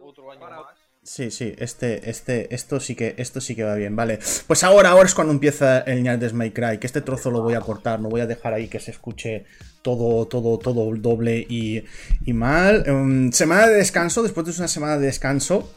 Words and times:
otro 0.00 0.30
año 0.30 0.40
más. 0.40 0.86
Sí, 1.02 1.30
sí, 1.30 1.54
este, 1.58 2.10
este, 2.10 2.52
esto 2.52 2.80
sí 2.80 2.96
que, 2.96 3.14
esto 3.16 3.40
sí 3.40 3.54
que 3.54 3.62
va 3.62 3.76
bien, 3.76 3.94
vale. 3.94 4.18
Pues 4.48 4.64
ahora, 4.64 4.90
ahora 4.90 5.06
es 5.06 5.14
cuando 5.14 5.32
empieza 5.32 5.78
el 5.78 6.02
de 6.18 6.32
My 6.32 6.50
Cry, 6.50 6.78
que 6.78 6.86
este 6.88 7.00
trozo 7.00 7.30
lo 7.30 7.42
voy 7.42 7.54
a 7.54 7.60
cortar, 7.60 8.00
no 8.00 8.08
voy 8.08 8.22
a 8.22 8.26
dejar 8.26 8.54
ahí 8.54 8.66
que 8.66 8.80
se 8.80 8.90
escuche 8.90 9.44
todo, 9.82 10.26
todo, 10.26 10.58
todo 10.58 10.92
doble 10.96 11.46
y, 11.48 11.84
y 12.24 12.32
mal. 12.32 12.84
Um, 12.90 13.30
semana 13.30 13.68
de 13.68 13.76
descanso, 13.76 14.24
después 14.24 14.46
de 14.46 14.52
una 14.58 14.66
semana 14.66 14.98
de 14.98 15.06
descanso. 15.06 15.70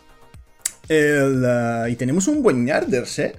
El, 0.88 1.44
uh, 1.44 1.88
y 1.88 1.96
tenemos 1.96 2.28
un 2.28 2.42
buen 2.42 2.66
Yarders, 2.66 3.20
¿eh? 3.20 3.36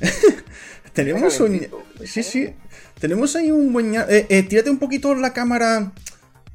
tenemos 0.92 1.40
un... 1.40 1.66
Sí, 2.04 2.22
sí. 2.22 2.54
Tenemos 3.00 3.34
ahí 3.34 3.50
un 3.50 3.72
buen... 3.72 3.96
Eh, 3.96 4.26
eh, 4.28 4.44
tírate 4.44 4.70
un 4.70 4.78
poquito 4.78 5.12
la 5.16 5.32
cámara 5.32 5.90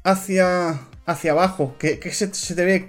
hacia 0.02 0.80
hacia 1.08 1.32
abajo, 1.32 1.74
que, 1.78 1.98
que 1.98 2.12
se, 2.12 2.32
se, 2.34 2.54
te 2.54 2.64
ve 2.64 2.86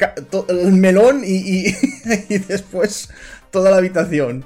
el 0.50 0.74
melón 0.74 1.24
y, 1.26 1.38
y, 1.38 1.76
y, 2.30 2.38
después 2.38 3.10
toda 3.50 3.72
la 3.72 3.78
habitación. 3.78 4.46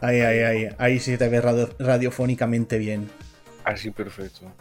Ahí, 0.00 0.20
ahí, 0.20 0.38
ahí, 0.38 0.68
ahí 0.78 1.00
sí 1.00 1.18
te 1.18 1.28
ve 1.28 1.40
radio, 1.40 1.68
radiofónicamente 1.80 2.78
bien. 2.78 3.10
Así 3.64 3.90
perfecto. 3.90 4.52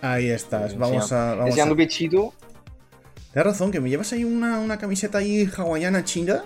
Ahí 0.00 0.30
estás, 0.30 0.78
vamos 0.78 1.10
a... 1.10 1.34
Vamos 1.34 1.58
a... 1.58 1.74
pechito. 1.74 2.32
Tienes 3.32 3.46
razón, 3.46 3.72
que 3.72 3.80
me 3.80 3.90
llevas 3.90 4.12
ahí 4.12 4.22
una, 4.22 4.60
una 4.60 4.78
camiseta 4.78 5.18
ahí 5.18 5.50
hawaiana 5.56 6.04
china. 6.04 6.44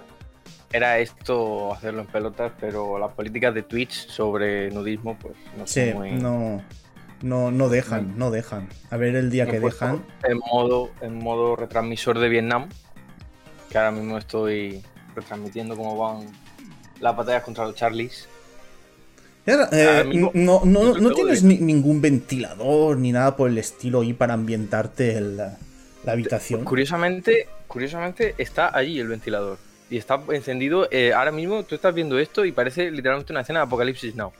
Era 0.73 0.98
esto 0.98 1.75
hacerlo 1.75 2.00
en 2.00 2.06
pelotas, 2.06 2.53
pero 2.59 2.98
las 2.98 3.12
políticas 3.12 3.55
de 3.55 3.62
Twitch 3.62 4.09
sobre 4.09 4.70
nudismo, 4.70 5.19
pues 5.19 5.34
no 5.59 5.66
sí, 5.66 5.92
muy... 5.92 6.12
no, 6.12 6.62
no, 7.23 7.51
no 7.51 7.69
dejan, 7.69 8.19
no 8.19 8.30
dejan. 8.30 8.69
A 8.91 8.97
ver 8.97 9.16
el 9.16 9.30
día 9.30 9.47
que 9.47 9.61
dejan. 9.61 10.05
En 10.23 10.38
modo, 10.38 10.91
en 11.01 11.19
modo 11.19 11.56
retransmisor 11.56 12.19
de 12.19 12.29
Vietnam, 12.29 12.69
que 13.70 13.79
ahora 13.79 13.91
mismo 13.91 14.19
estoy 14.19 14.83
retransmitiendo 15.15 15.77
cómo 15.77 15.97
van 15.97 16.27
las 17.01 17.17
batallas 17.17 17.42
contra 17.42 17.64
los 17.64 17.75
Charlies. 17.75 18.28
Eh, 19.47 20.05
mismo, 20.06 20.33
no, 20.34 20.62
no, 20.64 20.83
no, 20.83 20.98
no 20.98 21.11
tienes 21.12 21.42
de... 21.42 21.59
ningún 21.59 22.00
ventilador 22.00 22.98
ni 22.98 23.12
nada 23.12 23.37
por 23.37 23.48
el 23.48 23.59
estilo 23.59 24.00
ahí 24.00 24.12
para 24.12 24.34
ambientarte 24.34 25.17
el, 25.17 25.37
la 25.37 25.56
habitación. 26.06 26.64
Curiosamente, 26.64 27.48
curiosamente 27.69 28.34
está 28.39 28.77
allí 28.77 28.98
el 28.98 29.09
ventilador. 29.09 29.59
Y 29.89 29.98
está 29.98 30.20
encendido. 30.33 30.89
Eh, 30.91 31.12
ahora 31.12 31.31
mismo 31.31 31.62
tú 31.62 31.75
estás 31.75 31.95
viendo 31.95 32.19
esto 32.19 32.45
y 32.45 32.53
parece 32.53 32.91
literalmente 32.91 33.33
una 33.33 33.42
escena 33.42 33.61
de 33.61 33.67
Apocalipsis 33.67 34.15
Now. 34.15 34.33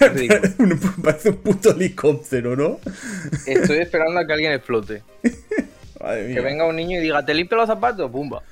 parece 1.02 1.30
un 1.30 1.36
puto 1.36 1.70
helicóptero, 1.70 2.56
¿no? 2.56 2.80
Estoy 3.46 3.78
esperando 3.78 4.20
a 4.20 4.26
que 4.26 4.32
alguien 4.32 4.52
explote. 4.52 5.02
que 5.22 6.40
venga 6.40 6.66
un 6.66 6.76
niño 6.76 6.98
y 6.98 7.02
diga, 7.02 7.24
¿te 7.24 7.34
limpio 7.34 7.56
los 7.56 7.66
zapatos? 7.66 8.10
¡Pumba! 8.10 8.42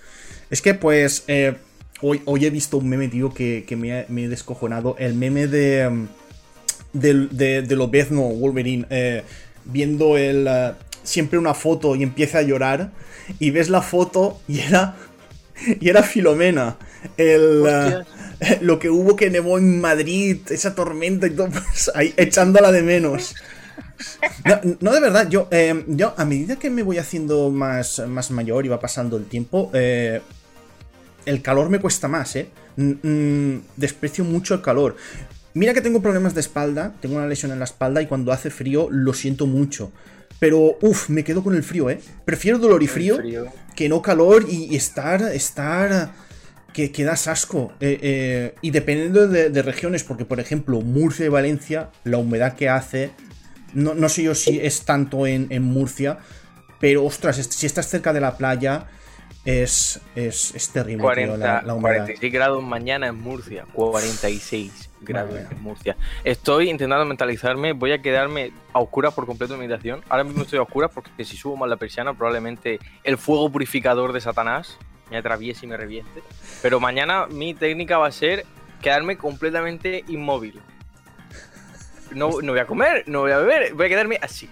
Es 0.51 0.63
que, 0.63 0.75
pues, 0.75 1.25
eh, 1.27 1.55
hoy, 2.01 2.23
hoy 2.25 2.47
he 2.47 2.51
visto 2.51 2.79
un 2.79 2.89
meme, 2.89 3.09
tío, 3.09 3.35
que, 3.35 3.65
que 3.67 3.77
me, 3.77 4.01
ha, 4.01 4.07
me, 4.09 4.25
he 4.25 4.29
descojonado. 4.29 4.97
El 4.99 5.15
meme 5.15 5.47
de. 5.47 5.87
um, 5.89 6.09
de, 6.93 7.27
de, 7.31 7.63
de 7.63 7.77
Lobezno, 7.77 8.23
Wolverine, 8.23 8.87
eh, 8.91 9.23
viendo 9.65 10.17
el. 10.17 10.47
Uh, 10.47 10.87
siempre 11.07 11.39
una 11.39 11.55
foto 11.55 11.97
y 11.97 12.03
empieza 12.03 12.39
a 12.39 12.43
llorar. 12.43 12.91
Y 13.41 13.51
ves 13.51 13.69
la 13.69 13.83
foto 13.83 14.41
y 14.47 14.61
era 14.61 14.95
y 15.81 15.89
era 15.89 16.03
Filomena. 16.03 16.77
El, 17.17 17.63
uh, 17.63 18.05
lo 18.61 18.79
que 18.79 18.91
hubo 18.91 19.17
que 19.17 19.31
nevó 19.31 19.59
en 19.59 19.81
Madrid, 19.81 20.39
esa 20.51 20.75
tormenta 20.75 21.27
y 21.27 21.31
todo, 21.31 21.49
pues, 21.51 21.91
ahí 21.95 22.13
echándola 22.17 22.73
de 22.73 22.83
menos. 22.83 23.35
No, 24.45 24.77
no 24.81 24.93
de 24.93 25.01
verdad, 25.01 25.29
yo, 25.29 25.49
eh, 25.51 25.85
yo 25.89 26.15
a 26.17 26.25
medida 26.25 26.57
que 26.57 26.69
me 26.69 26.83
voy 26.83 26.99
haciendo 26.99 27.51
más, 27.51 28.03
más 28.07 28.31
mayor 28.31 28.67
y 28.67 28.69
va 28.69 28.79
pasando 28.79 29.17
el 29.17 29.25
tiempo, 29.25 29.71
eh, 29.73 30.21
el 31.25 31.43
calor 31.43 31.71
me 31.71 31.81
cuesta 31.81 32.07
más, 32.07 32.37
¿eh? 32.37 32.51
Mm, 32.77 33.57
desprecio 33.77 34.25
mucho 34.25 34.55
el 34.55 34.61
calor. 34.61 34.97
Mira 35.55 35.73
que 35.73 35.81
tengo 35.81 36.03
problemas 36.03 36.35
de 36.35 36.41
espalda, 36.41 36.95
tengo 37.01 37.17
una 37.17 37.27
lesión 37.27 37.51
en 37.53 37.59
la 37.59 37.65
espalda 37.65 38.03
y 38.03 38.07
cuando 38.07 38.33
hace 38.33 38.51
frío 38.51 38.89
lo 38.91 39.15
siento 39.15 39.47
mucho. 39.47 39.91
Pero, 40.39 40.77
uff, 40.83 41.09
me 41.09 41.25
quedo 41.25 41.43
con 41.43 41.55
el 41.55 41.63
frío, 41.63 41.89
¿eh? 41.89 41.99
Prefiero 42.25 42.59
dolor 42.59 42.83
y 42.83 42.87
frío, 42.87 43.17
frío. 43.17 43.47
que 43.75 43.89
no 43.89 44.03
calor 44.03 44.47
y, 44.49 44.65
y 44.73 44.77
estar, 44.77 45.23
estar, 45.23 46.13
que, 46.73 46.93
que 46.93 47.05
das 47.05 47.27
asco. 47.27 47.73
Eh, 47.81 47.99
eh, 48.03 48.55
y 48.61 48.71
dependiendo 48.71 49.29
de, 49.29 49.49
de, 49.49 49.63
regiones, 49.63 50.05
porque 50.05 50.25
por 50.25 50.41
ejemplo, 50.41 50.81
Murcia 50.83 51.25
y 51.25 51.31
Valencia, 51.31 51.91
la 52.05 52.19
humedad 52.19 52.55
que 52.55 52.69
hace, 52.69 53.13
no, 53.73 53.95
no 53.95 54.09
sé 54.09 54.23
yo 54.23 54.35
si 54.35 54.61
es 54.61 54.83
tanto 54.83 55.27
en, 55.27 55.47
en 55.51 55.63
Murcia, 55.63 56.19
pero 56.81 57.05
ostras, 57.05 57.37
si 57.37 57.67
estás 57.67 57.89
cerca 57.89 58.13
de 58.13 58.21
la 58.21 58.37
playa, 58.37 58.87
es, 59.47 60.01
es, 60.17 60.55
es 60.55 60.71
terrible 60.71 61.03
40, 61.03 61.35
tío, 61.35 61.45
la, 61.45 61.63
la 61.63 61.75
humedad. 61.75 61.99
46 61.99 62.33
grados 62.33 62.65
mañana 62.65 63.07
en 63.07 63.15
Murcia, 63.21 63.65
46 63.73 64.91
grados 65.03 65.39
en 65.51 65.63
Murcia. 65.63 65.97
Estoy 66.25 66.69
intentando 66.69 67.05
mentalizarme, 67.05 67.73
voy 67.73 67.93
a 67.93 68.03
quedarme 68.03 68.53
a 68.73 68.81
oscuras 68.81 69.15
por 69.15 69.25
completo 69.25 69.55
en 69.55 69.61
mi 69.61 69.67
habitación. 69.67 70.03
Ahora 70.09 70.25
mismo 70.25 70.43
estoy 70.43 70.59
a 70.59 70.63
oscuras 70.63 70.91
porque 70.93 71.25
si 71.25 71.37
subo 71.37 71.57
más 71.57 71.69
la 71.69 71.77
persiana, 71.77 72.13
probablemente 72.13 72.81
el 73.05 73.17
fuego 73.19 73.49
purificador 73.49 74.13
de 74.13 74.21
Satanás 74.21 74.77
me 75.11 75.17
atraviese 75.17 75.65
y 75.65 75.69
me 75.69 75.77
reviente. 75.77 76.23
Pero 76.61 76.81
mañana 76.81 77.27
mi 77.27 77.55
técnica 77.55 77.99
va 77.99 78.09
a 78.09 78.13
ser 78.13 78.45
quedarme 78.83 79.17
completamente 79.17 80.05
inmóvil. 80.09 80.61
No, 82.11 82.41
no 82.43 82.53
voy 82.53 82.61
a 82.61 82.67
comer, 82.67 83.05
no 83.07 83.21
voy 83.21 83.31
a 83.31 83.39
beber, 83.39 83.75
voy 83.75 83.87
a 83.87 83.89
quedarme 83.89 84.19
así. 84.21 84.49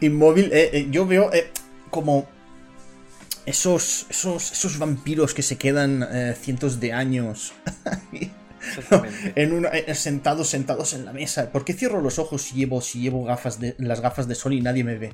Inmóvil, 0.00 0.50
eh, 0.52 0.70
eh, 0.72 0.86
yo 0.90 1.06
veo 1.06 1.30
eh, 1.32 1.50
como 1.90 2.26
esos, 3.46 4.06
esos, 4.10 4.52
esos 4.52 4.78
vampiros 4.78 5.32
que 5.32 5.42
se 5.42 5.56
quedan 5.56 6.06
eh, 6.10 6.36
cientos 6.38 6.80
de 6.80 6.92
años 6.92 7.54
en 9.36 9.52
una, 9.52 9.68
eh, 9.68 9.94
sentados, 9.94 10.48
sentados 10.48 10.92
en 10.94 11.04
la 11.04 11.12
mesa. 11.12 11.50
¿Por 11.52 11.64
qué 11.64 11.72
cierro 11.72 12.00
los 12.00 12.18
ojos 12.18 12.42
si 12.42 12.56
llevo, 12.56 12.80
si 12.80 13.00
llevo 13.00 13.24
gafas 13.24 13.60
de, 13.60 13.76
las 13.78 14.00
gafas 14.00 14.26
de 14.26 14.34
sol 14.34 14.52
y 14.52 14.60
nadie 14.60 14.82
me 14.82 14.98
ve? 14.98 15.12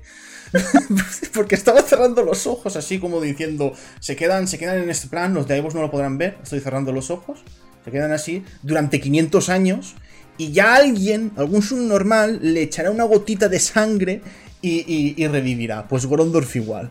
Porque 1.34 1.54
estaba 1.54 1.82
cerrando 1.82 2.22
los 2.22 2.46
ojos 2.46 2.74
así 2.76 2.98
como 2.98 3.20
diciendo, 3.20 3.74
se 4.00 4.16
quedan, 4.16 4.48
se 4.48 4.58
quedan 4.58 4.78
en 4.78 4.90
este 4.90 5.08
plan, 5.08 5.34
los 5.34 5.46
de 5.46 5.54
Aivos 5.54 5.74
no 5.74 5.82
lo 5.82 5.90
podrán 5.90 6.16
ver, 6.16 6.38
estoy 6.42 6.60
cerrando 6.60 6.90
los 6.90 7.10
ojos, 7.10 7.40
se 7.84 7.90
quedan 7.90 8.12
así 8.12 8.44
durante 8.62 9.00
500 9.00 9.48
años 9.50 9.94
y 10.38 10.52
ya 10.52 10.76
alguien, 10.76 11.32
algún 11.36 11.62
subnormal, 11.62 12.40
le 12.42 12.62
echará 12.62 12.90
una 12.90 13.04
gotita 13.04 13.50
de 13.50 13.58
sangre 13.58 14.22
y, 14.62 14.78
y, 14.90 15.14
y 15.22 15.26
revivirá. 15.28 15.86
Pues 15.86 16.06
Gorondorf 16.06 16.56
igual. 16.56 16.90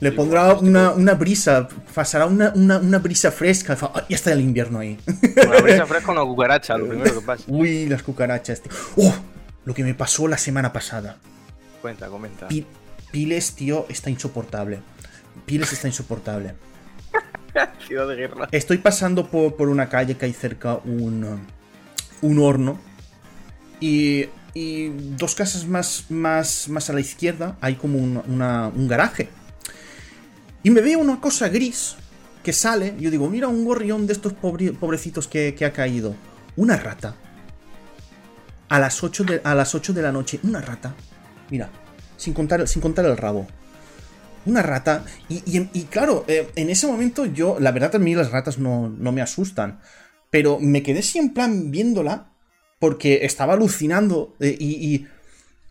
Le 0.00 0.12
pondrá 0.12 0.54
una, 0.54 0.90
una 0.92 1.14
brisa, 1.14 1.68
pasará 1.94 2.26
una, 2.26 2.52
una, 2.54 2.78
una 2.78 2.98
brisa 2.98 3.30
fresca. 3.30 3.76
Oh, 3.80 4.00
ya 4.08 4.16
está 4.16 4.32
el 4.32 4.40
invierno 4.40 4.80
ahí. 4.80 4.98
Una 5.46 5.60
brisa 5.60 5.86
fresca 5.86 6.10
o 6.10 6.12
una 6.12 6.22
cucaracha, 6.22 6.76
lo 6.76 6.88
primero 6.88 7.14
que 7.14 7.24
pasa. 7.24 7.44
Uy, 7.46 7.86
las 7.86 8.02
cucarachas, 8.02 8.60
tío. 8.60 8.72
¡Oh! 8.96 9.14
Lo 9.64 9.72
que 9.72 9.82
me 9.82 9.94
pasó 9.94 10.28
la 10.28 10.36
semana 10.36 10.72
pasada. 10.72 11.16
Cuenta, 11.80 12.08
comenta. 12.08 12.48
P 12.48 12.66
Piles, 13.10 13.54
tío, 13.54 13.86
está 13.88 14.10
insoportable. 14.10 14.80
Piles 15.46 15.72
está 15.72 15.86
insoportable. 15.86 16.54
Ciudad 17.86 18.08
de 18.08 18.16
guerra. 18.16 18.48
Estoy 18.50 18.78
pasando 18.78 19.30
por, 19.30 19.54
por, 19.54 19.68
una 19.68 19.88
calle 19.88 20.16
que 20.16 20.26
hay 20.26 20.32
cerca 20.32 20.80
un, 20.84 21.46
un 22.22 22.38
horno. 22.40 22.80
Y, 23.78 24.26
y 24.52 24.88
dos 25.16 25.34
casas 25.34 25.66
más, 25.66 26.06
más, 26.08 26.68
más 26.68 26.90
a 26.90 26.92
la 26.92 27.00
izquierda 27.00 27.56
hay 27.60 27.76
como 27.76 27.98
un, 27.98 28.20
una, 28.26 28.68
un 28.68 28.88
garaje. 28.88 29.28
Y 30.64 30.70
me 30.70 30.80
veo 30.80 30.98
una 30.98 31.20
cosa 31.20 31.48
gris 31.48 31.94
que 32.42 32.54
sale. 32.54 32.96
Yo 32.98 33.10
digo, 33.10 33.28
mira, 33.28 33.48
un 33.48 33.66
gorrión 33.66 34.06
de 34.06 34.14
estos 34.14 34.32
pobre, 34.32 34.72
pobrecitos 34.72 35.28
que, 35.28 35.54
que, 35.54 35.66
ha 35.66 35.74
caído. 35.74 36.16
Una 36.56 36.76
rata. 36.76 37.16
A 38.70 38.78
las, 38.78 39.04
8 39.04 39.24
de, 39.24 39.40
a 39.44 39.54
las 39.54 39.74
8 39.74 39.92
de 39.92 40.02
la 40.02 40.10
noche, 40.10 40.40
una 40.42 40.62
rata. 40.62 40.94
Mira, 41.50 41.68
sin 42.16 42.32
contar, 42.32 42.66
sin 42.66 42.80
contar 42.80 43.04
el 43.04 43.16
rabo. 43.18 43.46
Una 44.46 44.62
rata. 44.62 45.04
Y, 45.28 45.42
y, 45.46 45.68
y 45.74 45.82
claro, 45.84 46.24
eh, 46.28 46.50
en 46.56 46.70
ese 46.70 46.86
momento 46.86 47.26
yo, 47.26 47.58
la 47.60 47.70
verdad, 47.70 47.96
a 47.96 47.98
mí 47.98 48.14
las 48.14 48.30
ratas 48.30 48.58
no, 48.58 48.88
no 48.88 49.12
me 49.12 49.20
asustan. 49.20 49.80
Pero 50.30 50.58
me 50.58 50.82
quedé 50.82 51.00
así 51.00 51.18
en 51.18 51.34
plan 51.34 51.70
viéndola. 51.70 52.32
Porque 52.78 53.26
estaba 53.26 53.52
alucinando. 53.52 54.34
Eh, 54.40 54.56
y, 54.58 54.94
y, 54.94 55.08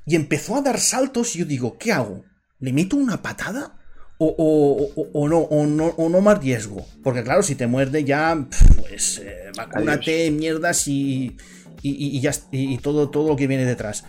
y 0.06 0.16
empezó 0.16 0.56
a 0.56 0.62
dar 0.62 0.80
saltos. 0.80 1.36
Y 1.36 1.39
yo 1.39 1.46
digo, 1.46 1.80
¿qué 1.80 1.92
hago? 1.92 2.25
¿Le 2.60 2.72
meto 2.72 2.96
una 2.96 3.24
patada? 3.24 3.80
O, 4.19 4.27
o, 4.27 5.01
o, 5.01 5.10
o, 5.13 5.27
no, 5.27 5.39
o, 5.39 5.65
no, 5.65 5.86
o 5.88 6.10
no 6.10 6.21
más 6.21 6.39
riesgo. 6.39 6.86
Porque 7.04 7.24
claro, 7.24 7.44
si 7.44 7.56
te 7.56 7.68
muerde 7.68 8.04
ya, 8.04 8.45
pues 8.80 9.19
eh, 9.19 9.51
vacúnate, 9.56 10.27
Adiós. 10.27 10.39
mierdas 10.39 10.88
y, 10.88 11.36
y, 11.81 12.18
y, 12.18 12.21
ya, 12.21 12.31
y 12.51 12.77
todo, 12.77 13.10
todo 13.10 13.30
lo 13.30 13.36
que 13.36 13.48
viene 13.48 13.65
detrás. 13.65 14.06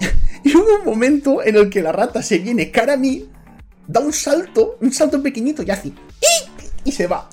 y 0.44 0.56
hubo 0.56 0.78
un 0.80 0.84
momento 0.84 1.42
en 1.44 1.56
el 1.56 1.70
que 1.70 1.82
la 1.82 1.92
rata 1.92 2.22
se 2.22 2.38
viene 2.38 2.70
cara 2.70 2.94
a 2.94 2.96
mí, 2.96 3.28
da 3.86 4.00
un 4.00 4.12
salto, 4.12 4.78
un 4.80 4.92
salto 4.92 5.22
pequeñito 5.22 5.62
y 5.62 5.70
hace... 5.70 5.92
Y 6.84 6.92
se 6.92 7.06
va. 7.06 7.28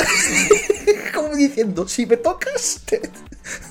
Como 1.14 1.36
diciendo, 1.36 1.88
si 1.88 2.06
me 2.06 2.18
tocas, 2.18 2.82
te, 2.86 3.02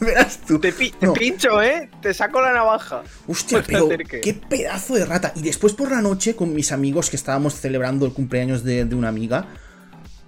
verás 0.01 0.41
tú. 0.47 0.59
Te, 0.59 0.73
pi 0.73 0.93
no. 1.01 1.13
te, 1.13 1.21
pincho, 1.21 1.63
¿eh? 1.63 1.91
Te 2.03 2.13
saco 2.13 2.41
la 2.41 2.53
navaja. 2.53 3.03
Hostia, 3.27 3.63
pero 3.67 3.89
qué 3.89 4.35
pedazo 4.35 4.95
de 4.95 5.07
rata. 5.07 5.33
Y 5.37 5.43
después 5.43 5.73
por 5.73 5.91
la 5.91 6.03
noche, 6.03 6.37
con 6.37 6.55
mis 6.55 6.73
amigos 6.73 7.11
que 7.11 7.17
estábamos 7.17 7.55
celebrando 7.55 8.07
el 8.07 8.13
cumpleaños 8.13 8.63
de, 8.65 8.85
de 8.85 8.95
una 8.95 9.09
amiga, 9.09 9.49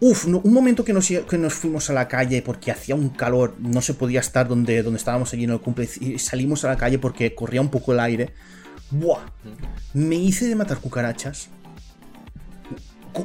Uf, 0.05 0.27
un 0.27 0.53
momento 0.53 0.85
que 0.85 0.93
nos, 0.93 1.07
que 1.07 1.39
nos, 1.39 1.55
fuimos 1.55 1.89
a 1.89 1.93
la 1.93 2.09
calle 2.09 2.43
porque 2.43 2.73
hacía 2.73 2.97
un 2.97 3.11
calor, 3.11 3.55
no 3.61 3.81
se 3.81 3.95
podía 3.95 4.19
estar 4.19 4.49
donde, 4.49 4.83
donde 4.83 4.99
estábamos 4.99 5.33
allí 5.33 5.45
en 5.45 5.51
el 5.51 5.61
cumple 5.61 5.89
y 6.01 6.19
salimos 6.19 6.65
a 6.65 6.69
la 6.71 6.77
calle 6.77 6.99
porque 6.99 7.37
corría 7.37 7.61
un 7.61 7.69
poco 7.69 7.93
el 7.93 8.01
aire. 8.01 8.33
¡Buah! 8.91 9.21
Me 9.95 10.17
hice 10.17 10.49
de 10.49 10.57
matar 10.57 10.79
cucarachas. 10.79 11.51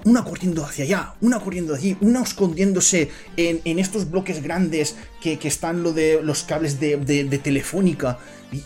Una 0.04 0.24
corriendo 0.24 0.66
hacia 0.66 0.84
allá, 0.84 1.14
una 1.22 1.40
corriendo 1.40 1.74
allí, 1.74 1.96
una 2.02 2.22
escondiéndose 2.22 3.10
en, 3.38 3.80
estos 3.80 4.10
bloques 4.12 4.44
grandes 4.44 4.96
que, 5.22 5.40
están 5.44 5.82
lo 5.84 5.94
de 5.94 6.22
los 6.22 6.44
cables 6.44 6.80
de, 6.80 7.40
telefónica. 7.42 8.20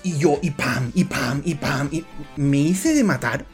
Y, 0.03 0.18
yo, 0.18 0.39
y 0.41 0.51
pam, 0.51 0.91
y 0.95 1.03
pam, 1.03 1.41
y 1.45 1.56
pam. 1.56 1.89
Y 1.91 2.06
me 2.38 2.57
hice 2.57 2.94
de 2.94 3.03
matar 3.03 3.45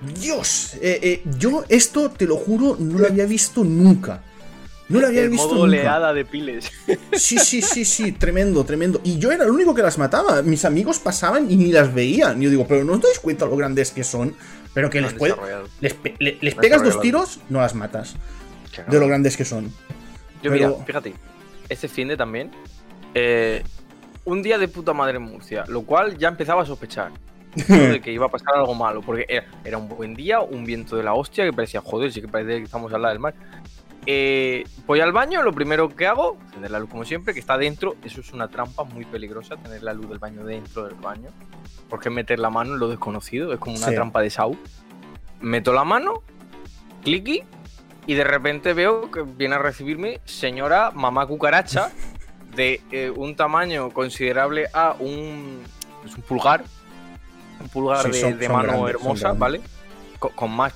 Dios, 0.00 0.74
eh, 0.80 0.98
eh, 1.02 1.22
yo 1.38 1.64
esto, 1.68 2.10
te 2.10 2.26
lo 2.26 2.36
juro, 2.36 2.76
no 2.78 2.98
lo 2.98 3.06
había 3.06 3.26
visto 3.26 3.64
nunca. 3.64 4.22
No 4.88 4.98
lo 4.98 5.06
había 5.06 5.28
visto 5.28 5.48
modo 5.48 5.60
oleada 5.62 6.12
de 6.12 6.24
piles. 6.24 6.70
Sí, 7.12 7.38
sí, 7.38 7.62
sí, 7.62 7.84
sí, 7.84 8.12
tremendo, 8.12 8.64
tremendo. 8.64 9.00
Y 9.04 9.18
yo 9.18 9.30
era 9.30 9.44
el 9.44 9.50
único 9.50 9.72
que 9.72 9.82
las 9.82 9.98
mataba. 9.98 10.42
Mis 10.42 10.64
amigos 10.64 10.98
pasaban 10.98 11.50
y 11.50 11.56
ni 11.56 11.70
las 11.70 11.94
veían. 11.94 12.40
Yo 12.40 12.50
digo, 12.50 12.66
pero 12.66 12.82
no 12.82 12.94
os 12.94 13.00
dais 13.00 13.20
cuenta 13.20 13.46
lo 13.46 13.56
grandes 13.56 13.92
que 13.92 14.02
son. 14.02 14.34
Pero 14.74 14.88
que 14.90 15.00
les, 15.00 15.12
puede, 15.14 15.34
les, 15.80 16.54
pegas 16.54 16.82
dos 16.82 17.00
tiros, 17.00 17.40
no 17.48 17.60
las 17.60 17.74
matas. 17.74 18.14
De 18.86 19.00
lo 19.00 19.08
grandes 19.08 19.36
que 19.36 19.44
son. 19.44 19.72
Yo, 20.42 20.50
mira, 20.50 20.70
fíjate, 20.86 21.14
este 21.68 21.88
fin 21.88 22.08
de 22.08 22.16
también. 22.16 22.50
Eh, 23.14 23.62
un 24.24 24.42
día 24.42 24.58
de 24.58 24.68
puta 24.68 24.92
madre 24.92 25.16
en 25.16 25.22
Murcia, 25.22 25.64
lo 25.66 25.82
cual 25.82 26.16
ya 26.16 26.28
empezaba 26.28 26.62
a 26.62 26.66
sospechar 26.66 27.10
de 27.54 28.00
que 28.00 28.12
iba 28.12 28.26
a 28.26 28.28
pasar 28.28 28.54
algo 28.54 28.74
malo, 28.74 29.02
porque 29.02 29.26
era, 29.64 29.78
un 29.78 29.88
buen 29.88 30.14
día, 30.14 30.40
un 30.40 30.64
viento 30.64 30.96
de 30.96 31.02
la 31.02 31.14
hostia 31.14 31.44
que 31.44 31.52
parecía, 31.52 31.80
joder, 31.80 32.12
sí 32.12 32.20
que 32.20 32.28
parece 32.28 32.58
que 32.58 32.64
estamos 32.64 32.92
al 32.92 33.02
lado 33.02 33.12
del 33.12 33.20
mar. 33.20 33.34
Eh, 34.06 34.64
voy 34.86 35.00
al 35.00 35.12
baño, 35.12 35.42
lo 35.42 35.52
primero 35.52 35.88
que 35.88 36.06
hago, 36.06 36.38
tener 36.52 36.70
la 36.70 36.78
luz 36.78 36.90
como 36.90 37.04
siempre, 37.04 37.34
que 37.34 37.40
está 37.40 37.58
dentro, 37.58 37.96
eso 38.02 38.20
es 38.20 38.32
una 38.32 38.48
trampa 38.48 38.84
muy 38.84 39.04
peligrosa, 39.04 39.56
tener 39.56 39.82
la 39.82 39.92
luz 39.92 40.08
del 40.08 40.18
baño 40.18 40.44
dentro 40.44 40.84
del 40.84 40.94
baño, 40.94 41.28
porque 41.88 42.08
meter 42.08 42.38
la 42.38 42.50
mano 42.50 42.74
en 42.74 42.80
lo 42.80 42.88
desconocido, 42.88 43.52
es 43.52 43.58
como 43.58 43.76
una 43.76 43.88
trampa 43.88 44.20
de 44.20 44.30
Sau. 44.30 44.56
Meto 45.40 45.72
la 45.72 45.84
mano, 45.84 46.22
cliqui, 47.02 47.42
y 48.06 48.14
de 48.14 48.24
repente 48.24 48.72
veo 48.72 49.10
que 49.10 49.22
viene 49.22 49.56
a 49.56 49.58
recibirme 49.58 50.20
señora 50.24 50.90
mamá 50.92 51.26
cucaracha 51.26 51.90
de 52.56 52.80
eh, 52.90 53.10
un 53.10 53.36
tamaño 53.36 53.90
considerable 53.90 54.66
a 54.72 54.96
un, 54.98 55.62
es 56.04 56.16
un 56.16 56.22
pulgar, 56.22 56.64
un 57.60 57.68
pulgar 57.68 58.10
de, 58.10 58.48
mano 58.48 58.88
hermosa, 58.88 59.32
¿vale? 59.34 59.60
Con, 60.20 60.50
más. 60.50 60.74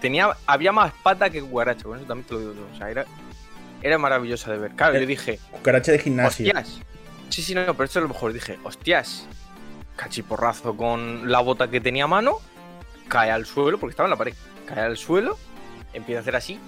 tenía, 0.00 0.30
había 0.46 0.72
más 0.72 0.92
pata 1.02 1.28
que 1.28 1.42
cucaracha, 1.42 1.82
con 1.82 1.98
eso 1.98 2.06
también 2.06 2.26
te 2.26 2.34
lo 2.34 2.40
digo 2.40 2.68
O 2.72 2.78
sea, 2.78 2.88
era, 2.88 3.04
era 3.82 3.98
maravillosa 3.98 4.52
de 4.52 4.58
ver. 4.58 4.70
Claro, 4.72 4.94
yo 4.94 5.00
eh, 5.00 5.06
dije. 5.06 5.38
Cucaracha 5.50 5.92
de 5.92 5.98
gimnasio. 5.98 6.46
Hostias. 6.46 6.80
Sí, 7.28 7.42
sí, 7.42 7.54
no, 7.54 7.64
pero 7.74 7.84
esto 7.84 7.98
es 7.98 8.02
lo 8.04 8.08
mejor. 8.08 8.32
Dije, 8.32 8.58
hostias. 8.62 9.26
Cachiporrazo 9.96 10.76
con 10.76 11.30
la 11.30 11.40
bota 11.40 11.68
que 11.68 11.80
tenía 11.80 12.04
a 12.04 12.08
mano. 12.08 12.38
Cae 13.08 13.30
al 13.30 13.44
suelo, 13.44 13.78
porque 13.78 13.90
estaba 13.90 14.06
en 14.06 14.12
la 14.12 14.16
pared. 14.16 14.34
Cae 14.66 14.80
al 14.80 14.96
suelo. 14.96 15.36
Empieza 15.92 16.20
a 16.20 16.22
hacer 16.22 16.36
así. 16.36 16.60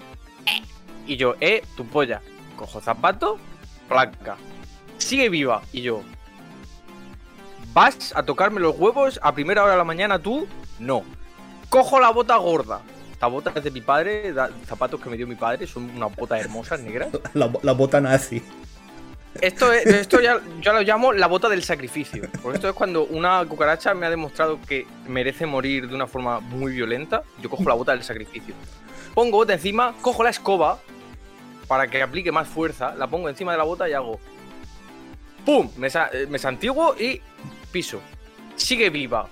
Y 1.06 1.16
yo, 1.16 1.36
eh, 1.40 1.62
tu 1.76 1.86
polla. 1.86 2.20
Cojo 2.56 2.80
zapato, 2.80 3.38
placa. 3.88 4.36
Sigue 4.98 5.28
viva. 5.28 5.62
Y 5.72 5.82
yo, 5.82 6.02
¿Vas 7.72 8.12
a 8.16 8.24
tocarme 8.24 8.60
los 8.60 8.76
huevos 8.76 9.20
a 9.22 9.32
primera 9.32 9.62
hora 9.62 9.72
de 9.72 9.78
la 9.78 9.84
mañana 9.84 10.18
tú? 10.18 10.48
No. 10.78 11.04
Cojo 11.68 12.00
la 12.00 12.10
bota 12.10 12.36
gorda. 12.36 12.80
Esta 13.12 13.26
bota 13.26 13.52
es 13.54 13.64
de 13.64 13.70
mi 13.70 13.80
padre, 13.80 14.32
zapatos 14.64 15.00
que 15.00 15.10
me 15.10 15.16
dio 15.16 15.26
mi 15.26 15.34
padre, 15.34 15.66
son 15.66 15.90
una 15.90 16.06
bota 16.06 16.38
hermosa, 16.38 16.76
negra. 16.76 17.08
La, 17.34 17.72
bota 17.72 18.00
nazi. 18.00 18.40
Esto, 19.40 19.72
es, 19.72 19.86
esto 19.86 20.20
ya 20.20 20.40
yo 20.60 20.72
lo 20.72 20.82
llamo 20.82 21.12
la 21.12 21.26
bota 21.26 21.48
del 21.48 21.62
sacrificio. 21.64 22.28
Porque 22.42 22.56
esto 22.56 22.68
es 22.68 22.74
cuando 22.74 23.04
una 23.04 23.44
cucaracha 23.46 23.92
me 23.92 24.06
ha 24.06 24.10
demostrado 24.10 24.60
que 24.66 24.86
merece 25.08 25.46
morir 25.46 25.88
de 25.88 25.94
una 25.94 26.06
forma 26.06 26.40
muy 26.40 26.72
violenta. 26.72 27.22
Yo 27.42 27.50
cojo 27.50 27.64
la 27.64 27.74
bota 27.74 27.92
del 27.92 28.04
sacrificio. 28.04 28.54
Pongo 29.14 29.38
bota 29.38 29.52
encima, 29.52 29.94
cojo 30.00 30.22
la 30.22 30.30
escoba 30.30 30.78
para 31.66 31.88
que 31.88 32.00
aplique 32.00 32.30
más 32.30 32.48
fuerza, 32.48 32.94
la 32.94 33.08
pongo 33.08 33.28
encima 33.28 33.50
de 33.52 33.58
la 33.58 33.64
bota 33.64 33.88
y 33.88 33.92
hago. 33.92 34.20
¡Pum! 35.44 35.70
Me, 35.76 35.88
me 36.28 36.38
santiguo 36.38 36.94
y 36.98 37.20
piso. 37.72 38.00
Sigue 38.54 38.90
viva. 38.90 39.28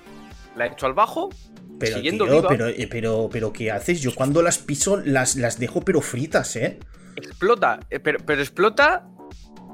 La 0.56 0.66
he 0.66 0.68
hecho 0.70 0.86
al 0.86 0.92
bajo. 0.92 1.30
Pero, 1.78 2.00
Pero, 2.48 2.68
eh, 2.68 2.88
pero, 2.90 3.28
pero, 3.30 3.52
¿qué 3.52 3.70
haces? 3.70 4.00
Yo 4.00 4.14
cuando 4.14 4.42
las 4.42 4.58
piso 4.58 4.96
las, 4.96 5.36
las 5.36 5.58
dejo 5.58 5.82
pero 5.82 6.00
fritas, 6.00 6.56
¿eh? 6.56 6.78
Explota. 7.16 7.80
Eh, 7.90 8.00
pero, 8.00 8.18
pero 8.24 8.40
explota. 8.40 9.06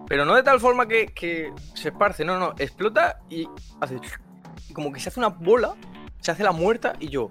Pero 0.09 0.25
no 0.25 0.35
de 0.35 0.43
tal 0.43 0.61
forma 0.61 0.89
que, 0.89 1.53
se 1.75 1.89
esparce. 1.89 2.25
No, 2.25 2.39
no. 2.39 2.55
Explota 2.59 3.21
y 3.31 3.49
hace. 3.81 3.99
Como 4.73 4.93
que 4.93 5.01
se 5.01 5.11
hace 5.11 5.21
una 5.21 5.29
bola. 5.29 5.75
Se 6.21 6.31
hace 6.31 6.43
la 6.43 6.53
muerta 6.53 6.95
y 6.99 7.09
yo. 7.09 7.31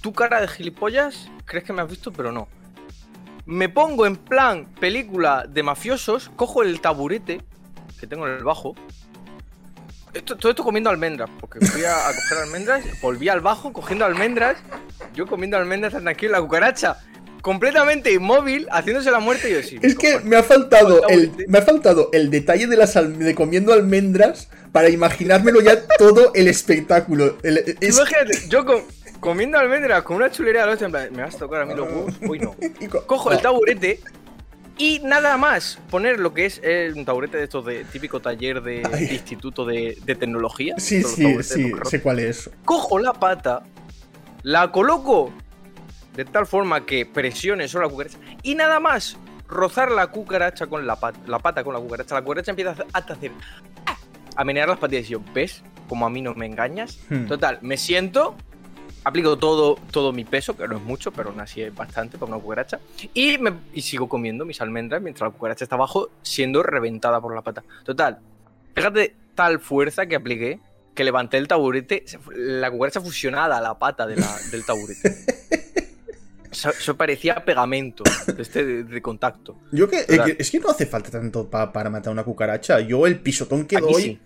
Tu 0.00 0.12
cara 0.12 0.40
de 0.40 0.48
gilipollas. 0.48 1.28
Crees 1.44 1.64
que 1.64 1.72
me 1.72 1.82
has 1.82 1.90
visto, 1.90 2.12
pero 2.12 2.30
no. 2.30 2.48
Me 3.46 3.68
pongo 3.68 4.06
en 4.06 4.16
plan 4.16 4.66
película 4.80 5.44
de 5.48 5.62
mafiosos. 5.62 6.30
Cojo 6.36 6.62
el 6.62 6.80
taburete 6.80 7.42
que 7.98 8.06
tengo 8.06 8.26
en 8.26 8.34
el 8.34 8.44
bajo 8.44 8.74
todo 10.22 10.50
esto 10.50 10.62
comiendo 10.62 10.90
almendras, 10.90 11.30
porque 11.40 11.64
fui 11.66 11.84
a, 11.84 11.94
coger 12.06 12.38
almendras, 12.44 12.84
volví 13.00 13.28
al 13.28 13.40
bajo 13.40 13.72
cogiendo 13.72 14.04
almendras, 14.04 14.56
yo 15.14 15.26
comiendo 15.26 15.56
almendras 15.56 15.92
tranquilo, 15.92 16.32
la 16.32 16.40
cucaracha 16.40 16.98
completamente 17.42 18.10
inmóvil, 18.10 18.66
haciéndose 18.70 19.10
la 19.10 19.20
muerte 19.20 19.50
y 19.50 19.52
yo 19.52 19.62
sí. 19.62 19.78
Es 19.82 19.96
que 19.96 20.18
me 20.20 20.36
ha 20.36 20.42
faltado 20.42 21.06
el, 21.08 21.30
me 21.46 21.58
ha 21.58 21.62
faltado 21.62 22.08
el 22.12 22.30
detalle 22.30 22.66
de 22.66 22.76
las 22.76 22.94
de 22.94 23.34
comiendo 23.34 23.74
almendras 23.74 24.48
para 24.72 24.88
imaginármelo 24.88 25.60
ya 25.60 25.86
todo 25.98 26.32
el 26.34 26.48
espectáculo. 26.48 27.36
Imagínate, 27.82 28.48
yo 28.48 28.64
comiendo 29.20 29.58
almendras 29.58 30.02
con 30.04 30.16
una 30.16 30.30
chulería 30.30 30.64
de 30.64 30.72
los 30.72 31.12
me 31.12 31.22
vas 31.22 31.34
a 31.34 31.38
tocar 31.38 31.62
a 31.62 31.66
mí 31.66 31.74
los 31.74 31.86
huevos, 31.86 32.14
uy 32.22 32.38
no. 32.38 32.56
Cojo 33.06 33.30
el 33.30 33.40
taburete 33.40 34.00
y 34.76 35.00
nada 35.04 35.36
más, 35.36 35.78
poner 35.90 36.18
lo 36.18 36.34
que 36.34 36.46
es 36.46 36.60
eh, 36.64 36.92
un 36.94 37.04
taburete 37.04 37.36
de 37.36 37.44
estos 37.44 37.64
de 37.64 37.84
típico 37.84 38.20
taller 38.20 38.60
de, 38.60 38.82
instituto 39.10 39.64
de, 39.64 39.96
tecnología. 40.04 40.74
Sí, 40.78 41.02
sí, 41.02 41.42
sí, 41.42 41.72
sé 41.84 42.02
cuál 42.02 42.18
es. 42.18 42.50
Cojo 42.64 42.98
la 42.98 43.12
pata, 43.12 43.62
la 44.42 44.72
coloco 44.72 45.32
de 46.16 46.24
tal 46.24 46.46
forma 46.46 46.86
que 46.86 47.06
presione 47.06 47.68
sobre 47.68 47.86
la 47.86 47.92
cucaracha 47.92 48.18
y 48.42 48.54
nada 48.54 48.80
más 48.80 49.16
rozar 49.48 49.90
la 49.90 50.08
cucaracha 50.08 50.66
con 50.66 50.86
la 50.86 50.96
pata, 50.96 51.20
la 51.26 51.38
pata 51.38 51.62
con 51.62 51.74
la 51.74 51.80
cucaracha. 51.80 52.16
La 52.16 52.22
cucaracha 52.22 52.50
empieza 52.50 52.74
a 52.92 52.98
hacer 52.98 53.30
a 54.36 54.44
menear 54.44 54.68
las 54.68 54.78
patillas 54.78 55.06
y 55.06 55.10
yo, 55.10 55.20
¿ves? 55.32 55.62
Como 55.88 56.06
a 56.06 56.10
mí 56.10 56.20
no 56.20 56.34
me 56.34 56.46
engañas. 56.46 56.98
Hmm. 57.08 57.26
Total, 57.26 57.58
me 57.62 57.76
siento, 57.76 58.34
aplico 59.04 59.38
todo, 59.38 59.78
todo 59.90 60.12
mi 60.12 60.24
peso, 60.24 60.56
que 60.56 60.66
no 60.66 60.76
es 60.76 60.82
mucho, 60.82 61.12
pero 61.12 61.30
aún 61.30 61.40
así 61.40 61.62
es 61.62 61.74
bastante 61.74 62.18
para 62.18 62.32
una 62.32 62.42
cucaracha, 62.42 62.80
y, 63.12 63.38
me, 63.38 63.52
sigo 63.80 64.08
comiendo 64.08 64.44
mis 64.44 64.60
almendras 64.60 65.00
mientras 65.00 65.30
la 65.30 65.36
cucaracha 65.36 65.64
está 65.64 65.76
abajo, 65.76 66.10
siendo 66.22 66.62
reventada 66.62 67.20
por 67.20 67.34
la 67.34 67.42
pata. 67.42 67.62
Total, 67.84 68.18
fíjate 68.74 69.14
tal 69.34 69.60
fuerza 69.60 70.06
que 70.06 70.16
apliqué 70.16 70.60
que 70.94 71.04
levanté 71.04 71.38
el 71.38 71.48
taburete, 71.48 72.04
la 72.36 72.70
cucaracha 72.70 73.00
fusionada 73.00 73.58
a 73.58 73.60
la 73.60 73.78
pata 73.78 74.06
del 74.06 74.64
taburete. 74.64 75.12
Eso, 76.52 76.96
parecía 76.96 77.44
pegamento 77.44 78.04
de, 78.28 78.40
este, 78.40 78.84
de, 78.84 79.02
contacto. 79.02 79.56
Yo 79.72 79.88
que, 79.88 80.06
es 80.38 80.50
que 80.52 80.60
no 80.60 80.70
hace 80.70 80.86
falta 80.86 81.10
tanto 81.10 81.50
para 81.50 81.90
matar 81.90 82.12
una 82.12 82.22
cucaracha. 82.22 82.78
Yo 82.78 83.08
el 83.08 83.18
pisotón 83.18 83.66
que 83.66 83.78
doy. 83.78 84.20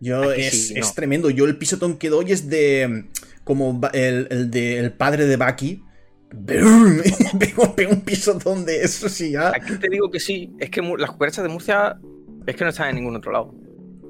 Yo 0.00 0.32
es, 0.32 0.70
es, 0.70 0.94
tremendo. 0.94 1.30
Yo 1.30 1.44
el 1.44 1.56
pisotón 1.56 1.98
que 1.98 2.08
doy 2.08 2.32
es 2.32 2.48
de 2.48 3.06
como 3.44 3.80
el, 3.92 4.26
el, 4.30 4.50
de, 4.50 4.78
el 4.78 4.92
padre 4.92 5.26
de 5.26 5.36
Bucky. 5.36 5.84
Pego, 6.46 7.74
un 7.90 8.00
pisotón 8.02 8.64
de 8.64 8.82
eso, 8.82 9.08
sí, 9.08 9.32
ya. 9.32 9.48
Aquí 9.48 9.76
te 9.76 9.88
digo 9.88 10.10
que 10.10 10.20
sí. 10.20 10.52
Es 10.58 10.70
que 10.70 10.80
las 10.80 11.10
cucarachas 11.10 11.42
de 11.42 11.50
Murcia 11.50 11.98
es 12.46 12.56
que 12.56 12.64
no 12.64 12.70
están 12.70 12.90
en 12.90 12.96
ningún 12.96 13.16
otro 13.16 13.32
lado. 13.32 13.54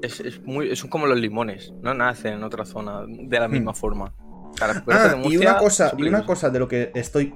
Es, 0.01 0.19
es 0.19 0.41
muy, 0.41 0.75
son 0.75 0.89
como 0.89 1.05
los 1.07 1.19
limones, 1.19 1.73
no 1.81 1.93
nacen 1.93 2.33
en 2.33 2.43
otra 2.43 2.65
zona 2.65 3.05
de 3.07 3.39
la 3.39 3.47
misma 3.47 3.71
hmm. 3.71 3.75
forma. 3.75 4.13
Ah, 4.59 5.15
y 5.23 5.37
una 5.37 5.57
cosa, 5.57 5.93
y 5.97 6.03
una 6.03 6.25
cosa 6.25 6.49
de 6.49 6.59
lo 6.59 6.67
que 6.67 6.91
estoy, 6.93 7.33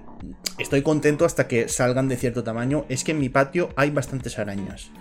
estoy 0.59 0.81
contento 0.81 1.25
hasta 1.25 1.47
que 1.47 1.67
salgan 1.69 2.07
de 2.07 2.17
cierto 2.17 2.43
tamaño 2.43 2.85
es 2.89 3.03
que 3.03 3.11
en 3.11 3.19
mi 3.19 3.29
patio 3.29 3.69
hay 3.75 3.91
bastantes 3.91 4.37
arañas. 4.37 4.91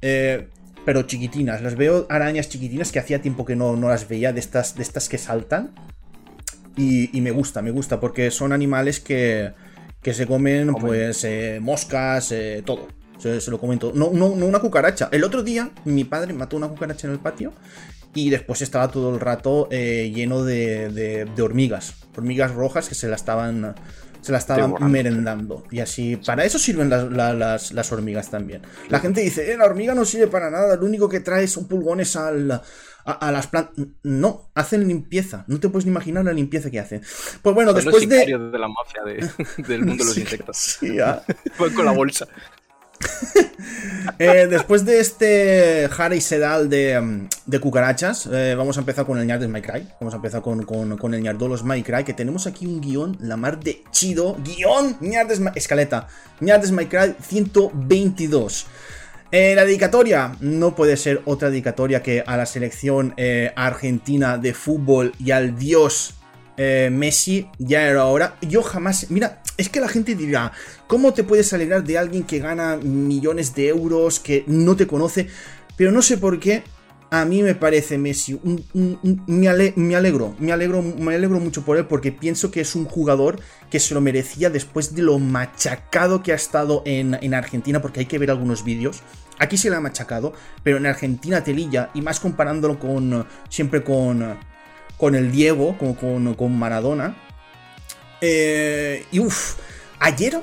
Eh, 0.00 0.48
pero 0.84 1.02
chiquitinas. 1.02 1.62
Las 1.62 1.76
veo 1.76 2.06
arañas 2.10 2.48
chiquitinas 2.48 2.92
que 2.92 2.98
hacía 2.98 3.22
tiempo 3.22 3.44
que 3.44 3.56
no, 3.56 3.76
no 3.76 3.88
las 3.88 4.08
veía 4.08 4.32
de 4.32 4.40
estas, 4.40 4.74
de 4.74 4.82
estas 4.82 5.08
que 5.08 5.18
saltan. 5.18 5.72
Y, 6.76 7.20
me 7.20 7.30
gusta, 7.30 7.62
me 7.62 7.70
gusta, 7.70 8.00
porque 8.00 8.32
son 8.32 8.52
animales 8.52 8.98
que, 8.98 9.52
que 10.02 10.12
se 10.12 10.26
comen, 10.26 10.74
pues, 10.74 11.22
eh, 11.22 11.58
moscas, 11.60 12.32
eh, 12.32 12.62
todo. 12.66 12.88
Se, 13.18 13.50
lo 13.50 13.58
comento. 13.58 13.92
No, 13.94 14.10
no, 14.10 14.26
una 14.26 14.58
cucaracha. 14.58 15.08
El 15.12 15.24
otro 15.24 15.42
día, 15.42 15.70
mi 15.84 16.04
padre 16.04 16.32
mató 16.32 16.56
una 16.56 16.68
cucaracha 16.68 17.06
en 17.06 17.12
el 17.12 17.20
patio 17.20 17.52
y 18.14 18.30
después 18.30 18.62
estaba 18.62 18.88
todo 18.88 19.14
el 19.14 19.20
rato 19.20 19.68
eh, 19.70 20.10
lleno 20.14 20.44
de, 20.44 20.88
de, 20.88 21.42
hormigas. 21.42 21.94
Hormigas 22.16 22.54
rojas 22.54 22.88
que 22.88 22.94
se 22.94 23.08
la 23.08 23.16
estaban 23.16 23.74
Se 24.20 24.32
la 24.32 24.38
estaban 24.38 24.90
merendando. 24.90 25.64
Y 25.70 25.80
así, 25.80 26.16
para 26.16 26.44
eso 26.44 26.58
sirven 26.58 26.88
las, 26.88 27.92
hormigas 27.92 28.30
también. 28.30 28.62
La 28.88 29.00
gente 29.00 29.20
dice, 29.20 29.52
eh, 29.52 29.56
la 29.56 29.64
hormiga 29.64 29.94
no 29.94 30.04
sirve 30.04 30.28
para 30.28 30.50
nada, 30.50 30.76
lo 30.76 30.86
único 30.86 31.08
que 31.08 31.20
trae 31.20 31.48
son 31.48 31.66
pulgones 31.66 32.14
al, 32.16 32.62
a, 33.04 33.32
las 33.32 33.48
plantas. 33.48 33.86
No, 34.02 34.50
hacen 34.54 34.86
limpieza. 34.86 35.44
No 35.48 35.60
te 35.60 35.68
puedes 35.68 35.84
ni 35.84 35.90
imaginar 35.90 36.24
la 36.24 36.32
limpieza 36.32 36.70
que 36.70 36.80
hacen. 36.80 37.02
Pues 37.42 37.54
bueno, 37.54 37.72
después 37.72 38.08
de. 38.08 38.26
de 38.26 38.58
la 38.58 38.68
mafia 38.68 39.02
del 39.68 39.84
mundo 39.84 40.04
de 40.04 40.08
los 40.10 40.18
insectos. 40.24 40.56
Sí, 40.56 40.96
con 41.56 41.84
la 41.84 41.92
bolsa. 41.92 42.26
Eh, 44.18 44.46
después 44.48 44.84
de 44.84 45.00
este 45.00 45.88
Harry 45.98 46.20
Sedal 46.20 46.68
de, 46.68 47.00
mm, 47.00 47.28
de 47.46 47.58
cucarachas, 47.58 48.28
eh, 48.30 48.54
vamos 48.56 48.76
a 48.76 48.80
empezar 48.80 49.06
con 49.06 49.18
el 49.18 49.26
ñar 49.26 49.40
de 49.40 49.48
My 49.48 49.60
Cry. 49.60 49.88
Vamos 49.98 50.14
a 50.14 50.18
empezar 50.18 50.42
con, 50.42 50.64
con, 50.64 51.14
el 51.14 51.22
ñardolos 51.22 51.64
My 51.64 51.82
Cry, 51.82 52.04
que 52.04 52.12
tenemos 52.12 52.46
aquí 52.46 52.66
un 52.66 52.80
guion, 52.80 53.16
la 53.20 53.36
mar 53.36 53.58
de 53.58 53.82
chido. 53.90 54.36
Guión, 54.44 54.98
ñardes 55.00 55.40
escaleta. 55.54 56.06
ñardes 56.40 56.70
My 56.70 56.86
Cry 56.86 57.16
122. 57.20 58.66
Eh, 59.32 59.54
la 59.56 59.64
dedicatoria 59.64 60.36
no 60.40 60.76
puede 60.76 60.96
ser 60.96 61.22
otra 61.24 61.50
dedicatoria 61.50 62.02
que 62.02 62.22
a 62.24 62.36
la 62.36 62.46
selección 62.46 63.14
argentina 63.56 64.38
de 64.38 64.54
fútbol 64.54 65.12
y 65.18 65.32
al 65.32 65.58
dios 65.58 66.14
Messi. 66.56 67.48
Ya 67.58 67.82
era 67.82 68.04
hora. 68.04 68.36
Yo 68.42 68.62
jamás. 68.62 69.10
Mira, 69.10 69.40
es 69.56 69.68
que 69.68 69.80
la 69.80 69.88
gente 69.88 70.14
dirá, 70.14 70.52
¿cómo 70.86 71.12
te 71.12 71.24
puedes 71.24 71.52
alegrar 71.52 71.84
de 71.84 71.98
alguien 71.98 72.24
que 72.24 72.38
gana 72.38 72.76
millones 72.76 73.54
de 73.54 73.68
euros, 73.68 74.18
que 74.20 74.44
no 74.46 74.76
te 74.76 74.86
conoce? 74.86 75.28
Pero 75.76 75.92
no 75.92 76.02
sé 76.02 76.18
por 76.18 76.40
qué, 76.40 76.64
a 77.10 77.24
mí 77.24 77.42
me 77.42 77.54
parece 77.54 77.96
Messi, 77.96 78.40
me, 78.74 79.48
alegro, 79.48 80.34
me 80.38 80.52
alegro, 80.52 80.82
me 80.82 81.14
alegro 81.14 81.38
mucho 81.38 81.64
por 81.64 81.76
él 81.76 81.86
porque 81.86 82.10
pienso 82.10 82.50
que 82.50 82.60
es 82.60 82.74
un 82.74 82.86
jugador 82.86 83.38
que 83.70 83.78
se 83.78 83.94
lo 83.94 84.00
merecía 84.00 84.50
después 84.50 84.94
de 84.94 85.02
lo 85.02 85.18
machacado 85.20 86.22
que 86.22 86.32
ha 86.32 86.36
estado 86.36 86.82
en, 86.84 87.34
Argentina, 87.34 87.80
porque 87.80 88.00
hay 88.00 88.06
que 88.06 88.18
ver 88.18 88.30
algunos 88.30 88.64
vídeos. 88.64 89.02
Aquí 89.38 89.56
se 89.56 89.70
le 89.70 89.76
ha 89.76 89.80
machacado, 89.80 90.32
pero 90.62 90.76
en 90.76 90.86
Argentina 90.86 91.44
telilla, 91.44 91.90
y 91.94 92.02
más 92.02 92.18
comparándolo 92.18 92.78
con 92.78 93.26
siempre 93.48 93.84
con, 93.84 94.36
con 94.96 95.14
el 95.14 95.30
Diego, 95.30 95.76
con, 95.78 96.34
con 96.34 96.58
Maradona, 96.58 97.16
eh, 98.26 99.04
y 99.12 99.20
uff, 99.20 99.56
ayer, 100.00 100.40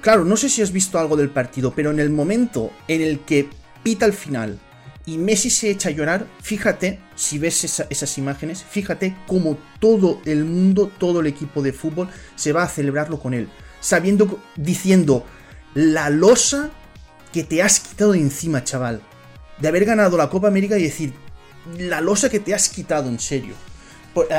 claro, 0.00 0.24
no 0.24 0.36
sé 0.36 0.48
si 0.48 0.62
has 0.62 0.70
visto 0.70 0.98
algo 0.98 1.16
del 1.16 1.30
partido, 1.30 1.72
pero 1.74 1.90
en 1.90 1.98
el 1.98 2.10
momento 2.10 2.70
en 2.86 3.02
el 3.02 3.20
que 3.20 3.48
pita 3.82 4.06
el 4.06 4.12
final 4.12 4.60
y 5.04 5.18
Messi 5.18 5.50
se 5.50 5.70
echa 5.70 5.88
a 5.88 5.92
llorar, 5.92 6.26
fíjate, 6.40 7.00
si 7.16 7.38
ves 7.38 7.64
esas 7.64 8.18
imágenes, 8.18 8.62
fíjate 8.62 9.16
cómo 9.26 9.58
todo 9.80 10.20
el 10.24 10.44
mundo, 10.44 10.90
todo 10.98 11.20
el 11.20 11.26
equipo 11.26 11.62
de 11.62 11.72
fútbol 11.72 12.08
se 12.36 12.52
va 12.52 12.62
a 12.62 12.68
celebrarlo 12.68 13.18
con 13.18 13.34
él, 13.34 13.48
sabiendo, 13.80 14.40
diciendo, 14.54 15.26
la 15.74 16.10
losa 16.10 16.70
que 17.32 17.42
te 17.42 17.62
has 17.62 17.80
quitado 17.80 18.12
de 18.12 18.20
encima, 18.20 18.62
chaval, 18.62 19.02
de 19.58 19.68
haber 19.68 19.84
ganado 19.84 20.16
la 20.16 20.30
Copa 20.30 20.46
América 20.46 20.78
y 20.78 20.84
decir, 20.84 21.12
la 21.76 22.00
losa 22.00 22.28
que 22.28 22.38
te 22.38 22.54
has 22.54 22.68
quitado, 22.68 23.08
en 23.08 23.18
serio. 23.18 23.54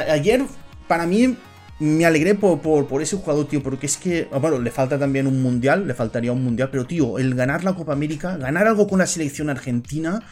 ayer, 0.09 0.45
para 0.87 1.05
mí, 1.05 1.37
me 1.79 2.05
alegré 2.05 2.33
por, 2.35 3.01
ese 3.01 3.17
jugador, 3.17 3.47
tío, 3.47 3.61
porque 3.61 3.85
es 3.85 3.97
que, 3.97 4.27
ah, 4.31 4.39
bueno, 4.39 4.59
le 4.59 4.71
falta 4.71 4.97
también 4.97 5.27
un 5.27 5.41
mundial, 5.41 5.87
le 5.87 5.93
faltaría 5.93 6.31
un 6.31 6.43
mundial, 6.43 6.69
pero 6.71 6.85
tío, 6.85 7.19
el 7.19 7.35
ganar 7.35 7.63
la 7.63 7.75
Copa 7.75 7.93
América, 7.93 8.37
ganar 8.37 8.67
algo 8.67 8.87
con 8.87 8.99
la 8.99 9.07
selección 9.07 9.49
argentina, 9.49 10.23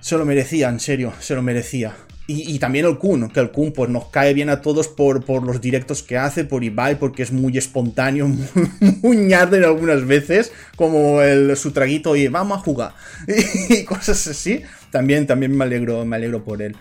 se 0.00 0.16
lo 0.16 0.24
merecía, 0.24 0.68
en 0.68 0.80
serio, 0.80 1.12
se 1.20 1.34
lo 1.34 1.42
merecía. 1.42 1.94
Y, 2.30 2.58
también 2.58 2.84
el 2.84 2.98
Kun, 2.98 3.30
que 3.30 3.40
el 3.40 3.50
Kun 3.50 3.72
pues 3.72 3.88
nos 3.88 4.08
cae 4.08 4.34
bien 4.34 4.50
a 4.50 4.60
todos 4.60 4.86
por, 4.86 5.24
los 5.42 5.62
directos 5.62 6.02
que 6.02 6.18
hace, 6.18 6.44
por 6.44 6.62
Ibai, 6.62 6.98
porque 6.98 7.22
es 7.22 7.32
muy 7.32 7.56
espontáneo, 7.56 8.28
muy, 9.02 9.16
ñarden 9.16 9.64
algunas 9.64 10.06
veces, 10.06 10.52
como 10.76 11.22
el, 11.22 11.56
su 11.56 11.70
traguito 11.70 12.16
y 12.16 12.28
vamos 12.28 12.58
a 12.58 12.60
jugar, 12.60 12.92
y 13.70 13.82
cosas 13.84 14.26
así. 14.26 14.60
También, 14.90 15.26
también 15.26 15.56
me 15.56 15.64
alegro, 15.64 16.04
me 16.04 16.16
alegro 16.16 16.44
por 16.44 16.60
él. 16.60 16.76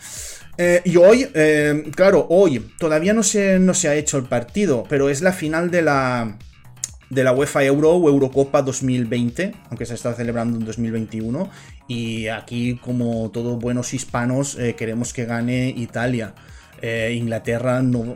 Eh, 0.57 0.81
y 0.85 0.97
hoy, 0.97 1.27
eh, 1.35 1.83
claro, 1.95 2.25
hoy 2.29 2.59
todavía 2.79 3.13
no 3.13 3.21
se, 3.21 3.59
no 3.59 3.73
se 3.73 3.89
ha 3.89 3.95
hecho 3.95 4.17
el 4.17 4.23
partido, 4.23 4.85
pero 4.89 5.09
es 5.09 5.21
la 5.21 5.31
final 5.31 5.69
de 5.69 5.83
la, 5.83 6.37
de 7.09 7.23
la 7.23 7.31
UEFA 7.31 7.63
Euro 7.63 7.91
o 7.91 8.09
Eurocopa 8.09 8.63
2020, 8.63 9.53
aunque 9.69 9.85
se 9.85 9.93
está 9.93 10.13
celebrando 10.15 10.57
en 10.57 10.65
2021. 10.65 11.49
Y 11.87 12.27
aquí, 12.27 12.77
como 12.77 13.29
todos 13.31 13.59
buenos 13.59 13.93
hispanos, 13.93 14.57
eh, 14.57 14.75
queremos 14.75 15.13
que 15.13 15.25
gane 15.25 15.69
Italia. 15.69 16.33
Inglaterra 16.81 17.81
no... 17.81 18.15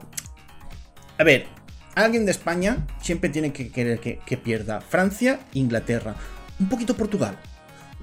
A 1.18 1.24
ver, 1.24 1.48
alguien 1.96 2.26
de 2.26 2.32
España 2.32 2.86
siempre 3.02 3.32
tiene 3.32 3.52
que 3.52 3.72
querer 3.72 4.00
que, 4.00 4.20
que 4.24 4.38
pierda. 4.38 4.82
Francia, 4.82 5.40
Inglaterra. 5.54 6.16
Un 6.60 6.70
poquito 6.70 6.96
Portugal. 6.96 7.40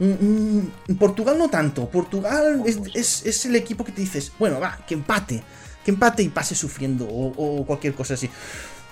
Mm, 0.01 0.93
mm, 0.93 0.95
Portugal 0.97 1.39
no 1.39 1.49
tanto. 1.49 1.89
Portugal 1.89 2.63
es, 2.95 3.47
el 3.47 3.57
equipo 3.57 3.85
que 3.85 3.93
te 3.93 4.01
dices, 4.01 4.33
bueno, 4.39 4.61
va, 4.61 4.79
que 4.87 4.95
empate. 4.95 5.43
Que 5.85 5.91
empate 5.91 6.23
y 6.23 6.29
pase 6.29 6.55
sufriendo 6.55 7.07
o, 7.09 7.65
cualquier 7.67 7.95
cosa 7.95 8.15
así. 8.15 8.29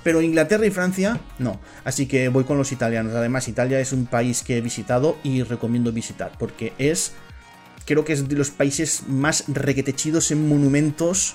Pero 0.02 0.22
Inglaterra 0.22 0.64
y 0.66 0.70
Francia, 0.70 1.20
no. 1.38 1.60
Así 1.84 2.06
que 2.06 2.28
voy 2.28 2.44
con 2.44 2.58
los 2.58 2.72
italianos. 2.72 3.14
Además, 3.14 3.48
Italia 3.48 3.80
es 3.80 3.92
un 3.92 4.06
país 4.06 4.42
que 4.42 4.58
he 4.58 4.60
visitado 4.60 5.18
y 5.22 5.42
recomiendo 5.42 5.92
visitar. 5.92 6.32
Porque 6.38 6.72
es, 6.78 7.12
creo 7.84 8.04
que 8.04 8.12
es 8.12 8.28
de 8.28 8.36
los 8.36 8.50
países 8.50 9.02
más 9.08 9.44
requetechidos 9.48 10.30
en 10.30 10.48
monumentos 10.48 11.34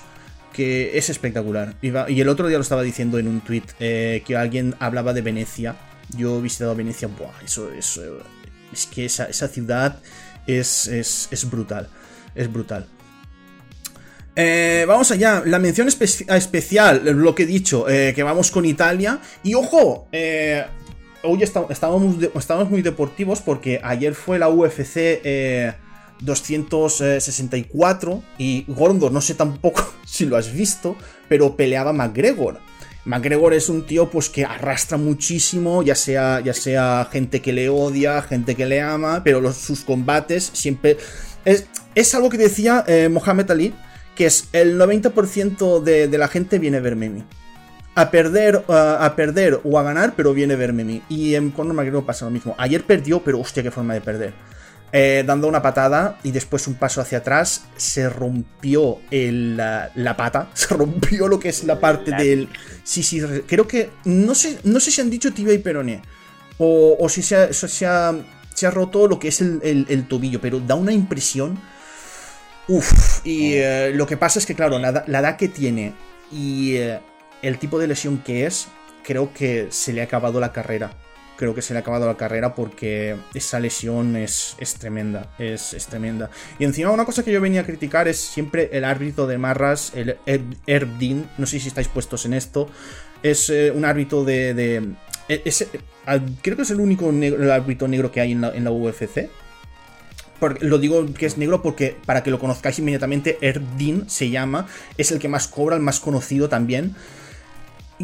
que 0.54 0.98
es 0.98 1.10
espectacular. 1.10 1.76
Y 1.80 2.20
el 2.20 2.28
otro 2.28 2.48
día 2.48 2.58
lo 2.58 2.62
estaba 2.62 2.82
diciendo 2.82 3.18
en 3.18 3.28
un 3.28 3.40
tweet 3.40 3.64
eh, 3.80 4.22
que 4.26 4.36
alguien 4.36 4.74
hablaba 4.78 5.12
de 5.12 5.22
Venecia. 5.22 5.76
Yo 6.16 6.38
he 6.38 6.42
visitado 6.42 6.74
Venecia, 6.74 7.08
buah, 7.08 7.42
eso 7.42 7.70
es 7.72 7.98
es 8.72 8.86
que 8.86 9.04
esa, 9.04 9.48
ciudad 9.48 9.98
es, 10.46 10.88
brutal. 11.50 11.88
Es 12.34 12.52
brutal. 12.52 12.86
Eh, 14.34 14.86
vamos 14.88 15.10
allá, 15.10 15.42
la 15.44 15.58
mención 15.58 15.88
especial, 15.88 17.02
lo 17.04 17.34
que 17.34 17.42
he 17.42 17.46
dicho, 17.46 17.86
eh, 17.88 18.12
que 18.14 18.22
vamos 18.22 18.50
con 18.50 18.64
Italia. 18.64 19.20
Y 19.42 19.54
ojo, 19.54 20.08
eh, 20.12 20.64
hoy 21.22 21.42
estábamos, 21.42 22.70
muy 22.70 22.82
deportivos 22.82 23.42
porque 23.42 23.80
ayer 23.82 24.14
fue 24.14 24.38
la 24.38 24.48
UFC 24.48 25.20
264 26.20 28.22
y 28.38 28.64
Gordo, 28.68 29.10
no 29.10 29.20
sé 29.20 29.34
tampoco 29.34 29.92
si 30.06 30.24
lo 30.24 30.36
has 30.36 30.52
visto, 30.52 30.96
pero 31.28 31.56
peleaba 31.56 31.92
McGregor. 31.92 32.71
McGregor 33.04 33.52
es 33.52 33.68
un 33.68 33.84
tío 33.84 34.10
pues 34.10 34.28
que 34.28 34.44
arrastra 34.44 34.96
muchísimo, 34.96 35.82
ya 35.82 35.94
sea, 35.94 36.40
ya 36.40 36.54
sea 36.54 37.08
gente 37.10 37.42
que 37.42 37.52
le 37.52 37.68
odia, 37.68 38.22
gente 38.22 38.54
que 38.54 38.66
le 38.66 38.80
ama, 38.80 39.22
pero 39.24 39.52
sus 39.52 39.80
combates 39.80 40.50
siempre... 40.52 40.98
Es, 41.44 41.66
es 41.94 42.14
algo 42.14 42.30
que 42.30 42.38
decía 42.38 42.84
eh, 42.86 43.08
Mohamed 43.08 43.50
Ali, 43.50 43.74
que 44.14 44.26
es 44.26 44.48
el 44.52 44.78
90% 44.78 45.82
de, 45.82 46.06
de, 46.06 46.18
la 46.18 46.28
gente 46.28 46.58
viene 46.58 46.76
a 46.76 46.80
verme 46.80 47.06
a 47.06 47.10
mí. 47.10 47.24
A 47.94 48.10
perder, 48.10 48.64
a 48.68 49.12
perder 49.16 49.60
o 49.64 49.78
a 49.78 49.82
ganar, 49.82 50.14
pero 50.16 50.32
viene 50.32 50.54
a 50.54 50.56
verme 50.56 50.82
a 50.82 50.86
mí. 50.86 51.02
Y 51.08 51.34
en 51.34 51.50
Conor 51.50 51.74
McGregor 51.74 52.06
pasa 52.06 52.24
lo 52.24 52.30
mismo. 52.30 52.54
Ayer 52.56 52.84
perdió, 52.84 53.22
pero 53.22 53.40
hostia, 53.40 53.62
qué 53.62 53.70
forma 53.70 53.92
de 53.92 54.00
perder. 54.00 54.32
Eh, 54.94 55.24
dando 55.26 55.48
una 55.48 55.62
patada 55.62 56.18
y 56.22 56.32
después 56.32 56.66
un 56.66 56.74
paso 56.74 57.00
hacia 57.00 57.18
atrás, 57.18 57.64
se 57.78 58.10
rompió 58.10 58.98
la, 59.10 60.14
pata, 60.18 60.50
se 60.54 60.74
rompió 60.74 61.28
lo 61.28 61.40
que 61.40 61.48
es 61.48 61.64
la 61.64 61.80
parte 61.80 62.10
del... 62.10 62.50
Sí, 62.84 63.02
sí, 63.02 63.22
creo 63.46 63.66
que... 63.66 63.88
No 64.04 64.34
sé, 64.34 64.58
no 64.64 64.80
sé 64.80 64.90
si 64.90 65.00
han 65.00 65.08
dicho 65.08 65.32
tibia 65.32 65.54
y 65.54 65.58
peroné, 65.58 66.02
o, 66.58 67.08
si 67.08 67.22
se 67.22 67.36
ha, 67.36 67.52
se, 67.54 67.86
ha, 67.86 68.70
roto 68.70 69.08
lo 69.08 69.18
que 69.18 69.28
es 69.28 69.40
el, 69.40 70.06
tobillo, 70.08 70.42
pero 70.42 70.60
da 70.60 70.74
una 70.74 70.92
impresión... 70.92 71.58
Uf, 72.68 73.24
y 73.24 73.54
eh, 73.54 73.92
lo 73.94 74.06
que 74.06 74.18
pasa 74.18 74.38
es 74.38 74.46
que, 74.46 74.54
claro, 74.54 74.78
la, 74.78 74.90
edad 75.06 75.36
que 75.36 75.48
tiene 75.48 75.94
y 76.30 76.76
eh, 76.76 77.00
el 77.40 77.58
tipo 77.58 77.78
de 77.78 77.86
lesión 77.86 78.18
que 78.18 78.44
es, 78.44 78.68
creo 79.02 79.32
que 79.32 79.68
se 79.70 79.94
le 79.94 80.02
ha 80.02 80.04
acabado 80.04 80.38
la 80.38 80.52
carrera 80.52 80.92
creo 81.36 81.54
que 81.54 81.62
se 81.62 81.72
le 81.72 81.78
ha 81.78 81.80
acabado 81.80 82.06
la 82.06 82.16
carrera 82.16 82.54
porque 82.54 83.16
esa 83.34 83.60
lesión 83.60 84.16
es, 84.16 84.56
es 84.58 84.74
tremenda, 84.74 85.32
es, 85.38 85.74
es, 85.74 85.86
tremenda. 85.86 86.30
Y 86.58 86.64
encima 86.64 86.90
una 86.90 87.04
cosa 87.04 87.22
que 87.24 87.32
yo 87.32 87.40
venía 87.40 87.62
a 87.62 87.64
criticar 87.64 88.08
es 88.08 88.18
siempre 88.18 88.70
el 88.72 88.84
árbitro 88.84 89.26
de 89.26 89.38
Marras, 89.38 89.92
el 89.94 90.18
Erdin, 90.66 91.28
no 91.38 91.46
sé 91.46 91.60
si 91.60 91.68
estáis 91.68 91.88
puestos 91.88 92.26
en 92.26 92.34
esto, 92.34 92.68
es 93.22 93.50
eh, 93.50 93.70
un 93.70 93.84
árbitro 93.84 94.24
de... 94.24 94.94
e, 95.28 95.42
creo 96.42 96.56
que 96.56 96.62
es 96.62 96.70
el 96.70 96.80
único 96.80 97.12
árbitro 97.52 97.88
negro 97.88 98.10
que 98.10 98.20
hay 98.20 98.32
en 98.32 98.64
la 98.64 98.70
UFC. 98.70 99.30
lo 100.60 100.78
digo 100.78 101.06
que 101.14 101.26
es 101.26 101.38
negro 101.38 101.62
porque 101.62 101.96
para 102.04 102.22
que 102.22 102.30
lo 102.30 102.38
conozcáis 102.38 102.78
inmediatamente, 102.78 103.38
Erdin 103.40 104.08
se 104.08 104.30
llama, 104.30 104.66
es 104.98 105.12
el 105.12 105.18
que 105.18 105.28
más 105.28 105.48
cobra, 105.48 105.76
el 105.76 105.82
más 105.82 106.00
conocido 106.00 106.48
también. 106.48 106.94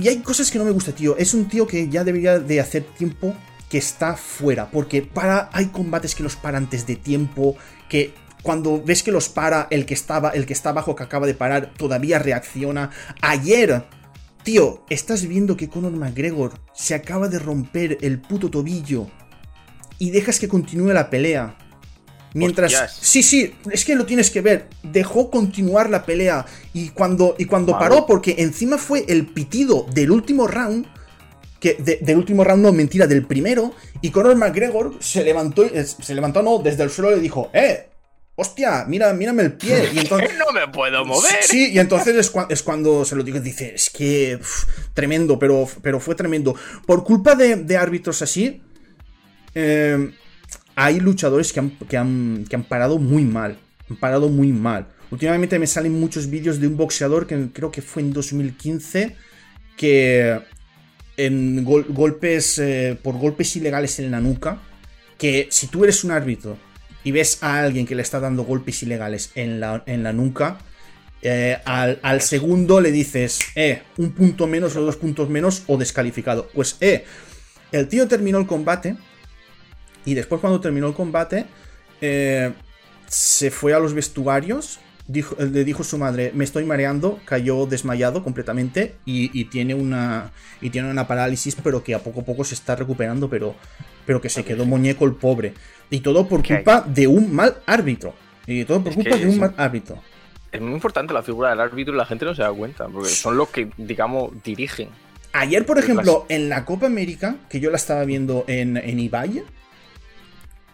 Y 0.01 0.09
hay 0.09 0.19
cosas 0.19 0.51
que 0.51 0.59
no 0.59 0.65
me 0.65 0.71
gusta, 0.71 0.93
tío. 0.93 1.17
Es 1.17 1.35
un 1.35 1.49
tío 1.49 1.67
que 1.67 1.89
ya 1.89 2.05
debería 2.05 2.39
de 2.39 2.61
hacer 2.61 2.85
tiempo 2.85 3.35
que 3.69 3.79
está 3.79 4.17
fuera. 4.17 4.71
Porque 4.71 5.03
para. 5.03 5.51
Hay 5.53 5.67
combates 5.67 6.15
que 6.15 6.23
los 6.23 6.37
para 6.37 6.59
antes 6.59 6.87
de 6.87 6.97
tiempo. 6.97 7.57
Que 7.89 8.15
cuando 8.43 8.83
ves 8.83 9.03
que 9.03 9.13
los 9.13 9.29
para, 9.29 9.67
el 9.71 9.87
que 9.87 9.95
estaba, 9.95 10.31
el 10.31 10.47
que 10.47 10.53
está 10.53 10.71
abajo 10.71 10.95
que 10.95 11.03
acaba 11.03 11.27
de 11.27 11.35
parar, 11.35 11.73
todavía 11.77 12.19
reacciona. 12.19 12.91
Ayer 13.21 13.85
Tío, 14.49 14.83
estás 14.89 15.27
viendo 15.27 15.59
que 15.59 15.69
Conor 15.69 15.93
McGregor 15.93 16.53
se 16.73 16.95
acaba 16.95 17.29
de 17.29 17.39
romper 17.39 17.99
el 18.01 18.19
puto 18.19 18.49
tobillo 18.49 19.07
y 19.99 20.11
dejas 20.11 20.39
que 20.39 20.49
continúe 20.49 20.95
la 20.95 21.11
pelea. 21.11 21.59
Mientras. 22.35 22.99
Sí, 23.01 23.23
sí, 23.23 23.55
es 23.71 23.85
que 23.85 23.95
lo 23.95 24.07
tienes 24.07 24.31
que 24.31 24.41
ver. 24.41 24.69
Dejó 24.83 25.31
continuar 25.31 25.91
la 25.91 26.05
pelea. 26.05 26.47
Y 26.73 26.91
cuando, 26.91 27.35
y 27.39 27.47
cuando 27.47 27.79
paró, 27.79 28.07
porque 28.07 28.37
encima 28.39 28.79
fue 28.79 29.05
el 29.09 29.27
pitido 29.27 29.87
del 29.93 30.11
último 30.11 30.47
round. 30.47 30.87
Que 31.61 31.75
del 31.75 32.17
último 32.17 32.45
round, 32.45 32.63
no, 32.63 32.73
mentira, 32.73 33.07
del 33.07 33.27
primero. 33.27 33.73
Y 34.01 34.11
Conor 34.11 34.37
McGregor 34.37 34.97
se 35.01 35.25
levantó, 35.25 35.65
se 35.85 36.15
levantó, 36.15 36.43
no, 36.43 36.59
desde 36.59 36.85
el 36.85 36.91
suelo 36.91 37.11
le 37.11 37.21
dijo: 37.21 37.51
¡Eh! 37.53 37.89
hostia, 38.41 38.85
mira, 38.87 39.13
mírame 39.13 39.43
el 39.43 39.53
pie. 39.55 39.91
Y 39.93 39.99
entonces, 39.99 40.31
no 40.39 40.53
me 40.53 40.69
puedo 40.69 41.05
mover. 41.05 41.43
Sí, 41.43 41.73
y 41.73 41.79
entonces 41.81 42.33
es, 42.49 42.63
cuando 42.63 43.05
se 43.05 43.17
lo 43.17 43.25
digo, 43.25 43.41
dice, 43.41 43.75
es 43.75 43.91
que 43.91 44.39
tremendo, 44.95 45.39
pero, 45.39 45.69
pero 45.83 45.99
fue 45.99 46.15
tremendo. 46.15 46.55
Por 46.87 47.03
culpa 47.03 47.35
de, 47.35 47.77
árbitros 47.77 48.23
así, 48.23 48.63
eh, 49.55 50.13
hay 50.81 51.01
luchadores 51.01 51.53
que 51.53 51.59
han, 51.59 51.71
que, 51.71 51.97
han, 51.97 52.45
que 52.49 52.55
han 52.55 52.63
parado 52.63 52.99
muy 52.99 53.25
mal. 53.25 53.59
Han 53.91 53.97
parado 53.97 54.29
muy 54.29 54.53
mal. 54.53 54.87
Últimamente 55.11 55.59
me 55.59 55.67
salen 55.67 55.99
muchos 55.99 56.31
vídeos 56.31 56.61
de 56.61 56.69
un 56.69 56.77
boxeador 56.77 57.27
que 57.27 57.49
creo 57.53 57.73
que 57.73 57.83
fue 57.83 58.03
en 58.03 58.13
2015 58.13 59.17
que 59.77 60.41
en 61.17 61.65
golpes 61.65 62.59
eh, 62.61 62.97
por 63.03 63.19
golpes 63.19 63.57
ilegales 63.57 63.99
en 63.99 64.13
la 64.13 64.21
nuca 64.21 64.61
que 65.19 65.49
si 65.51 65.67
tú 65.67 65.83
eres 65.83 66.05
un 66.05 66.13
árbitro 66.13 66.57
y 67.03 67.11
ves 67.11 67.43
a 67.43 67.59
alguien 67.61 67.85
que 67.85 67.97
le 67.97 68.03
está 68.03 68.21
dando 68.21 68.45
golpes 68.45 68.81
ilegales 68.85 69.33
en 69.35 69.59
la, 69.59 69.83
en 69.87 70.05
la 70.05 70.13
nuca, 70.13 70.59
eh, 71.23 71.59
al, 71.65 72.21
segundo 72.21 72.81
le 72.81 72.93
dices, 72.93 73.41
eh, 73.57 73.83
un 73.97 74.13
punto 74.13 74.47
menos 74.47 74.77
o 74.77 74.83
dos 74.83 74.97
puntos 74.97 75.29
menos 75.29 75.65
o 75.67 75.77
descalificado. 75.77 76.49
Pues, 76.55 76.77
eh, 76.81 77.05
el 77.73 77.89
tío 77.89 78.07
terminó 78.07 78.39
el 78.39 78.47
combate 78.47 78.97
y 80.09 80.15
después 80.15 80.41
cuando 80.41 80.59
terminó 80.59 80.87
el 80.87 80.95
combate, 80.95 81.45
eh, 82.01 82.55
se 83.09 83.51
fue 83.51 83.75
a 83.75 83.79
los 83.79 83.93
vestuarios, 83.93 84.81
dijo, 85.07 85.37
le 85.39 85.65
dijo 85.65 85.85
su 85.85 85.99
madre, 85.99 86.33
me 86.35 86.45
estoy 86.45 86.65
mareando, 86.65 87.21
cayó 87.27 87.67
desmayado 87.67 88.25
completamente 88.25 88.95
y, 89.05 89.45
tiene 89.47 89.75
una, 89.75 90.33
y 90.63 90.71
tiene 90.71 90.91
una 90.91 91.07
parálisis, 91.07 91.57
pero 91.63 91.85
que 91.85 91.95
a 91.95 91.99
poco 91.99 92.21
a 92.21 92.25
poco 92.25 92.43
se 92.43 92.55
está 92.55 92.75
recuperando, 92.75 93.29
pero, 93.29 93.55
pero 94.07 94.23
que 94.23 94.31
se 94.31 94.47
quedó 94.47 94.65
muñeco 94.65 95.05
el 95.05 95.13
pobre. 95.13 95.53
Y 95.91 96.01
todo 96.01 96.27
por 96.27 96.43
culpa 96.43 96.81
de 96.81 97.07
un 97.07 97.35
mal 97.35 97.59
árbitro. 97.67 98.15
Y 98.47 98.65
todo 98.65 98.83
por 98.83 98.95
culpa 98.95 99.15
de 99.15 99.27
un 99.27 99.39
mal 99.39 99.55
árbitro. 99.59 100.01
Es 100.51 100.63
muy 100.63 100.73
importante 100.73 101.13
la 101.13 101.23
figura 101.23 101.51
del 101.51 101.61
árbitro 101.61 101.93
y 101.93 101.99
la 101.99 102.07
gente 102.07 102.25
no 102.25 102.35
se 102.35 102.41
da 102.41 102.51
cuenta, 102.51 102.89
porque 102.89 103.11
son 103.11 103.37
los 103.37 103.51
que, 103.51 103.69
digamos, 103.77 104.33
dirigen. 104.43 104.89
Ayer, 105.35 105.67
por 105.67 105.79
ejemplo, 105.79 106.25
en 106.31 106.49
la 106.49 106.65
Copa 106.65 106.87
América, 106.87 107.37
que 107.51 107.61
yo 107.61 107.71
la 107.71 107.77
estaba 107.77 108.07
viendo 108.07 108.47
en, 108.49 108.79
en 108.79 108.99
Ibai, 108.99 109.45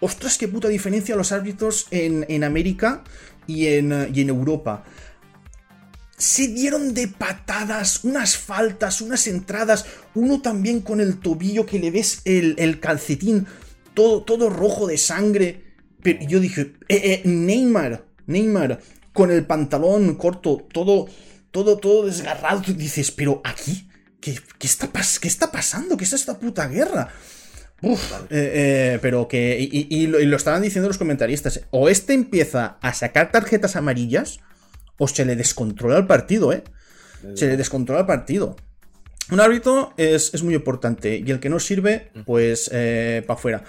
ostras, 0.05 0.39
qué 0.39 0.49
puta 0.49 0.69
diferencia 0.69 1.17
los 1.17 1.33
árbitros 1.33 1.87
en, 1.91 2.27
en 2.29 2.45
América 2.45 3.05
y 3.47 3.67
en, 3.67 4.11
y 4.15 4.21
en 4.21 4.29
Europa 4.29 4.85
se 6.17 6.49
dieron 6.49 6.95
de 6.95 7.09
patadas, 7.09 8.05
unas 8.05 8.37
faltas, 8.37 9.01
unas 9.01 9.27
entradas, 9.27 9.87
uno 10.15 10.41
también 10.41 10.81
con 10.81 11.01
el 11.01 11.19
tobillo 11.19 11.67
que 11.67 11.79
le 11.79 11.91
ves 11.91 12.21
el, 12.25 12.81
calcetín 12.81 13.47
todo, 13.95 14.23
todo 14.23 14.49
rojo 14.49 14.87
de 14.87 14.97
sangre. 14.97 15.75
Pero 16.03 16.25
yo 16.27 16.41
dije, 16.41 16.75
eh, 16.89 17.23
eh, 17.23 17.23
Neymar, 17.25 18.07
Neymar, 18.27 18.81
con 19.13 19.31
el 19.31 19.45
pantalón 19.47 20.15
corto, 20.15 20.67
todo, 20.73 21.09
todo, 21.51 21.79
todo 21.79 22.07
desgarrado. 22.07 22.63
dices, 22.73 23.11
pero 23.11 23.41
aquí, 23.45 23.89
¿qué, 24.21 24.39
está, 24.61 24.91
qué 25.21 25.29
está 25.29 25.51
pasando? 25.51 25.97
¿Qué 25.97 26.05
es 26.05 26.13
esta 26.13 26.39
puta 26.39 26.69
guerra? 26.69 27.13
Uf, 27.85 28.12
eh, 28.31 28.99
pero 29.03 29.29
que. 29.29 29.59
Y, 29.61 30.07
lo, 30.07 30.21
y, 30.21 30.26
lo, 30.26 30.37
estaban 30.37 30.62
diciendo 30.62 30.88
los 30.88 30.99
comentaristas. 30.99 31.61
O 31.70 31.88
este 31.88 32.14
empieza 32.14 32.79
a 32.81 32.94
sacar 32.94 33.31
tarjetas 33.31 33.77
amarillas, 33.77 34.40
o 34.99 35.09
se 35.09 35.25
le 35.25 35.37
descontrola 35.37 35.99
el 35.99 36.07
partido, 36.07 36.53
¿eh? 36.53 36.64
Se 37.35 37.47
le 37.47 37.57
descontrola 37.57 38.01
el 38.01 38.07
partido. 38.07 38.57
Un 39.31 39.40
árbitro 39.40 39.94
es, 39.97 40.42
muy 40.42 40.55
importante 40.55 41.23
y 41.25 41.31
el 41.31 41.40
que 41.40 41.49
no 41.49 41.59
sirve, 41.59 42.11
pues 42.27 42.68
eh, 42.73 43.23
para 43.27 43.38
afuera. 43.38 43.64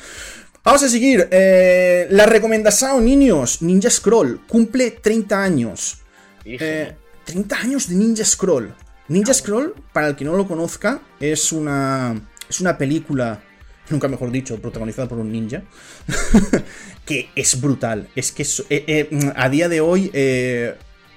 Vamos 0.64 0.84
a 0.84 0.90
seguir. 0.90 1.28
Eh, 1.32 2.08
la 2.10 2.26
recomendación, 2.26 3.06
niños. 3.06 3.62
Ninja 3.62 3.90
Scroll 3.90 4.42
cumple 4.48 4.92
30 4.92 5.42
años. 5.42 6.00
30 6.44 6.66
eh, 6.66 7.60
años 7.62 7.88
de 7.88 7.96
Ninja 7.96 8.26
Scroll. 8.26 8.74
Ninja 9.08 9.34
Scroll, 9.34 9.76
para 9.94 10.08
el 10.08 10.16
que 10.16 10.26
no 10.26 10.36
lo 10.36 10.48
conozca, 10.48 11.02
es 11.20 11.52
una, 11.52 12.30
es 12.50 12.60
una 12.60 12.78
película, 12.78 13.42
nunca 13.90 14.08
mejor 14.08 14.32
dicho, 14.32 14.60
protagonizada 14.62 15.08
por 15.08 15.20
un 15.20 15.32
ninja, 15.32 15.64
que 17.06 17.30
es 17.36 17.60
brutal. 17.62 18.08
Es 18.16 18.32
que 18.32 18.46
a 19.36 19.50
día 19.50 19.70
de 19.70 19.82
hoy 19.82 20.12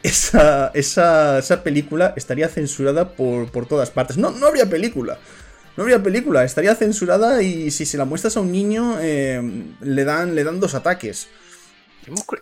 esa, 0.02 0.70
esa, 0.74 1.62
película 1.62 2.14
estaría 2.16 2.48
censurada 2.48 3.10
por, 3.10 3.66
todas 3.66 3.90
partes. 3.90 4.16
No, 4.16 4.30
no 4.30 4.46
habría 4.46 4.68
película. 4.68 5.18
No 5.76 5.82
habría 5.82 6.02
película, 6.02 6.44
estaría 6.44 6.74
censurada 6.74 7.40
y 7.42 7.70
si 7.70 7.86
se 7.86 7.96
la 7.98 8.04
muestras 8.04 8.36
a 8.36 8.40
un 8.40 8.50
niño 8.50 8.96
eh, 9.00 9.40
le, 9.80 10.04
dan, 10.04 10.34
le 10.34 10.42
dan 10.42 10.58
dos 10.58 10.74
ataques. 10.74 11.28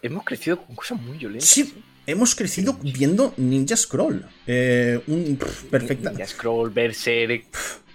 Hemos, 0.02 0.24
crecido 0.24 0.64
con 0.64 0.76
cosas 0.76 1.00
muy 1.00 1.18
violentas. 1.18 1.48
Sí, 1.48 1.74
hemos 2.06 2.34
crecido 2.34 2.78
viendo 2.80 3.34
Ninja 3.36 3.76
Scroll. 3.76 4.24
Eh, 4.46 5.00
perfecta. 5.70 6.10
Ninja 6.10 6.26
Scroll, 6.26 6.70
Berserk. 6.70 7.44
Y 7.44 7.85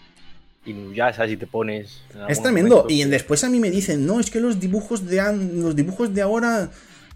ya 0.93 1.13
sabes 1.13 1.32
si 1.32 1.38
te 1.38 1.47
pones. 1.47 2.02
Es 2.28 2.41
tremendo. 2.41 2.86
Y 2.89 3.04
después 3.06 3.43
a 3.43 3.50
mí 3.50 3.60
me 3.60 3.71
dicen, 3.71 4.06
no, 4.06 4.19
es 4.19 4.30
que 4.30 4.39
los 4.39 4.60
dibujos 4.60 5.08
de, 5.08 5.21
los 5.54 5.76
dibujos 5.76 6.13
de 6.13 6.21
ahora 6.21 6.69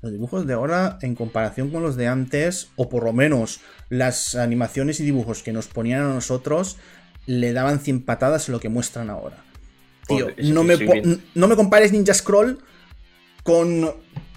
los 0.06 0.12
dibujos 0.12 0.46
de 0.46 0.54
ahora 0.54 1.00
en 1.02 1.16
comparación 1.16 1.72
con 1.72 1.82
los 1.82 1.96
de 1.96 2.08
antes, 2.08 2.70
o 2.76 2.90
por 2.90 3.04
lo 3.04 3.12
menos 3.12 3.62
las 3.90 4.36
animaciones 4.36 5.00
y 5.00 5.04
dibujos 5.04 5.42
que 5.42 5.52
nos 5.52 5.66
ponían 5.66 6.02
a 6.02 6.14
nosotros, 6.14 6.78
le 7.26 7.54
daban 7.54 7.80
100 7.80 8.06
patadas 8.06 8.48
en 8.48 8.54
lo 8.54 8.60
que 8.60 8.70
muestran 8.70 9.10
ahora. 9.10 9.38
Tío, 10.08 10.28
no 10.38 10.64
me, 10.64 10.78
no 11.34 11.48
me 11.48 11.56
compares 11.56 11.92
Ninja 11.92 12.14
Scroll 12.14 12.60
con, 13.42 13.92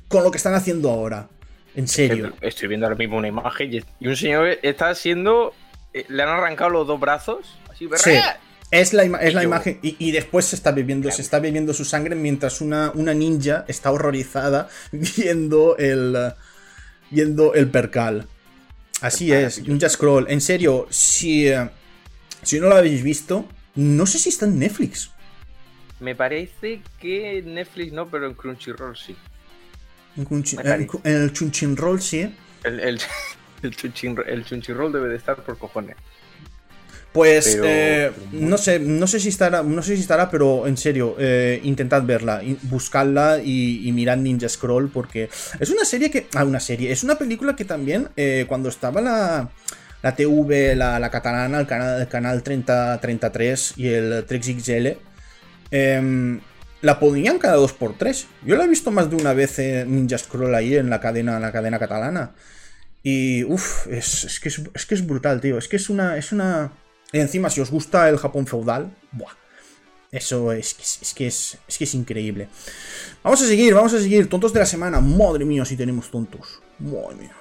con 0.09 0.25
lo 0.25 0.31
que 0.31 0.38
están 0.38 0.55
haciendo 0.55 0.90
ahora. 0.90 1.29
En 1.75 1.87
serio. 1.87 2.33
Estoy 2.40 2.68
viendo 2.68 2.87
ahora 2.87 2.97
mismo 2.97 3.18
una 3.18 3.29
imagen 3.29 3.71
y 4.01 4.09
un 4.09 4.16
señor 4.16 4.59
está 4.62 4.88
haciendo. 4.88 5.53
Eh, 5.92 6.07
le 6.09 6.23
han 6.23 6.31
arrancado 6.31 6.71
los 6.71 6.87
dos 6.87 6.99
brazos. 6.99 7.59
Así, 7.71 7.87
sí. 7.97 8.12
Es 8.70 8.92
la, 8.92 9.04
es 9.04 9.35
la 9.35 9.42
imagen. 9.42 9.78
Y, 9.83 10.11
después 10.11 10.44
se 10.44 10.57
está 10.57 10.72
bebiendo, 10.72 11.11
se 11.11 11.22
está 11.22 11.40
bebiendo 11.40 11.72
su 11.72 11.85
sangre 11.85 12.14
mientras 12.14 12.61
una, 12.61 12.90
una 12.94 13.14
ninja 13.14 13.64
está 13.66 13.90
horrorizada 13.90 14.68
viendo 14.92 15.76
el. 15.78 16.33
viendo 17.11 17.54
el 17.54 17.70
percal. 17.70 18.26
Así 19.00 19.33
es, 19.33 19.66
Ninja 19.66 19.88
Scroll. 19.88 20.26
En 20.28 20.40
serio, 20.40 20.87
si. 20.90 21.48
Eh, 21.48 21.68
si 22.42 22.61
no 22.61 22.68
lo 22.68 22.76
habéis 22.76 23.02
visto, 23.02 23.48
no 23.74 24.07
sé 24.07 24.18
si 24.18 24.28
está 24.28 24.46
en 24.46 24.59
Netflix. 24.59 25.11
Me 26.00 26.14
parece 26.14 26.83
que 27.00 27.42
Netflix 27.42 27.92
no, 27.92 28.09
pero 28.09 28.26
en 28.26 28.35
Crunchyroll 28.35 28.96
sí. 28.96 29.16
En, 30.16 30.88
el 31.04 31.33
Crunchyroll 31.33 32.00
sí. 32.00 32.33
El, 32.64 32.81
el, 32.81 33.00
el, 33.62 33.74
el 34.26 34.44
Crunchyroll 34.44 34.92
debe 34.92 35.09
de 35.09 35.16
estar 35.16 35.37
por 35.42 35.59
cojones. 35.59 35.96
Pues 37.18 37.59
eh, 37.64 38.12
no 38.31 38.57
sé, 38.57 38.78
no 38.78 39.09
sé 39.09 39.18
si 39.18 39.31
estará, 39.31 39.64
no 39.64 39.83
sé 39.83 39.96
si 39.96 40.02
estará, 40.02 40.31
pero 40.31 40.68
en 40.68 40.76
serio, 40.76 41.16
eh, 41.18 41.61
intentad 41.64 42.04
verla, 42.04 42.40
buscadla 42.62 43.40
y, 43.42 43.90
mirad 43.92 44.18
Ninja 44.18 44.48
Scroll 44.48 44.88
porque 44.88 45.28
es 45.59 45.68
una 45.68 45.85
serie 45.85 46.12
que, 46.12 46.28
ah, 46.37 46.44
una 46.44 46.61
serie, 46.61 46.92
es 46.92 47.02
una 47.02 47.18
película 47.18 47.57
que 47.57 47.64
también 47.64 48.09
eh, 48.16 48.44
cuando 48.46 48.68
estaba 48.68 49.00
la, 49.00 49.50
la 50.00 50.14
TV, 50.14 50.76
la, 50.76 51.11
catalana, 51.11 51.59
el 51.59 51.66
canal, 51.66 52.02
el 52.02 52.07
canal 52.07 52.40
3033 52.44 53.74
y 53.78 53.88
el 53.88 54.24
XXL, 54.24 54.96
em, 55.72 56.40
la 56.83 57.00
ponían 57.00 57.40
cada 57.40 57.57
2x3. 57.57 58.26
Yo 58.46 58.57
la 58.57 58.62
he 58.62 58.68
visto 58.68 58.92
más 58.92 59.11
de 59.11 59.16
una 59.16 59.33
vez 59.33 59.59
en 59.59 59.92
Ninja 59.92 60.18
Scroll 60.18 60.54
ahí 60.54 60.76
en 60.76 60.88
la 60.88 61.00
cadena, 61.00 61.40
la 61.40 61.50
cadena 61.50 61.81
catalana. 61.81 62.31
Y 63.02 63.42
uff, 63.42 63.88
es, 63.88 64.38
que 64.40 64.50
es, 64.50 64.62
es 64.72 64.87
que 64.87 64.94
es 64.94 65.04
brutal, 65.04 65.40
tío. 65.40 65.59
Es 65.59 65.66
que 65.66 65.74
es 65.74 65.90
una. 65.90 66.16
Es 66.16 66.31
una 66.31 66.70
y 67.12 67.18
encima, 67.18 67.51
si 67.51 67.61
os 67.61 67.71
gusta 67.71 68.09
el 68.09 68.18
Japón 68.18 68.47
feudal, 68.47 68.94
buah, 69.12 69.33
eso 70.11 70.53
es, 70.53 70.77
es, 71.03 71.14
que 71.14 71.27
es, 71.27 71.59
que 71.77 71.85
es 71.85 71.94
increíble. 71.94 72.49
Vamos 73.23 73.42
a 73.42 73.47
seguir, 73.47 73.75
vamos 73.75 73.92
a 73.92 74.01
seguir. 74.01 74.29
Tontos 74.29 74.53
de 74.53 74.61
la 74.61 74.66
semana. 74.66 75.01
Madre 75.01 75.44
mía, 75.44 75.64
si 75.64 75.77
tenemos 75.77 76.11
tontos. 76.11 76.62
Madre 76.79 77.16
mía. 77.16 77.37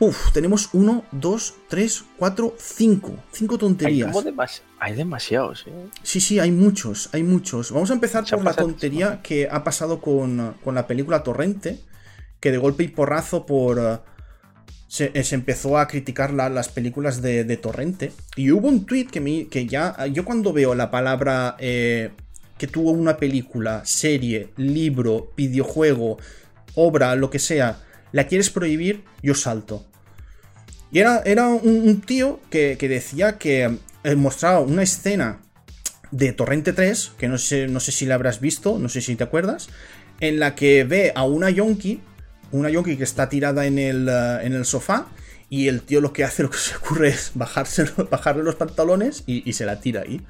Uf, 0.00 0.32
tenemos 0.32 0.70
uno, 0.72 1.04
dos, 1.12 1.54
tres, 1.68 2.04
cuatro, 2.16 2.54
cinco. 2.58 3.14
Cinco 3.32 3.58
tonterías. 3.58 4.14
Hay, 4.78 4.94
demasiados, 4.94 5.66
¿eh? 5.66 5.88
Sí, 6.02 6.20
sí, 6.20 6.38
hay 6.38 6.50
muchos, 6.50 7.10
hay 7.12 7.22
muchos. 7.22 7.70
Vamos 7.70 7.90
a 7.90 7.94
empezar 7.94 8.24
por 8.24 8.42
la 8.42 8.54
tontería 8.54 9.20
que 9.22 9.48
ha 9.50 9.62
pasado 9.62 10.00
con, 10.00 10.56
con, 10.64 10.74
la 10.74 10.86
película 10.86 11.22
Torrente. 11.22 11.80
Que 12.38 12.50
de 12.50 12.56
golpe 12.56 12.84
y 12.84 12.88
porrazo 12.88 13.44
por 13.44 14.02
se, 14.90 15.12
eh, 15.14 15.24
empezó 15.30 15.78
a 15.78 15.86
criticar 15.86 16.32
las 16.32 16.68
películas 16.68 17.22
de, 17.22 17.56
Torrente. 17.56 18.10
Y 18.34 18.50
hubo 18.50 18.66
un 18.66 18.86
tweet 18.86 19.06
que, 19.06 19.20
me, 19.20 19.46
que 19.46 19.66
ya. 19.66 20.04
Yo 20.06 20.24
cuando 20.24 20.52
veo 20.52 20.74
la 20.74 20.90
palabra 20.90 21.54
eh, 21.60 22.10
que 22.58 22.66
tuvo 22.66 22.90
una 22.90 23.16
película, 23.16 23.82
serie, 23.84 24.48
libro, 24.56 25.32
videojuego, 25.36 26.18
obra, 26.74 27.14
lo 27.14 27.30
que 27.30 27.38
sea, 27.38 27.78
la 28.10 28.26
quieres 28.26 28.50
prohibir, 28.50 29.04
yo 29.22 29.36
salto. 29.36 29.86
Y 30.90 30.98
era, 30.98 31.22
era 31.24 31.46
un, 31.46 32.00
tío 32.00 32.40
que, 32.50 32.76
decía 32.76 33.38
que 33.38 33.78
eh, 34.02 34.14
mostraba 34.16 34.58
una 34.58 34.82
escena 34.82 35.40
de 36.10 36.32
Torrente 36.32 36.72
3, 36.72 37.12
que 37.16 37.28
no 37.28 37.38
sé, 37.38 37.68
no 37.68 37.78
sé 37.78 37.92
si 37.92 38.06
la 38.06 38.16
habrás 38.16 38.40
visto, 38.40 38.76
no 38.80 38.88
sé 38.88 39.00
si 39.02 39.14
te 39.14 39.22
acuerdas, 39.22 39.68
en 40.18 40.40
la 40.40 40.56
que 40.56 40.82
ve 40.82 41.12
a 41.14 41.22
una 41.22 41.48
yonki 41.48 42.00
una 42.52 42.70
yonki 42.70 42.96
que 42.96 43.04
está 43.04 43.28
tirada 43.28 43.66
en 43.66 43.78
el, 43.78 44.08
eh, 44.08 44.38
en 44.42 44.52
el 44.52 44.64
sofá 44.64 45.06
y 45.48 45.68
el 45.68 45.82
tío 45.82 46.00
lo 46.00 46.12
que 46.12 46.24
hace, 46.24 46.42
lo 46.42 46.50
que 46.50 46.58
se 46.58 46.76
ocurre 46.76 47.08
es 47.08 47.32
bajarse, 47.34 47.84
bajarle 48.10 48.42
los 48.42 48.54
pantalones 48.54 49.24
y, 49.26 49.52
se 49.52 49.66
la 49.66 49.80
tira 49.80 50.02
ahí. 50.02 50.20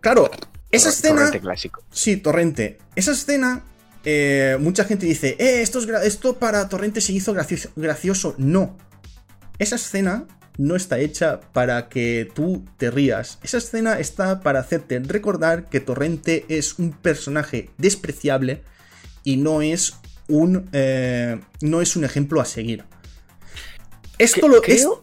Claro, 0.00 0.30
esa 0.70 0.88
escena... 0.90 1.16
Torrente 1.16 1.40
clásico. 1.40 1.82
Sí, 1.90 2.16
Torrente. 2.16 2.78
Esa 2.96 3.12
escena, 3.12 3.64
eh, 4.04 4.56
mucha 4.60 4.84
gente 4.84 5.06
dice, 5.06 5.36
eh, 5.38 5.62
esto, 5.62 5.78
es 5.78 5.88
esto 6.04 6.38
para 6.38 6.68
Torrente 6.68 7.00
se 7.00 7.12
hizo 7.12 7.32
gracioso, 7.32 7.70
gracioso. 7.76 8.34
No. 8.38 8.76
Esa 9.58 9.76
escena 9.76 10.26
no 10.58 10.74
está 10.76 10.98
hecha 10.98 11.40
para 11.52 11.88
que 11.88 12.28
tú 12.34 12.64
te 12.76 12.90
rías. 12.90 13.38
Esa 13.42 13.58
escena 13.58 13.98
está 13.98 14.40
para 14.40 14.60
hacerte 14.60 14.98
recordar 15.00 15.68
que 15.68 15.80
Torrente 15.80 16.44
es 16.48 16.78
un 16.78 16.92
personaje 16.92 17.70
despreciable 17.78 18.62
y 19.22 19.36
no 19.36 19.62
es 19.62 19.94
un, 20.28 20.68
eh, 20.72 21.40
no 21.60 21.80
es 21.80 21.96
un 21.96 22.04
ejemplo 22.04 22.40
a 22.40 22.44
seguir. 22.44 22.84
Esto 24.18 24.48
lo, 24.48 24.60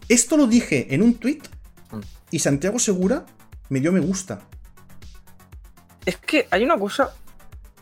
esto 0.08 0.36
lo 0.36 0.46
dije 0.46 0.92
en 0.92 1.02
un 1.02 1.14
tweet 1.14 1.40
mm. 1.92 2.00
y 2.32 2.38
Santiago 2.40 2.78
Segura 2.78 3.24
me 3.68 3.80
dio 3.80 3.92
me 3.92 4.00
gusta. 4.00 4.40
Es 6.04 6.16
que 6.16 6.46
hay 6.50 6.64
una 6.64 6.78
cosa 6.78 7.14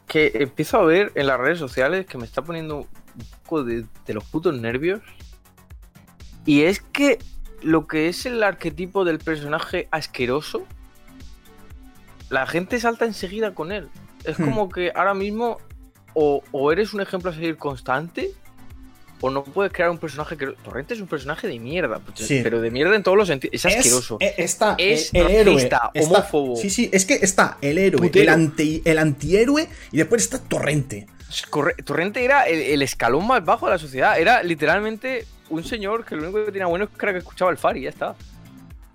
que 0.06 0.30
empiezo 0.34 0.78
a 0.78 0.84
ver 0.84 1.10
en 1.14 1.26
las 1.26 1.40
redes 1.40 1.58
sociales 1.58 2.06
que 2.06 2.18
me 2.18 2.26
está 2.26 2.42
poniendo 2.42 2.80
un 2.80 3.26
poco 3.42 3.64
de, 3.64 3.86
de 4.06 4.14
los 4.14 4.24
putos 4.24 4.58
nervios. 4.58 5.00
Y 6.44 6.62
es 6.62 6.80
que 6.80 7.18
lo 7.62 7.86
que 7.86 8.08
es 8.08 8.26
el 8.26 8.42
arquetipo 8.42 9.04
del 9.04 9.18
personaje 9.18 9.88
asqueroso, 9.90 10.66
la 12.28 12.46
gente 12.46 12.78
salta 12.80 13.04
enseguida 13.04 13.54
con 13.54 13.72
él. 13.72 13.88
Es 14.24 14.38
hmm. 14.38 14.44
como 14.44 14.68
que 14.68 14.92
ahora 14.94 15.14
mismo 15.14 15.58
o, 16.14 16.72
eres 16.72 16.92
un 16.94 17.00
ejemplo 17.00 17.30
a 17.30 17.34
seguir 17.34 17.56
constante, 17.56 18.32
o 19.20 19.30
no 19.30 19.44
puedes 19.44 19.72
crear 19.72 19.90
un 19.90 19.98
personaje 19.98 20.36
que. 20.36 20.46
Torrente 20.64 20.94
es 20.94 21.00
un 21.00 21.06
personaje 21.06 21.46
de 21.46 21.58
mierda, 21.58 22.00
pues, 22.00 22.28
pero 22.42 22.60
de 22.60 22.70
mierda 22.70 22.96
en 22.96 23.02
todos 23.02 23.16
los 23.16 23.28
sentidos. 23.28 23.54
Es 23.54 23.66
asqueroso. 23.66 24.18
Eh, 24.20 24.34
está 24.38 24.74
es 24.78 25.10
el, 25.14 25.28
héroe. 25.28 25.70
homófobo. 26.00 26.56
sí, 26.56 26.70
sí, 26.70 26.90
es 26.92 27.04
que 27.04 27.14
está 27.14 27.56
el 27.60 27.78
héroe, 27.78 28.10
el, 28.12 28.28
anti, 28.28 28.82
el 28.84 28.98
antihéroe, 28.98 29.68
y 29.92 29.96
después 29.96 30.22
está 30.22 30.38
Torrente. 30.38 31.06
Torrente 31.84 32.24
era 32.24 32.44
el, 32.44 32.82
escalón 32.82 33.26
más 33.26 33.44
bajo 33.44 33.66
de 33.66 33.72
la 33.72 33.78
sociedad. 33.78 34.18
Era 34.18 34.42
literalmente 34.42 35.24
un 35.48 35.64
señor 35.64 36.04
que 36.04 36.14
lo 36.14 36.24
único 36.24 36.44
que 36.44 36.52
tenía 36.52 36.66
bueno 36.66 36.84
es 36.84 36.90
que 36.90 37.06
era 37.06 37.12
que 37.12 37.18
escuchaba 37.18 37.50
el 37.50 37.56
Fari, 37.56 37.82
ya 37.82 37.88
está. 37.88 38.14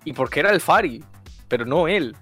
Y 0.04 0.12
porque 0.12 0.40
era 0.40 0.50
el 0.50 0.60
Fari, 0.60 1.02
pero 1.48 1.64
no 1.64 1.88
él 1.88 2.14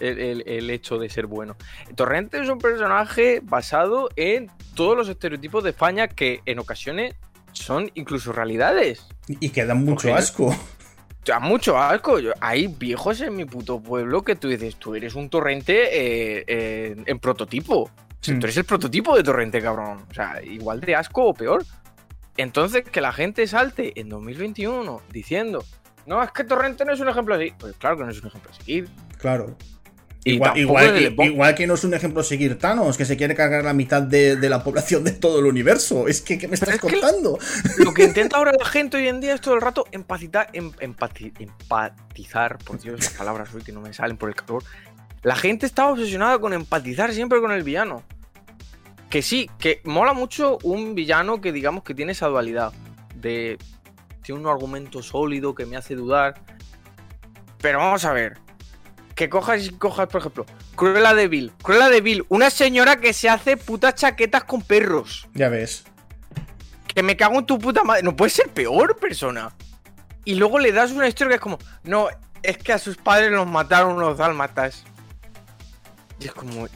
el, 0.00 0.70
hecho 0.70 0.98
de 0.98 1.08
ser 1.08 1.26
bueno. 1.26 1.56
Torrente 1.94 2.40
es 2.40 2.48
un 2.48 2.58
personaje 2.58 3.40
basado 3.42 4.08
en 4.16 4.50
todos 4.74 4.96
los 4.96 5.08
estereotipos 5.08 5.64
de 5.64 5.70
España 5.70 6.08
que 6.08 6.40
en 6.46 6.58
ocasiones 6.58 7.14
son 7.52 7.90
incluso 7.94 8.32
realidades. 8.32 9.06
Y 9.28 9.50
que 9.50 9.64
dan 9.64 9.84
mucho 9.84 10.14
asco. 10.14 10.54
Da 11.24 11.38
mucho 11.38 11.78
asco. 11.78 12.18
Hay 12.40 12.66
viejos 12.66 13.20
en 13.20 13.36
mi 13.36 13.44
puto 13.44 13.80
pueblo 13.80 14.22
que 14.22 14.34
tú 14.34 14.48
dices, 14.48 14.76
tú 14.76 14.94
eres 14.94 15.14
un 15.14 15.30
torrente 15.30 15.88
eh, 15.92 16.96
en 17.06 17.18
prototipo. 17.18 17.90
Mm. 18.26 18.38
Tú 18.38 18.46
eres 18.46 18.56
el 18.56 18.64
prototipo 18.64 19.16
de 19.16 19.22
torrente, 19.22 19.60
cabrón. 19.60 20.04
O 20.10 20.14
sea, 20.14 20.42
igual 20.42 20.80
de 20.80 20.96
asco 20.96 21.26
o 21.26 21.34
peor. 21.34 21.64
Entonces, 22.36 22.82
que 22.84 23.00
la 23.00 23.12
gente 23.12 23.46
salte 23.46 23.98
en 24.00 24.08
2021 24.08 25.02
diciendo, 25.12 25.62
no, 26.06 26.22
es 26.22 26.30
que 26.32 26.44
Torrente 26.44 26.84
no 26.84 26.92
es 26.92 27.00
un 27.00 27.08
ejemplo 27.08 27.34
así. 27.34 27.52
Pues 27.58 27.74
claro 27.76 27.98
que 27.98 28.04
no 28.04 28.10
es 28.10 28.20
un 28.20 28.28
ejemplo 28.28 28.50
a 28.50 28.54
seguir. 28.54 28.88
Claro. 29.18 29.56
Igual, 30.24 30.56
igual, 30.56 31.54
que, 31.56 31.66
no 31.66 31.74
es 31.74 31.82
un 31.82 31.94
ejemplo 31.94 32.22
seguir 32.22 32.56
Thanos, 32.56 32.96
que 32.96 33.04
se 33.04 33.16
quiere 33.16 33.34
cargar 33.34 33.64
la 33.64 33.72
mitad 33.72 34.02
de, 34.02 34.36
la 34.48 34.62
población 34.62 35.02
de 35.02 35.10
todo 35.10 35.40
el 35.40 35.46
universo. 35.46 36.06
Es 36.06 36.20
que, 36.20 36.38
¿qué 36.38 36.46
me 36.46 36.54
estás 36.54 36.78
contando? 36.78 37.38
lo 37.78 37.92
que 37.92 38.04
intenta 38.04 38.36
ahora 38.36 38.52
la 38.56 38.64
gente 38.64 38.98
hoy 38.98 39.08
en 39.08 39.20
día 39.20 39.34
es 39.34 39.40
todo 39.40 39.54
el 39.54 39.60
rato 39.60 39.84
empatizar, 39.90 40.48
em, 40.52 40.70
empatizar, 40.78 42.58
por 42.58 42.80
Dios, 42.80 43.00
las 43.00 43.12
palabras 43.14 43.52
hoy 43.52 43.62
que 43.62 43.72
no 43.72 43.80
me 43.80 43.92
salen 43.92 44.16
por 44.16 44.28
el 44.28 44.36
calor. 44.36 44.62
La 45.22 45.34
gente 45.34 45.66
está 45.66 45.88
obsesionada 45.88 46.38
con 46.38 46.52
empatizar 46.52 47.12
siempre 47.12 47.40
con 47.40 47.50
el 47.50 47.64
villano. 47.64 48.04
Que 49.10 49.22
sí, 49.22 49.50
que 49.58 49.80
mola 49.84 50.12
mucho 50.12 50.58
un 50.62 50.94
villano 50.94 51.40
que 51.40 51.52
digamos 51.52 51.82
que 51.82 51.94
tiene 51.94 52.12
esa 52.12 52.28
dualidad. 52.28 52.72
De. 53.16 53.58
Tiene 54.22 54.40
un 54.40 54.46
argumento 54.46 55.02
sólido 55.02 55.54
que 55.54 55.66
me 55.66 55.76
hace 55.76 55.96
dudar. 55.96 56.34
Pero 57.60 57.78
vamos 57.78 58.04
a 58.04 58.12
ver 58.12 58.38
que 59.14 59.28
cojas 59.28 59.66
y 59.66 59.70
cojas, 59.70 60.08
por 60.08 60.20
ejemplo, 60.20 60.46
Cruella 60.74 61.14
de 61.14 61.28
Vil. 61.28 61.52
Cruella 61.62 61.88
de 61.88 62.00
Vil, 62.00 62.24
una 62.28 62.50
señora 62.50 62.96
que 62.96 63.12
se 63.12 63.28
hace 63.28 63.56
putas 63.56 63.94
chaquetas 63.94 64.44
con 64.44 64.62
perros. 64.62 65.28
Ya 65.34 65.48
ves. 65.48 65.84
Que 66.86 67.02
me 67.02 67.16
cago 67.16 67.38
en 67.38 67.46
tu 67.46 67.58
puta 67.58 67.84
madre. 67.84 68.02
No 68.02 68.16
puede 68.16 68.30
ser 68.30 68.48
peor 68.48 68.96
persona. 68.96 69.54
Y 70.24 70.34
luego 70.34 70.58
le 70.58 70.72
das 70.72 70.92
una 70.92 71.08
historia 71.08 71.30
que 71.30 71.34
es 71.36 71.40
como, 71.40 71.58
no, 71.84 72.08
es 72.42 72.58
que 72.58 72.72
a 72.72 72.78
sus 72.78 72.96
padres 72.96 73.30
los 73.30 73.46
mataron 73.46 73.96
unos 73.96 74.18
dálmatas. 74.18 74.84
Y 76.20 76.26
es 76.26 76.32
como, 76.32 76.68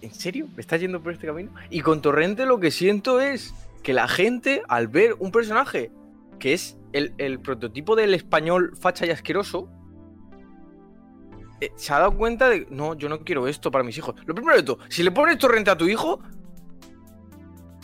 ¿en 0.00 0.14
serio? 0.14 0.48
¿Me 0.54 0.60
estás 0.60 0.80
yendo 0.80 1.02
por 1.02 1.12
este 1.12 1.26
camino? 1.26 1.52
Y 1.70 1.80
con 1.80 2.02
Torrente 2.02 2.44
lo 2.46 2.60
que 2.60 2.70
siento 2.70 3.20
es 3.20 3.54
que 3.82 3.92
la 3.92 4.08
gente, 4.08 4.62
al 4.68 4.88
ver 4.88 5.14
un 5.18 5.30
personaje 5.30 5.90
que 6.38 6.52
es 6.52 6.76
el, 6.92 7.14
el 7.18 7.40
prototipo 7.40 7.96
del 7.96 8.14
español 8.14 8.76
facha 8.78 9.06
y 9.06 9.10
asqueroso, 9.10 9.68
eh, 11.60 11.72
se 11.76 11.92
ha 11.92 11.98
dado 11.98 12.16
cuenta 12.16 12.48
de, 12.48 12.66
no, 12.70 12.94
yo 12.94 13.08
no 13.08 13.20
quiero 13.20 13.46
esto 13.48 13.70
para 13.70 13.84
mis 13.84 13.96
hijos. 13.98 14.14
Lo 14.26 14.34
primero 14.34 14.56
de 14.56 14.62
todo, 14.62 14.78
si 14.88 15.02
le 15.02 15.10
pones 15.10 15.38
torrente 15.38 15.70
a 15.70 15.76
tu 15.76 15.86
hijo, 15.86 16.20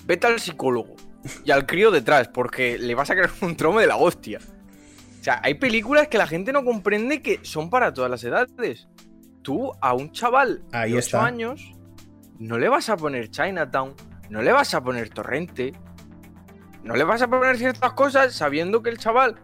vete 0.07 0.27
al 0.27 0.41
psicólogo 0.41 0.97
y 1.45 1.51
al 1.51 1.67
crío 1.67 1.91
detrás, 1.91 2.29
porque 2.29 2.79
le 2.79 2.95
vas 2.95 3.11
a 3.11 3.15
crear 3.15 3.31
un 3.43 3.57
tromo 3.57 3.81
de 3.81 3.87
la 3.87 3.97
hostia. 3.97 4.39
O 5.21 5.23
sea, 5.23 5.41
hay 5.45 5.55
películas 5.55 6.09
que 6.09 6.17
la 6.17 6.27
gente 6.27 6.53
no 6.53 6.65
comprende 6.65 7.21
que 7.21 7.41
son 7.43 7.69
para 7.69 7.93
todas 7.93 8.11
las 8.11 8.25
edades. 8.25 8.89
Tú 9.43 9.71
a 9.81 9.95
un 9.95 10.13
chaval 10.13 10.63
de 10.71 10.97
8 10.97 11.21
años 11.21 11.73
no 12.39 12.59
le 12.59 12.69
vas 12.71 12.89
a 12.89 12.97
poner 12.97 13.31
Chinatown, 13.31 13.95
no 14.31 14.41
le 14.41 14.53
vas 14.53 14.73
a 14.75 14.83
poner 14.83 15.11
Torrente, 15.11 15.75
no 16.83 16.97
le 16.97 17.05
vas 17.05 17.21
a 17.21 17.29
poner 17.29 17.59
ciertas 17.59 17.93
cosas 17.93 18.35
sabiendo 18.35 18.83
que 18.83 18.91
el 18.91 18.99
chaval, 18.99 19.37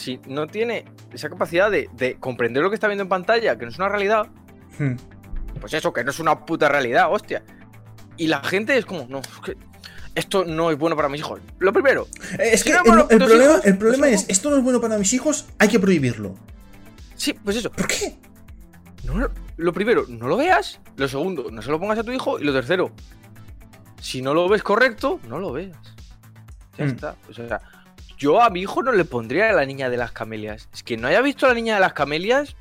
si 0.00 0.20
no 0.26 0.46
tiene 0.46 0.86
esa 1.12 1.28
capacidad 1.28 1.70
de, 1.70 2.16
comprender 2.18 2.62
lo 2.62 2.70
que 2.70 2.74
está 2.74 2.88
viendo 2.88 3.02
en 3.02 3.08
pantalla, 3.08 3.56
que 3.56 3.64
no 3.64 3.70
es 3.70 3.78
una 3.78 3.88
realidad, 3.88 4.26
hmm. 4.78 4.94
pues 5.60 5.74
eso, 5.74 5.92
que 5.92 6.02
no 6.02 6.10
es 6.10 6.18
una 6.18 6.44
puta 6.46 6.68
realidad, 6.68 7.12
hostia. 7.12 7.44
Y 8.16 8.26
la 8.26 8.42
gente 8.42 8.76
es 8.76 8.86
como, 8.86 9.06
no, 9.08 9.20
esto 10.14 10.44
no 10.44 10.70
es 10.70 10.78
bueno 10.78 10.96
para 10.96 11.08
mis 11.08 11.20
hijos. 11.20 11.40
Lo 11.58 11.72
primero. 11.72 12.08
Eh, 12.38 12.50
es 12.52 12.64
que 12.64 12.72
el, 12.72 12.82
problema, 13.18 13.60
el 13.62 13.78
problema 13.78 14.08
es, 14.08 14.26
esto 14.28 14.50
no 14.50 14.56
es 14.56 14.62
bueno 14.62 14.80
para 14.80 14.98
mis 14.98 15.12
hijos, 15.12 15.46
hay 15.58 15.68
que 15.68 15.78
prohibirlo. 15.78 16.34
Sí, 17.14 17.34
pues 17.34 17.56
eso. 17.56 17.70
¿Por 17.70 17.86
qué? 17.86 18.18
lo 19.56 19.72
primero, 19.72 20.04
no 20.08 20.28
lo 20.28 20.36
veas. 20.36 20.80
Lo 20.96 21.08
segundo, 21.08 21.50
no 21.50 21.62
se 21.62 21.70
lo 21.70 21.80
pongas 21.80 21.98
a 21.98 22.04
tu 22.04 22.12
hijo. 22.12 22.38
Y 22.38 22.44
lo 22.44 22.52
tercero, 22.52 22.92
si 24.00 24.22
no 24.22 24.34
lo 24.34 24.48
ves 24.48 24.62
correcto, 24.62 25.20
no 25.28 25.38
lo 25.38 25.52
veas. 25.52 25.76
Ya 26.78 26.84
hmm. 26.84 26.88
está. 26.88 27.16
O 27.28 27.32
sea, 27.32 27.60
yo 28.20 28.42
a 28.42 28.50
mi 28.50 28.60
hijo 28.60 28.82
no 28.82 28.92
le 28.92 29.06
pondría 29.06 29.48
a 29.48 29.52
la 29.54 29.64
niña 29.64 29.88
de 29.88 29.96
las 29.96 30.12
camelias. 30.12 30.68
Es 30.74 30.82
que 30.82 30.98
no 30.98 31.08
haya 31.08 31.22
visto 31.22 31.46
a 31.46 31.48
la 31.48 31.54
niña 31.54 31.74
de 31.74 31.80
las 31.80 31.94
camelias 31.94 32.54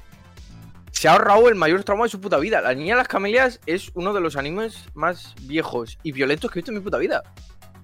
se 0.91 1.07
ha 1.07 1.11
ahorrado 1.11 1.49
el 1.49 1.55
mayor 1.55 1.83
trauma 1.83 2.05
de 2.05 2.09
su 2.09 2.21
puta 2.21 2.37
vida. 2.37 2.61
La 2.61 2.73
niña 2.73 2.95
de 2.95 2.99
las 2.99 3.09
camelias 3.09 3.59
es 3.65 3.91
uno 3.93 4.13
de 4.13 4.21
los 4.21 4.37
animes 4.37 4.85
más 4.93 5.35
viejos 5.41 5.99
y 6.01 6.13
violentos 6.13 6.49
que 6.49 6.59
he 6.59 6.61
visto 6.61 6.71
en 6.71 6.77
mi 6.77 6.83
puta 6.83 6.97
vida. 6.97 7.23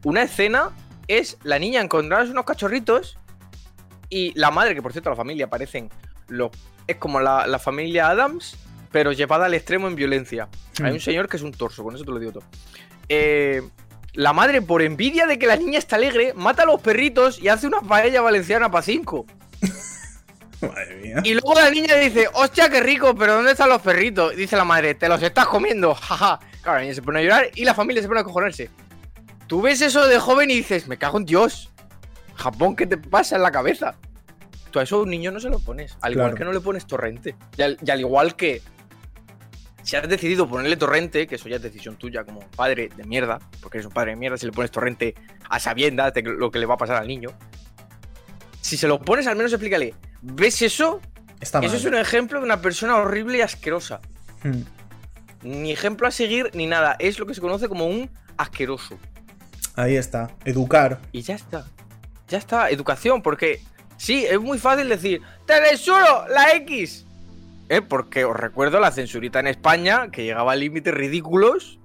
Una 0.06 0.24
escena 0.24 0.72
es 1.10 1.38
la 1.44 1.60
niña 1.60 1.82
encontrarse 1.82 2.32
unos 2.32 2.46
cachorritos 2.46 3.18
y 4.10 4.32
la 4.40 4.52
madre, 4.52 4.74
que 4.74 4.82
por 4.82 4.94
cierto 4.94 5.10
la 5.10 5.16
familia 5.18 5.50
parecen 5.50 5.90
lo, 6.30 6.52
es 6.88 6.96
como 6.96 7.20
la, 7.20 7.46
la 7.46 7.60
familia 7.60 8.10
Adams, 8.10 8.58
pero 8.92 9.12
llevada 9.12 9.48
al 9.48 9.54
extremo 9.54 9.90
en 9.90 9.96
violencia. 9.96 10.48
Hay 10.82 10.92
un 10.92 10.98
hmm. 10.98 11.02
señor 11.02 11.28
que 11.28 11.36
es 11.36 11.44
un 11.44 11.52
torso, 11.52 11.84
con 11.84 11.94
eso 11.94 12.06
te 12.06 12.12
lo 12.12 12.20
digo 12.20 12.32
todo. 12.32 12.44
Eh, 13.10 13.62
la 14.16 14.34
madre, 14.34 14.62
por 14.62 14.82
envidia 14.82 15.26
de 15.28 15.38
que 15.40 15.46
la 15.48 15.56
niña 15.56 15.78
está 15.78 15.96
alegre, 15.98 16.34
mata 16.36 16.64
a 16.64 16.66
los 16.66 16.82
perritos 16.82 17.40
y 17.42 17.48
hace 17.50 17.68
una 17.68 17.82
paella 17.82 18.22
valenciana 18.22 18.70
para 18.72 18.82
cinco. 18.82 19.26
Madre 20.62 20.96
mía. 21.02 21.18
Y 21.24 21.34
luego 21.34 21.54
la 21.54 21.70
niña 21.70 21.96
dice, 21.96 22.28
hostia, 22.34 22.70
qué 22.70 22.80
rico, 22.80 23.14
pero 23.16 23.36
¿dónde 23.36 23.52
están 23.52 23.70
los 23.70 23.82
perritos? 23.82 24.34
Y 24.34 24.38
dice 24.38 24.56
la 24.56 24.64
madre, 24.64 24.96
te 24.96 25.08
los 25.10 25.22
estás 25.22 25.46
comiendo, 25.48 25.94
jaja. 25.96 26.40
Claro, 26.62 26.78
la 26.78 26.82
niña 26.84 26.96
se 26.96 27.02
pone 27.02 27.20
a 27.20 27.24
llorar 27.24 27.50
y 27.56 27.66
la 27.66 27.74
familia 27.74 28.02
se 28.02 28.08
pone 28.08 28.22
a 28.22 28.24
cojonarse. 28.24 28.70
Tú 29.48 29.62
ves 29.62 29.82
eso 29.82 30.08
de 30.08 30.18
joven 30.18 30.50
y 30.50 30.56
dices, 30.56 30.88
me 30.88 30.98
cago 30.98 31.18
en 31.20 31.26
Dios. 31.26 31.72
Japón, 32.36 32.76
¿qué 32.76 32.88
te 32.88 32.98
pasa 32.98 33.36
en 33.36 33.44
la 33.44 33.52
cabeza? 33.52 33.96
Tú 34.72 34.80
a 34.80 34.84
eso 34.84 34.98
a 34.98 35.04
un 35.04 35.10
niño 35.10 35.32
no 35.32 35.40
se 35.40 35.50
lo 35.50 35.60
pones. 35.60 35.98
Al 36.02 36.14
igual 36.14 36.28
Claro. 36.32 36.38
que 36.38 36.46
no 36.46 36.54
le 36.54 36.60
pones 36.62 36.88
torrente. 36.88 37.36
Y 37.58 37.62
al, 37.62 37.78
y 37.86 37.92
al 37.92 38.00
igual 38.00 38.36
que 38.36 38.62
si 39.86 39.96
has 39.96 40.10
decidido 40.10 40.50
ponerle 40.50 40.78
torrente, 40.78 41.28
que 41.28 41.36
eso 41.36 41.48
ya 41.48 41.58
es 41.58 41.62
decisión 41.62 41.96
tuya 41.96 42.24
como 42.24 42.40
padre 42.40 42.90
de 42.96 43.04
mierda, 43.04 43.38
porque 43.62 43.78
eres 43.78 43.86
un 43.86 43.94
padre 43.94 44.12
de 44.12 44.18
mierda 44.18 44.36
si 44.36 44.48
le 44.48 44.52
pones 44.52 44.72
torrente 44.72 45.14
a 45.48 45.60
sabiendas 45.60 46.12
de 46.12 46.24
lo 46.24 46.50
que 46.50 46.58
le 46.58 46.66
va 46.66 46.74
a 46.74 46.78
pasar 46.78 46.98
al 46.98 47.08
niño. 47.08 47.30
Si 48.62 48.78
se 48.78 48.88
lo 48.88 49.00
pones, 49.00 49.28
al 49.28 49.36
menos 49.36 49.54
explícale. 49.54 49.94
¿Ves 50.24 50.64
eso? 50.64 51.02
Está 51.40 51.60
mal. 51.60 51.68
Eso 51.68 51.78
es 51.78 51.86
un 51.86 51.94
ejemplo 51.94 52.40
de 52.40 52.46
una 52.46 52.62
persona 52.62 52.96
horrible 52.96 53.38
y 53.38 53.42
asquerosa. 53.42 54.02
Hmm. 54.44 54.64
Ni 55.44 55.72
ejemplo 55.72 56.08
a 56.08 56.12
seguir 56.12 56.50
ni 56.56 56.66
nada. 56.66 56.96
Es 56.98 57.20
lo 57.20 57.28
que 57.28 57.36
se 57.36 57.42
conoce 57.42 57.70
como 57.70 57.86
un 57.86 58.10
asqueroso. 58.38 58.98
Ahí 59.76 59.98
está. 59.98 60.32
Educar. 60.46 61.00
Y 61.12 61.22
ya 61.22 61.36
está. 61.36 61.68
Ya 62.28 62.40
está. 62.40 62.72
Educación, 62.72 63.22
porque 63.22 63.62
sí, 63.98 64.26
es 64.26 64.40
muy 64.40 64.58
fácil 64.58 64.90
decir, 64.90 65.22
te 65.46 65.54
censuro 65.64 66.28
la 66.30 66.56
X. 66.56 67.05
¿Eh? 67.70 67.82
Porque 67.82 68.26
os 68.26 68.36
recuerdo 68.36 68.80
la 68.80 68.92
censurita 68.92 69.40
en 69.40 69.48
España, 69.48 70.10
que 70.12 70.24
llegaba 70.24 70.52
a 70.52 70.56
límites 70.56 70.94
ridículos 70.94 71.80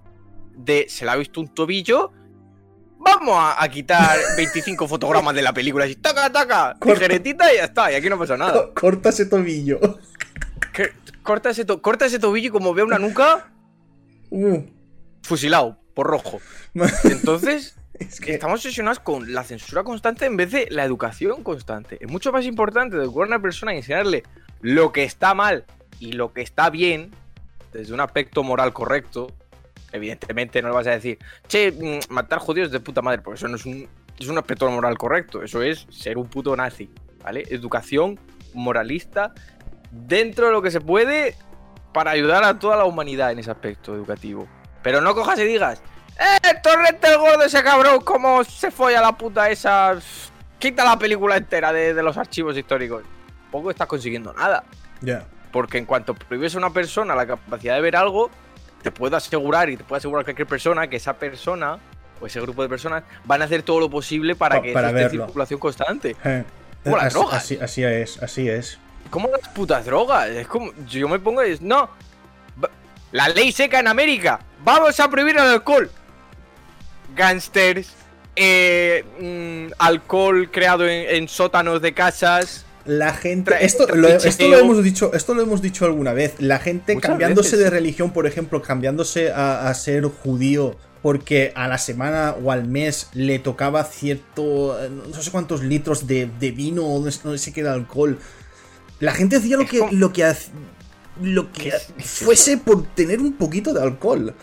de 0.57 0.87
se 0.89 1.05
le 1.05 1.11
ha 1.13 1.17
visto 1.17 1.41
un 1.41 1.49
tobillo. 1.49 2.13
Vamos 2.99 3.35
a, 3.35 3.63
a 3.63 3.69
quitar 3.71 4.19
25 4.37 4.87
fotogramas 4.87 5.35
de 5.35 5.43
la 5.43 5.53
película. 5.55 5.87
Así, 5.87 5.97
taca, 5.97 6.31
taca, 6.31 6.77
tijeretita 6.81 7.53
y 7.53 7.57
ya 7.57 7.65
está. 7.65 7.91
Y 7.91 7.95
aquí 7.95 8.11
no 8.11 8.19
pasa 8.19 8.37
nada. 8.37 8.73
Corta 8.75 9.09
ese 9.09 9.25
tobillo. 9.27 9.81
Que- 10.75 10.93
corta, 11.23 11.51
ese 11.51 11.65
to- 11.65 11.81
corta 11.81 12.07
ese 12.07 12.19
tobillo 12.19 12.49
y 12.49 12.51
como 12.51 12.75
vea 12.75 12.85
una 12.85 12.99
nuca, 12.99 13.51
Uh, 14.33 14.63
fusilado 15.25 15.81
por 15.95 16.07
rojo. 16.07 16.41
Entonces, 17.05 17.77
es 17.95 18.21
que. 18.21 18.35
estamos 18.35 18.61
obsesionados 18.61 19.01
con 19.01 19.33
la 19.35 19.43
censura 19.43 19.83
constante 19.83 20.25
en 20.27 20.37
vez 20.37 20.53
de 20.53 20.69
la 20.71 20.85
educación 20.85 21.43
constante. 21.43 21.99
Es 22.01 22.09
mucho 22.09 22.31
más 22.31 22.45
importante 22.45 22.97
educar 22.97 23.25
a 23.25 23.27
una 23.27 23.43
persona 23.43 23.75
y 23.75 23.79
enseñarle 23.79 24.23
lo 24.61 24.93
que 24.93 25.05
está 25.05 25.35
mal 25.35 25.65
y 25.99 26.13
lo 26.13 26.33
que 26.33 26.43
está 26.43 26.71
bien 26.71 27.11
desde 27.73 27.95
un 27.95 28.01
aspecto 28.01 28.43
moral 28.43 28.73
correcto. 28.73 29.29
Evidentemente 29.93 30.63
no 30.63 30.69
le 30.69 30.75
vas 30.75 30.87
a 30.87 30.93
decir, 30.93 31.19
che, 31.49 31.73
mm, 31.73 32.13
matar 32.13 32.39
judíos 32.39 32.71
de 32.71 32.81
puta 32.81 33.03
madre, 33.03 33.23
porque 33.23 33.39
eso 33.39 33.49
no 33.49 33.57
es 33.57 33.67
un, 33.67 33.89
es 34.19 34.29
un 34.29 34.39
aspecto 34.39 34.71
moral 34.71 34.97
correcto. 34.99 35.43
Eso 35.43 35.63
es 35.63 35.87
ser 35.91 36.19
un 36.19 36.29
puto 36.29 36.55
nazi, 36.57 36.91
¿vale? 37.23 37.45
Educación 37.51 38.19
moralista 38.55 39.33
dentro 39.91 40.47
de 40.47 40.53
lo 40.53 40.63
que 40.63 40.71
se 40.71 40.81
puede 40.81 41.35
para 41.93 42.13
ayudar 42.13 42.45
a 42.45 42.59
toda 42.59 42.77
la 42.77 42.85
humanidad 42.85 43.33
en 43.33 43.41
ese 43.41 43.51
aspecto 43.51 43.95
educativo. 43.95 44.47
Pero 44.83 45.01
no 45.01 45.15
cojas 45.15 45.39
y 45.41 45.45
digas, 45.45 45.83
¡Eh, 46.19 46.55
Torrente 46.63 47.09
el 47.09 47.19
gordo 47.19 47.45
ese 47.45 47.63
cabrón! 47.63 48.01
¿Cómo 48.03 48.45
se 48.45 48.71
folla 48.71 49.01
la 49.01 49.17
puta 49.17 49.51
esa? 49.51 49.99
Quita 50.59 50.85
la 50.85 50.99
película 50.99 51.37
entera 51.37 51.73
de 51.73 52.03
los 52.03 52.17
archivos 52.19 52.57
históricos. 52.57 53.03
Tampoco 53.51 53.71
estás 53.73 53.89
consiguiendo 53.89 54.33
nada. 54.33 54.63
Ya. 55.01 55.25
Porque 55.51 55.79
en 55.79 55.85
cuanto 55.85 56.15
prohíbes 56.15 56.55
a 56.55 56.59
una 56.59 56.71
persona 56.73 57.17
la 57.17 57.27
capacidad 57.27 57.75
de 57.75 57.81
ver 57.81 57.97
algo, 57.97 58.31
te 58.83 58.93
puedo 58.93 59.17
asegurar 59.17 59.69
y 59.71 59.77
te 59.77 59.83
puedo 59.83 59.99
asegurar 59.99 60.25
cualquier 60.25 60.47
persona 60.47 60.87
que 60.89 60.97
esa 60.97 61.15
persona 61.15 61.79
o 62.21 62.27
ese 62.27 62.41
grupo 62.41 62.63
de 62.63 62.69
personas 62.69 63.03
van 63.25 63.43
a 63.43 63.47
hacer 63.47 63.63
todo 63.65 63.81
lo 63.81 63.91
posible 63.91 64.37
para 64.37 64.57
Pa- 64.57 64.63
que 64.63 64.73
para 64.73 64.89
esté 64.91 65.11
circulación 65.11 65.59
constante. 65.59 66.15
Eh. 66.25 66.45
Como 66.85 66.97
las 66.97 67.07
Así, 67.07 67.15
drogas. 67.15 67.35
así, 67.35 67.59
así 67.61 67.83
es, 67.85 68.23
así 68.23 68.49
es. 68.49 68.79
¿Cómo 69.11 69.29
las 69.29 69.49
putas 69.49 69.85
drogas? 69.85 70.29
Es 70.31 70.47
como. 70.47 70.71
Yo 70.87 71.09
me 71.09 71.19
pongo. 71.19 71.45
y 71.45 71.51
es- 71.51 71.61
No. 71.61 71.91
La 73.11 73.29
ley 73.29 73.51
seca 73.51 73.81
en 73.81 73.89
América. 73.89 74.39
Vamos 74.63 75.01
a 75.01 75.11
prohibir 75.11 75.35
el 75.37 75.43
alcohol. 75.43 75.91
Gangsters. 77.17 77.95
eh, 78.37 79.05
mm, 79.19 79.73
alcohol 79.79 80.49
creado 80.51 80.87
en, 80.89 81.17
en 81.17 81.29
sótanos 81.29 81.83
de 81.83 81.93
casas. 81.93 82.65
La 82.91 83.15
gente, 83.15 83.55
esto 83.61 83.87
lo, 83.95 84.09
esto 84.09 84.49
lo 84.49 84.59
hemos 84.59 84.83
dicho, 84.83 85.13
esto 85.15 85.33
lo 85.35 85.43
hemos 85.43 85.63
dicho 85.63 85.85
alguna 85.85 86.13
vez. 86.13 86.35
La 86.39 86.59
gente 86.59 86.95
Muchas 86.95 87.09
cambiándose 87.11 87.51
veces. 87.53 87.61
de 87.65 87.71
religión, 87.71 88.13
por 88.13 88.27
ejemplo, 88.27 88.61
cambiándose 88.63 89.31
a, 89.31 89.69
a 89.69 89.75
ser 89.75 90.05
judío 90.05 90.77
porque 91.03 91.53
a 91.55 91.69
la 91.69 91.79
semana 91.79 92.35
o 92.43 92.51
al 92.51 92.67
mes 92.67 93.09
le 93.15 93.39
tocaba 93.39 93.85
cierto, 93.85 94.77
no 95.15 95.23
sé 95.23 95.31
cuántos 95.31 95.63
litros 95.63 96.07
de, 96.07 96.29
de 96.41 96.51
vino 96.51 96.85
o 96.85 96.99
no 97.25 97.39
sé- 97.39 97.53
qué 97.53 97.63
de 97.63 97.69
alcohol. 97.71 98.19
La 98.99 99.13
gente 99.13 99.37
hacía 99.37 99.57
lo 99.57 99.67
que, 99.67 99.87
lo 99.93 100.13
que, 100.13 100.35
lo 101.23 101.53
que 101.53 101.63
¿Qué 101.63 101.69
es- 101.69 101.87
fuese 102.05 102.59
por 102.59 102.87
tener 102.95 103.21
un 103.21 103.35
poquito 103.35 103.73
de 103.73 103.81
alcohol. 103.83 104.35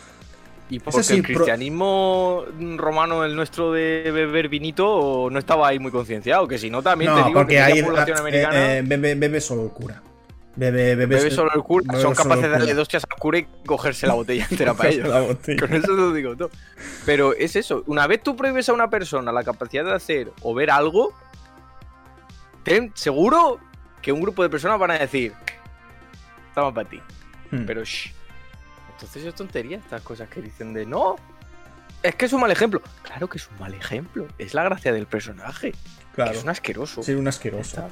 Y 0.69 0.79
porque 0.79 0.99
así, 0.99 1.15
el 1.15 1.21
pro- 1.21 1.27
cristianismo 1.33 2.43
romano, 2.75 3.23
el 3.23 3.35
nuestro 3.35 3.71
de 3.71 4.11
beber 4.13 4.49
vinito, 4.49 5.29
no 5.31 5.39
estaba 5.39 5.69
ahí 5.69 5.79
muy 5.79 5.91
concienciado. 5.91 6.47
Que 6.47 6.57
si 6.57 6.69
no, 6.69 6.81
también 6.83 7.13
te 7.13 7.23
digo 7.23 7.33
porque 7.33 7.55
que 7.55 7.61
hay 7.61 7.81
población 7.83 8.17
eh, 8.17 8.19
americana 8.19 8.77
eh, 8.77 8.81
bebe, 8.83 9.15
bebe 9.15 9.39
solo 9.39 9.63
el 9.63 9.69
cura. 9.71 10.03
Bebe, 10.57 10.95
bebe, 10.95 11.05
bebe 11.05 11.31
solo 11.31 11.51
el 11.53 11.61
cura. 11.61 11.85
bebe 11.87 12.01
Son 12.01 12.13
capaces 12.15 12.43
de 12.43 12.49
darle 12.49 12.73
dos 12.73 12.81
hostias 12.81 13.05
al 13.09 13.17
cura 13.17 13.37
y 13.37 13.47
cogerse 13.65 14.07
la 14.07 14.15
botella 14.15 14.45
entera 14.51 14.73
para 14.73 14.89
ellos. 14.89 15.07
Con 15.07 15.73
eso 15.73 15.87
te 15.87 15.93
lo 15.93 16.11
digo 16.13 16.35
todo. 16.35 16.49
Pero 17.05 17.33
es 17.33 17.55
eso. 17.55 17.83
Una 17.85 18.05
vez 18.07 18.21
tú 18.23 18.35
prohíbes 18.35 18.67
a 18.67 18.73
una 18.73 18.89
persona 18.89 19.31
la 19.31 19.43
capacidad 19.43 19.85
de 19.85 19.93
hacer 19.93 20.31
o 20.41 20.53
ver 20.53 20.69
algo, 20.71 21.13
ten 22.63 22.91
seguro 22.95 23.59
que 24.01 24.11
un 24.11 24.19
grupo 24.19 24.43
de 24.43 24.49
personas 24.49 24.79
van 24.79 24.91
a 24.91 24.97
decir: 24.97 25.31
Estamos 26.49 26.73
para 26.73 26.89
ti. 26.89 26.99
Hmm. 27.51 27.65
Pero 27.65 27.83
shh. 27.85 28.11
Entonces 28.97 29.25
es 29.25 29.35
tontería 29.35 29.77
estas 29.77 30.01
cosas 30.01 30.27
que 30.27 30.41
dicen 30.41 30.73
de 30.73 30.85
no. 30.85 31.17
Es 32.01 32.15
que 32.15 32.25
es 32.25 32.33
un 32.33 32.41
mal 32.41 32.51
ejemplo. 32.51 32.81
Claro 33.03 33.29
que 33.29 33.37
es 33.37 33.47
un 33.47 33.59
mal 33.59 33.73
ejemplo. 33.75 34.27
Es 34.39 34.55
la 34.55 34.63
gracia 34.63 34.91
del 34.91 35.05
personaje. 35.05 35.73
Claro. 36.15 36.31
Es 36.31 36.43
un 36.43 36.49
asqueroso. 36.49 37.03
Ser 37.03 37.17
un 37.17 37.27
asqueroso. 37.27 37.89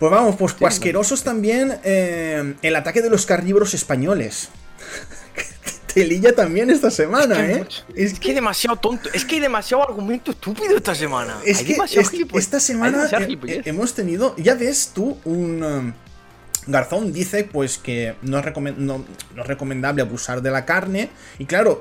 Pues 0.00 0.10
vamos, 0.10 0.34
pues 0.36 0.56
Sí, 0.58 0.64
asquerosos 0.64 1.22
también 1.22 1.78
eh, 1.84 2.54
el 2.62 2.76
ataque 2.76 3.02
de 3.02 3.10
los 3.10 3.24
carnívoros 3.24 3.72
españoles. 3.74 4.48
Telilla 5.94 6.34
también 6.34 6.70
esta 6.70 6.90
semana, 6.90 7.40
Es 7.40 7.46
que 7.46 7.52
¿eh? 7.52 8.04
Es 8.06 8.12
Es 8.14 8.20
que 8.20 8.28
hay 8.30 8.34
demasiado 8.34 8.76
tonto. 8.76 9.10
Es 9.12 9.24
que 9.24 9.36
hay 9.36 9.40
demasiado 9.40 9.82
argumento 9.84 10.32
estúpido 10.32 10.76
esta 10.76 10.94
semana. 10.94 11.36
Es 11.44 11.58
hay 11.58 11.64
que 11.66 11.72
demasiado 11.74 12.08
es- 12.10 12.34
esta 12.34 12.58
semana 12.60 13.08
hemos 13.64 13.94
tenido, 13.94 14.34
ya 14.36 14.54
ves 14.54 14.90
tú, 14.94 15.18
un... 15.24 15.94
Garzón 16.66 17.12
dice 17.12 17.44
pues 17.44 17.78
que 17.78 18.14
no 18.22 18.38
es, 18.38 18.44
recomen- 18.44 18.76
no- 18.76 19.04
no 19.34 19.42
es 19.42 19.46
recomendable 19.48 20.02
abusar 20.02 20.42
de 20.42 20.50
la 20.50 20.64
carne 20.64 21.08
y 21.38 21.46
claro, 21.46 21.80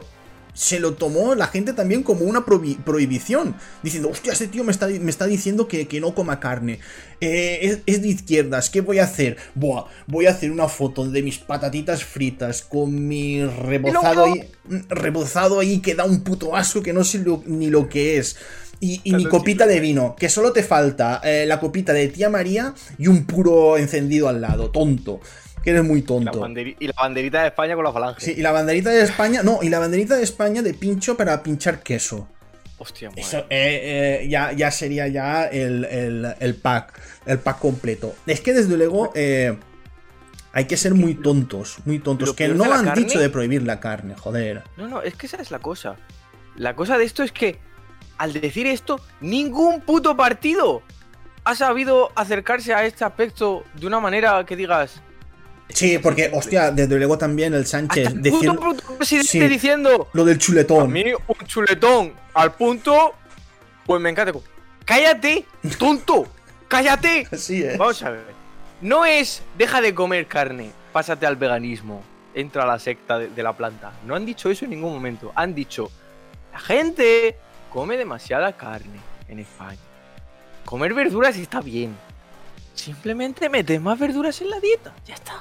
se 0.54 0.80
lo 0.80 0.96
tomó 0.96 1.36
la 1.36 1.48
gente 1.48 1.72
también 1.74 2.04
como 2.04 2.26
una 2.26 2.46
prohi- 2.46 2.78
prohibición, 2.84 3.56
diciendo, 3.84 4.10
hostia, 4.10 4.34
este 4.34 4.48
tío 4.48 4.64
me 4.64 4.72
está, 4.72 4.88
me 4.88 5.10
está 5.10 5.26
diciendo 5.26 5.68
que, 5.70 5.88
que 5.88 6.02
no 6.02 6.14
coma 6.16 6.40
carne, 6.40 6.80
Eh, 7.22 7.60
es, 7.62 7.80
es 7.86 8.02
de 8.02 8.08
izquierdas, 8.10 8.70
¿qué 8.70 8.82
voy 8.82 9.00
a 9.00 9.04
hacer? 9.04 9.38
Buah, 9.56 9.86
voy 10.08 10.26
a 10.26 10.32
hacer 10.32 10.52
una 10.52 10.68
foto 10.68 11.06
de 11.10 11.22
mis 11.22 11.38
patatitas 11.38 12.04
fritas 12.04 12.62
con 12.62 13.08
mi 13.08 13.46
rebozado 13.46 14.24
ahí, 14.34 14.52
mm, 14.66 14.78
rebozado 14.90 15.60
ahí 15.60 15.80
que 15.80 15.96
da 15.96 16.04
un 16.06 16.24
puto 16.24 16.56
asco 16.56 16.82
que 16.82 16.94
no 16.94 17.04
sé 17.04 17.20
lo- 17.20 17.44
ni 17.46 17.70
lo 17.70 17.88
que 17.88 18.18
es. 18.18 18.36
Y, 18.82 19.02
y 19.04 19.14
mi 19.14 19.26
copita 19.26 19.68
de 19.68 19.80
vino, 19.82 20.16
que 20.18 20.30
solo 20.30 20.54
te 20.54 20.64
falta 20.64 21.20
eh, 21.24 21.46
la 21.46 21.60
copita 21.60 21.92
de 21.94 22.08
tía 22.08 22.30
María 22.30 22.74
y 22.98 23.08
un 23.08 23.26
puro 23.26 23.78
encendido 23.78 24.30
al 24.30 24.40
lado, 24.42 24.72
tonto. 24.72 25.20
Que 25.64 25.72
eres 25.72 25.84
muy 25.84 26.02
tonto. 26.04 26.42
y 26.80 26.88
la 26.88 26.94
banderita 26.98 27.42
de 27.42 27.48
España 27.50 27.76
con 27.76 27.84
la 27.84 27.92
falange. 27.92 28.22
Sí, 28.22 28.34
y 28.38 28.42
la 28.42 28.54
banderita 28.54 28.90
de 28.92 29.02
España, 29.04 29.44
no, 29.44 29.60
y 29.62 29.68
la 29.68 29.80
banderita 29.80 30.16
de 30.16 30.24
España 30.24 30.62
de 30.62 30.74
pincho 30.74 31.18
para 31.18 31.44
pinchar 31.44 31.84
queso. 31.84 32.30
Hostia, 32.78 33.10
madre. 33.10 33.22
Eso 33.24 33.40
eh, 33.50 34.22
eh, 34.22 34.28
ya, 34.30 34.54
ya 34.54 34.72
sería 34.72 35.10
ya 35.10 35.44
el, 35.48 35.84
el- 35.84 36.34
el 36.40 36.56
pack, 36.56 36.98
el 37.26 37.40
pack 37.40 37.60
completo. 37.60 38.16
Es 38.26 38.40
que 38.40 38.54
desde 38.54 38.78
luego 38.78 39.12
eh, 39.16 39.58
hay 40.54 40.64
que 40.64 40.78
ser 40.78 40.94
muy 40.94 41.16
tontos, 41.16 41.80
muy 41.84 42.00
tontos, 42.00 42.34
que 42.34 42.48
no 42.48 42.64
han 42.64 42.86
carne- 42.86 42.96
dicho 43.04 43.20
de 43.20 43.30
prohibir 43.30 43.64
la 43.64 43.82
carne, 43.82 44.16
joder. 44.16 44.64
No, 44.78 44.88
no, 44.88 45.02
es 45.02 45.16
que 45.16 45.26
esa 45.28 45.42
es 45.42 45.52
la 45.52 45.60
cosa. 45.60 45.98
La 46.56 46.74
cosa 46.76 46.98
de 46.98 47.04
esto 47.04 47.22
es 47.24 47.34
que, 47.34 47.60
al 48.20 48.34
decir 48.34 48.68
esto, 48.68 49.00
ningún 49.22 49.82
puto 49.82 50.16
partido 50.16 50.84
ha 51.46 51.56
sabido 51.56 52.12
acercarse 52.16 52.74
a 52.74 52.86
este 52.86 53.04
aspecto 53.06 53.64
de 53.74 53.88
una 53.88 54.00
manera 54.00 54.46
que 54.46 54.56
digas. 54.56 55.02
Sí, 55.70 55.98
porque, 56.00 56.30
hostia, 56.34 56.72
desde 56.72 56.98
luego 56.98 57.18
también 57.18 57.54
el 57.54 57.62
Hasta 57.62 57.78
Sánchez 57.78 58.08
el 58.08 58.22
decir 58.22 58.50
puto, 58.50 58.62
puto 58.62 58.98
presidente 58.98 59.30
sí. 59.30 59.48
diciendo. 59.48 60.10
lo 60.14 60.26
del 60.26 60.36
A 60.36 60.40
chuletón. 60.40 60.92
mí, 60.92 61.06
un 61.14 61.48
chuletón 61.48 62.14
al 62.34 62.54
punto. 62.54 63.16
Pues 63.86 64.02
me 64.02 64.10
encanta. 64.10 64.38
¡Cállate! 64.84 65.46
¡Tonto! 65.78 66.28
¡Cállate! 66.68 67.28
Así 67.32 67.64
es. 67.64 67.78
Vamos 67.78 68.04
a 68.04 68.10
ver. 68.12 68.24
No 68.82 69.06
es 69.06 69.42
deja 69.58 69.80
de 69.82 69.94
comer 69.96 70.28
carne, 70.28 70.72
pásate 70.92 71.26
al 71.26 71.36
veganismo, 71.36 72.02
entra 72.34 72.64
a 72.64 72.68
la 72.68 72.80
secta 72.80 73.18
de, 73.18 73.30
de 73.30 73.44
la 73.44 73.54
planta. 73.54 73.94
No 74.06 74.16
han 74.16 74.26
dicho 74.26 74.50
eso 74.50 74.66
en 74.66 74.72
ningún 74.72 74.94
momento. 74.94 75.32
Han 75.36 75.54
dicho, 75.56 75.90
la 76.52 76.60
gente 76.60 77.38
come 77.72 77.98
demasiada 77.98 78.54
carne 78.54 79.00
en 79.28 79.40
España. 79.40 79.78
Comer 80.66 80.94
verduras 80.94 81.36
está 81.38 81.62
bien. 81.62 81.96
Simplemente 82.76 83.50
metes 83.50 83.82
más 83.82 83.98
verduras 84.00 84.40
en 84.42 84.50
la 84.50 84.60
dieta. 84.60 84.94
Ya 85.06 85.16
está. 85.16 85.34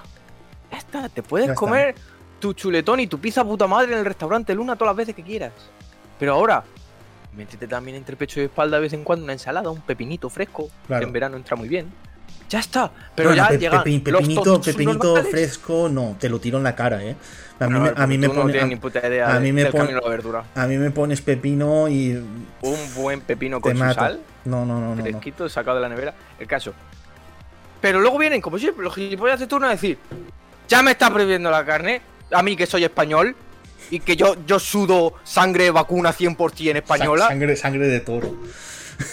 Ya 0.70 0.78
está. 0.78 1.08
Te 1.08 1.22
puedes 1.22 1.46
Ya 1.48 1.52
está. 1.52 1.60
comer 1.60 1.94
tu 2.40 2.52
chuletón 2.52 3.00
y 3.00 3.06
tu 3.06 3.18
pizza 3.18 3.44
puta 3.44 3.66
madre 3.66 3.92
en 3.92 3.98
el 3.98 4.04
restaurante 4.04 4.54
Luna 4.54 4.76
todas 4.76 4.90
las 4.92 4.96
veces 4.96 5.14
que 5.14 5.22
quieras. 5.22 5.52
Pero 6.18 6.34
ahora, 6.34 6.64
métete 7.36 7.66
también 7.68 7.96
entre 7.96 8.16
pecho 8.16 8.40
y 8.40 8.44
espalda 8.44 8.76
de 8.78 8.82
vez 8.82 8.92
en 8.92 9.04
cuando 9.04 9.24
una 9.24 9.32
ensalada, 9.32 9.70
un 9.70 9.80
pepinito 9.80 10.28
fresco, 10.30 10.68
Claro. 10.86 11.00
que 11.00 11.06
en 11.06 11.12
verano 11.12 11.36
entra 11.36 11.56
muy 11.56 11.68
bien. 11.68 11.92
Ya 12.48 12.60
está. 12.60 12.90
Pero 13.14 13.30
Bueno, 13.30 13.42
ya 13.42 13.48
pe- 13.50 13.58
llegan 13.58 13.82
pepi- 13.84 14.10
los 14.10 14.20
pepinito, 14.22 14.60
pepinito 14.60 15.24
fresco, 15.24 15.88
no, 15.90 16.16
te 16.18 16.28
lo 16.30 16.38
tiro 16.40 16.56
en 16.58 16.64
la 16.64 16.74
cara, 16.74 17.02
¿eh? 17.04 17.14
A 17.60 17.66
mí, 17.66 17.72
No, 17.74 17.80
me, 17.80 17.92
a 17.94 18.06
mí 18.06 18.18
me 18.18 18.28
no 18.28 18.34
pone- 18.34 18.60
a- 18.60 18.66
ni 18.66 18.76
puta 18.76 19.06
idea 19.06 19.28
a 19.30 19.34
de- 19.34 19.40
mí 19.40 19.52
me 19.52 19.64
verdura. 19.64 20.44
a 20.54 20.66
mí 20.66 20.76
me 20.78 20.90
pones 20.90 21.20
pepino 21.20 21.88
y 21.88 22.12
Un 22.62 22.78
buen 22.94 23.20
pepino 23.20 23.60
con 23.60 23.72
su 23.76 23.78
sal, 23.92 24.20
No, 24.44 24.64
no, 24.64 24.80
no, 24.80 24.94
no. 24.94 24.94
no. 24.94 25.02
fresquito, 25.02 25.48
sacado 25.48 25.76
de 25.76 25.82
la 25.82 25.88
nevera. 25.88 26.14
El 26.38 26.46
caso. 26.46 26.72
Pero 27.80 28.00
luego 28.00 28.16
vienen, 28.18 28.40
como 28.40 28.58
siempre, 28.58 28.82
los 28.84 28.94
gilipollas 28.94 29.38
de 29.40 29.46
turno 29.46 29.66
a 29.66 29.70
decir: 29.70 29.98
Ya 30.68 30.82
me 30.82 30.92
está 30.92 31.12
prohibiendo 31.12 31.50
la 31.50 31.64
carne, 31.64 32.00
a 32.32 32.42
mí 32.42 32.56
que 32.56 32.66
soy 32.66 32.84
español, 32.84 33.36
y 33.90 34.00
que 34.00 34.16
yo, 34.16 34.36
yo 34.46 34.58
sudo 34.58 35.14
sangre 35.24 35.64
de 35.64 35.70
vacuna 35.70 36.12
100% 36.12 36.76
española. 36.78 37.24
Sa- 37.24 37.28
Sangre, 37.28 37.56
sangre 37.56 37.88
de 37.88 38.00
toro. 38.00 38.34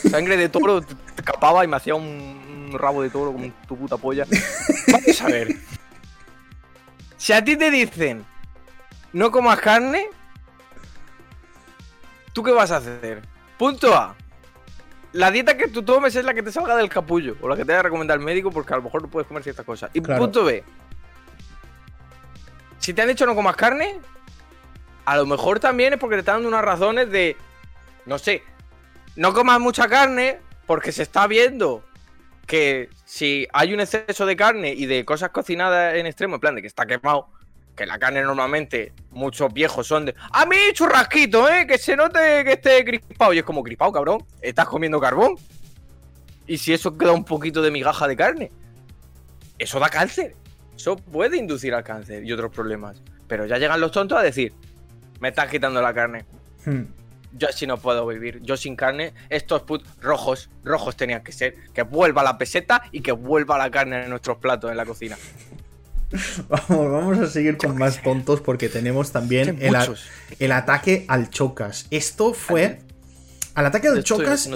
Sangre 0.09 0.37
de 0.37 0.49
toro, 0.49 0.81
te 0.81 0.95
te 1.15 1.23
capaba 1.23 1.63
y 1.63 1.67
me 1.67 1.77
hacía 1.77 1.95
un, 1.95 2.44
un 2.75 2.81
rabo 2.81 3.01
de 3.01 3.09
toro 3.09 3.31
como 3.31 3.51
tu 3.67 3.77
puta 3.77 3.97
polla. 3.97 4.25
Vamos 4.91 5.21
a 5.21 5.27
ver. 5.27 5.55
Si 7.17 7.33
a 7.33 7.43
ti 7.43 7.55
te 7.55 7.71
dicen 7.71 8.25
no 9.13 9.31
comas 9.31 9.59
carne, 9.59 10.09
¿tú 12.33 12.43
qué 12.43 12.51
vas 12.51 12.71
a 12.71 12.77
hacer? 12.77 13.21
Punto 13.57 13.95
A. 13.95 14.15
La 15.13 15.31
dieta 15.31 15.55
que 15.55 15.69
tú 15.69 15.81
tomes 15.83 16.13
es 16.17 16.25
la 16.25 16.33
que 16.33 16.43
te 16.43 16.51
salga 16.51 16.75
del 16.75 16.89
capullo 16.89 17.37
o 17.41 17.47
la 17.47 17.55
que 17.55 17.63
te 17.63 17.71
haya 17.71 17.83
recomendado 17.83 18.19
el 18.19 18.25
médico 18.25 18.51
porque 18.51 18.73
a 18.73 18.77
lo 18.77 18.83
mejor 18.83 19.01
no 19.01 19.07
puedes 19.07 19.27
comer 19.27 19.43
ciertas 19.43 19.65
cosas. 19.65 19.89
Y 19.93 20.01
Claro. 20.01 20.21
punto 20.21 20.43
B. 20.43 20.63
Si 22.79 22.93
te 22.93 23.01
han 23.01 23.07
dicho 23.07 23.25
no 23.25 23.33
comas 23.33 23.55
carne, 23.55 23.97
a 25.05 25.15
lo 25.15 25.25
mejor 25.25 25.59
también 25.61 25.93
es 25.93 25.99
porque 25.99 26.17
te 26.17 26.19
están 26.19 26.35
dando 26.35 26.49
unas 26.49 26.65
razones 26.65 27.09
de, 27.09 27.37
no 28.05 28.19
sé, 28.19 28.43
no 29.15 29.33
comas 29.33 29.59
mucha 29.61 29.87
carne 29.87 30.39
porque 30.67 30.91
se 30.91 31.03
está 31.03 31.25
viendo 31.27 31.85
que 32.45 32.89
si 33.05 33.47
hay 33.53 33.73
un 33.73 33.79
exceso 33.79 34.25
de 34.25 34.35
carne 34.35 34.73
y 34.73 34.85
de 34.85 35.05
cosas 35.05 35.29
cocinadas 35.29 35.95
en 35.95 36.05
extremo, 36.05 36.35
en 36.35 36.41
plan 36.41 36.55
de 36.55 36.61
que 36.61 36.67
está 36.67 36.85
quemado, 36.85 37.27
que 37.75 37.85
la 37.85 37.99
carne 37.99 38.21
normalmente 38.21 38.93
muchos 39.11 39.53
viejos 39.53 39.85
son 39.85 40.05
de 40.05 40.15
a 40.31 40.45
mí 40.45 40.55
churrasquito, 40.73 41.49
eh, 41.49 41.67
que 41.67 41.77
se 41.77 41.95
note 41.95 42.43
que 42.45 42.53
esté 42.53 42.85
crispado 42.85 43.33
y 43.33 43.39
es 43.39 43.43
como 43.43 43.63
crispado, 43.63 43.91
cabrón, 43.91 44.23
estás 44.41 44.65
comiendo 44.65 44.99
carbón. 44.99 45.35
Y 46.47 46.57
si 46.57 46.73
eso 46.73 46.97
queda 46.97 47.11
un 47.11 47.25
poquito 47.25 47.61
de 47.61 47.71
migaja 47.71 48.07
de 48.07 48.15
carne, 48.15 48.51
eso 49.57 49.79
da 49.79 49.89
cáncer. 49.89 50.35
Eso 50.75 50.95
puede 50.95 51.37
inducir 51.37 51.73
al 51.73 51.83
cáncer 51.83 52.23
y 52.23 52.31
otros 52.31 52.51
problemas. 52.51 53.01
Pero 53.27 53.45
ya 53.45 53.57
llegan 53.57 53.81
los 53.81 53.91
tontos 53.91 54.17
a 54.17 54.21
decir, 54.21 54.53
me 55.19 55.29
estás 55.29 55.49
quitando 55.49 55.81
la 55.81 55.93
carne. 55.93 56.25
Hmm. 56.65 56.83
Yo 57.37 57.49
así 57.49 57.67
no 57.67 57.77
puedo 57.77 58.05
vivir. 58.07 58.39
Yo 58.43 58.55
sin 58.57 58.75
carne, 58.75 59.13
estos 59.29 59.63
put 59.63 59.83
rojos, 60.01 60.49
rojos 60.63 60.95
tenían 60.95 61.23
que 61.23 61.31
ser. 61.31 61.55
Que 61.73 61.81
vuelva 61.83 62.23
la 62.23 62.37
peseta 62.37 62.83
y 62.91 63.01
que 63.01 63.11
vuelva 63.11 63.57
la 63.57 63.69
carne 63.69 64.03
en 64.03 64.09
nuestros 64.09 64.37
platos 64.37 64.71
en 64.71 64.77
la 64.77 64.85
cocina. 64.85 65.17
Vamos, 66.47 66.91
vamos 66.91 67.17
a 67.17 67.27
seguir 67.27 67.57
con 67.57 67.77
más 67.77 68.01
tontos 68.01 68.39
porque 68.39 68.69
tenemos 68.69 69.11
también 69.11 69.57
el, 69.59 69.75
a- 69.75 69.87
el 70.39 70.51
ataque 70.51 71.03
al 71.07 71.29
Chocas. 71.29 71.87
Esto 71.91 72.33
fue. 72.33 72.79
Al 73.55 73.65
ataque 73.65 73.87
al 73.87 73.97
Estoy- 73.97 74.17
Chocas 74.19 74.47
a 74.47 74.55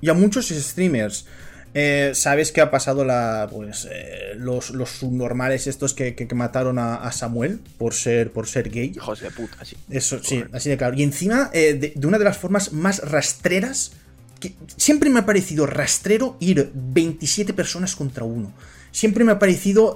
y 0.00 0.08
a 0.08 0.14
muchos 0.14 0.48
streamers. 0.48 1.26
Eh, 1.74 2.10
Sabes 2.14 2.50
que 2.52 2.60
ha 2.60 2.70
pasado 2.70 3.04
la. 3.04 3.48
Pues. 3.50 3.86
eh, 3.90 4.34
los, 4.36 4.70
los 4.70 4.90
subnormales 4.90 5.66
estos 5.66 5.94
que, 5.94 6.14
que- 6.14 6.26
que 6.26 6.34
mataron 6.34 6.78
a, 6.78 6.96
a 6.96 7.12
Samuel 7.12 7.60
por 7.78 7.94
ser, 7.94 8.32
por 8.32 8.46
ser 8.48 8.70
gay. 8.70 8.92
Hijos 8.96 9.20
de 9.20 9.30
puta, 9.30 9.64
sí. 9.64 9.76
Eso, 9.88 10.18
sí, 10.22 10.42
así 10.52 10.68
de 10.70 10.76
claro. 10.76 10.96
Y 10.96 11.02
encima, 11.02 11.50
eh, 11.52 11.74
de, 11.74 11.92
de 11.94 12.06
una 12.06 12.18
de 12.18 12.24
las 12.24 12.38
formas 12.38 12.72
más 12.72 12.98
rastreras. 13.08 13.92
Que 14.40 14.54
siempre 14.78 15.10
me 15.10 15.20
ha 15.20 15.26
parecido 15.26 15.66
rastrero 15.66 16.36
ir 16.40 16.70
27 16.74 17.52
personas 17.52 17.94
contra 17.94 18.24
uno. 18.24 18.54
Siempre 18.90 19.22
me 19.22 19.32
ha 19.32 19.38
parecido 19.38 19.94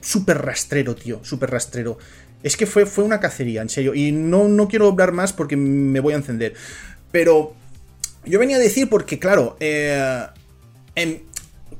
súper 0.00 0.38
rastrero, 0.38 0.94
tío. 0.94 1.20
Súper 1.24 1.50
rastrero. 1.50 1.98
Es 2.42 2.56
que 2.56 2.66
fue, 2.66 2.86
fue 2.86 3.04
una 3.04 3.20
cacería, 3.20 3.62
en 3.62 3.68
serio. 3.68 3.94
Y 3.94 4.12
no, 4.12 4.48
no 4.48 4.68
quiero 4.68 4.88
hablar 4.88 5.12
más 5.12 5.32
porque 5.32 5.56
me 5.56 6.00
voy 6.00 6.14
a 6.14 6.16
encender. 6.16 6.54
Pero 7.12 7.54
yo 8.24 8.38
venía 8.38 8.56
a 8.56 8.60
decir 8.60 8.88
porque, 8.88 9.18
claro, 9.18 9.56
eh, 9.60 10.26
en- 10.94 11.22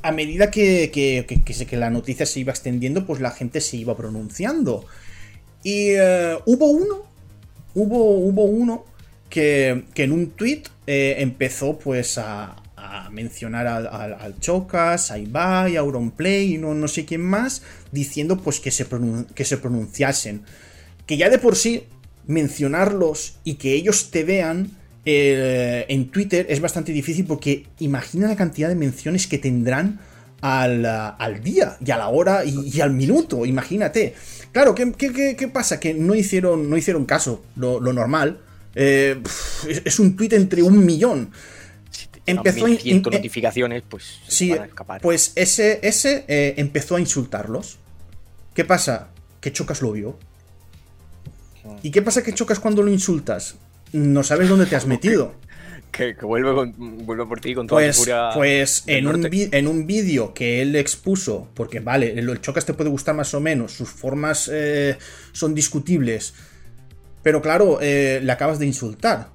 a 0.02 0.12
medida 0.12 0.50
que, 0.50 0.90
que- 0.92 1.26
que- 1.26 1.66
que 1.66 1.76
la 1.76 1.90
noticia 1.90 2.24
se 2.26 2.40
iba 2.40 2.52
extendiendo, 2.52 3.06
pues 3.06 3.20
la 3.20 3.30
gente 3.30 3.60
se 3.60 3.76
iba 3.76 3.96
pronunciando. 3.96 4.86
Y 5.62 5.90
eh, 5.90 6.38
hubo 6.46 6.66
uno, 6.70 7.02
hubo, 7.74 8.18
hubo 8.18 8.44
uno 8.44 8.84
que, 9.28 9.84
en 9.94 10.12
un 10.12 10.30
tweet 10.30 10.62
empezó 10.86 11.78
pues 11.78 12.18
a, 12.18 12.56
a 12.76 13.10
mencionar 13.10 13.66
al, 13.66 13.86
al- 13.86 14.40
Chocas, 14.40 15.10
a 15.10 15.18
Ibai, 15.18 15.76
a 15.76 15.80
Auronplay 15.80 16.54
y 16.54 16.58
no, 16.58 16.74
no 16.74 16.88
sé 16.88 17.04
quién 17.04 17.20
más, 17.20 17.62
diciendo 17.92 18.38
pues 18.38 18.58
que 18.58 18.70
se, 18.70 18.86
que 19.34 19.44
se 19.44 19.58
pronunciasen. 19.58 20.42
Que 21.06 21.16
ya 21.18 21.28
de 21.28 21.38
por 21.38 21.56
sí 21.56 21.84
mencionarlos 22.26 23.36
y 23.44 23.54
que 23.54 23.74
ellos 23.74 24.10
te 24.10 24.24
vean 24.24 24.70
eh, 25.04 25.86
en 25.88 26.10
Twitter 26.10 26.46
es 26.48 26.60
bastante 26.60 26.92
difícil 26.92 27.24
porque 27.26 27.66
imagina 27.78 28.28
la 28.28 28.36
cantidad 28.36 28.68
de 28.68 28.74
menciones 28.74 29.26
que 29.26 29.38
tendrán 29.38 30.00
al, 30.42 30.84
ah, 30.86 31.08
al 31.18 31.42
día 31.42 31.76
y 31.84 31.90
a 31.90 31.96
la 31.98 32.08
hora 32.08 32.44
y, 32.44 32.70
y 32.74 32.80
al 32.80 32.92
minuto, 32.92 33.44
imagínate. 33.46 34.14
Claro, 34.52 34.74
¿qué, 34.74 34.92
qué- 34.92 35.36
qué- 35.36 35.48
pasa? 35.48 35.78
Que 35.80 35.94
no 35.94 36.14
hicieron, 36.14 36.68
no 36.68 36.76
hicieron 36.76 37.04
caso, 37.04 37.42
lo, 37.56 37.78
lo 37.80 37.92
normal. 37.92 38.40
Eh, 38.74 39.20
es, 39.68 39.82
es 39.84 39.98
un 39.98 40.16
tweet 40.16 40.30
entre 40.34 40.62
un 40.62 40.84
millón. 40.84 41.30
Empezó 42.26 42.66
a 42.66 42.68
in- 42.70 42.74
1100 42.76 42.96
in- 42.96 43.02
notificaciones, 43.02 43.82
pues 43.88 44.18
Sí, 44.28 44.50
van 44.50 44.62
a 44.62 44.66
escapar. 44.66 45.00
pues 45.00 45.32
ese, 45.34 45.80
ese 45.82 46.24
eh, 46.28 46.54
empezó 46.58 46.96
a 46.96 47.00
insultarlos. 47.00 47.78
¿Qué 48.54 48.64
pasa? 48.64 49.08
Que 49.40 49.52
Chocas 49.52 49.80
lo 49.82 49.92
vio. 49.92 50.18
¿Y 51.82 51.90
qué 51.90 52.02
pasa 52.02 52.22
que 52.22 52.32
Chocas 52.32 52.58
cuando 52.58 52.82
lo 52.82 52.90
insultas? 52.90 53.56
No 53.92 54.22
sabes 54.22 54.48
dónde 54.48 54.66
te 54.66 54.76
has 54.76 54.86
metido. 54.86 55.34
que, 55.90 56.14
que 56.16 56.24
vuelve, 56.24 56.54
con- 56.54 57.04
vuelve 57.04 57.26
por 57.26 57.40
ti 57.40 57.54
con 57.54 57.66
toda 57.66 57.80
Pues, 57.80 57.96
furia. 57.96 58.30
pues 58.34 58.84
en, 58.86 59.06
un 59.08 59.20
norte. 59.22 59.48
en 59.52 59.66
un 59.66 59.86
vídeo 59.88 60.32
que 60.32 60.62
él 60.62 60.76
expuso, 60.76 61.48
porque 61.54 61.80
vale, 61.80 62.12
el, 62.18 62.40
Chocas 62.40 62.64
te 62.64 62.74
puede 62.74 62.90
gustar 62.90 63.14
más 63.16 63.34
o 63.34 63.40
menos, 63.40 63.72
sus 63.72 63.88
formas 63.88 64.48
eh, 64.52 64.96
son 65.32 65.52
discutibles, 65.54 66.34
pero 67.24 67.42
claro, 67.42 67.78
eh, 67.82 68.20
le 68.22 68.30
acabas 68.32 68.58
de 68.60 68.66
insultar. 68.66 69.30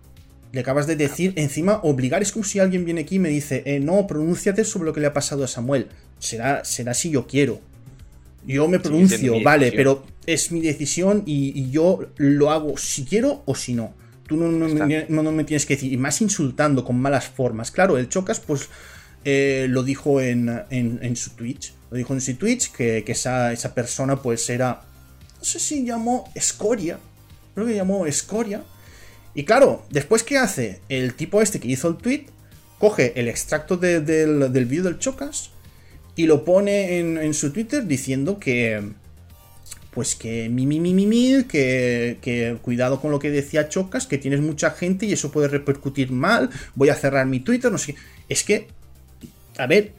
Le 0.54 0.62
acabas 0.62 0.88
de 0.88 0.96
decir, 0.96 1.34
encima, 1.36 1.82
obligar, 1.84 2.22
es 2.22 2.32
como 2.32 2.46
si 2.46 2.60
alguien 2.60 2.86
viene 2.86 3.02
aquí 3.02 3.16
y 3.16 3.20
me 3.20 3.28
dice, 3.28 3.62
eh, 3.66 3.82
no, 3.82 4.08
pronúnciate 4.08 4.64
sobre 4.64 4.86
lo 4.86 4.94
que 4.94 5.02
le 5.02 5.08
ha 5.08 5.14
pasado 5.14 5.44
a 5.44 5.48
Samuel. 5.48 5.90
Será, 6.20 6.64
será 6.64 6.94
si 6.94 7.10
yo 7.12 7.28
quiero. 7.28 7.60
Yo 8.48 8.70
me 8.70 8.80
pronuncio, 8.80 9.42
vale, 9.44 9.74
pero 9.74 10.06
es 10.26 10.54
mi 10.54 10.62
decisión 10.62 11.24
y, 11.26 11.52
y 11.60 11.72
yo 11.72 12.00
lo 12.16 12.52
hago 12.52 12.78
si 12.78 13.04
quiero 13.04 13.44
o 13.46 13.56
si 13.56 13.74
no. 13.74 13.94
Tú 14.28 14.38
no, 14.38 14.48
no, 14.50 14.68
me- 14.86 15.06
no- 15.10 15.24
no 15.24 15.32
me 15.32 15.44
tienes 15.44 15.66
que 15.66 15.76
decir, 15.76 15.94
y 15.94 15.98
más 15.98 16.20
insultando 16.22 16.84
con 16.84 17.00
malas 17.00 17.28
formas. 17.28 17.72
Claro, 17.72 17.98
el 17.98 18.10
Chocas, 18.10 18.40
pues 18.40 18.70
eh, 19.24 19.68
lo 19.70 19.84
dijo 19.84 20.20
en, 20.22 20.50
en- 20.70 21.00
en 21.02 21.16
su 21.16 21.32
Twitch. 21.32 21.74
Lo 21.92 21.98
dijo 21.98 22.14
en 22.14 22.22
su 22.22 22.36
Twitch 22.36 22.72
que, 22.72 23.04
que 23.04 23.12
esa, 23.12 23.54
esa 23.54 23.74
persona, 23.76 24.22
pues 24.22 24.50
era. 24.50 24.82
No 25.38 25.44
sé 25.44 25.60
si 25.60 25.86
llamó 25.86 26.32
Escoria. 26.36 26.98
Creo 27.54 27.68
que 27.68 27.76
llamó 27.76 28.06
Escoria. 28.08 28.64
Y 29.36 29.44
claro, 29.44 29.86
después, 29.92 30.24
¿qué 30.24 30.38
hace? 30.38 30.80
El 30.90 31.14
tipo 31.14 31.42
este 31.42 31.60
que 31.60 31.68
hizo 31.68 31.88
el 31.90 31.98
tweet 31.98 32.26
coge 32.80 33.14
el 33.20 33.28
extracto 33.28 33.78
de- 33.78 34.02
del, 34.02 34.52
del 34.52 34.66
vídeo 34.66 34.84
del 34.86 34.98
Chocas 35.00 35.52
y 36.16 36.26
lo 36.26 36.44
pone 36.46 37.00
en, 37.00 37.18
en 37.18 37.34
su 37.34 37.52
Twitter 37.52 37.86
diciendo 37.86 38.40
que. 38.40 38.82
Pues 39.96 40.16
que 40.16 40.50
mi, 40.50 40.68
mi, 40.68 40.80
mi, 40.80 40.94
mi, 40.94 41.44
que, 41.46 42.18
que 42.22 42.58
cuidado 42.62 43.00
con 43.02 43.12
lo 43.12 43.18
que 43.20 43.32
decía 43.32 43.70
Chocas, 43.70 44.06
que 44.06 44.18
tienes 44.18 44.42
mucha 44.42 44.72
gente 44.72 45.06
y 45.06 45.14
eso 45.14 45.32
puede 45.32 45.48
repercutir 45.48 46.12
mal, 46.12 46.50
voy 46.76 46.90
a 46.90 46.96
cerrar 46.96 47.26
mi 47.26 47.40
Twitter, 47.40 47.72
no 47.72 47.78
sé. 47.78 47.96
Es 48.30 48.44
que, 48.44 48.68
a 49.58 49.68
ver, 49.68 49.94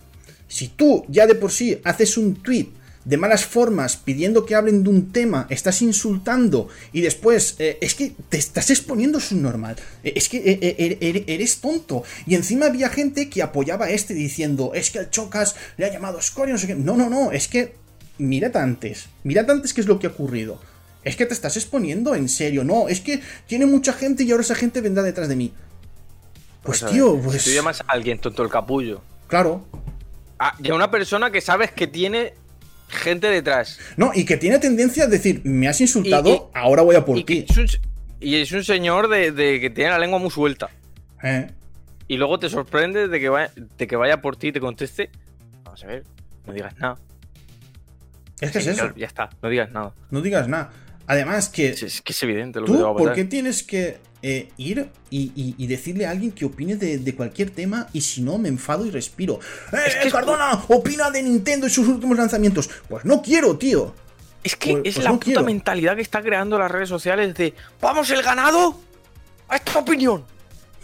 si 0.49 0.69
tú 0.69 1.05
ya 1.09 1.27
de 1.27 1.35
por 1.35 1.51
sí 1.51 1.79
haces 1.83 2.19
un 2.19 2.35
tweet 2.37 2.69
de 3.07 3.17
malas 3.17 3.45
formas 3.47 3.97
pidiendo 3.97 4.45
que 4.45 4.55
hablen 4.57 4.83
de 4.83 4.91
un 4.91 5.13
tema, 5.13 5.47
estás 5.49 5.81
insultando 5.81 6.69
y 6.93 7.01
después 7.03 7.55
eh, 7.61 7.79
es 7.81 7.95
que 7.95 8.13
te 8.29 8.37
estás 8.37 8.69
exponiendo 8.71 9.21
su 9.21 9.37
normal. 9.37 9.77
Eh, 10.03 10.13
Es 10.17 10.29
que 10.29 10.39
eh, 10.39 10.59
eh, 10.61 10.99
er- 11.01 11.25
eres 11.29 11.59
tonto. 11.61 12.03
Y 12.27 12.35
encima 12.35 12.67
había 12.67 12.89
gente 12.91 13.31
que 13.31 13.43
apoyaba 13.43 13.87
a 13.87 13.91
este 13.91 14.13
diciendo, 14.13 14.73
es 14.75 14.91
que 14.91 14.99
el 14.99 15.11
Chocas 15.11 15.55
le 15.79 15.87
ha 15.87 15.93
llamado 15.93 16.19
escoria, 16.19 16.53
no 16.53 16.59
sé 16.59 16.67
qué. 16.67 16.75
No, 16.75 16.97
no, 16.97 17.09
no, 17.09 17.31
es 17.31 17.47
que 17.49 17.75
mirad 18.19 18.57
antes, 18.57 19.09
mirad 19.25 19.51
antes 19.51 19.73
qué 19.75 19.81
es 19.81 19.87
lo 19.87 19.99
que 19.99 20.07
ha 20.07 20.11
ocurrido. 20.11 20.61
Es 21.05 21.15
que 21.17 21.25
te 21.27 21.35
estás 21.35 21.57
exponiendo 21.57 22.15
en 22.15 22.29
serio, 22.29 22.65
no, 22.65 22.89
es 22.89 23.01
que 23.01 23.21
tiene 23.47 23.67
mucha 23.67 23.93
gente 23.93 24.25
y 24.25 24.31
ahora 24.33 24.43
esa 24.43 24.55
gente 24.57 24.81
vendrá 24.81 25.03
detrás 25.05 25.29
de 25.29 25.37
mí. 25.37 25.53
Pues 26.63 26.85
tío, 26.85 27.17
pues 27.23 27.43
Si 27.43 27.51
tú 27.51 27.55
llamas 27.57 27.81
a 27.83 27.85
alguien 27.93 28.19
tonto 28.19 28.43
el 28.43 28.49
capullo, 28.51 29.03
claro. 29.29 29.65
a, 30.39 30.57
y 30.63 30.71
a 30.71 30.75
una 30.75 30.91
persona 30.91 31.31
que 31.31 31.41
sabes 31.41 31.71
que 31.71 31.87
tiene 31.87 32.35
gente 32.89 33.29
detrás. 33.29 33.79
No, 33.97 34.11
y 34.15 34.25
que 34.25 34.37
tiene 34.37 34.59
tendencia 34.59 35.05
a 35.05 35.07
decir, 35.07 35.43
me 35.45 35.69
has 35.69 35.81
insultado, 35.81 36.29
Y- 36.29 36.33
y- 36.33 36.41
ahora 36.55 36.83
voy 36.83 36.97
a 36.97 37.05
por 37.05 37.23
ti. 37.25 37.47
y 38.21 38.35
es 38.37 38.51
un 38.51 38.65
señor 38.65 39.09
de, 39.09 39.31
de 39.31 39.61
que 39.61 39.71
tiene 39.71 39.91
la 39.91 39.99
lengua 40.01 40.19
muy 40.19 40.31
suelta. 40.31 40.71
¿Eh? 41.23 41.47
Y 42.09 42.17
luego 42.17 42.39
te 42.41 42.49
sorprende 42.49 43.07
de 43.09 43.21
que 43.21 43.29
vaya, 43.29 43.53
de 43.79 43.87
que 43.87 43.95
vaya 43.97 44.21
por 44.21 44.37
ti 44.37 44.49
y 44.49 44.53
te 44.53 44.61
conteste. 44.61 45.11
Vamos 45.65 45.83
a 45.85 45.87
ver, 45.87 46.05
no 46.47 46.53
digas 46.53 46.77
nada. 46.79 46.97
Es 48.41 48.51
que 48.53 48.61
Sí, 48.61 48.69
es 48.71 48.77
eso. 48.79 48.93
Ya 48.97 49.07
está, 49.07 49.31
no 49.43 49.49
digas 49.49 49.71
nada. 49.73 49.93
No 50.11 50.21
digas 50.21 50.49
nada. 50.49 50.71
Además 51.07 51.49
que 51.49 51.69
Es, 51.69 51.83
es 51.83 52.03
que 52.03 52.13
es 52.13 52.23
evidente 52.23 52.61
lo 52.61 52.67
que 52.67 52.73
tú, 52.73 52.83
va 52.83 52.91
a 52.91 52.95
¿por 52.95 53.13
qué 53.15 53.25
tienes 53.25 53.63
que 53.63 53.99
eh, 54.23 54.49
ir 54.57 54.89
y, 55.09 55.31
y- 55.37 55.55
y 55.57 55.67
decirle 55.69 56.05
a 56.07 56.11
alguien 56.11 56.33
que 56.33 56.45
opine 56.45 56.75
de, 56.77 56.99
de 56.99 57.15
cualquier 57.15 57.51
tema 57.51 57.87
y 57.93 58.01
si 58.01 58.23
no 58.23 58.39
me 58.39 58.49
enfado 58.49 58.85
y 58.85 58.91
respiro? 58.91 59.39
¡Eh, 59.73 59.77
Es 59.87 59.95
que 59.97 60.09
es- 60.09 60.13
Cardona! 60.13 60.65
¡Opina 60.69 61.11
de 61.11 61.23
Nintendo 61.23 61.67
y 61.67 61.71
sus 61.71 61.87
últimos 61.87 62.17
lanzamientos! 62.19 62.69
Pues 62.89 63.05
no 63.05 63.23
quiero, 63.23 63.57
tío. 63.57 63.95
Es 64.43 64.57
que 64.57 64.73
Pues- 64.73 64.83
es 64.85 64.95
pues 64.97 65.05
la 65.05 65.11
no 65.11 65.17
puta 65.17 65.25
quiero. 65.27 65.45
mentalidad 65.45 65.95
que 65.97 66.03
está 66.03 66.21
creando 66.23 66.59
las 66.59 66.71
redes 66.71 66.89
sociales 66.89 67.35
de 67.35 67.55
¡Vamos 67.81 68.11
el 68.11 68.23
ganado! 68.23 68.81
¡A 69.49 69.57
esta 69.57 69.79
opinión! 69.79 70.25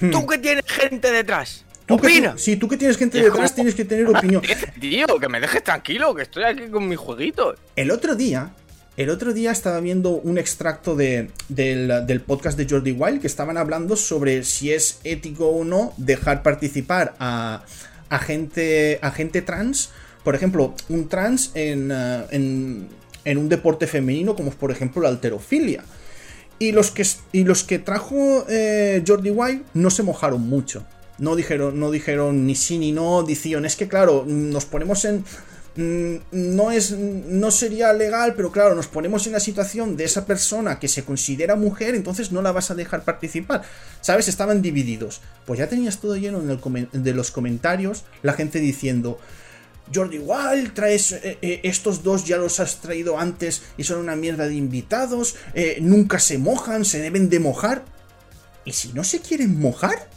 Hmm. 0.01 0.11
Tú 0.11 0.25
que 0.27 0.39
tienes 0.39 0.65
gente 0.67 1.11
detrás. 1.11 1.65
Tú 1.97 2.03
que 2.03 2.07
¡Opina! 2.07 2.35
sí, 2.37 2.57
tú 2.57 2.69
que 2.69 2.77
tienes 2.77 2.97
gente 2.97 3.23
detrás 3.23 3.55
tienes 3.55 3.75
que 3.75 3.85
tener 3.85 4.07
opinión. 4.07 4.43
Tío, 4.81 5.07
que 5.21 5.29
me 5.29 5.41
dejes 5.41 5.63
tranquilo, 5.63 6.15
que 6.15 6.23
estoy 6.23 6.45
aquí 6.45 6.69
con 6.71 6.89
mi 6.89 6.97
jueguito. 6.97 7.55
El 7.77 7.91
otro 7.91 8.15
día, 8.15 8.51
el 8.97 9.11
otro 9.11 9.33
día 9.33 9.51
estaba 9.51 9.81
viendo 9.81 10.11
un 10.11 10.39
extracto 10.39 10.97
de, 10.97 11.31
del, 11.49 12.07
del 12.07 12.21
podcast 12.21 12.59
de 12.59 12.67
Jordi 12.69 12.93
Wild 12.93 13.21
que 13.21 13.27
estaban 13.27 13.57
hablando 13.57 13.97
sobre 13.97 14.43
si 14.45 14.73
es 14.73 15.01
ético 15.05 15.49
o 15.49 15.65
no 15.65 15.93
dejar 15.97 16.43
participar 16.43 17.15
a, 17.19 17.65
a 18.09 18.19
gente, 18.19 18.99
a 19.03 19.11
gente 19.11 19.43
trans. 19.43 19.91
Por 20.25 20.35
ejemplo, 20.35 20.75
un 20.89 21.09
trans 21.09 21.51
en, 21.55 21.91
eh, 21.91 22.25
en, 22.31 22.89
en 23.25 23.39
un 23.39 23.49
deporte 23.49 23.87
femenino 23.87 24.35
como 24.37 24.51
es 24.51 24.57
por 24.57 24.71
ejemplo 24.71 25.03
la 25.03 25.09
alterofilia. 25.09 25.85
Y 26.59 26.73
los 26.73 26.91
que, 26.91 27.05
y 27.33 27.45
los 27.45 27.65
que 27.65 27.79
trajo 27.79 28.47
eh, 28.49 29.03
Jordi 29.07 29.31
Wild 29.31 29.63
no 29.75 29.91
se 29.91 30.03
mojaron 30.03 30.43
mucho. 30.49 30.87
No 31.19 31.37
dijeron, 31.37 31.79
no 31.79 31.91
dijeron 31.91 32.47
ni 32.47 32.55
sí 32.55 32.79
ni 32.79 32.93
no, 32.93 33.23
decían, 33.23 33.65
es 33.65 33.77
que 33.77 33.89
claro, 33.89 34.25
nos 34.27 34.65
ponemos 34.65 35.05
en... 35.05 35.25
mm, 35.77 36.17
No, 36.33 36.71
es, 36.73 36.93
no 36.93 37.51
sería 37.51 37.93
legal, 37.93 38.35
pero 38.35 38.51
claro, 38.51 38.75
nos 38.75 38.89
ponemos 38.89 39.27
en 39.27 39.33
la 39.33 39.41
situación 39.41 39.97
de 39.97 40.05
esa 40.05 40.25
persona 40.27 40.79
que 40.79 40.89
se 40.89 41.05
considera 41.05 41.55
mujer, 41.57 41.95
entonces 41.95 42.33
no 42.33 42.43
la 42.43 42.53
vas 42.53 42.71
a 42.71 42.75
dejar 42.75 43.05
participar. 43.05 43.63
¿Sabes? 44.01 44.29
Estaban 44.29 44.63
divididos. 44.63 45.21
Pues 45.47 45.59
ya 45.59 45.69
tenías 45.69 45.99
todo 45.99 46.17
lleno 46.17 46.41
en 46.41 46.51
el 46.51 47.03
de 47.05 47.15
los 47.15 47.31
comentarios, 47.31 48.05
la 48.23 48.33
gente 48.33 48.59
diciendo, 48.59 49.19
Jordi 49.95 50.19
Wild, 50.19 50.73
traes 50.75 51.13
eh, 51.13 51.39
eh, 51.43 51.61
estos 51.65 52.03
dos 52.03 52.25
ya 52.25 52.39
los 52.39 52.61
has 52.61 52.81
traído 52.81 53.19
antes 53.19 53.63
y 53.77 53.85
son 53.85 53.99
una 53.99 54.17
mierda 54.17 54.47
de 54.49 54.55
invitados, 54.55 55.37
eh, 55.55 55.79
nunca 55.81 56.19
se 56.19 56.39
mojan, 56.39 56.85
se 56.85 57.01
deben 57.01 57.29
de 57.29 57.41
mojar. 57.41 57.85
¿Y 58.65 58.73
si 58.73 58.93
no 58.93 59.05
se 59.05 59.21
quieren 59.21 59.59
mojar? 59.61 60.09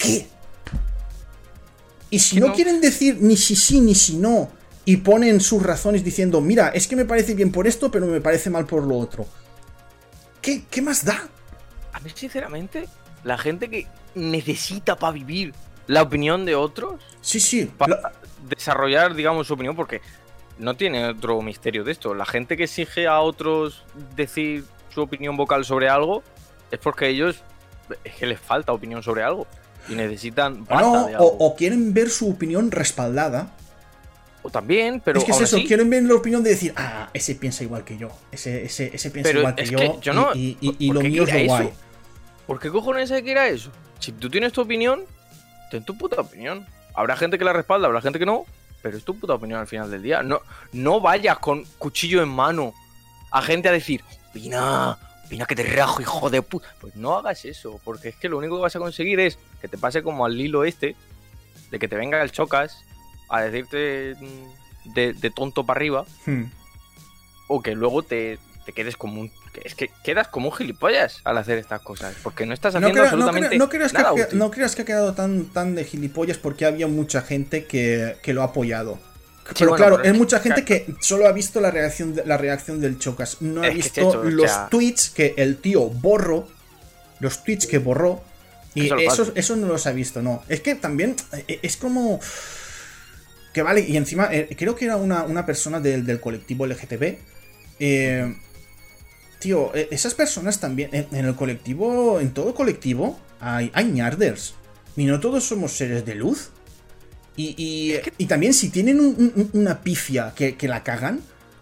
¿Qué? 0.00 0.26
Y 2.08 2.18
si 2.18 2.40
no, 2.40 2.48
no. 2.48 2.54
quieren 2.54 2.80
decir 2.80 3.18
ni 3.20 3.36
si 3.36 3.54
sí 3.54 3.80
ni 3.80 3.94
si 3.94 4.16
no 4.16 4.50
y 4.84 4.96
ponen 4.96 5.40
sus 5.40 5.62
razones 5.62 6.02
diciendo, 6.02 6.40
mira, 6.40 6.68
es 6.70 6.88
que 6.88 6.96
me 6.96 7.04
parece 7.04 7.34
bien 7.34 7.52
por 7.52 7.66
esto, 7.68 7.90
pero 7.90 8.06
me 8.06 8.20
parece 8.20 8.50
mal 8.50 8.66
por 8.66 8.82
lo 8.84 8.98
otro. 8.98 9.26
¿Qué, 10.42 10.64
qué 10.68 10.80
más 10.82 11.04
da? 11.04 11.28
A 11.92 12.00
mí, 12.00 12.10
sinceramente, 12.14 12.88
la 13.22 13.36
gente 13.38 13.68
que 13.68 13.86
necesita 14.14 14.96
para 14.96 15.12
vivir 15.12 15.54
la 15.86 16.02
opinión 16.02 16.44
de 16.46 16.54
otros, 16.56 17.00
Sí, 17.20 17.38
sí. 17.40 17.66
para 17.66 18.00
la- 18.00 18.12
desarrollar, 18.48 19.14
digamos, 19.14 19.46
su 19.46 19.54
opinión, 19.54 19.76
porque 19.76 20.00
no 20.58 20.74
tiene 20.74 21.06
otro 21.06 21.40
misterio 21.42 21.84
de 21.84 21.92
esto. 21.92 22.14
La 22.14 22.24
gente 22.26 22.56
que 22.56 22.64
exige 22.64 23.06
a 23.06 23.20
otros 23.20 23.84
decir 24.16 24.64
su 24.92 25.02
opinión 25.02 25.36
vocal 25.36 25.64
sobre 25.64 25.88
algo 25.90 26.22
es 26.70 26.78
porque 26.78 27.08
ellos 27.08 27.36
es 28.02 28.14
que 28.14 28.26
les 28.26 28.40
falta 28.40 28.72
opinión 28.72 29.02
sobre 29.02 29.22
algo 29.22 29.46
y 29.90 29.94
necesitan 29.94 30.64
basta 30.64 30.80
no, 30.80 31.06
de 31.06 31.14
o, 31.16 31.18
algo. 31.18 31.36
o 31.38 31.56
quieren 31.56 31.92
ver 31.92 32.08
su 32.10 32.30
opinión 32.30 32.70
respaldada. 32.70 33.50
O 34.42 34.48
también, 34.48 35.02
pero 35.04 35.18
es 35.18 35.24
que 35.26 35.32
es 35.32 35.40
eso, 35.40 35.56
así- 35.56 35.66
quieren 35.66 35.90
ver 35.90 36.02
la 36.04 36.14
opinión 36.14 36.42
de 36.42 36.50
decir, 36.50 36.72
ah, 36.76 37.10
ese 37.12 37.34
piensa 37.34 37.62
igual 37.62 37.84
que 37.84 37.98
yo, 37.98 38.08
ese, 38.32 38.64
ese, 38.64 38.90
ese 38.94 39.10
piensa 39.10 39.32
igual 39.32 39.54
que 39.54 39.66
yo, 39.66 39.76
que 39.78 39.98
yo 40.00 40.14
no- 40.14 40.34
y, 40.34 40.56
y- 40.62 40.76
y 40.78 40.86
¿por 40.88 40.94
lo 40.96 41.00
mío 41.02 41.24
es 41.24 41.32
lo 41.34 41.44
guay. 41.46 41.66
eso? 41.66 41.76
¿Por 42.46 42.58
qué 42.58 42.70
cojones 42.70 43.10
hay 43.10 43.22
que 43.22 43.32
ir 43.32 43.38
a 43.38 43.48
eso? 43.48 43.70
Si 43.98 44.12
tú 44.12 44.30
tienes 44.30 44.52
tu 44.52 44.62
opinión, 44.62 45.02
ten 45.70 45.84
tu 45.84 45.96
puta 45.98 46.20
opinión. 46.22 46.66
Habrá 46.94 47.16
gente 47.16 47.38
que 47.38 47.44
la 47.44 47.52
respalda, 47.52 47.86
habrá 47.86 48.00
gente 48.00 48.18
que 48.18 48.24
no, 48.26 48.46
pero 48.82 48.96
es 48.96 49.04
tu 49.04 49.14
puta 49.14 49.34
opinión 49.34 49.60
al 49.60 49.66
final 49.66 49.90
del 49.90 50.02
día. 50.02 50.22
No, 50.22 50.40
no 50.72 51.00
vayas 51.02 51.38
con 51.38 51.64
cuchillo 51.78 52.22
en 52.22 52.30
mano 52.30 52.72
a 53.30 53.42
gente 53.42 53.68
a 53.68 53.72
decir, 53.72 54.02
opina, 54.30 54.96
opina 55.30 55.46
que 55.46 55.54
te 55.54 55.62
rajo, 55.62 56.02
hijo 56.02 56.28
de 56.28 56.42
puta. 56.42 56.74
Pues 56.80 56.96
no 56.96 57.16
hagas 57.16 57.44
eso, 57.44 57.80
porque 57.84 58.08
es 58.08 58.16
que 58.16 58.28
lo 58.28 58.36
único 58.38 58.56
que 58.56 58.62
vas 58.62 58.74
a 58.74 58.80
conseguir 58.80 59.20
es 59.20 59.38
que 59.60 59.68
te 59.68 59.78
pase 59.78 60.02
como 60.02 60.24
al 60.26 60.38
hilo 60.40 60.64
este, 60.64 60.96
de 61.70 61.78
que 61.78 61.86
te 61.86 61.94
venga 61.96 62.20
el 62.20 62.32
chocas 62.32 62.76
a 63.28 63.42
decirte 63.42 64.16
mm, 64.20 64.92
de, 64.94 65.12
de 65.12 65.30
tonto 65.30 65.64
para 65.64 65.78
arriba, 65.78 66.04
Hmm. 66.26 66.44
o 67.48 67.62
que 67.62 67.76
luego 67.76 68.02
te, 68.02 68.38
te 68.66 68.72
quedes 68.72 68.96
como 68.96 69.20
un. 69.20 69.28
que 69.52 69.62
Es 69.64 69.76
que 69.76 69.88
quedas 70.02 70.26
como 70.26 70.48
un 70.48 70.54
gilipollas 70.56 71.20
al 71.24 71.38
hacer 71.38 71.58
estas 71.58 71.80
cosas. 71.82 72.16
Porque 72.24 72.44
no 72.44 72.52
estás 72.52 72.74
No, 72.74 72.80
haciendo 72.80 73.02
no 73.02 73.04
absolutamente 73.04 73.56
no 73.56 73.68
creas 73.68 73.92
que, 73.92 73.98
nada 73.98 74.12
útil. 74.12 74.36
no 74.38 74.50
creas 74.50 74.74
que 74.74 74.82
ha 74.82 74.84
quedado 74.84 75.14
tan, 75.14 75.44
tan 75.46 75.76
de 75.76 75.84
gilipollas 75.84 76.38
porque 76.38 76.66
había 76.66 76.88
mucha 76.88 77.22
gente 77.22 77.66
que, 77.66 78.16
que 78.22 78.32
lo 78.34 78.42
ha 78.42 78.46
apoyado. 78.46 78.98
Pero 79.58 79.70
bueno, 79.70 79.76
claro, 79.76 79.96
pero 79.96 80.08
es 80.08 80.12
es 80.12 80.18
mucha 80.18 80.42
que- 80.42 80.48
gente 80.50 80.64
que 80.64 80.94
solo 81.00 81.26
ha 81.26 81.32
visto 81.32 81.60
la 81.60 81.70
reacción, 81.70 82.14
de- 82.14 82.24
la 82.24 82.36
reacción 82.36 82.80
del 82.80 82.98
Chocas. 82.98 83.38
No 83.40 83.62
ha 83.62 83.68
Es 83.68 83.74
visto 83.74 84.08
o 84.08 84.24
los 84.24 84.50
sea- 84.50 84.68
tweets 84.70 85.10
que 85.10 85.34
el 85.36 85.56
tío 85.58 85.88
borró. 85.88 86.48
Los 87.20 87.44
tweets 87.44 87.66
que 87.66 87.78
borró. 87.78 88.22
Y 88.74 88.86
Eso 89.04 89.32
eso, 89.34 89.56
no 89.56 89.66
los 89.66 89.86
ha 89.86 89.92
visto, 89.92 90.22
no. 90.22 90.42
Es 90.48 90.60
que 90.60 90.74
también 90.76 91.16
eh, 91.48 91.58
es 91.62 91.76
como. 91.76 92.20
Que 93.52 93.62
vale, 93.62 93.80
y 93.80 93.96
encima, 93.96 94.28
eh, 94.32 94.48
creo 94.56 94.76
que 94.76 94.84
era 94.84 94.96
una, 94.96 95.24
una 95.24 95.44
persona 95.44 95.80
del, 95.80 96.06
del 96.06 96.20
colectivo 96.20 96.66
LGTB. 96.66 97.18
Eh, 97.80 98.36
tío, 99.40 99.74
eh, 99.74 99.88
esas 99.90 100.14
personas 100.14 100.60
también, 100.60 100.90
en, 100.92 101.08
en 101.12 101.24
el 101.24 101.34
colectivo, 101.34 102.20
en 102.20 102.32
todo 102.32 102.54
colectivo, 102.54 103.18
hay, 103.40 103.70
hay 103.74 103.86
ñarders. 103.86 104.54
Y 104.96 105.04
no 105.06 105.18
todos 105.18 105.44
somos 105.44 105.72
seres 105.72 106.04
de 106.04 106.14
luz. 106.14 106.50
Y, 107.36 107.54
y- 107.56 108.00
y 108.18 108.26
también 108.26 108.52
si 108.54 108.68
tienen 108.70 109.00
un- 109.00 109.32
un- 109.34 109.50
una 109.60 109.80
pifia 109.80 110.32
que, 110.34 110.56
que 110.56 110.68
la 110.68 110.82
cagan, 110.82 111.20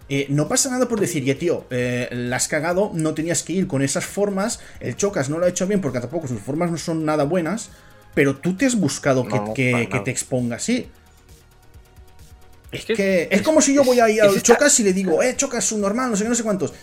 eh, 0.09 0.27
no 0.31 0.49
pasa 0.49 0.71
nada 0.71 0.89
por 0.89 0.99
decir, 1.01 1.23
ya 1.23 1.37
tío, 1.39 1.67
eh, 1.71 2.09
la 2.11 2.37
has 2.37 2.49
cagado, 2.49 2.91
no 2.95 3.15
tenías 3.15 3.43
que 3.43 3.53
ir 3.53 3.67
con 3.67 3.83
esas 3.83 4.05
formas, 4.07 4.59
el 4.81 4.97
Chocas 4.97 5.29
no 5.29 5.39
lo 5.39 5.45
ha 5.47 5.49
hecho 5.51 5.67
bien 5.67 5.81
porque 5.81 6.01
tampoco 6.01 6.27
sus 6.27 6.41
formas 6.41 6.71
no 6.71 6.79
son 6.79 7.05
nada 7.05 7.25
buenas, 7.25 7.69
pero 8.15 8.37
tú 8.37 8.57
te 8.57 8.65
has 8.67 8.75
buscado 8.75 9.25
que, 9.29 9.37
No, 9.37 9.55
que- 9.55 9.71
para 9.73 9.85
que 9.85 9.91
nada. 9.91 10.05
te 10.05 10.11
exponga 10.11 10.57
así. 10.57 10.89
Es 12.71 12.85
que 12.85 12.95
que 12.95 13.23
es- 13.23 13.29
es 13.31 13.43
como 13.43 13.63
si 13.63 13.73
yo 13.73 13.83
voy 13.83 13.99
a 14.01 14.11
ir 14.11 14.19
es 14.23 14.29
al 14.29 14.43
Chocas 14.43 14.79
y 14.81 14.83
le 14.83 14.93
digo, 14.93 15.23
eh, 15.23 15.35
Chocas, 15.37 15.65
su 15.65 15.79
normal, 15.79 16.11
no 16.11 16.17
sé 16.17 16.25
qué, 16.25 16.29
no 16.29 16.35
sé 16.35 16.43
cuántos. 16.43 16.75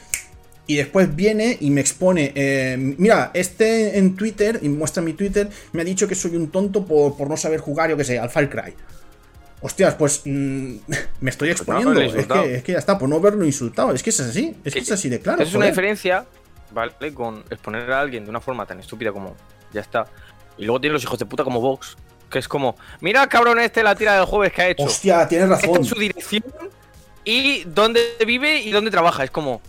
Y 0.68 0.76
después 0.76 1.16
viene 1.16 1.58
y 1.60 1.70
me 1.70 1.82
expone, 1.82 2.32
eh, 2.34 2.76
mira, 2.98 3.32
este 3.34 3.98
en 4.00 4.16
Twitter, 4.16 4.60
y 4.62 4.70
muestra 4.70 5.04
mi 5.04 5.14
Twitter, 5.14 5.50
me 5.74 5.82
ha 5.82 5.86
dicho 5.86 6.08
que 6.08 6.16
soy 6.16 6.36
un 6.36 6.50
tonto 6.50 6.86
por, 6.86 7.16
por 7.16 7.30
no 7.30 7.38
saber 7.38 7.60
jugar, 7.60 7.92
yo 7.92 7.98
qué 7.98 8.04
sé, 8.04 8.18
al 8.18 8.30
Far 8.30 8.50
Cry. 8.50 8.74
Hostias, 9.62 9.96
pues 9.96 10.22
mm, 10.26 10.76
me 11.22 11.30
estoy 11.30 11.54
Pues 11.54 11.68
no 11.68 11.94
exponiendo. 11.94 12.02
es, 12.02 12.28
que, 12.28 12.56
es 12.56 12.64
que 12.64 12.72
ya 12.74 12.80
está, 12.80 12.98
por 12.98 13.10
no 13.10 13.16
haberlo 13.18 13.46
insultado. 13.46 13.92
Es 13.94 14.04
que 14.04 14.10
es 14.10 14.20
así, 14.20 14.56
es 14.64 14.74
que 14.74 14.80
es 14.80 14.92
así 14.92 15.10
de 15.10 15.20
claro. 15.20 15.42
es 15.42 15.54
una 15.54 15.68
diferencia, 15.68 16.26
¿vale? 16.72 17.14
Con 17.14 17.44
exponer 17.50 17.92
a 17.92 18.02
alguien 18.02 18.24
de 18.24 18.30
una 18.30 18.42
forma 18.42 18.66
tan 18.66 18.80
estúpida 18.80 19.12
como 19.12 19.36
ya 19.74 19.82
está. 19.82 20.06
Y 20.58 20.66
luego 20.66 20.82
tiene 20.82 20.94
los 20.94 21.04
hijos 21.04 21.20
de 21.20 21.26
puta 21.26 21.44
como 21.44 21.62
Vox, 21.62 21.96
que 22.30 22.40
es 22.40 22.48
como, 22.48 22.76
mira 23.02 23.28
cabrón 23.28 23.60
este 23.60 23.84
la 23.84 23.96
tira 23.96 24.16
del 24.16 24.26
jueves 24.26 24.54
que 24.54 24.62
ha 24.62 24.70
hecho. 24.70 24.84
Hostia, 24.84 25.28
tienes 25.28 25.50
razón. 25.50 25.84
su 25.84 25.96
dirección 25.96 26.44
y 27.24 27.64
dónde 27.66 28.02
vive 28.26 28.60
y 28.62 28.72
dónde 28.72 28.92
trabaja. 28.92 29.24
Es 29.24 29.32
como, 29.32 29.62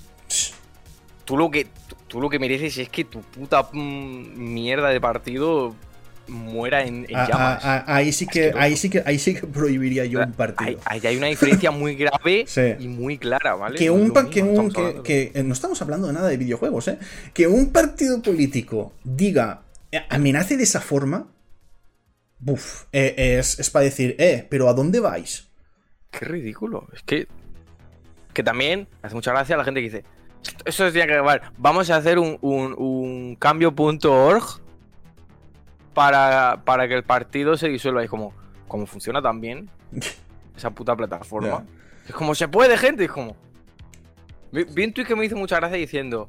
tú 1.26 1.36
lo 1.36 1.50
que, 1.50 1.66
tú, 2.08 2.20
lo 2.22 2.30
que 2.30 2.38
mereces 2.38 2.78
es 2.78 2.88
que 2.88 3.04
tu 3.04 3.20
puta 3.20 3.68
mm, 3.70 4.38
mierda 4.54 4.88
de 4.88 5.00
partido 5.00 5.74
muera 6.28 6.82
en, 6.84 7.04
en 7.08 7.14
A- 7.16 7.28
llamas. 7.28 7.64
a- 7.64 7.76
a- 7.78 7.96
ahí 7.96 8.12
sí 8.12 8.26
que, 8.26 8.52
ahí 8.56 8.76
sí 8.76 8.88
que, 8.90 9.02
ahí 9.06 9.18
sí 9.18 9.34
que 9.34 9.46
prohibiría 9.46 10.04
yo 10.06 10.20
un 10.20 10.32
partido. 10.32 10.80
Ahí, 10.84 11.00
hay 11.06 11.16
una 11.18 11.26
diferencia 11.28 11.70
muy 11.70 11.94
grave 11.94 12.44
Sí. 12.48 12.62
y 12.80 12.88
muy 12.88 13.18
clara, 13.18 13.54
¿vale? 13.54 13.78
Que 13.78 13.86
No 13.86 13.92
un, 13.94 14.12
que 14.30 14.42
que- 14.72 15.02
que- 15.04 15.32
eh, 15.38 15.42
no 15.44 15.52
estamos 15.52 15.80
hablando 15.82 16.06
de 16.08 16.14
nada 16.14 16.28
de 16.28 16.36
videojuegos, 16.36 16.88
¿eh? 16.88 16.98
Que 17.34 17.46
un 17.46 17.70
partido 17.70 18.22
político 18.22 18.92
diga, 19.04 19.62
eh, 19.92 20.00
amenace 20.08 20.56
de 20.56 20.62
esa 20.64 20.80
forma, 20.80 21.28
buf, 22.38 22.84
eh, 22.92 23.36
es, 23.38 23.58
es 23.60 23.70
para 23.70 23.84
decir, 23.84 24.16
eh, 24.18 24.46
pero 24.50 24.68
¿a 24.68 24.74
dónde 24.74 25.00
vais? 25.00 25.48
Qué 26.10 26.24
ridículo. 26.24 26.88
Es 26.92 27.02
que. 27.02 27.26
Que 28.32 28.42
también 28.42 28.86
hace 29.02 29.14
mucha 29.14 29.32
gracia 29.32 29.54
a 29.54 29.58
la 29.58 29.64
gente 29.64 29.80
que 29.80 29.84
dice. 29.90 30.04
Eso 30.64 30.90
tiene 30.90 31.06
que 31.06 31.14
acabar. 31.14 31.42
Vamos 31.56 31.90
a 31.90 31.96
hacer 31.96 32.18
un, 32.18 32.38
un, 32.40 32.74
un 32.76 33.36
cambio.org 33.36 34.60
para, 35.94 36.62
para 36.64 36.88
que 36.88 36.94
el 36.94 37.04
partido 37.04 37.56
se 37.56 37.68
disuelva. 37.68 38.02
Y 38.02 38.04
es 38.04 38.10
como. 38.10 38.34
Como 38.68 38.84
funciona 38.86 39.22
tan 39.22 39.40
bien 39.40 39.70
esa 40.56 40.70
puta 40.70 40.96
plataforma. 40.96 41.64
Es 42.08 42.14
como 42.14 42.34
se 42.34 42.48
puede, 42.48 42.76
gente. 42.76 43.04
Es 43.04 43.10
como. 43.10 43.36
Vi, 44.52 44.84
un 44.84 44.92
tweet 44.92 45.06
que 45.06 45.16
me 45.16 45.24
hizo 45.24 45.36
mucha 45.36 45.56
gracia 45.56 45.76
diciendo. 45.76 46.26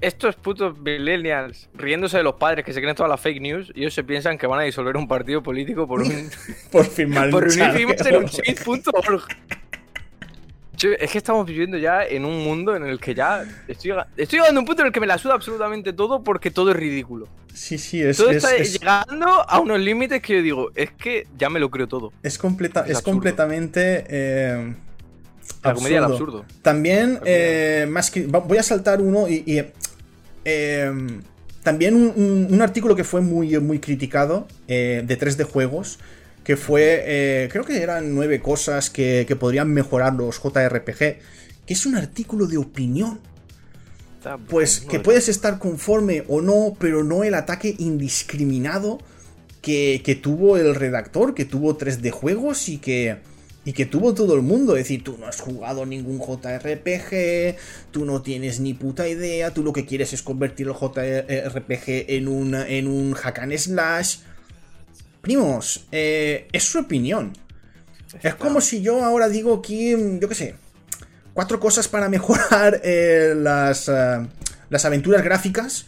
estos 0.00 0.36
putos 0.36 0.78
millennials 0.78 1.68
riéndose 1.74 2.18
de 2.18 2.22
los 2.22 2.34
padres 2.34 2.64
que 2.64 2.72
se 2.72 2.80
creen 2.80 2.94
todas 2.94 3.10
las 3.10 3.20
fake 3.20 3.40
news, 3.40 3.72
ellos 3.74 3.94
se 3.94 4.04
piensan 4.04 4.38
que 4.38 4.46
van 4.46 4.60
a 4.60 4.62
disolver 4.62 4.96
un 4.96 5.08
partido 5.08 5.42
político 5.42 5.86
por 5.86 6.00
un. 6.00 6.30
por 6.72 6.84
firmar 6.86 7.30
por 7.32 7.44
un 7.44 7.60
en 7.60 8.16
un 8.16 8.28
Es 10.98 11.10
que 11.10 11.18
estamos 11.18 11.46
viviendo 11.46 11.78
ya 11.78 12.04
en 12.04 12.24
un 12.24 12.44
mundo 12.44 12.76
en 12.76 12.84
el 12.84 13.00
que 13.00 13.14
ya 13.14 13.44
estoy, 13.66 13.92
estoy 14.16 14.38
llegando 14.40 14.58
a 14.58 14.62
un 14.62 14.66
punto 14.66 14.82
en 14.82 14.88
el 14.88 14.92
que 14.92 15.00
me 15.00 15.06
la 15.06 15.16
suda 15.18 15.34
absolutamente 15.34 15.92
todo 15.92 16.22
porque 16.22 16.50
todo 16.50 16.70
es 16.70 16.76
ridículo. 16.76 17.28
Sí, 17.54 17.78
sí, 17.78 18.02
es, 18.02 18.18
Todo 18.18 18.30
es, 18.30 18.36
está 18.36 18.54
es- 18.56 18.72
llegando 18.74 19.26
a 19.48 19.58
unos 19.60 19.80
límites 19.80 20.20
que 20.20 20.34
yo 20.36 20.42
digo, 20.42 20.70
es 20.74 20.90
que 20.92 21.26
ya 21.38 21.48
me 21.48 21.58
lo 21.58 21.70
creo 21.70 21.86
todo. 21.88 22.12
es 22.22 22.36
completa, 22.36 22.84
es 22.86 23.00
completamente. 23.00 24.04
eh, 24.08 24.74
La 25.62 25.72
comedia 25.74 26.00
del 26.02 26.10
absurdo. 26.12 26.44
También, 26.60 27.18
eh, 27.24 27.86
más 27.88 28.10
que. 28.10 28.26
va- 28.26 28.40
Voy 28.40 28.58
a 28.58 28.62
saltar 28.62 29.00
uno 29.00 29.26
y. 29.28 29.42
y, 29.46 29.62
eh, 30.44 30.92
también 31.62 31.94
un, 31.96 32.12
un- 32.14 32.48
un 32.52 32.62
artículo 32.62 32.94
que 32.94 33.02
fue 33.04 33.20
muy, 33.20 33.58
muy 33.58 33.78
criticado 33.80 34.46
de 34.68 35.18
3D 35.18 35.44
Juegos. 35.44 35.98
Que 36.46 36.56
fue. 36.56 37.02
eh, 37.04 37.48
creo 37.50 37.64
que 37.64 37.82
eran 37.82 38.14
nueve 38.14 38.40
cosas 38.40 38.88
que, 38.88 39.24
que 39.26 39.34
podrían 39.34 39.68
mejorar 39.72 40.14
los 40.14 40.40
JRPG. 40.40 40.98
Que 40.98 41.74
es 41.74 41.84
un 41.86 41.96
artículo 41.96 42.46
de 42.46 42.56
opinión. 42.56 43.18
Pues 44.48 44.80
que 44.80 44.98
de- 44.98 45.04
puedes 45.04 45.28
estar 45.28 45.58
conforme 45.58 46.22
o 46.28 46.40
no, 46.40 46.76
pero 46.78 47.02
no 47.04 47.24
el 47.24 47.34
ataque 47.34 47.74
indiscriminado 47.78 48.98
que, 49.60 50.00
que 50.04 50.14
tuvo 50.14 50.56
el 50.56 50.74
redactor, 50.74 51.34
que 51.34 51.44
tuvo 51.44 51.76
3D 51.76 52.10
juegos 52.12 52.68
y 52.68 52.78
que, 52.78 53.16
y 53.64 53.72
que 53.72 53.84
tuvo 53.86 54.14
todo 54.14 54.34
el 54.34 54.42
mundo. 54.42 54.76
Es 54.76 54.84
decir, 54.84 55.02
tú 55.02 55.16
no 55.18 55.26
has 55.26 55.40
jugado 55.40 55.84
ningún 55.84 56.20
JRPG, 56.20 57.56
tú 57.90 58.04
no 58.04 58.22
tienes 58.22 58.60
ni 58.60 58.74
puta 58.74 59.08
idea, 59.08 59.52
tú 59.52 59.64
lo 59.64 59.72
que 59.72 59.84
quieres 59.84 60.12
es 60.12 60.22
convertir 60.22 60.68
el 60.68 60.74
JRPG 60.74 62.06
en 62.14 62.28
un, 62.28 62.54
en 62.54 62.86
un 62.86 63.14
hack 63.14 63.40
and 63.40 63.56
slash. 63.58 64.18
Primos, 65.26 65.86
eh, 65.90 66.46
es 66.52 66.62
su 66.62 66.78
opinión. 66.78 67.32
Es 68.22 68.36
como 68.36 68.60
si 68.60 68.80
yo 68.80 69.04
ahora 69.04 69.28
digo 69.28 69.56
aquí, 69.56 69.96
mm, 69.96 70.20
yo 70.20 70.28
qué 70.28 70.36
sé, 70.36 70.54
cuatro 71.34 71.58
cosas 71.58 71.88
para 71.88 72.08
mejorar 72.16 72.80
eh, 72.84 73.34
las, 73.36 73.88
eh, 73.88 74.24
las 74.70 74.84
aventuras 74.84 75.24
gráficas. 75.24 75.86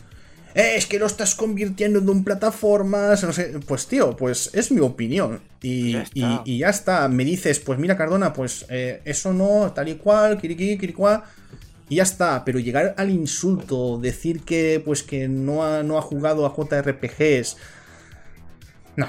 Eh, 0.56 0.72
es 0.74 0.86
que 0.86 0.98
lo 0.98 1.06
estás 1.06 1.36
convirtiendo 1.36 2.00
en 2.00 2.08
un 2.08 2.24
plataformas, 2.24 3.22
no 3.22 3.32
sé. 3.32 3.54
Pues 3.64 3.86
tío, 3.86 4.16
pues 4.16 4.50
es 4.54 4.72
mi 4.72 4.80
opinión. 4.80 5.40
Y 5.62 5.92
Ya 5.92 6.42
y- 6.44 6.58
ya 6.58 6.70
está. 6.70 7.06
Me 7.06 7.24
dices, 7.24 7.60
pues 7.60 7.78
mira, 7.78 7.96
Cardona, 7.96 8.32
pues 8.32 8.66
eh, 8.68 9.02
eso 9.04 9.32
no, 9.32 9.70
tal 9.72 9.88
y 9.88 9.94
cual, 9.94 10.40
kiriqui, 10.40 10.78
kirikuá. 10.78 11.26
Y 11.88 11.96
ya 11.96 12.02
está. 12.02 12.44
Pero 12.44 12.58
llegar 12.58 12.92
al 12.98 13.10
insulto, 13.10 13.98
decir 14.02 14.40
que 14.40 14.82
pues 14.84 15.04
que 15.04 15.28
no 15.28 15.64
ha, 15.64 15.84
no 15.84 15.96
ha 15.96 16.02
jugado 16.02 16.44
a 16.44 16.52
JRPGs. 16.52 17.56
No, 18.96 19.06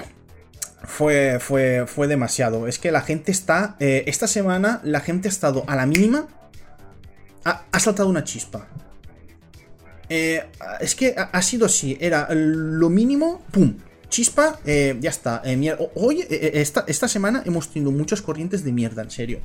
fue, 0.82 1.38
fue, 1.40 1.84
fue 1.86 2.06
demasiado. 2.06 2.66
Es 2.66 2.78
que 2.78 2.90
la 2.90 3.02
gente 3.02 3.30
está. 3.30 3.76
eh, 3.80 4.04
esta 4.06 4.26
semana 4.26 4.80
la 4.84 5.00
gente 5.00 5.28
ha 5.28 5.30
estado 5.30 5.64
a 5.66 5.76
la 5.76 5.86
mínima. 5.86 6.28
Ha, 7.44 7.80
saltado 7.80 8.08
una 8.08 8.24
chispa. 8.24 8.68
Eh, 10.08 10.44
es 10.80 10.94
que 10.94 11.14
ha, 11.16 11.42
sido 11.42 11.66
así. 11.66 11.96
Era 12.00 12.28
lo 12.30 12.90
mínimo. 12.90 13.42
¡Pum! 13.50 13.76
Chispa. 14.08 14.58
eh, 14.64 14.96
ya 15.00 15.10
está. 15.10 15.42
Hoy, 15.94 16.26
esta, 16.28 16.84
esta 16.86 17.08
semana 17.08 17.42
hemos 17.46 17.70
tenido 17.70 17.92
muchas 17.92 18.20
corrientes 18.20 18.64
de 18.64 18.72
mierda, 18.72 19.02
en 19.02 19.10
serio. 19.10 19.40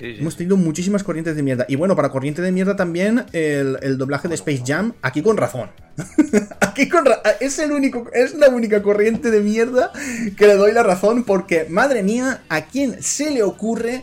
Hemos 0.00 0.36
tenido 0.36 0.56
muchísimas 0.56 1.02
corrientes 1.04 1.36
de 1.36 1.42
mierda. 1.42 1.66
Y 1.68 1.76
bueno, 1.76 1.94
para 1.96 2.08
corriente 2.10 2.42
de 2.42 2.50
mierda 2.52 2.76
también 2.76 3.24
el, 3.32 3.78
el 3.82 3.96
doblaje 3.98 4.28
de 4.28 4.34
Space 4.34 4.62
Jam, 4.66 4.94
aquí 5.02 5.22
con 5.22 5.36
razón. 5.36 5.70
aquí 6.60 6.88
con 6.88 7.04
ra- 7.04 7.22
es 7.40 7.58
el 7.58 7.70
único, 7.72 8.10
es 8.12 8.34
la 8.34 8.48
única 8.48 8.82
corriente 8.82 9.30
de 9.30 9.40
mierda 9.40 9.92
que 10.36 10.46
le 10.46 10.54
doy 10.54 10.72
la 10.72 10.82
razón 10.82 11.24
porque, 11.24 11.66
madre 11.68 12.02
mía, 12.02 12.42
¿a 12.48 12.66
quién 12.66 13.02
se 13.02 13.30
le 13.30 13.42
ocurre 13.44 14.02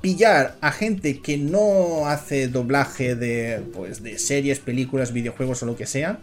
pillar 0.00 0.56
a 0.60 0.70
gente 0.72 1.20
que 1.20 1.38
no 1.38 2.06
hace 2.08 2.48
doblaje 2.48 3.14
de, 3.14 3.62
pues, 3.72 4.02
de 4.02 4.18
series, 4.18 4.58
películas, 4.58 5.12
videojuegos 5.12 5.62
o 5.62 5.66
lo 5.66 5.76
que 5.76 5.86
sea 5.86 6.18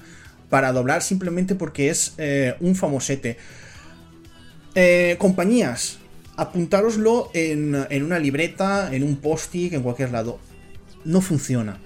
para 0.49 0.73
doblar 0.73 1.01
simplemente 1.01 1.55
porque 1.55 1.89
es 1.89 2.13
eh, 2.17 2.55
un 2.59 2.75
famosete? 2.75 3.37
Eh, 4.75 5.15
compañías, 5.19 5.97
apuntároslo 6.37 7.29
en, 7.33 7.75
en 7.89 8.03
una 8.03 8.19
libreta, 8.19 8.93
en 8.93 9.03
un 9.03 9.17
post-it, 9.17 9.73
en 9.73 9.83
cualquier 9.83 10.11
lado. 10.11 10.39
No 11.05 11.21
funciona. 11.21 11.79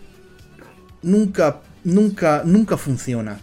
Nunca, 1.01 1.61
nunca, 1.83 2.43
nunca 2.45 2.77
funciona. 2.77 3.39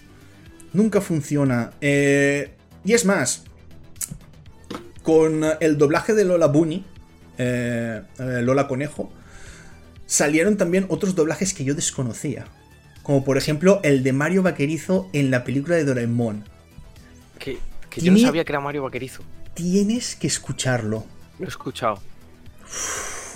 Nunca 0.73 1.01
funciona. 1.01 1.73
Eh, 1.81 2.55
y 2.85 2.93
es 2.93 3.05
más, 3.05 3.45
con 5.03 5.45
el 5.61 5.79
doblaje 5.79 6.15
de 6.15 6.25
Lola 6.25 6.47
Bunny, 6.47 6.85
eh, 7.39 8.03
eh, 8.19 8.41
Lola 8.43 8.69
Conejo, 8.69 9.13
salieron 10.07 10.57
también 10.57 10.87
otros 10.89 11.15
doblajes 11.15 11.55
que 11.55 11.65
yo 11.65 11.75
desconocía. 11.75 12.47
Como 13.03 13.25
por 13.25 13.37
ejemplo 13.37 13.81
el 13.83 14.03
de 14.03 14.13
Mario 14.13 14.43
Vaquerizo 14.43 15.09
en 15.13 15.31
la 15.31 15.45
película 15.45 15.77
de 15.77 15.85
Doraemon. 15.85 16.45
Que, 17.39 17.59
que 17.91 18.01
yo 18.01 18.13
no 18.13 18.19
sabía 18.19 18.45
que 18.45 18.53
era 18.53 18.61
Mario 18.61 18.83
Vaquerizo. 18.85 19.23
Tienes 19.63 20.17
que 20.17 20.27
escucharlo. 20.27 21.05
Lo 21.39 21.45
he 21.45 21.49
escuchado. 21.49 22.01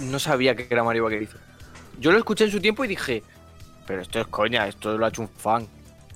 No 0.00 0.18
sabía 0.18 0.56
que 0.56 0.66
era 0.68 0.82
Mario 0.82 1.04
Vaquerizo. 1.04 1.38
Yo 2.00 2.10
lo 2.10 2.18
escuché 2.18 2.42
en 2.46 2.50
su 2.50 2.60
tiempo 2.60 2.84
y 2.84 2.88
dije, 2.88 3.22
pero 3.86 4.02
esto 4.02 4.18
es 4.18 4.26
coña, 4.26 4.66
esto 4.66 4.98
lo 4.98 5.06
ha 5.06 5.10
hecho 5.10 5.22
un 5.22 5.28
fan. 5.28 5.68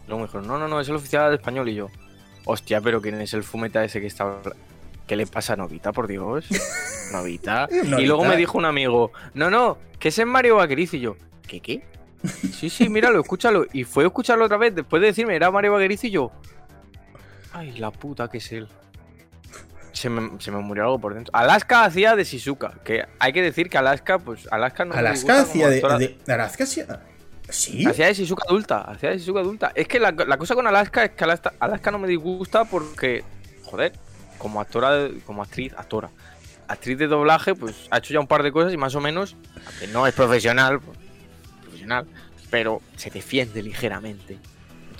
Luego 0.08 0.22
me 0.22 0.26
dijeron, 0.26 0.48
no, 0.48 0.58
no, 0.58 0.66
no, 0.66 0.80
es 0.80 0.88
el 0.88 0.96
oficial 0.96 1.30
de 1.30 1.36
español. 1.36 1.68
Y 1.68 1.76
yo, 1.76 1.90
hostia, 2.44 2.80
pero 2.80 3.00
¿quién 3.00 3.20
es 3.20 3.34
el 3.34 3.44
fumeta 3.44 3.84
ese 3.84 4.00
que 4.00 4.08
está. 4.08 4.40
¿Qué 5.06 5.14
le 5.14 5.28
pasa 5.28 5.52
a 5.52 5.56
Novita, 5.56 5.92
por 5.92 6.08
Dios? 6.08 6.44
Novita. 7.12 7.68
Novita. 7.70 8.00
Y 8.00 8.06
luego 8.06 8.24
me 8.24 8.36
dijo 8.36 8.58
un 8.58 8.64
amigo, 8.64 9.12
no, 9.34 9.48
no, 9.48 9.78
que 10.00 10.08
ese 10.08 10.22
es 10.22 10.26
Mario 10.26 10.56
Vaquerizo. 10.56 10.96
Y 10.96 11.00
yo, 11.02 11.16
¿qué 11.46 11.60
qué? 11.60 11.84
Sí, 12.58 12.68
sí, 12.68 12.88
míralo, 12.88 13.20
escúchalo. 13.20 13.64
Y 13.72 13.84
fue 13.84 14.02
a 14.02 14.08
escucharlo 14.08 14.46
otra 14.46 14.56
vez 14.56 14.74
después 14.74 15.00
de 15.00 15.06
decirme, 15.06 15.36
era 15.36 15.52
Mario 15.52 15.74
Vaquerizo. 15.74 16.08
Y 16.08 16.10
yo, 16.10 16.32
ay, 17.52 17.78
la 17.78 17.92
puta 17.92 18.26
que 18.26 18.38
es 18.38 18.50
él. 18.50 18.66
Se 19.92 20.08
me, 20.08 20.40
se 20.40 20.50
me 20.50 20.58
murió 20.58 20.84
algo 20.84 20.98
por 20.98 21.14
dentro. 21.14 21.34
Alaska 21.34 21.84
hacía 21.84 22.16
de 22.16 22.24
Shizuka. 22.24 22.74
Que 22.84 23.06
hay 23.18 23.32
que 23.32 23.42
decir 23.42 23.68
que 23.68 23.78
Alaska, 23.78 24.18
pues 24.18 24.46
Alaska 24.50 24.84
no 24.84 24.94
me 24.94 25.00
Alaska 25.00 25.40
hacía 25.40 25.68
de, 25.68 26.16
Alaska 26.28 26.64
hacía. 26.64 27.00
¿Sí? 27.48 27.84
Hacía 27.86 28.06
de 28.06 28.14
Shizuka 28.14 28.44
adulta, 28.46 28.82
hacía 28.82 29.10
de 29.10 29.18
Shizuka 29.18 29.40
adulta. 29.40 29.72
Es 29.74 29.88
que 29.88 29.98
la, 29.98 30.12
la 30.12 30.36
cosa 30.36 30.54
con 30.54 30.66
Alaska 30.66 31.04
es 31.04 31.10
que 31.10 31.24
Alaska, 31.24 31.52
Alaska 31.58 31.90
no 31.90 31.98
me 31.98 32.08
disgusta 32.08 32.64
porque, 32.64 33.24
joder, 33.64 33.92
como 34.38 34.60
actora, 34.60 35.08
como 35.26 35.42
actriz, 35.42 35.72
actora, 35.76 36.10
actriz 36.66 36.98
de 36.98 37.06
doblaje, 37.06 37.54
pues 37.54 37.88
ha 37.90 37.98
hecho 37.98 38.14
ya 38.14 38.20
un 38.20 38.26
par 38.26 38.42
de 38.42 38.52
cosas 38.52 38.72
y 38.72 38.76
más 38.76 38.94
o 38.94 39.00
menos, 39.00 39.36
aunque 39.66 39.86
no 39.88 40.06
es 40.06 40.14
profesional, 40.14 40.80
pues, 40.80 40.98
profesional, 41.62 42.06
pero 42.50 42.80
se 42.96 43.10
defiende 43.10 43.62
ligeramente. 43.62 44.38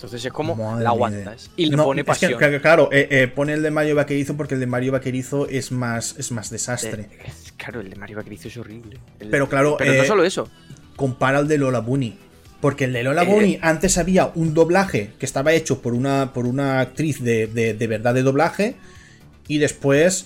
Entonces 0.01 0.25
es 0.25 0.33
como 0.33 0.55
Madre 0.55 0.83
la 0.83 0.89
aguantas 0.89 1.51
y 1.55 1.67
le 1.67 1.77
No, 1.77 1.83
pone 1.83 2.01
es 2.01 2.05
que, 2.05 2.07
pasión. 2.07 2.59
claro, 2.59 2.89
eh, 2.91 3.07
eh, 3.11 3.27
pone 3.27 3.53
el 3.53 3.61
de 3.61 3.69
Mario 3.69 3.93
Vaquerizo 3.95 4.35
porque 4.35 4.55
el 4.55 4.59
de 4.59 4.65
Mario 4.65 4.93
Vaquerizo 4.93 5.47
es 5.47 5.71
más, 5.71 6.15
es 6.17 6.31
más 6.31 6.49
desastre. 6.49 7.03
Eh, 7.11 7.31
claro, 7.55 7.81
el 7.81 7.89
de 7.91 7.95
Mario 7.97 8.17
Vaquerizo 8.17 8.47
es 8.47 8.57
horrible. 8.57 8.97
El- 9.19 9.29
Pero 9.29 9.47
claro, 9.47 9.75
pero 9.77 9.93
no 9.93 10.03
solo 10.03 10.23
eso. 10.23 10.49
Compara 10.95 11.37
al 11.37 11.47
de 11.47 11.59
Lola 11.59 11.81
Bunny. 11.81 12.17
Porque 12.61 12.85
el 12.85 12.93
de 12.93 13.03
Lola 13.03 13.21
Eh, 13.21 13.27
Bunny 13.27 13.59
antes 13.61 13.99
había 13.99 14.31
un 14.33 14.55
doblaje 14.55 15.11
que 15.19 15.25
estaba 15.27 15.53
hecho 15.53 15.83
por 15.83 15.93
una, 15.93 16.33
por 16.33 16.47
una 16.47 16.79
actriz 16.79 17.21
de, 17.23 17.45
de- 17.45 17.75
de 17.75 17.87
verdad 17.87 18.15
de 18.15 18.23
doblaje. 18.23 18.77
Y 19.47 19.59
después. 19.59 20.25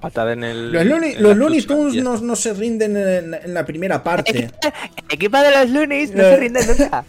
Patada 0.00 0.32
en 0.32 0.44
el. 0.44 0.72
Los 0.72 0.86
Looney, 0.86 1.12
en 1.12 1.22
los 1.22 1.36
Looney 1.36 1.60
Tunes 1.62 2.02
no, 2.02 2.16
no 2.18 2.36
se 2.36 2.54
rinden 2.54 2.96
en, 2.96 3.34
en 3.34 3.52
la 3.54 3.66
primera 3.66 4.02
parte. 4.02 4.50
El 5.08 5.14
equipo 5.14 5.36
de 5.38 5.50
los 5.50 5.68
lunes 5.70 6.10
no 6.14 6.22
se 6.22 6.36
rinde 6.38 6.66
nunca. 6.66 7.04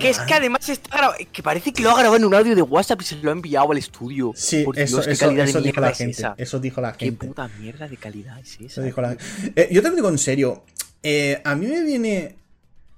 Que 0.00 0.10
es 0.10 0.18
que 0.20 0.34
además 0.34 0.68
está 0.68 0.96
grabado. 0.96 1.14
Que 1.32 1.42
parece 1.42 1.72
que 1.72 1.82
lo 1.82 1.90
ha 1.90 1.94
grabado 1.94 2.16
en 2.16 2.24
un 2.24 2.34
audio 2.34 2.54
de 2.54 2.62
WhatsApp 2.62 3.02
y 3.02 3.04
se 3.04 3.16
lo 3.16 3.30
ha 3.30 3.32
enviado 3.32 3.70
al 3.72 3.78
estudio. 3.78 4.32
Sí, 4.34 4.62
Por 4.64 4.78
eso, 4.78 4.96
Dios, 4.96 5.06
qué 5.06 5.12
eso, 5.12 5.26
calidad 5.26 5.46
de 5.46 5.60
dijo 5.60 5.80
la 5.80 5.90
es 5.90 5.98
gente. 5.98 6.12
esa. 6.12 6.34
Eso 6.38 6.58
dijo 6.60 6.80
la 6.80 6.92
Qué 6.92 7.06
gente. 7.06 7.26
puta 7.26 7.48
mierda 7.60 7.86
de 7.88 7.96
calidad 7.96 8.38
es 8.40 8.54
esa. 8.54 8.64
Eso 8.64 8.82
dijo 8.82 9.00
la- 9.00 9.16
Eh, 9.56 9.68
yo 9.70 9.82
te 9.82 9.88
lo 9.90 9.94
digo 9.96 10.08
en 10.08 10.18
serio. 10.18 10.64
Eh, 11.02 11.40
a 11.44 11.54
mí 11.54 11.66
me 11.66 11.82
viene. 11.82 12.36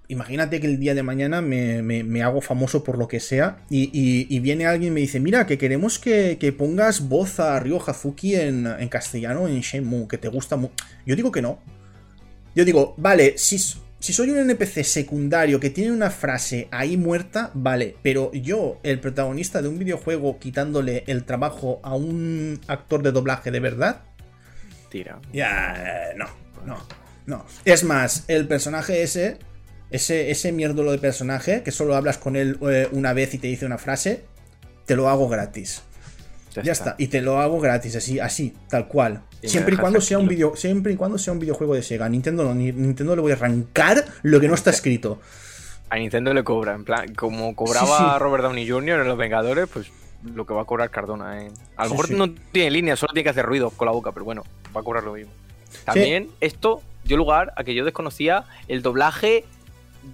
Imagínate 0.09 0.61
que 0.61 0.69
el 0.69 0.79
día 0.79 0.95
de 0.95 1.03
mañana 1.03 1.43
me, 1.43 1.83
me- 1.83 2.05
me 2.05 2.23
hago 2.23 2.41
famoso 2.41 2.85
por 2.85 2.97
lo 2.97 3.09
que 3.09 3.19
sea. 3.19 3.65
Y, 3.69 3.91
y- 3.93 4.29
y 4.31 4.39
viene 4.39 4.65
alguien 4.67 4.93
y 4.93 4.95
me 4.95 5.01
dice: 5.01 5.19
Mira, 5.19 5.47
que 5.47 5.59
queremos 5.59 5.99
que, 5.99 6.37
que 6.39 6.53
pongas 6.53 7.09
voz 7.09 7.41
a 7.41 7.59
Ryo 7.59 7.81
Hazuki 7.85 8.37
en, 8.37 8.67
en 8.69 8.89
castellano 8.89 9.49
en 9.49 9.61
Shenmue, 9.61 10.07
que 10.07 10.19
te 10.19 10.29
gusta 10.29 10.55
mucho. 10.57 10.75
Yo 11.05 11.17
digo 11.17 11.33
que 11.33 11.43
no. 11.43 11.59
Yo 12.55 12.65
digo, 12.65 12.95
vale, 12.97 13.37
si, 13.37 13.57
s- 13.57 13.79
si 14.07 14.13
soy 14.13 14.31
un 14.31 14.39
NPC 14.39 14.85
secundario 14.85 15.59
que 15.59 15.69
tiene 15.69 15.91
una 15.91 16.11
frase 16.11 16.69
ahí 16.71 16.97
muerta, 16.97 17.51
vale. 17.55 17.97
Pero 18.05 18.31
yo, 18.33 18.79
el 18.85 19.01
protagonista 19.01 19.61
de 19.63 19.67
un 19.67 19.81
videojuego, 19.81 20.39
quitándole 20.39 21.03
el 21.09 21.25
trabajo 21.25 21.81
a 21.83 21.97
un 21.97 22.61
actor 22.69 23.03
de 23.03 23.11
doblaje 23.11 23.51
de 23.51 23.59
verdad. 23.59 24.03
Tira. 24.91 25.19
Ya, 25.33 25.75
eh, 25.77 26.15
no, 26.17 26.27
no, 26.65 26.79
no. 27.27 27.47
Es 27.65 27.83
más, 27.83 28.23
el 28.29 28.47
personaje 28.47 29.03
ese 29.03 29.39
ese, 29.91 30.31
ese 30.31 30.53
mierdulo 30.53 30.93
de 30.93 30.99
personaje, 30.99 31.65
que 31.65 31.73
solo 31.73 31.97
hablas 31.97 32.17
con 32.17 32.37
él 32.37 32.59
eh, 32.71 32.87
una 32.93 33.13
vez 33.13 33.35
y 33.35 33.39
te 33.39 33.49
dice 33.49 33.67
una 33.67 33.77
frase, 33.77 34.23
te 34.85 34.95
lo 34.95 35.09
hago 35.09 35.29
gratis. 35.29 35.83
Ya, 36.63 36.73
está. 36.73 36.95
Y 36.99 37.09
te 37.09 37.21
lo 37.21 37.39
hago 37.41 37.61
gratis, 37.61 37.97
así, 37.97 38.21
así, 38.21 38.55
tal 38.69 38.89
cual. 38.89 39.23
siempre 39.43 39.75
y 39.75 39.79
cuando 39.79 40.01
sea 40.01 40.19
un 40.19 40.29
video, 40.29 40.57
siempre 40.57 40.93
y 40.93 40.97
cuando 40.97 41.19
sea 41.19 41.33
un 41.33 41.39
videojuego 41.39 41.75
de 41.75 41.83
Sega. 41.83 42.09
Nintendo 42.09 42.45
no, 42.45 42.55
Nintendo 42.55 43.17
le 43.17 43.23
voy 43.23 43.33
a 43.33 43.35
arrancar 43.35 44.05
lo 44.23 44.41
que 44.41 44.49
no 44.49 44.55
está 44.55 44.71
escrito. 44.71 45.21
A 45.89 45.97
Nintendo 45.97 46.35
le 46.35 46.43
cobra, 46.43 46.75
en 46.75 46.85
plan, 46.85 47.15
como 47.15 47.55
cobraba 47.55 48.19
Robert 48.19 48.43
Downey 48.43 48.69
Jr. 48.69 49.01
en 49.01 49.09
Los 49.09 49.17
Vengadores, 49.17 49.69
pues 49.73 49.87
lo 50.25 50.47
que 50.47 50.55
va 50.55 50.63
a 50.63 50.65
cobrar 50.65 50.91
Cardona. 50.91 51.43
¿eh? 51.43 51.51
A 51.77 51.85
lo 51.85 51.91
mejor 51.91 52.11
no 52.11 52.31
tiene 52.53 52.71
línea, 52.71 52.97
solo 52.97 53.13
tiene 53.13 53.25
que 53.25 53.31
hacer 53.31 53.47
ruido 53.47 53.71
con 53.71 53.87
la 53.87 53.93
boca, 53.93 54.13
pero 54.13 54.25
bueno, 54.25 54.43
va 54.75 54.81
a 54.81 54.85
cobrar 54.85 55.05
lo 55.05 55.13
mismo. 55.13 55.33
También 55.85 56.29
esto 56.41 56.83
dio 57.05 57.17
lugar 57.17 57.53
a 57.57 57.65
que 57.65 57.75
yo 57.75 57.85
desconocía 57.85 58.45
el 58.69 58.83
doblaje 58.83 59.45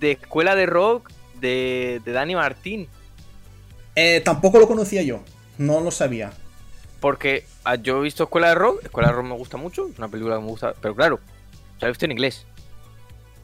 de 0.01 0.13
Escuela 0.13 0.55
de 0.55 0.67
Rock 0.67 1.11
de, 1.41 2.01
de 2.05 2.13
Dani 2.13 2.35
Martín. 2.35 2.89
Eh, 3.95 4.21
tampoco 4.25 4.59
lo 4.59 4.67
conocía 4.67 5.03
yo, 5.03 5.21
no 5.59 5.81
lo 5.81 5.91
sabía. 5.91 6.33
Porque 7.01 7.45
ah, 7.65 7.75
yo 7.75 7.99
he 7.99 8.03
visto 8.03 8.25
Escuela 8.25 8.49
de 8.49 8.55
Rock, 8.55 8.85
Escuela 8.85 9.09
de 9.09 9.15
Rock 9.15 9.27
me 9.27 9.35
gusta 9.35 9.57
mucho, 9.57 9.89
es 9.89 9.99
una 9.99 10.09
película 10.09 10.37
que 10.37 10.43
me 10.43 10.49
gusta, 10.49 10.75
pero 10.81 10.95
claro, 10.95 11.21
se 11.81 11.87
ha 11.87 11.89
visto 11.89 12.05
en 12.05 12.13
inglés. 12.13 12.47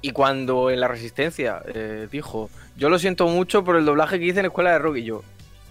Y 0.01 0.13
cuando 0.13 0.71
en 0.71 0.81
La 0.81 0.87
Resistencia 0.87 1.61
eh, 1.67 2.07
dijo, 2.11 2.51
yo 2.77 2.89
lo 2.89 2.99
siento 3.01 3.27
mucho 3.27 3.65
por 3.65 3.77
el 3.77 3.85
doblaje 3.85 4.21
que 4.21 4.27
hice 4.27 4.41
en 4.41 4.47
Escuela 4.47 4.71
de 4.71 4.79
Rock, 4.79 4.99
y 4.99 5.05
yo, 5.05 5.25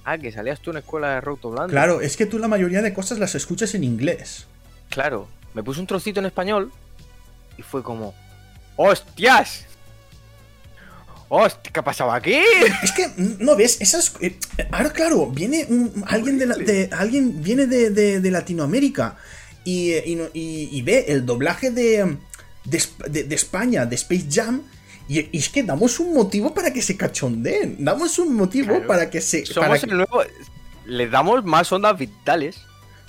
ah, 0.03 0.17
que 0.17 0.31
salías 0.31 0.59
tú 0.59 0.71
en 0.71 0.77
Escuela 0.77 1.11
de 1.11 1.21
Rock 1.21 1.41
doblando. 1.41 1.71
Claro, 1.71 2.01
es 2.01 2.17
que 2.17 2.25
tú 2.25 2.39
la 2.39 2.49
mayoría 2.49 2.81
de 2.81 2.93
cosas 2.93 3.19
las 3.19 3.35
escuchas 3.35 3.73
en 3.73 3.85
inglés. 3.85 4.47
Claro, 4.89 5.27
me 5.53 5.63
puse 5.63 5.79
un 5.79 5.87
trocito 5.87 6.19
en 6.19 6.25
español 6.25 6.71
y 7.57 7.61
fue 7.61 7.83
como, 7.83 8.13
¡hostias! 8.75 9.65
¡Hostia! 11.29 11.71
¿Qué 11.71 11.83
pasaba 11.83 12.15
aquí? 12.15 12.35
Es 12.83 12.91
que, 12.91 13.11
¿no 13.17 13.55
ves? 13.55 13.81
Esas. 13.81 14.13
Eh, 14.21 14.37
ahora, 14.71 14.91
claro, 14.91 15.27
viene 15.27 15.67
alguien 16.05 16.37
de, 16.39 16.89
alguien 16.91 17.41
viene 17.43 17.65
de, 17.67 18.31
Latinoamérica 18.31 19.17
y, 19.63 19.93
y, 20.33 20.81
ve 20.81 21.05
el 21.09 21.25
doblaje 21.25 21.71
de, 21.71 22.17
de, 22.65 23.35
España, 23.35 23.85
de 23.85 23.95
Space 23.95 24.27
Jam. 24.29 24.63
Y, 25.09 25.37
es 25.37 25.49
que 25.49 25.63
damos 25.63 25.99
un 25.99 26.13
motivo 26.13 26.53
para 26.53 26.71
que 26.71 26.81
se 26.81 26.95
cachondeen. 26.95 27.83
Damos 27.83 28.19
un 28.19 28.35
motivo 28.35 28.85
para 28.87 29.09
que 29.09 29.21
se. 29.21 29.45
Somos 29.45 29.83
el 29.83 29.97
nuevo. 29.97 30.23
Le 30.85 31.09
damos 31.09 31.43
más 31.43 31.71
ondas 31.71 31.97
vitales. 31.97 32.61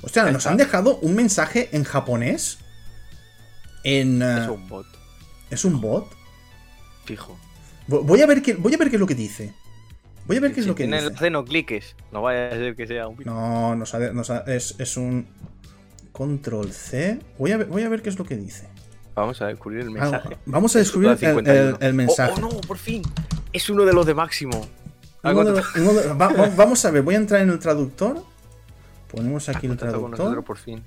O 0.02 0.08
sea, 0.08 0.30
nos 0.30 0.46
han 0.46 0.56
dejado 0.56 0.98
un 0.98 1.14
mensaje 1.14 1.68
en 1.72 1.84
japonés. 1.84 2.58
En. 3.84 4.22
es 4.22 4.46
eh, 4.46 4.50
un 4.50 4.68
bot. 4.68 4.86
¿Es 5.50 5.64
un 5.64 5.80
bot? 5.80 6.06
Fijo. 7.04 7.38
Voy 7.88 8.20
a 8.20 8.26
ver 8.26 8.42
qué, 8.42 8.54
voy 8.54 8.74
a 8.74 8.76
ver 8.76 8.90
qué 8.90 8.96
es 8.96 9.00
lo 9.00 9.06
que 9.06 9.14
dice. 9.14 9.54
Voy 10.26 10.36
a 10.36 10.40
ver 10.40 10.52
qué 10.52 10.60
es 10.60 10.66
lo 10.66 10.74
que 10.74 10.84
dice. 10.84 10.98
En 10.98 11.24
el 11.24 11.32
no 11.32 11.44
cliques. 11.44 11.96
No 12.12 12.20
vaya 12.20 12.48
a 12.48 12.50
ser 12.50 12.76
que 12.76 12.86
sea 12.86 13.08
un 13.08 13.16
No, 13.24 13.74
no, 13.74 13.86
sabe, 13.86 14.12
no 14.12 14.22
es, 14.46 14.74
es, 14.78 14.96
un 14.98 15.26
control 16.12 16.70
C. 16.70 17.18
Voy 17.38 17.52
a, 17.52 17.56
ver, 17.56 17.66
voy 17.66 17.82
a 17.82 17.88
ver 17.88 18.02
qué 18.02 18.10
es 18.10 18.18
lo 18.18 18.26
que 18.26 18.36
dice. 18.36 18.68
Vamos 19.14 19.40
a 19.40 19.46
descubrir 19.46 19.80
el 19.80 19.90
mensaje. 19.90 20.36
vamos 20.44 20.76
a 20.76 20.78
descubrir 20.80 21.16
el, 21.80 21.94
mensaje. 21.94 22.34
Oh, 22.36 22.46
oh, 22.46 22.52
no, 22.52 22.60
por 22.60 22.76
fin. 22.76 23.02
Es 23.54 23.70
uno 23.70 23.86
de 23.86 23.94
los 23.94 24.04
de 24.04 24.12
máximo. 24.12 24.68
vamos 25.22 26.84
a 26.84 26.90
ver, 26.90 27.02
voy 27.02 27.14
a 27.14 27.18
entrar 27.18 27.40
en 27.40 27.48
el 27.48 27.58
traductor. 27.58 28.22
Ponemos 29.10 29.48
aquí 29.48 29.66
el 29.66 29.78
traductor. 29.78 30.44
por 30.44 30.58
fin. 30.58 30.82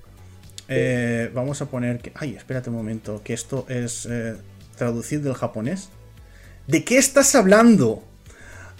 Eh, 0.68 1.30
vamos 1.34 1.60
a 1.60 1.66
poner 1.66 1.98
que. 1.98 2.12
Ay, 2.14 2.36
espérate 2.36 2.70
un 2.70 2.76
momento. 2.76 3.20
Que 3.24 3.34
esto 3.34 3.66
es 3.68 4.06
eh, 4.06 4.36
traducir 4.76 5.20
del 5.20 5.34
japonés. 5.34 5.90
¿De 6.66 6.84
qué 6.84 6.98
estás 6.98 7.34
hablando? 7.34 8.02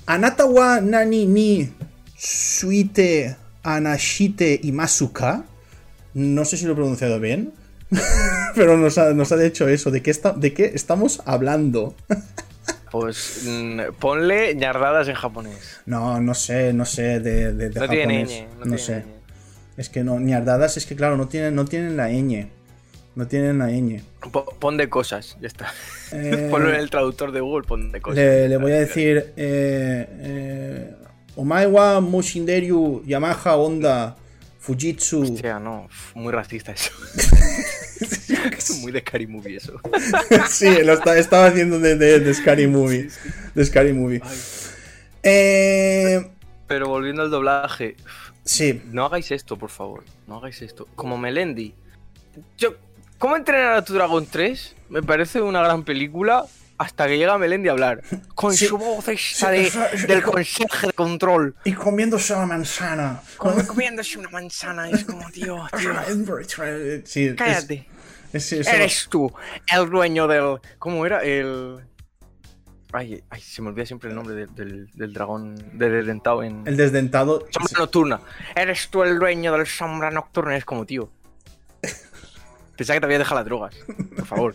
Anatawa 0.07 0.81
nani 0.81 1.27
ni 1.27 1.73
suite 2.17 3.37
anashite 3.63 4.61
imasuka. 4.63 5.45
No 6.15 6.45
sé 6.45 6.57
si 6.57 6.67
lo 6.67 6.73
he 6.73 6.77
pronunciado 6.77 7.19
bien. 7.21 7.53
pero 8.55 8.77
nos 8.77 8.99
ha, 8.99 9.13
nos 9.13 9.39
dicho 9.39 9.69
eso. 9.69 9.91
¿De 9.91 10.03
qué, 10.03 10.11
está, 10.11 10.33
¿De 10.33 10.53
qué 10.53 10.73
estamos 10.75 11.23
hablando? 11.25 11.95
Pues 12.91 13.45
mm, 13.47 13.81
ponle 13.99 14.55
ñardadas 14.55 15.09
en 15.09 15.15
japonés. 15.15 15.81
No, 15.87 16.21
no 16.21 16.35
sé, 16.35 16.73
no 16.73 16.85
sé 16.85 17.21
de, 17.21 17.53
de, 17.53 17.71
no 17.71 17.89
Tiene 17.89 18.49
no, 18.65 18.79
sé. 18.79 19.05
Es 19.77 19.89
que 19.89 20.05
no, 20.05 20.21
ñardadas 20.21 20.77
es 20.77 20.87
que 20.87 20.95
claro, 20.95 21.17
no 21.17 21.29
tienen, 21.29 21.55
no 21.55 21.65
tienen 21.65 21.97
la 21.97 22.11
ñ. 22.11 22.49
No 23.15 23.27
tienen 23.29 23.59
la 23.59 23.69
ñ. 23.69 24.03
Pon 24.59 24.77
de 24.77 24.89
cosas, 24.89 25.37
ya 25.41 25.47
está. 25.47 25.73
Eh, 26.13 26.49
Ponlo 26.51 26.71
en 26.71 26.77
el 26.77 26.89
traductor 26.89 27.31
de 27.33 27.41
Google, 27.41 27.67
pon 27.67 27.93
de 27.93 28.01
cosas. 28.01 28.17
Le, 28.17 28.57
voy 28.57 28.73
a 28.73 28.81
decir. 28.81 29.33
Eh, 29.37 30.07
eh, 30.09 30.95
Omaiwa, 31.37 32.01
Mushinderyu, 32.01 33.03
Yamaha, 33.07 33.57
Honda, 33.57 34.17
Fujitsu. 34.61 35.23
Hostia, 35.23 35.59
no, 35.59 35.89
muy 36.15 36.33
racista 36.33 36.73
eso. 36.73 36.93
es 37.17 38.79
muy 38.81 38.93
de 38.93 39.01
Scary 39.01 39.27
Movie 39.27 39.57
eso. 39.57 39.81
sí, 40.49 40.83
lo 40.85 40.93
estaba 40.93 41.47
haciendo 41.47 41.79
de, 41.79 41.97
de, 41.97 42.35
Scary 42.35 42.67
Movie. 42.67 43.09
De 43.55 43.65
Scary 43.65 43.93
Movie. 43.93 44.23
Eh, 45.23 46.31
Pero 46.67 46.89
volviendo 46.89 47.23
al 47.23 47.31
doblaje. 47.31 47.97
Sí. 48.45 48.83
No 48.93 49.05
hagáis 49.07 49.31
esto, 49.31 49.57
por 49.57 49.71
favor. 49.71 50.05
No 50.27 50.37
hagáis 50.37 50.61
esto. 50.63 50.87
Como 50.95 51.17
Melendi. 51.17 51.75
Yo 52.59 52.75
¿Cómo 53.23 53.37
entrenar 53.37 53.75
a 53.75 53.85
tu 53.85 53.95
dragón 53.95 54.27
3? 54.27 54.75
Me 54.89 55.01
parece 55.01 55.41
una 55.41 55.63
gran 55.63 55.85
película 55.85 56.45
hasta 56.77 57.07
que 57.07 57.17
llega 57.17 57.39
Melendi 57.39 57.69
a 57.69 57.71
hablar. 57.71 58.03
Con 58.35 58.53
su 58.53 58.77
voz 58.77 59.07
esa 59.07 59.51
de, 59.51 59.71
del 60.09 60.25
consejo 60.25 60.89
de 60.89 60.93
control. 60.93 61.55
Y 61.65 61.73
comiéndose 61.73 62.35
una 62.35 62.47
manzana. 62.47 63.23
comiéndose 63.37 64.19
una 64.19 64.29
manzana. 64.29 64.91
Es 64.91 65.05
como, 65.05 65.31
tío, 65.31 65.65
tío. 67.05 67.37
Cállate. 67.37 67.87
Eres 68.33 69.07
tú, 69.09 69.33
el 69.73 69.89
dueño 69.89 70.27
del. 70.27 70.59
¿Cómo 70.81 71.07
era? 71.07 71.23
El. 71.23 71.79
Ay, 72.93 73.23
ay, 73.31 73.41
se 73.41 73.63
me 73.63 73.69
olvida 73.69 73.87
siempre 73.87 74.11
el 74.11 74.17
nombre 74.17 74.49
del, 74.49 74.91
del, 74.93 75.13
dragón 75.13 75.55
de 75.79 75.91
desdentado 75.91 76.43
en. 76.43 76.67
El 76.67 76.77
desdentado. 76.77 77.47
Sombra 77.51 77.79
nocturna. 77.79 78.21
Eres 78.57 78.89
tú 78.89 79.05
el 79.05 79.17
dueño 79.21 79.53
del 79.53 79.69
sombra 79.69 80.11
nocturna. 80.11 80.57
Es 80.57 80.65
como, 80.65 80.85
tío. 80.85 81.09
Pensaba 82.83 82.97
que 82.97 83.01
te 83.03 83.07
había 83.07 83.19
dejado 83.19 83.37
las 83.37 83.45
drogas. 83.45 83.77
Por 84.17 84.27
favor. 84.27 84.55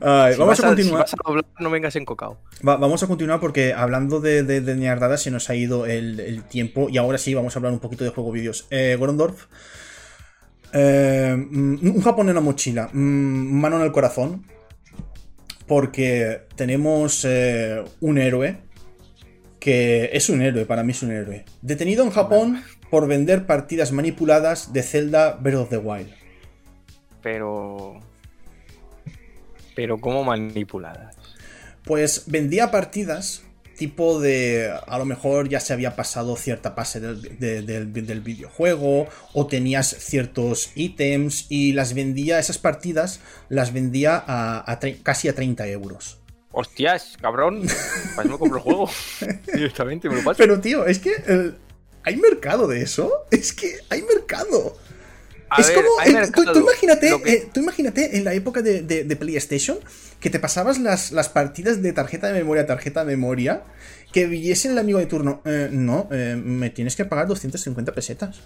vamos 0.00 0.58
a, 0.58 0.66
continuar. 0.66 1.06
no 1.60 1.70
vengas 1.70 1.94
encocado. 1.94 2.38
vamos 2.60 3.04
a 3.04 3.06
continuar 3.06 3.38
porque 3.38 3.72
hablando 3.72 4.18
de, 4.18 4.42
de, 4.42 5.16
se 5.16 5.30
nos 5.30 5.48
ha 5.48 5.54
ido 5.54 5.86
el, 5.86 6.42
tiempo 6.50 6.88
y 6.90 6.98
ahora 6.98 7.18
sí 7.18 7.34
vamos 7.34 7.54
a 7.54 7.60
hablar 7.60 7.72
un 7.72 7.78
poquito 7.78 8.02
de 8.02 8.10
juego 8.10 8.32
vídeos. 8.32 8.66
Eh, 8.70 8.96
Gorondorf. 8.98 9.46
Eh, 10.72 11.36
mm, 11.36 11.86
un 11.86 12.02
Japón 12.02 12.30
en 12.30 12.34
la 12.34 12.40
mochila. 12.40 12.90
Mm, 12.92 13.60
mano 13.60 13.76
en 13.76 13.82
el 13.82 13.92
corazón. 13.92 14.44
Porque 15.68 16.48
tenemos 16.56 17.24
eh, 17.24 17.84
un 18.00 18.18
héroe. 18.18 18.58
Que 19.60 20.10
es 20.12 20.28
un 20.30 20.42
héroe, 20.42 20.66
para 20.66 20.82
mí 20.82 20.90
es 20.90 21.02
un 21.04 21.12
héroe. 21.12 21.44
Detenido 21.62 22.02
en 22.02 22.10
Japón 22.10 22.64
por 22.90 23.06
vender 23.06 23.46
partidas 23.46 23.92
manipuladas 23.92 24.72
de 24.72 24.82
Zelda 24.82 25.38
Breath 25.40 25.60
of 25.60 25.68
the 25.68 25.78
Wild 25.78 26.25
pero. 27.22 28.00
Pero 29.74 29.98
¿cómo 29.98 30.24
manipuladas? 30.24 31.16
Pues 31.84 32.24
vendía 32.26 32.70
partidas 32.70 33.42
tipo 33.76 34.20
de 34.20 34.72
a 34.86 34.98
lo 34.98 35.04
mejor 35.04 35.48
ya 35.48 35.60
se 35.60 35.72
había 35.72 35.94
pasado 35.94 36.36
cierta 36.36 36.72
fase 36.72 37.00
del, 37.00 38.20
videojuego 38.22 39.06
o 39.32 39.46
tenías 39.46 39.88
ciertos 39.98 40.70
ítems 40.74 41.46
y 41.48 41.72
las 41.74 41.94
vendía, 41.94 42.38
esas 42.38 42.58
partidas 42.58 43.20
las 43.48 43.72
vendía 43.72 44.22
a, 44.26 44.78
casi 45.02 45.28
a 45.28 45.34
30 45.34 45.68
euros. 45.68 46.18
Hostias, 46.50 47.16
cabrón, 47.20 47.62
pues 48.14 48.26
me 48.26 48.38
compro 48.38 48.56
el 48.56 48.62
juego 48.62 48.90
directamente, 49.52 50.08
me 50.08 50.16
lo 50.16 50.24
paso. 50.24 50.38
Pero 50.38 50.60
tío, 50.60 50.86
es 50.86 50.98
que 50.98 51.12
hay 52.02 52.16
mercado 52.16 52.66
de 52.66 52.82
eso, 52.82 53.26
es 53.30 53.52
que 53.52 53.78
hay 53.90 54.02
mercado 54.02 54.76
es 55.58 55.70
como. 55.70 55.88
Eh, 56.04 56.30
tú, 56.32 56.60
imagínate, 56.60 57.08
eh, 57.24 57.48
tú, 57.52 57.60
imagínate 57.60 58.16
en 58.16 58.24
la 58.24 58.34
época 58.34 58.62
de, 58.62 59.16
PlayStation 59.18 59.78
que 60.20 60.30
te 60.30 60.38
pasabas 60.38 60.78
las, 60.78 61.12
las, 61.12 61.28
partidas 61.28 61.82
de 61.82 61.92
tarjeta 61.92 62.28
de 62.28 62.34
memoria 62.34 62.66
tarjeta 62.66 63.04
de 63.04 63.16
memoria. 63.16 63.62
Que 64.12 64.26
viese 64.26 64.70
el 64.70 64.78
amigo 64.78 64.98
de 64.98 65.06
turno. 65.06 65.42
Eh, 65.44 65.68
no, 65.70 66.08
me 66.10 66.70
tienes 66.70 66.96
que 66.96 67.04
pagar 67.04 67.26
250 67.26 67.92
pesetas. 67.92 68.40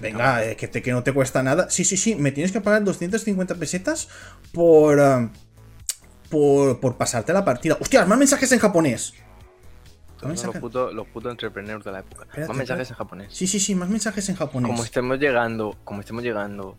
Venga, 0.00 0.54
que, 0.54 0.68
te, 0.68 0.82
que 0.82 0.92
no 0.92 1.02
te 1.02 1.12
cuesta 1.12 1.42
nada. 1.42 1.68
Sí, 1.68 1.84
sí, 1.84 1.96
sí, 1.96 2.14
me 2.14 2.32
tienes 2.32 2.52
que 2.52 2.60
pagar 2.60 2.84
250 2.84 3.56
pesetas 3.56 4.08
por. 4.52 5.30
por, 6.28 6.80
por 6.80 6.96
pasarte 6.96 7.32
la 7.32 7.44
partida. 7.44 7.76
¡Hostia! 7.80 8.04
Más 8.06 8.18
mensajes 8.18 8.50
en 8.52 8.58
japonés 8.58 9.14
los, 10.22 10.56
putos, 10.56 10.94
los 10.94 11.06
entrepreneurs 11.26 11.84
de 11.84 11.92
la 11.92 12.00
época. 12.00 12.26
más 12.46 12.56
mensajes 12.56 12.90
en 12.90 12.96
japonés. 12.96 13.28
Sí, 13.30 13.46
sí, 13.46 13.60
sí, 13.60 13.74
más 13.74 13.88
mensajes 13.88 14.28
en 14.28 14.36
japonés. 14.36 14.70
Como 14.70 14.84
estemos 14.84 15.18
llegando, 15.18 15.76
como 15.84 16.00
estemos 16.00 16.22
llegando 16.22 16.76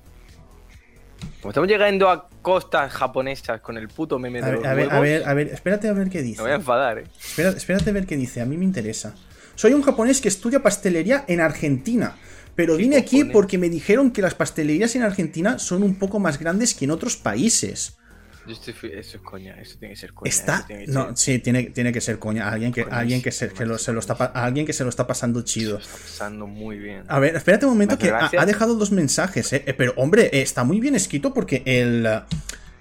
Como 1.42 1.52
estamos 1.52 1.70
llegando 1.70 2.10
a 2.10 2.30
costas 2.42 2.92
japonesas 2.92 3.62
con 3.62 3.78
el 3.78 3.88
puto 3.88 4.20
meme 4.20 4.42
de 4.42 4.48
A 4.48 4.52
los 4.52 4.62
ver, 4.62 4.70
a 4.70 4.74
ver, 4.74 4.92
a 4.92 5.00
ver, 5.00 5.28
a 5.28 5.34
ver, 5.34 5.48
espérate 5.48 5.88
a 5.89 5.94
ver 5.94 6.10
qué 6.10 6.22
dice. 6.22 6.38
Me 6.38 6.44
voy 6.44 6.52
a 6.52 6.56
enfadar, 6.56 7.00
eh. 7.00 7.04
Espérate 7.38 7.89
a 7.89 7.94
ver 7.94 8.06
qué 8.06 8.18
dice, 8.18 8.42
a 8.42 8.46
mí 8.46 8.58
me 8.58 8.66
interesa. 8.66 9.16
Soy 9.56 9.74
un 9.74 9.82
japonés 9.82 10.22
que 10.22 10.28
estudia 10.28 10.64
pastelería 10.64 11.26
en 11.28 11.39
Argentina, 11.39 12.16
pero 12.56 12.76
¿Qué 12.76 12.84
vine 12.84 12.98
aquí 12.98 13.24
porque 13.26 13.58
me 13.58 13.70
dijeron 13.70 14.12
que 14.12 14.22
las 14.22 14.34
pastelerías 14.36 14.96
en 14.96 15.04
Argentina 15.04 15.60
son 15.60 15.84
un 15.84 15.96
poco 15.96 16.20
más 16.20 16.39
grandes 16.39 16.74
que 16.74 16.86
en 16.86 16.92
otros 16.92 17.16
países. 17.16 17.98
Yo 18.46 18.54
estoy 18.54 18.74
fi- 18.74 18.88
Eso 18.94 19.18
es 19.18 19.24
coña, 19.24 19.56
eso 19.62 19.78
tiene 19.78 19.94
que 19.94 20.00
ser 20.00 20.14
coña. 20.14 20.30
Está. 20.30 20.56
eso 20.58 20.64
tiene 20.68 20.86
que 20.86 20.92
No, 20.92 21.16
sí, 21.16 21.39
tiene, 21.39 21.64
tiene 21.66 21.92
que 21.94 22.02
ser 22.02 22.18
coña. 22.20 22.50
Alguien 22.50 22.72
que, 22.74 22.86
alguien 22.89 23.22
que, 23.22 23.32
se, 23.32 23.50
que 23.50 23.66
lo, 23.66 23.78
se 23.78 23.94
lo 23.94 24.00
está, 24.00 24.14
alguien 24.14 24.66
que 24.66 24.74
se 24.74 24.84
lo 24.84 24.89
está 24.89 25.06
pasando 25.06 25.42
chido. 25.44 25.78
Está 25.78 25.92
pasando 25.94 26.48
muy 26.48 26.78
bien. 26.80 27.04
A 27.08 27.20
ver, 27.20 27.36
espérate 27.36 27.66
un 27.66 27.74
momento 27.74 27.98
que 27.98 28.10
ha 28.12 28.46
dejado 28.46 28.76
dos 28.76 28.92
mensajes, 28.92 29.54
eh. 29.54 29.64
Eh, 29.68 29.74
Pero, 29.74 29.94
hombre, 29.98 30.30
eh, 30.34 30.42
está 30.42 30.64
muy 30.64 30.80
bien 30.80 30.96
escrito 30.96 31.34
porque 31.34 31.62
el. 31.66 32.08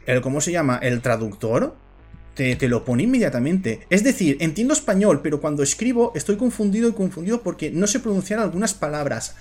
el 0.07 0.21
¿Cómo 0.23 0.41
se 0.41 0.51
llama? 0.53 0.79
El 0.83 1.03
traductor 1.03 1.77
te, 2.35 2.57
te 2.57 2.69
lo 2.69 2.85
pone 2.85 3.03
inmediatamente. 3.03 3.87
Es 3.91 4.03
decir, 4.03 4.39
entiendo 4.41 4.73
español, 4.73 5.21
pero 5.23 5.41
cuando 5.41 5.63
escribo 5.63 6.13
estoy 6.15 6.37
confundido 6.37 6.89
y 6.89 6.93
confundido 6.93 7.43
porque 7.43 7.71
no 7.71 7.87
sé 7.87 8.01
pronunciar 8.01 8.41
algunas 8.41 8.73
palabras. 8.73 9.37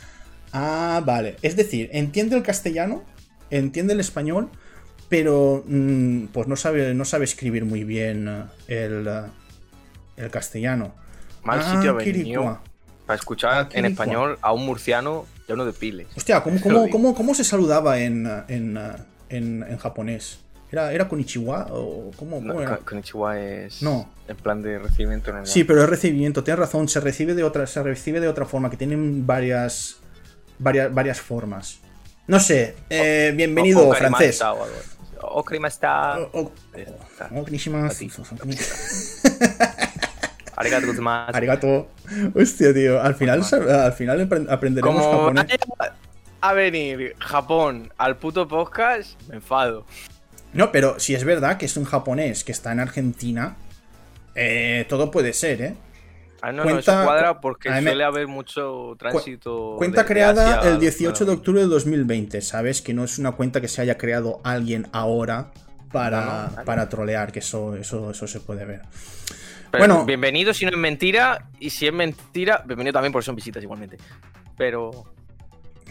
Ah, 0.52 1.02
vale. 1.06 1.38
Es 1.44 1.56
decir, 1.56 1.90
entiende 1.94 2.36
el 2.36 2.44
castellano, 2.44 3.04
entiende 3.52 3.94
el 3.94 4.00
español, 4.00 4.50
pero 5.10 5.64
mm, 5.66 6.26
pues 6.28 6.47
no 6.47 6.55
sabe, 6.55 6.93
no 6.93 7.03
sabe 7.05 7.26
escribir 7.26 7.66
muy 7.66 7.84
bien 7.84 8.28
eh, 8.68 8.86
el, 8.86 9.07
eh, 9.07 9.22
el 10.18 10.30
castellano. 10.32 10.93
Mal 11.43 11.60
Ah, 11.64 11.72
sitio 11.76 11.95
venido 11.95 12.60
para 13.05 13.18
escuchar 13.18 13.51
Ah, 13.66 13.70
en 13.74 13.86
español 13.86 14.38
a 14.41 14.53
un 14.53 14.66
murciano 14.66 15.26
lleno 15.47 15.66
de 15.66 15.74
piles. 15.74 16.07
Hostia, 16.16 16.41
¿cómo, 16.43 16.55
Lo 16.57 16.62
cómo, 16.62 16.80
digo. 16.84 16.89
cómo, 16.91 17.16
cómo 17.16 17.34
se 17.34 17.43
saludaba 17.43 17.99
en, 17.99 18.28
en, 18.47 18.78
en, 19.30 19.64
en 19.68 19.78
japonés? 19.78 20.39
¿Era, 20.72 20.93
¿Era 20.93 21.07
Konichiwa 21.07 21.66
o 21.72 22.12
cómo, 22.16 22.39
No, 22.41 22.53
cómo 22.53 22.62
era? 22.62 22.78
Ko- 22.78 22.86
Konnichiwa 22.86 23.39
es 23.39 23.82
No. 23.82 24.07
en 24.28 24.38
plan 24.38 24.62
de 24.62 24.78
recibimiento 24.78 25.32
normal. 25.32 25.47
Sí, 25.47 25.64
pero 25.64 25.82
es 25.82 25.89
recibimiento, 25.89 26.43
tienes 26.43 26.60
razón, 26.60 26.88
se 26.88 26.99
recibe 26.99 27.34
de 27.34 27.43
otra, 27.43 27.66
se 27.66 27.82
recibe 27.82 28.20
de 28.20 28.28
otra 28.28 28.45
forma, 28.45 28.70
que 28.70 28.78
tienen 28.78 29.26
varias, 29.26 29.97
varias, 30.60 30.93
varias 30.93 31.20
formas. 31.20 31.80
No 32.28 32.39
sé, 32.39 32.76
eh, 32.91 33.34
bienvenido, 33.36 33.88
O- 33.88 33.89
o 33.89 33.95
francés. 33.95 34.39
algo 34.43 34.68
así. 35.28 35.28
O 35.32 35.44
karimashita. 35.44 36.20
O- 36.34 36.40
o- 36.42 36.52
Ya 36.76 36.84
está. 36.84 37.30
Arigato 40.56 40.88
gozaimasu. 40.88 41.36
Arigato. 41.38 41.88
Hostia, 42.36 42.74
tío, 42.74 43.02
al 43.02 43.16
final, 43.16 43.42
al 43.44 43.94
final 43.94 44.30
apren- 44.30 44.48
aprenderemos 44.50 45.02
Como 45.06 45.18
japonés. 45.20 45.46
a 46.42 46.54
venir 46.54 47.16
Japón 47.20 47.94
al 47.98 48.18
puto 48.18 48.48
podcast, 48.48 49.20
me 49.30 49.36
enfado. 49.36 49.86
No, 50.52 50.72
pero 50.72 51.00
si 51.00 51.16
es 51.16 51.24
verdad 51.24 51.58
que 51.58 51.66
es 51.66 51.78
un 51.78 51.86
japonés 51.86 52.44
que 52.44 52.52
está 52.52 52.72
en 52.72 52.80
Argentina, 52.82 53.56
eh, 54.36 54.86
todo 54.90 55.12
puede 55.12 55.32
ser, 55.34 55.62
¿eh? 55.62 55.76
Ah, 56.42 56.52
no, 56.52 56.64
Cuenta- 56.64 56.94
no, 56.94 57.00
eso 57.02 57.06
cuadra 57.06 57.42
porque 57.42 57.70
a 57.70 57.76
mí 57.76 57.82
me- 57.82 57.92
suele 57.92 58.04
haber 58.04 58.28
mucho 58.28 58.96
tránsito. 58.98 59.76
Cuenta 59.78 60.06
creada 60.06 60.60
Asia 60.60 60.70
el 60.70 60.76
a- 60.76 60.80
18 60.80 61.26
de 61.26 61.32
octubre 61.34 61.62
de 61.62 61.68
2020, 61.68 62.42
¿sabes? 62.42 62.82
Que 62.82 62.94
no 62.94 63.04
es 63.04 63.20
una 63.20 63.34
cuenta 63.34 63.60
que 63.62 63.68
se 63.68 63.82
haya 63.82 63.98
creado 63.98 64.40
alguien 64.44 64.88
ahora 64.94 65.52
para, 65.92 66.52
No, 66.56 66.64
para 66.66 66.88
trolear, 66.88 67.32
que 67.32 67.40
eso, 67.40 67.76
eso, 67.76 68.12
eso 68.12 68.28
se 68.28 68.40
puede 68.40 68.64
ver. 68.66 68.82
pero 69.72 69.82
bueno. 69.86 70.06
Bienvenido 70.06 70.54
si 70.54 70.66
no 70.66 70.72
es 70.72 70.78
mentira. 70.78 71.46
Y 71.60 71.70
si 71.72 71.88
es 71.88 71.94
mentira, 71.94 72.64
bienvenido 72.66 72.94
también 72.94 73.12
porque 73.12 73.26
son 73.26 73.36
visitas 73.36 73.62
igualmente. 73.64 73.98
Pero. 74.58 75.06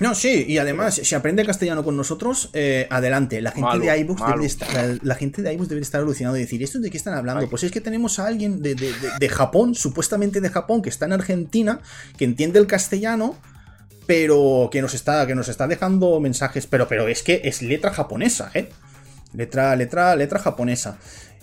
No, 0.01 0.15
sí, 0.15 0.45
y 0.47 0.59
además, 0.59 0.95
si 1.03 1.15
aprende 1.15 1.45
castellano 1.45 1.83
con 1.83 1.97
nosotros, 1.97 2.51
eh, 2.53 2.87
adelante. 2.91 3.41
La 3.41 3.51
gente 3.51 3.63
Malo, 3.67 3.85
de 3.85 3.99
iBooks 3.99 4.23
debe 4.27 4.41
de 4.41 4.47
estar, 4.47 4.73
la, 4.75 4.99
la 5.03 5.15
gente 5.17 5.43
de 5.43 5.53
iBooks 5.55 5.69
debe 5.69 5.81
de 5.81 5.85
estar 5.85 6.01
alucinando 6.01 6.37
y 6.39 6.43
decir, 6.43 6.63
¿esto 6.63 6.79
de 6.79 6.91
qué 6.91 6.97
están 6.97 7.15
hablando? 7.15 7.41
Ay. 7.43 7.47
Pues 7.49 7.65
es 7.65 7.73
que 7.73 7.81
tenemos 7.81 8.19
a 8.21 8.27
alguien 8.27 8.63
de, 8.63 8.75
de- 8.77 8.93
de- 8.93 9.11
de 9.19 9.29
Japón, 9.29 9.75
supuestamente 9.75 10.41
de 10.41 10.49
Japón, 10.51 10.83
que 10.83 10.89
está 10.89 11.07
en 11.07 11.13
Argentina, 11.15 11.81
que 12.17 12.25
entiende 12.25 12.59
el 12.61 12.67
castellano, 12.69 13.37
pero 14.07 14.69
que 14.73 14.81
nos 14.83 14.95
está, 14.95 15.27
que 15.27 15.35
nos 15.35 15.49
está 15.49 15.67
dejando 15.67 16.21
mensajes. 16.21 16.67
Pero, 16.67 16.87
pero 16.89 17.09
es 17.09 17.23
que 17.23 17.41
es 17.45 17.61
letra 17.63 17.93
japonesa, 17.93 18.51
¿eh? 18.55 18.69
Letra, 19.35 19.75
letra, 19.77 20.15
letra 20.17 20.39
japonesa. 20.39 20.99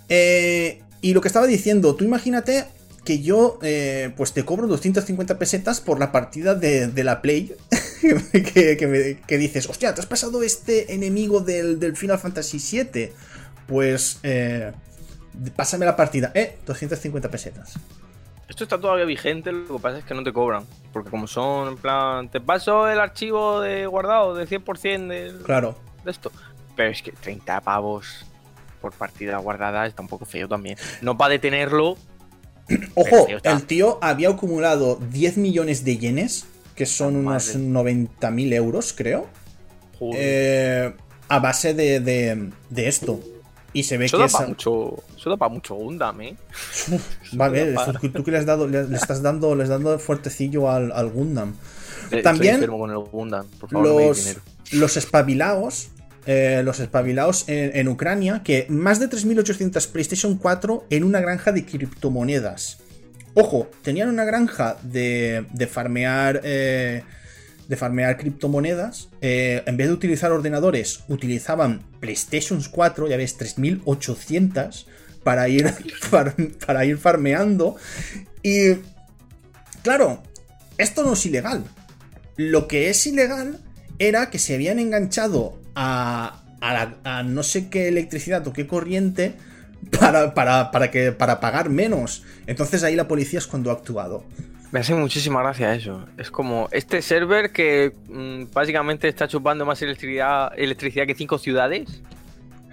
Eh, 0.09 0.81
y 1.01 1.13
lo 1.13 1.21
que 1.21 1.27
estaba 1.27 1.45
diciendo, 1.45 1.95
tú 1.95 2.03
imagínate 2.05 2.65
que 3.03 3.19
yo, 3.21 3.59
eh, 3.61 4.11
pues 4.17 4.31
te 4.33 4.43
cobro 4.45 4.65
250 4.67 5.37
pesetas 5.37 5.79
por 5.81 5.99
la 5.99 6.11
partida 6.11 6.55
de, 6.55 6.87
de 6.87 7.03
la 7.03 7.21
Play. 7.21 7.53
que, 8.31 8.77
que 8.77 8.87
me- 8.87 9.21
que 9.25 9.37
dices, 9.37 9.69
hostia, 9.69 9.93
¿te 9.93 10.01
has 10.01 10.07
pasado 10.07 10.43
este 10.43 10.93
enemigo 10.93 11.39
del, 11.39 11.79
del 11.79 11.95
Final 11.95 12.19
Fantasy 12.19 12.57
VII? 12.59 13.11
Pues, 13.67 14.19
eh, 14.23 14.71
pásame 15.55 15.85
la 15.85 15.95
partida. 15.95 16.31
Eh, 16.35 16.57
250 16.65 17.29
pesetas. 17.29 17.73
Esto 18.47 18.63
está 18.63 18.79
todavía 18.79 19.05
vigente, 19.05 19.51
lo 19.51 19.77
que 19.77 19.81
pasa 19.81 19.97
es 19.99 20.05
que 20.05 20.13
no 20.13 20.23
te 20.23 20.31
cobran. 20.31 20.65
Porque 20.93 21.09
como 21.09 21.25
son, 21.27 21.69
en 21.69 21.77
plan, 21.77 22.29
te 22.29 22.39
paso 22.39 22.87
el 22.87 22.99
archivo 22.99 23.59
de 23.61 23.87
guardado 23.87 24.35
de 24.35 24.45
100% 24.47 25.07
del, 25.07 25.37
Claro. 25.41 25.75
de 26.03 26.11
esto. 26.11 26.31
Pero 26.75 26.91
es 26.91 27.01
que 27.01 27.11
30 27.11 27.61
pavos 27.61 28.25
por 28.81 28.93
partida 28.93 29.37
guardada 29.37 29.87
está 29.87 30.03
un 30.03 30.07
poco 30.07 30.25
feo 30.25 30.47
también. 30.47 30.77
No 31.01 31.17
para 31.17 31.31
detenerlo. 31.31 31.97
Ojo, 32.95 33.27
el 33.43 33.63
tío 33.65 33.97
había 34.01 34.29
acumulado 34.29 34.95
10 35.11 35.37
millones 35.37 35.83
de 35.83 35.97
yenes, 35.97 36.45
que 36.75 36.85
son 36.85 37.15
unos 37.15 37.55
90.000 37.55 38.53
euros, 38.53 38.93
creo. 38.93 39.27
eh, 40.15 40.93
a 41.27 41.39
base 41.39 41.73
de, 41.73 41.99
de, 41.99 42.49
de 42.69 42.87
esto. 42.87 43.19
Y 43.73 43.83
se 43.83 43.97
ve 43.97 44.05
eso 44.05 44.17
que 44.17 44.23
da 44.23 44.29
para 44.29 44.47
mucho. 44.47 45.03
Eso 45.17 45.29
da 45.29 45.37
para 45.37 45.53
mucho 45.53 45.75
Gundam, 45.75 46.21
eh. 46.21 46.35
Va 47.39 47.45
a 47.45 47.49
ver, 47.49 47.73
da 47.73 47.81
esto- 47.81 47.99
para- 47.99 48.13
tú 48.13 48.23
que 48.23 48.31
le, 48.31 48.37
has 48.37 48.45
dado, 48.45 48.67
le, 48.67 48.87
le 48.87 48.95
estás 48.95 49.21
dando, 49.21 49.53
dando 49.55 49.97
fuertecillo 49.99 50.69
al, 50.69 50.91
al 50.91 51.09
Gundam. 51.09 51.55
También 52.23 52.65
con 52.67 52.91
el 52.91 52.97
Gundam, 52.99 53.47
por 53.59 53.69
favor, 53.69 53.87
Los, 53.91 54.37
los 54.71 54.95
espabilaos. 54.97 55.89
eh, 56.27 56.61
los 56.63 56.79
espabilaos 56.79 57.47
en, 57.49 57.75
en 57.75 57.87
Ucrania, 57.87 58.41
que 58.43 58.65
más 58.69 58.99
de 58.99 59.09
3.800 59.09 59.91
PlayStation 59.91 60.37
4 60.37 60.85
en 60.89 61.03
una 61.03 61.19
granja 61.19 61.51
de 61.51 61.65
criptomonedas. 61.65 62.77
Ojo, 63.35 63.69
tenían 63.83 64.09
una 64.09 64.23
granja 64.23 64.77
de, 64.81 65.45
farmear. 65.69 66.39
eh, 66.43 67.03
de 67.67 67.75
farmear 67.75 68.17
criptomonedas. 68.17 69.09
eh, 69.21 69.61
en 69.65 69.75
vez 69.75 69.87
de 69.87 69.93
utilizar 69.93 70.31
ordenadores, 70.31 71.03
utilizaban 71.09 71.81
PlayStation 71.99 72.61
4, 72.71 73.07
ya 73.09 73.17
ves, 73.17 73.37
3.800 73.37 74.85
para 75.23 75.49
ir, 75.49 75.69
para 76.65 76.85
ir 76.85 76.97
farmeando. 76.97 77.75
Y. 78.41 78.75
Claro, 79.83 80.23
esto 80.77 81.03
no 81.03 81.13
es 81.13 81.25
ilegal. 81.25 81.63
Lo 82.37 82.67
que 82.67 82.89
es 82.89 83.05
ilegal 83.05 83.59
era 83.99 84.29
que 84.29 84.39
se 84.39 84.55
habían 84.55 84.79
enganchado 84.79 85.59
a, 85.75 86.41
a 86.61 87.23
no 87.23 87.43
sé 87.43 87.69
qué 87.69 87.87
electricidad 87.89 88.47
o 88.47 88.53
qué 88.53 88.65
corriente 88.65 89.35
para, 89.99 90.33
para, 90.33 90.71
para, 90.71 90.91
que, 90.91 91.11
para 91.11 91.39
pagar 91.39 91.69
menos. 91.69 92.23
Entonces 92.47 92.83
ahí 92.83 92.95
la 92.95 93.07
policía 93.07 93.39
es 93.39 93.47
cuando 93.47 93.69
ha 93.69 93.73
actuado. 93.73 94.23
Me 94.71 94.79
hace 94.79 94.93
muchísima 94.93 95.41
gracia 95.41 95.73
eso. 95.73 96.05
Es 96.17 96.29
como 96.29 96.67
este 96.71 97.01
server 97.01 97.51
que 97.51 97.93
mm, 98.09 98.51
básicamente 98.53 99.07
está 99.07 99.27
chupando 99.27 99.65
más 99.65 99.81
electricidad, 99.81 100.51
electricidad 100.57 101.05
que 101.05 101.15
cinco 101.15 101.37
ciudades. 101.37 102.01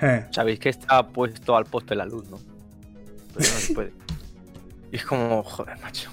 Eh, 0.01 0.27
Sabéis 0.31 0.59
que 0.59 0.69
está 0.69 1.07
puesto 1.07 1.57
al 1.57 1.67
poste 1.67 1.95
la 1.95 2.05
luz, 2.05 2.29
¿no? 2.29 2.41
Pero 3.35 3.49
no 3.49 3.59
se 3.59 3.75
puede. 3.75 3.93
Y 4.91 4.97
es 4.97 5.05
como, 5.05 5.43
joder, 5.43 5.79
macho. 5.81 6.11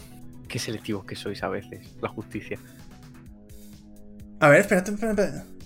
Qué 0.47 0.59
selectivos 0.59 1.05
que 1.05 1.15
sois 1.15 1.41
a 1.43 1.49
veces, 1.49 1.95
la 2.01 2.09
justicia. 2.09 2.59
A 4.39 4.49
ver, 4.49 4.61
espérate, 4.61 4.91
espérate. 4.91 5.23
espérate. 5.23 5.58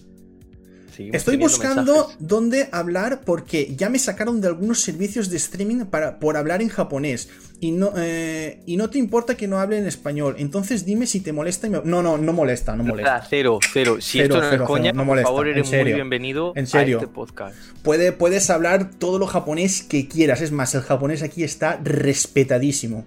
Seguimos 0.96 1.16
Estoy 1.18 1.38
buscando 1.38 1.94
mensajes. 1.94 2.16
dónde 2.20 2.70
hablar 2.72 3.22
porque 3.26 3.74
ya 3.76 3.89
me 3.89 3.98
sacaron 4.00 4.41
de 4.41 4.48
algunos 4.48 4.82
servicios 4.82 5.30
de 5.30 5.38
streaming 5.38 5.86
para, 5.86 6.20
por 6.20 6.38
hablar 6.38 6.62
en 6.62 6.70
japonés. 6.70 7.30
Y 7.60 7.72
no, 7.72 7.94
eh, 7.96 8.60
y 8.66 8.76
no 8.78 8.89
te 8.89 8.98
importa 9.00 9.36
que 9.36 9.48
no 9.48 9.58
hable 9.60 9.78
en 9.78 9.88
español. 9.88 10.36
Entonces 10.38 10.86
dime 10.86 11.08
si 11.08 11.22
te 11.22 11.32
molesta. 11.32 11.68
y 11.68 11.70
me- 11.70 11.82
No, 11.86 12.04
no, 12.04 12.18
no 12.18 12.34
molesta, 12.34 12.76
no 12.76 12.84
molesta. 12.84 13.12
Nada, 13.14 13.28
cero, 13.30 13.60
cero. 13.72 13.98
Si 14.02 14.20
Cero, 14.20 14.36
esto 14.36 14.41
no 14.44 14.50
cero, 14.52 14.64
es 14.64 14.68
coña, 14.68 14.84
cero, 14.86 14.96
no 14.96 15.02
por 15.02 15.08
molesta, 15.08 15.28
favor, 15.30 15.48
en 15.48 15.54
eres 15.58 15.72
muy 15.72 15.94
bienvenido 15.94 16.54
En 16.56 16.68
serio. 16.68 16.98
a 17.00 17.02
este 17.04 17.14
podcast. 17.14 17.56
Puede, 17.84 18.12
puedes 18.12 18.50
hablar 18.50 18.91
todo 19.00 19.18
lo 19.18 19.28
japonés 19.28 19.82
que 19.84 20.08
quieras. 20.10 20.41
Es 20.41 20.52
más, 20.52 20.76
el 20.76 20.82
japonés 20.82 21.24
aquí 21.24 21.44
está 21.44 21.80
respetadísimo. 21.84 23.06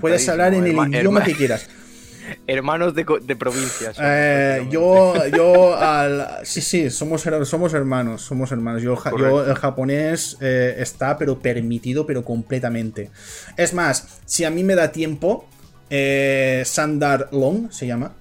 Puedes 0.00 0.28
hablar 0.28 0.54
en 0.54 0.64
el 0.64 0.72
idioma 0.94 1.22
que 1.24 1.34
quieras. 1.34 1.68
Hermanos 2.46 2.94
de, 2.94 3.04
provincias. 3.36 3.96
Eh, 4.00 4.66
yo, 4.70 5.14
yo, 5.28 5.76
al, 5.76 6.26
sí, 6.44 6.60
sí, 6.60 6.90
somos, 6.90 7.24
her- 7.26 7.44
somos 7.44 7.74
hermanos, 7.74 8.22
somos 8.22 8.52
hermanos. 8.52 8.82
Yo, 8.82 8.96
yo 9.18 9.44
el 9.44 9.54
japonés 9.54 10.36
eh, 10.40 10.76
está, 10.78 11.16
pero 11.18 11.38
permitido, 11.38 12.06
pero 12.06 12.24
completamente. 12.24 13.10
Es 13.56 13.74
más, 13.74 14.18
si 14.24 14.44
a 14.44 14.50
mí 14.50 14.64
me 14.64 14.74
da 14.74 14.92
tiempo, 14.92 15.48
eh, 15.90 16.62
Sandar 16.66 17.28
Long 17.32 17.70
se 17.72 17.86
llama. 17.86 18.12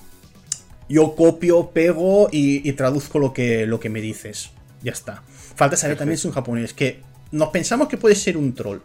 Yo 0.89 1.15
copio, 1.15 1.71
pego 1.71 2.27
y, 2.31 2.67
y 2.67 2.73
traduzco 2.73 3.19
lo 3.19 3.33
que, 3.33 3.65
lo 3.65 3.79
que 3.79 3.89
me 3.89 4.01
dices. 4.01 4.51
Ya 4.81 4.91
está. 4.91 5.23
Falta 5.55 5.77
saber 5.77 5.97
también 5.97 6.17
si 6.17 6.21
es 6.21 6.25
un 6.25 6.31
japonés, 6.33 6.73
que 6.73 7.01
nos 7.31 7.49
pensamos 7.49 7.87
que 7.87 7.97
puede 7.97 8.15
ser 8.15 8.37
un 8.37 8.53
troll. 8.53 8.79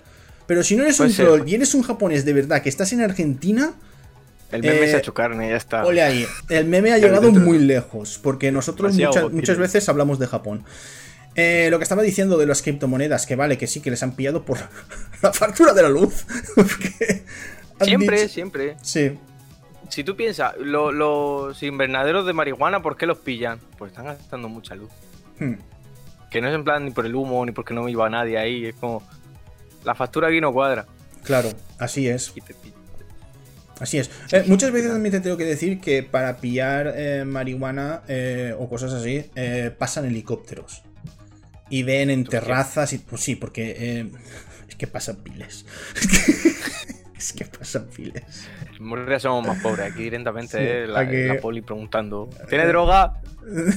Pero 0.47 0.63
si 0.63 0.77
no 0.77 0.85
eres 0.85 0.99
un 1.01 1.07
troll 1.25 1.49
y 1.49 1.55
eres 1.57 1.75
un 1.75 1.83
japonés 1.83 2.25
de 2.25 2.33
verdad 2.33 2.63
que 2.63 2.69
estás 2.69 2.93
en 2.93 3.01
Argentina. 3.01 3.73
El 4.51 4.63
meme 4.63 4.87
se 4.89 4.97
ha 4.97 4.99
hecho 4.99 5.15
carne, 5.15 5.51
ya 5.51 5.57
está. 5.57 5.85
Ole 5.85 6.03
ahí. 6.03 6.27
El 6.49 6.67
meme 6.67 6.93
ha 6.93 6.99
llegado 6.99 7.31
muy 7.33 7.59
lejos. 7.59 8.19
Porque 8.23 8.51
nosotros 8.51 8.97
muchas 9.33 9.59
veces 9.59 9.89
hablamos 9.89 10.19
de 10.19 10.27
Japón. 10.27 10.65
Eh, 11.35 11.69
lo 11.71 11.79
que 11.79 11.85
estaba 11.85 12.03
diciendo 12.03 12.37
de 12.37 12.47
las 12.47 12.63
criptomonedas, 12.63 13.25
que 13.25 13.37
vale, 13.37 13.57
que 13.59 13.69
sí, 13.69 13.81
que 13.81 13.91
les 13.91 14.03
han 14.03 14.17
pillado 14.17 14.43
por 14.43 14.59
la 15.23 15.33
factura 15.33 15.73
de 15.73 15.83
la 15.83 15.89
luz. 15.89 16.27
siempre, 17.81 18.29
siempre. 18.29 18.77
Sí. 18.83 19.17
Si 19.89 20.03
tú 20.03 20.17
piensas, 20.17 20.57
los 20.59 21.63
invernaderos 21.63 22.27
de 22.27 22.33
marihuana, 22.33 22.83
¿por 22.83 22.97
qué 22.97 23.07
los 23.07 23.19
pillan? 23.19 23.61
Pues 23.79 23.93
están 23.93 24.07
gastando 24.07 24.49
mucha 24.49 24.75
luz. 24.75 24.91
Hmm. 25.39 25.55
Que 26.31 26.41
no 26.41 26.49
es 26.49 26.55
en 26.55 26.65
plan 26.65 26.85
ni 26.85 26.91
por 26.91 27.07
el 27.07 27.15
humo, 27.15 27.47
ni 27.47 27.53
porque 27.53 27.73
no 27.73 27.89
iba 27.89 28.11
nadie 28.11 28.37
ahí. 28.37 28.67
Es 28.67 28.75
como. 28.75 29.03
La 29.85 29.95
factura 29.95 30.29
aquí 30.29 30.41
no 30.41 30.53
cuadra. 30.53 30.87
Claro, 31.23 31.51
así 31.79 32.09
es. 32.09 32.35
Así 33.81 33.99
es. 33.99 34.11
Eh, 34.33 34.45
muchas 34.47 34.73
veces 34.73 34.91
también 34.91 35.13
te 35.13 35.21
tengo 35.21 35.37
que 35.37 35.45
decir 35.45 35.81
que 35.81 36.03
para 36.03 36.39
pillar 36.39 36.95
eh, 36.97 37.25
marihuana 37.25 38.03
o 38.59 38.69
cosas 38.69 38.93
así, 38.93 39.25
pasan 39.79 40.05
helicópteros 40.05 40.83
y 41.71 41.83
ven 41.83 42.11
en 42.11 42.25
terrazas 42.25 42.93
y 42.93 42.99
pues 42.99 43.23
sí, 43.23 43.37
porque 43.37 43.77
eh, 43.79 44.11
es 44.69 44.77
que 44.77 44.87
pasan 44.87 45.17
piles. 45.17 45.65
es 47.19 47.33
que 47.33 47.45
pasan 47.45 47.89
piles. 47.89 48.49
En 48.77 48.85
Murcia 48.85 49.19
somos 49.19 49.47
más 49.47 49.63
pobres, 49.63 49.93
aquí 49.93 50.05
directamente 50.05 50.87
la, 50.87 51.07
poli 51.41 51.61
preguntando, 51.61 52.31
¿tiene 52.49 52.67
droga? 52.67 53.21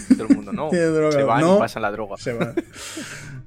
Todo 0.09 0.27
el 0.27 0.35
mundo, 0.35 0.53
no. 0.53 0.69
¿Tiene 0.71 0.85
droga? 0.85 1.11
Se 1.11 1.23
van 1.23 1.55
y 1.55 1.59
pasan 1.59 1.81
la 1.81 1.91
droga. 1.91 2.17
Se 2.17 2.33
van. 2.33 2.55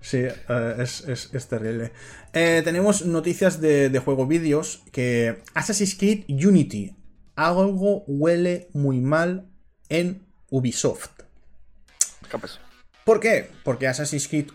Sí, 0.01 0.19
eh, 0.19 0.75
es, 0.79 1.47
terrible. 1.49 1.93
Eh, 2.33 2.61
tenemos 2.65 3.07
noticias 3.07 3.61
de, 3.61 3.89
de 3.89 3.99
juego 4.01 4.27
vídeos 4.27 4.83
que 4.93 5.43
Assassin's 5.55 5.95
Creed 5.95 6.25
Unity. 6.29 6.95
Algo 7.37 8.05
huele 8.07 8.69
muy 8.75 9.01
mal 9.01 9.47
en 9.89 10.27
Ubisoft. 10.51 11.11
¿Por 13.05 13.21
qué? 13.21 13.51
Porque 13.65 13.87
Assassin's 13.87 14.29
Creed 14.29 14.49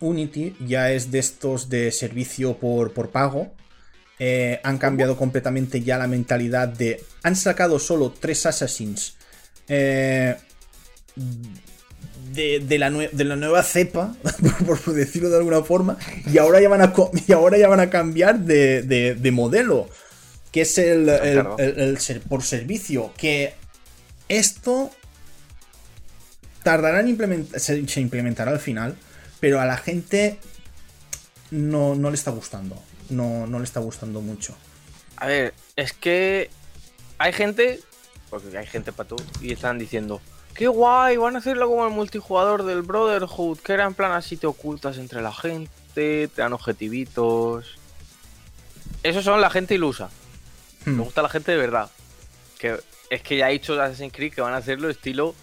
Unity 0.00 0.56
ya 0.60 0.92
es 0.92 1.10
de 1.10 1.18
estos 1.18 1.68
de 1.68 1.90
servicio 1.90 2.56
por, 2.58 2.92
por 2.92 3.10
pago. 3.10 3.52
Eh, 4.18 4.60
han 4.62 4.78
cambiado 4.78 5.16
completamente 5.16 5.82
ya 5.82 5.98
la 5.98 6.06
mentalidad 6.06 6.68
de... 6.68 7.04
Han 7.22 7.36
sacado 7.36 7.78
solo 7.78 8.14
tres 8.18 8.46
Assassins 8.46 9.14
eh, 9.68 10.36
de, 12.32 12.78
la 12.78 12.90
de, 12.90 13.24
la 13.24 13.36
nueva 13.36 13.62
cepa, 13.62 14.14
por 14.66 14.80
decirlo 14.94 15.30
de 15.30 15.36
alguna 15.36 15.62
forma, 15.62 15.96
y 16.30 16.38
ahora 16.38 16.60
ya 16.60 16.68
van 16.68 16.82
a, 16.82 16.92
y 17.26 17.32
ahora 17.32 17.58
ya 17.58 17.68
van 17.68 17.80
a 17.80 17.90
cambiar 17.90 18.40
de, 18.40 19.30
modelo, 19.32 19.88
que 20.52 20.62
es 20.62 20.76
el, 20.78 21.08
el, 21.08 21.98
por 22.28 22.42
servicio, 22.42 23.12
que 23.16 23.54
esto 24.28 24.90
tardará 26.62 27.00
en 27.00 27.08
implementar, 27.08 27.60
se, 27.60 28.00
implementará 28.00 28.50
al 28.50 28.60
final, 28.60 28.96
pero 29.40 29.60
a 29.60 29.64
la 29.66 29.78
gente 29.78 30.38
no, 31.50 31.94
no 31.94 32.10
le 32.10 32.16
está 32.16 32.30
gustando. 32.30 32.82
No, 33.08 33.46
no 33.46 33.58
le 33.58 33.64
está 33.64 33.80
gustando 33.80 34.20
mucho. 34.20 34.54
A 35.16 35.26
ver, 35.26 35.54
es 35.76 35.92
que 35.92 36.50
hay 37.18 37.32
gente, 37.32 37.80
porque 38.30 38.56
hay 38.56 38.66
gente 38.66 38.92
para 38.92 39.08
tú, 39.08 39.16
y 39.40 39.52
están 39.52 39.78
diciendo, 39.78 40.20
qué 40.54 40.68
guay, 40.68 41.16
van 41.16 41.36
a 41.36 41.38
hacerlo 41.38 41.68
como 41.68 41.86
el 41.86 41.92
multijugador 41.92 42.64
del 42.64 42.82
Brotherhood, 42.82 43.58
que 43.58 43.72
era 43.72 43.84
en 43.84 43.94
plan 43.94 44.12
así 44.12 44.36
te 44.36 44.46
ocultas 44.46 44.98
entre 44.98 45.22
la 45.22 45.32
gente, 45.32 46.28
te 46.28 46.42
dan 46.42 46.52
objetivitos. 46.52 47.78
Esos 49.02 49.24
son 49.24 49.40
la 49.40 49.50
gente 49.50 49.74
ilusa. 49.74 50.10
Me 50.84 50.92
hmm. 50.92 51.00
gusta 51.00 51.22
la 51.22 51.28
gente 51.28 51.52
de 51.52 51.58
verdad. 51.58 51.90
Que 52.58 52.78
es 53.10 53.22
que 53.22 53.36
ya 53.36 53.46
ha 53.46 53.50
dicho 53.50 53.80
Assassin's 53.80 54.12
Creed 54.12 54.32
que 54.32 54.40
van 54.40 54.54
a 54.54 54.58
hacerlo 54.58 54.90
estilo 54.90 55.34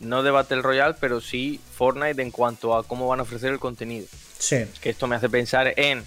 no 0.00 0.22
de 0.22 0.30
Battle 0.30 0.62
Royale, 0.62 0.96
pero 0.98 1.20
sí 1.20 1.60
Fortnite 1.74 2.20
en 2.20 2.30
cuanto 2.30 2.74
a 2.74 2.84
cómo 2.84 3.06
van 3.06 3.20
a 3.20 3.22
ofrecer 3.22 3.52
el 3.52 3.60
contenido. 3.60 4.06
Sí. 4.38 4.64
que 4.80 4.88
esto 4.88 5.06
me 5.06 5.16
hace 5.16 5.28
pensar 5.28 5.74
en 5.76 6.02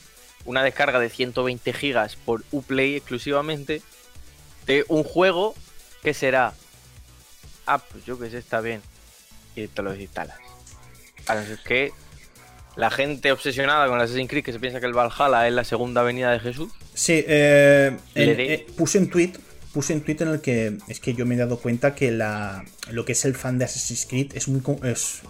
una 0.45 0.63
descarga 0.63 0.99
de 0.99 1.09
120 1.09 1.73
gigas 1.73 2.15
por 2.15 2.43
Uplay 2.51 2.95
exclusivamente 2.95 3.81
de 4.65 4.85
un 4.87 5.03
juego 5.03 5.55
que 6.01 6.13
será. 6.13 6.53
Ah, 7.65 7.79
pues 7.79 8.05
yo 8.05 8.19
que 8.19 8.29
sé, 8.29 8.37
está 8.37 8.61
bien. 8.61 8.81
Y 9.55 9.67
te 9.67 9.81
lo 9.81 9.95
instalas. 9.95 10.37
Así 11.27 11.53
que 11.65 11.91
la 12.75 12.89
gente 12.89 13.31
obsesionada 13.31 13.87
con 13.87 14.01
Assassin's 14.01 14.29
Creed 14.29 14.43
que 14.43 14.51
se 14.51 14.59
piensa 14.59 14.79
que 14.79 14.85
el 14.85 14.93
Valhalla 14.93 15.47
es 15.47 15.53
la 15.53 15.63
segunda 15.63 16.01
venida 16.01 16.31
de 16.31 16.39
Jesús. 16.39 16.71
Sí, 16.93 17.23
eh, 17.27 17.97
eh 18.15 18.67
puse 18.75 18.97
un 18.97 19.09
tweet 19.09 19.33
puse 19.73 19.93
en 19.93 20.01
Twitter 20.01 20.27
en 20.27 20.35
el 20.35 20.41
que 20.41 20.77
es 20.87 20.99
que 20.99 21.15
yo 21.15 21.25
me 21.25 21.35
he 21.35 21.37
dado 21.37 21.57
cuenta 21.57 21.95
que 21.95 22.11
la, 22.11 22.63
lo 22.91 23.05
que 23.05 23.13
es 23.13 23.25
el 23.25 23.35
fan 23.35 23.57
de 23.57 23.65
Assassin's 23.65 24.05
Creed 24.05 24.35
es 24.35 24.47
muy, 24.47 24.61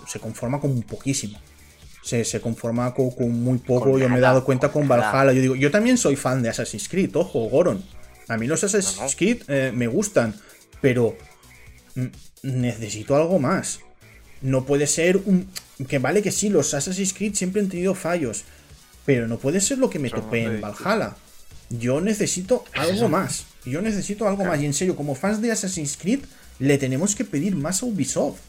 se 0.07 0.19
conforma 0.19 0.59
con 0.59 0.73
muy 0.73 0.83
poquísimo. 0.83 1.39
Se, 2.03 2.41
conforma 2.41 2.93
con, 2.93 3.13
muy 3.43 3.59
poco. 3.59 3.97
yo 3.97 4.09
me 4.09 4.17
he 4.17 4.21
dado 4.21 4.43
cuenta 4.43 4.69
con 4.69 4.87
Valhalla. 4.87 5.31
Yo 5.31 5.41
digo, 5.41 5.55
yo 5.55 5.71
también 5.71 5.97
soy 5.97 6.15
fan 6.15 6.43
de 6.43 6.49
Assassin's 6.49 6.89
Creed, 6.89 7.15
ojo, 7.15 7.49
Goron. 7.49 7.83
A 8.27 8.37
mí 8.37 8.45
los 8.47 8.63
Assassin's 8.63 9.15
Creed 9.15 9.43
eh, 9.47 9.71
me 9.73 9.87
gustan, 9.87 10.35
pero 10.81 11.17
necesito 12.41 13.15
algo 13.15 13.39
más. 13.39 13.79
No 14.41 14.65
puede 14.65 14.87
ser 14.87 15.17
un. 15.17 15.49
Que 15.87 15.99
vale 15.99 16.21
que 16.21 16.31
sí, 16.31 16.49
los 16.49 16.73
Assassin's 16.73 17.13
Creed 17.13 17.35
siempre 17.35 17.61
han 17.61 17.69
tenido 17.69 17.95
fallos. 17.95 18.43
Pero 19.05 19.27
no 19.27 19.37
puede 19.37 19.59
ser 19.59 19.77
lo 19.77 19.89
que 19.89 19.99
me 19.99 20.09
topé 20.09 20.43
en 20.43 20.61
Valhalla. 20.61 21.15
Yo 21.69 22.01
necesito 22.01 22.63
algo 22.73 23.09
más. 23.09 23.45
Yo 23.65 23.81
necesito 23.81 24.27
algo 24.27 24.45
más. 24.45 24.61
Y 24.61 24.65
en 24.65 24.73
serio, 24.73 24.95
como 24.95 25.15
fans 25.15 25.41
de 25.41 25.51
Assassin's 25.51 25.97
Creed, 25.97 26.19
le 26.59 26.77
tenemos 26.77 27.15
que 27.15 27.25
pedir 27.25 27.55
más 27.55 27.81
a 27.81 27.85
Ubisoft. 27.85 28.39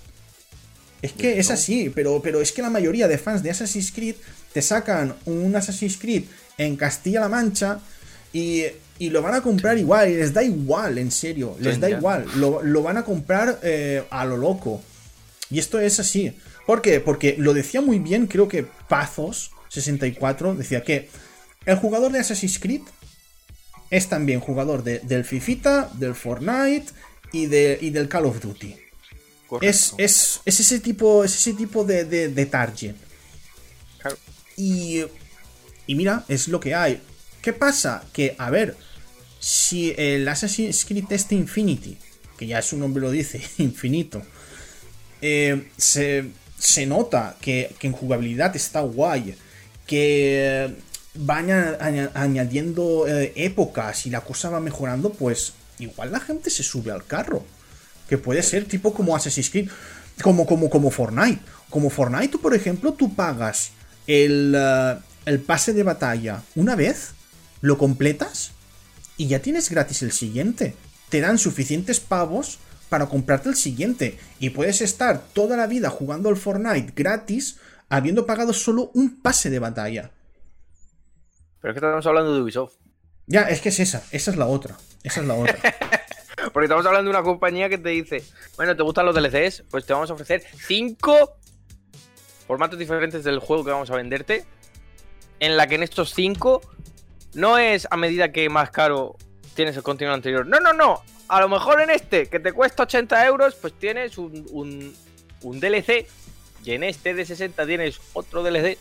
Es 1.04 1.12
que 1.12 1.38
es 1.38 1.50
así, 1.50 1.92
pero, 1.94 2.22
pero 2.22 2.40
es 2.40 2.50
que 2.50 2.62
la 2.62 2.70
mayoría 2.70 3.06
de 3.06 3.18
fans 3.18 3.42
de 3.42 3.50
Assassin's 3.50 3.92
Creed 3.92 4.14
te 4.54 4.62
sacan 4.62 5.14
un 5.26 5.54
Assassin's 5.54 5.98
Creed 5.98 6.24
en 6.56 6.76
Castilla-La 6.76 7.28
Mancha 7.28 7.78
y, 8.32 8.64
lo 8.98 9.20
van 9.20 9.34
a 9.34 9.42
comprar 9.42 9.76
igual, 9.76 10.08
y 10.08 10.14
les 10.14 10.32
da 10.32 10.42
igual, 10.42 10.96
en 10.96 11.10
serio, 11.10 11.58
les 11.60 11.78
da 11.78 11.90
igual, 11.90 12.24
lo, 12.36 12.82
van 12.82 12.96
a 12.96 13.04
comprar 13.04 13.60
eh, 13.62 14.02
a 14.08 14.24
lo 14.24 14.38
loco. 14.38 14.80
Y 15.50 15.58
esto 15.58 15.78
es 15.78 16.00
así. 16.00 16.32
¿Por 16.66 16.80
qué? 16.80 17.00
Porque 17.00 17.36
lo 17.36 17.52
decía 17.52 17.82
muy 17.82 17.98
bien, 17.98 18.26
creo 18.26 18.48
que 18.48 18.64
Pazos64 18.88 20.56
decía 20.56 20.84
que 20.84 21.10
el 21.66 21.76
jugador 21.76 22.12
de 22.12 22.20
Assassin's 22.20 22.58
Creed 22.58 22.80
es 23.90 24.08
también 24.08 24.40
jugador 24.40 24.82
del 24.82 25.24
Fifita, 25.26 25.90
del 25.98 26.14
Fortnite 26.14 26.86
y, 27.30 27.44
de, 27.44 27.76
del 27.92 28.08
Call 28.08 28.24
of 28.24 28.40
Duty. 28.40 28.83
Es, 29.60 29.94
ese 30.44 30.80
tipo, 30.80 31.24
ese 31.24 31.52
tipo 31.54 31.84
de, 31.84 32.04
de, 32.04 32.46
target. 32.46 32.94
Y, 34.56 35.02
y 35.86 35.94
mira, 35.94 36.24
es 36.28 36.48
lo 36.48 36.60
que 36.60 36.74
hay. 36.74 37.00
¿Qué 37.42 37.52
pasa? 37.52 38.04
Que, 38.12 38.34
a 38.38 38.50
ver, 38.50 38.76
si 39.38 39.94
el 39.96 40.26
Assassin's 40.28 40.84
Creed 40.84 41.04
Test 41.06 41.32
Infinity, 41.32 41.98
que 42.38 42.46
ya 42.46 42.62
su 42.62 42.76
nombre 42.76 43.02
lo 43.02 43.10
dice, 43.10 43.42
infinito, 43.58 44.22
eh, 45.20 45.68
se, 45.76 46.86
nota 46.86 47.36
que, 47.40 47.74
que, 47.78 47.86
en 47.86 47.92
jugabilidad 47.92 48.54
está 48.56 48.80
guay, 48.80 49.34
que 49.86 50.74
van 51.14 51.50
añadiendo 51.50 53.06
eh, 53.06 53.32
épocas 53.36 54.06
y 54.06 54.10
la 54.10 54.22
cosa 54.22 54.50
va 54.50 54.60
mejorando, 54.60 55.10
pues 55.10 55.52
igual 55.78 56.12
la 56.12 56.20
gente 56.20 56.50
se 56.50 56.62
sube 56.62 56.90
al 56.90 57.04
carro. 57.04 57.44
Que 58.08 58.18
puede 58.18 58.42
ser 58.42 58.66
tipo 58.66 58.92
como 58.92 59.16
Assassin's 59.16 59.50
Creed, 59.50 59.68
como, 60.22 60.46
como, 60.46 60.70
como 60.70 60.90
Fortnite. 60.90 61.40
Como 61.70 61.90
Fortnite, 61.90 62.28
tú, 62.28 62.40
por 62.40 62.54
ejemplo, 62.54 62.92
tú 62.92 63.14
pagas 63.14 63.72
el, 64.06 64.54
eh, 64.56 64.96
el 65.24 65.40
pase 65.40 65.72
de 65.72 65.82
batalla 65.82 66.42
una 66.54 66.76
vez, 66.76 67.12
lo 67.60 67.78
completas 67.78 68.52
y 69.16 69.28
ya 69.28 69.40
tienes 69.40 69.70
gratis 69.70 70.02
el 70.02 70.12
siguiente. 70.12 70.74
Te 71.08 71.20
dan 71.20 71.38
suficientes 71.38 72.00
pavos 72.00 72.58
para 72.88 73.06
comprarte 73.06 73.48
el 73.48 73.56
siguiente. 73.56 74.18
Y 74.38 74.50
puedes 74.50 74.80
estar 74.80 75.22
toda 75.32 75.56
la 75.56 75.66
vida 75.66 75.90
jugando 75.90 76.28
al 76.28 76.36
Fortnite 76.36 76.92
gratis 76.94 77.58
habiendo 77.88 78.26
pagado 78.26 78.52
solo 78.52 78.90
un 78.94 79.20
pase 79.20 79.50
de 79.50 79.58
batalla. 79.58 80.10
Pero 81.60 81.72
es 81.72 81.80
que 81.80 81.86
estamos 81.86 82.06
hablando 82.06 82.34
de 82.34 82.42
Ubisoft. 82.42 82.74
Ya, 83.26 83.42
es 83.42 83.60
que 83.60 83.70
es 83.70 83.80
esa, 83.80 84.02
esa 84.10 84.30
es 84.30 84.36
la 84.36 84.46
otra. 84.46 84.76
Esa 85.02 85.20
es 85.20 85.26
la 85.26 85.34
otra. 85.34 85.58
Porque 86.54 86.66
estamos 86.66 86.86
hablando 86.86 87.10
de 87.10 87.18
una 87.18 87.24
compañía 87.24 87.68
que 87.68 87.78
te 87.78 87.88
dice, 87.88 88.22
bueno, 88.56 88.76
¿te 88.76 88.84
gustan 88.84 89.04
los 89.04 89.14
DLCs? 89.16 89.64
Pues 89.72 89.84
te 89.84 89.92
vamos 89.92 90.08
a 90.08 90.14
ofrecer 90.14 90.44
cinco 90.56 91.36
formatos 92.46 92.78
diferentes 92.78 93.24
del 93.24 93.40
juego 93.40 93.64
que 93.64 93.72
vamos 93.72 93.90
a 93.90 93.96
venderte. 93.96 94.44
En 95.40 95.56
la 95.56 95.66
que 95.66 95.74
en 95.74 95.82
estos 95.82 96.14
cinco 96.14 96.62
no 97.34 97.58
es 97.58 97.88
a 97.90 97.96
medida 97.96 98.30
que 98.30 98.48
más 98.48 98.70
caro 98.70 99.16
tienes 99.54 99.76
el 99.76 99.82
contenido 99.82 100.14
anterior. 100.14 100.46
No, 100.46 100.60
no, 100.60 100.72
no. 100.72 101.02
A 101.26 101.40
lo 101.40 101.48
mejor 101.48 101.80
en 101.80 101.90
este, 101.90 102.28
que 102.28 102.38
te 102.38 102.52
cuesta 102.52 102.84
80 102.84 103.26
euros, 103.26 103.56
pues 103.56 103.72
tienes 103.72 104.16
un, 104.16 104.46
un, 104.52 104.94
un 105.42 105.58
DLC 105.58 106.06
Y 106.64 106.70
en 106.70 106.84
este 106.84 107.14
de 107.14 107.26
60 107.26 107.66
tienes 107.66 108.00
otro 108.12 108.44
DLC. 108.44 108.78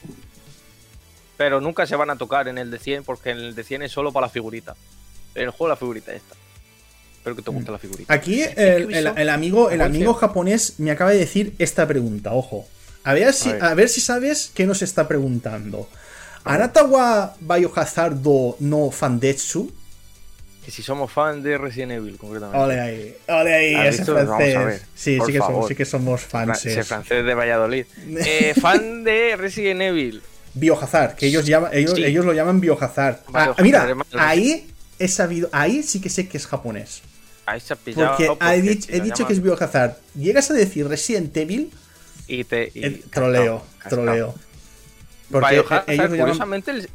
Pero 1.38 1.60
nunca 1.60 1.88
se 1.88 1.96
van 1.96 2.12
a 2.12 2.18
tocar 2.18 2.48
en 2.48 2.60
el 2.60 2.70
de 2.70 2.78
100 2.78 3.04
porque 3.04 3.32
en 3.32 3.40
el 3.40 3.56
de 3.56 3.64
100 3.64 3.82
es 3.82 3.92
solo 3.92 4.12
para 4.12 4.28
la 4.28 4.32
figurita. 4.32 4.76
En 5.34 5.46
el 5.46 5.50
juego 5.50 5.70
la 5.70 5.76
figurita 5.76 6.14
esta. 6.14 6.36
Espero 7.24 7.38
que 7.38 7.42
te 7.42 7.52
guste 7.52 7.72
la 7.72 7.80
figurita. 7.80 8.14
Aquí 8.14 8.42
el, 8.44 8.94
el- 8.94 9.14
el 9.16 9.30
amigo, 9.30 9.70
el 9.70 9.80
amigo 9.80 10.14
japonés 10.14 10.74
me 10.80 10.92
acaba 10.92 11.12
de 11.12 11.20
decir 11.20 11.54
esta 11.58 11.88
pregunta, 11.88 12.34
ojo. 12.34 12.68
A 13.06 13.14
ver 13.14 13.34
si, 13.34 13.48
A 13.50 13.54
ver. 13.54 13.64
a 13.64 13.74
ver 13.76 13.88
si 13.88 14.02
sabes 14.02 14.52
qué 14.54 14.66
nos 14.66 14.82
está 14.82 15.08
preguntando. 15.08 15.88
¿Anata 16.44 16.84
wa 16.84 17.34
Biohazard 17.40 18.16
do 18.16 18.58
no 18.60 18.92
Fandetsu? 18.92 19.72
Que 20.66 20.72
si 20.72 20.82
somos 20.84 21.12
fan 21.14 21.42
de 21.42 21.58
Resident 21.58 21.94
Evil, 21.94 22.18
concretamente. 22.18 22.58
Ole 22.62 22.80
ahí, 22.82 23.16
ole 23.30 23.54
ahí, 23.54 23.76
¿Has 23.76 23.88
ese 23.88 23.98
visto? 24.00 24.14
Vamos 24.16 24.34
a 24.34 24.38
ver, 24.38 24.54
francés. 24.54 24.82
Sí, 24.96 25.18
sí 25.26 25.32
que, 25.32 25.38
somos, 25.40 25.68
sí 25.70 25.76
que 25.76 25.86
somos 25.86 26.22
Fra- 26.22 26.46
fans. 26.46 26.66
Ese 26.66 26.84
francés 26.84 27.26
de 27.26 27.34
Valladolid. 27.34 27.86
Eh, 28.18 28.54
fan 28.60 29.04
de 29.06 29.36
Resident 29.38 29.82
Evil. 29.82 30.22
Biohazard, 30.54 31.16
que 31.16 31.28
ellos, 31.28 31.46
llaman, 31.46 31.72
ellos, 31.74 31.94
Sí. 31.96 32.04
ellos 32.04 32.26
lo 32.26 32.34
llaman 32.34 32.60
Biohazard. 32.60 33.18
Ah, 33.34 33.56
mira, 33.62 33.96
ahí 34.18 34.68
he 35.00 35.08
sabido, 35.08 35.50
ahí 35.52 35.82
sí 35.84 36.00
que 36.00 36.10
sé 36.10 36.28
que 36.30 36.38
es 36.38 36.46
japonés. 36.46 37.02
Ahí 37.46 37.60
se 37.60 37.74
ha 37.74 37.76
pillado. 37.76 38.10
Porque, 38.10 38.28
porque 38.28 38.46
he, 38.56 38.62
dicho, 39.02 39.24
he 39.24 39.28
que 39.28 39.34
es 39.34 39.42
Biohazard. 39.42 39.98
Llegas 40.16 40.50
a 40.50 40.54
decir 40.54 40.88
Resident 40.88 41.36
Evil, 41.36 41.72
Y 42.28 42.44
te. 42.46 42.72
y- 42.74 42.86
eh, 42.86 43.04
troleo, 43.12 43.64
troleo. 43.90 44.34
Porque 45.30 45.56
Biohazard, 45.56 45.90
ellos 45.90 45.98
lo 45.98 46.04
llaman... 46.16 46.20
curiosamente, 46.20 46.72
el, 46.72 46.90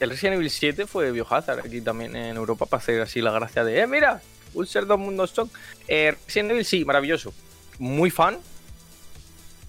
el 0.00 0.10
Resident 0.10 0.34
Evil 0.36 0.50
7 0.50 0.86
fue 0.86 1.10
Biohazard 1.12 1.60
aquí 1.60 1.80
también 1.80 2.16
en 2.16 2.36
Europa 2.36 2.66
para 2.66 2.82
hacer 2.82 3.00
así 3.00 3.20
la 3.20 3.30
gracia 3.32 3.62
de, 3.64 3.80
eh, 3.80 3.86
mira, 3.86 4.20
un 4.54 4.66
ser 4.66 4.86
dos 4.86 4.98
mundos 4.98 5.30
son. 5.30 5.50
Eh, 5.86 6.16
Resident 6.26 6.50
Evil 6.52 6.64
sí, 6.64 6.84
maravilloso. 6.84 7.32
Muy 7.78 8.10
fan. 8.10 8.38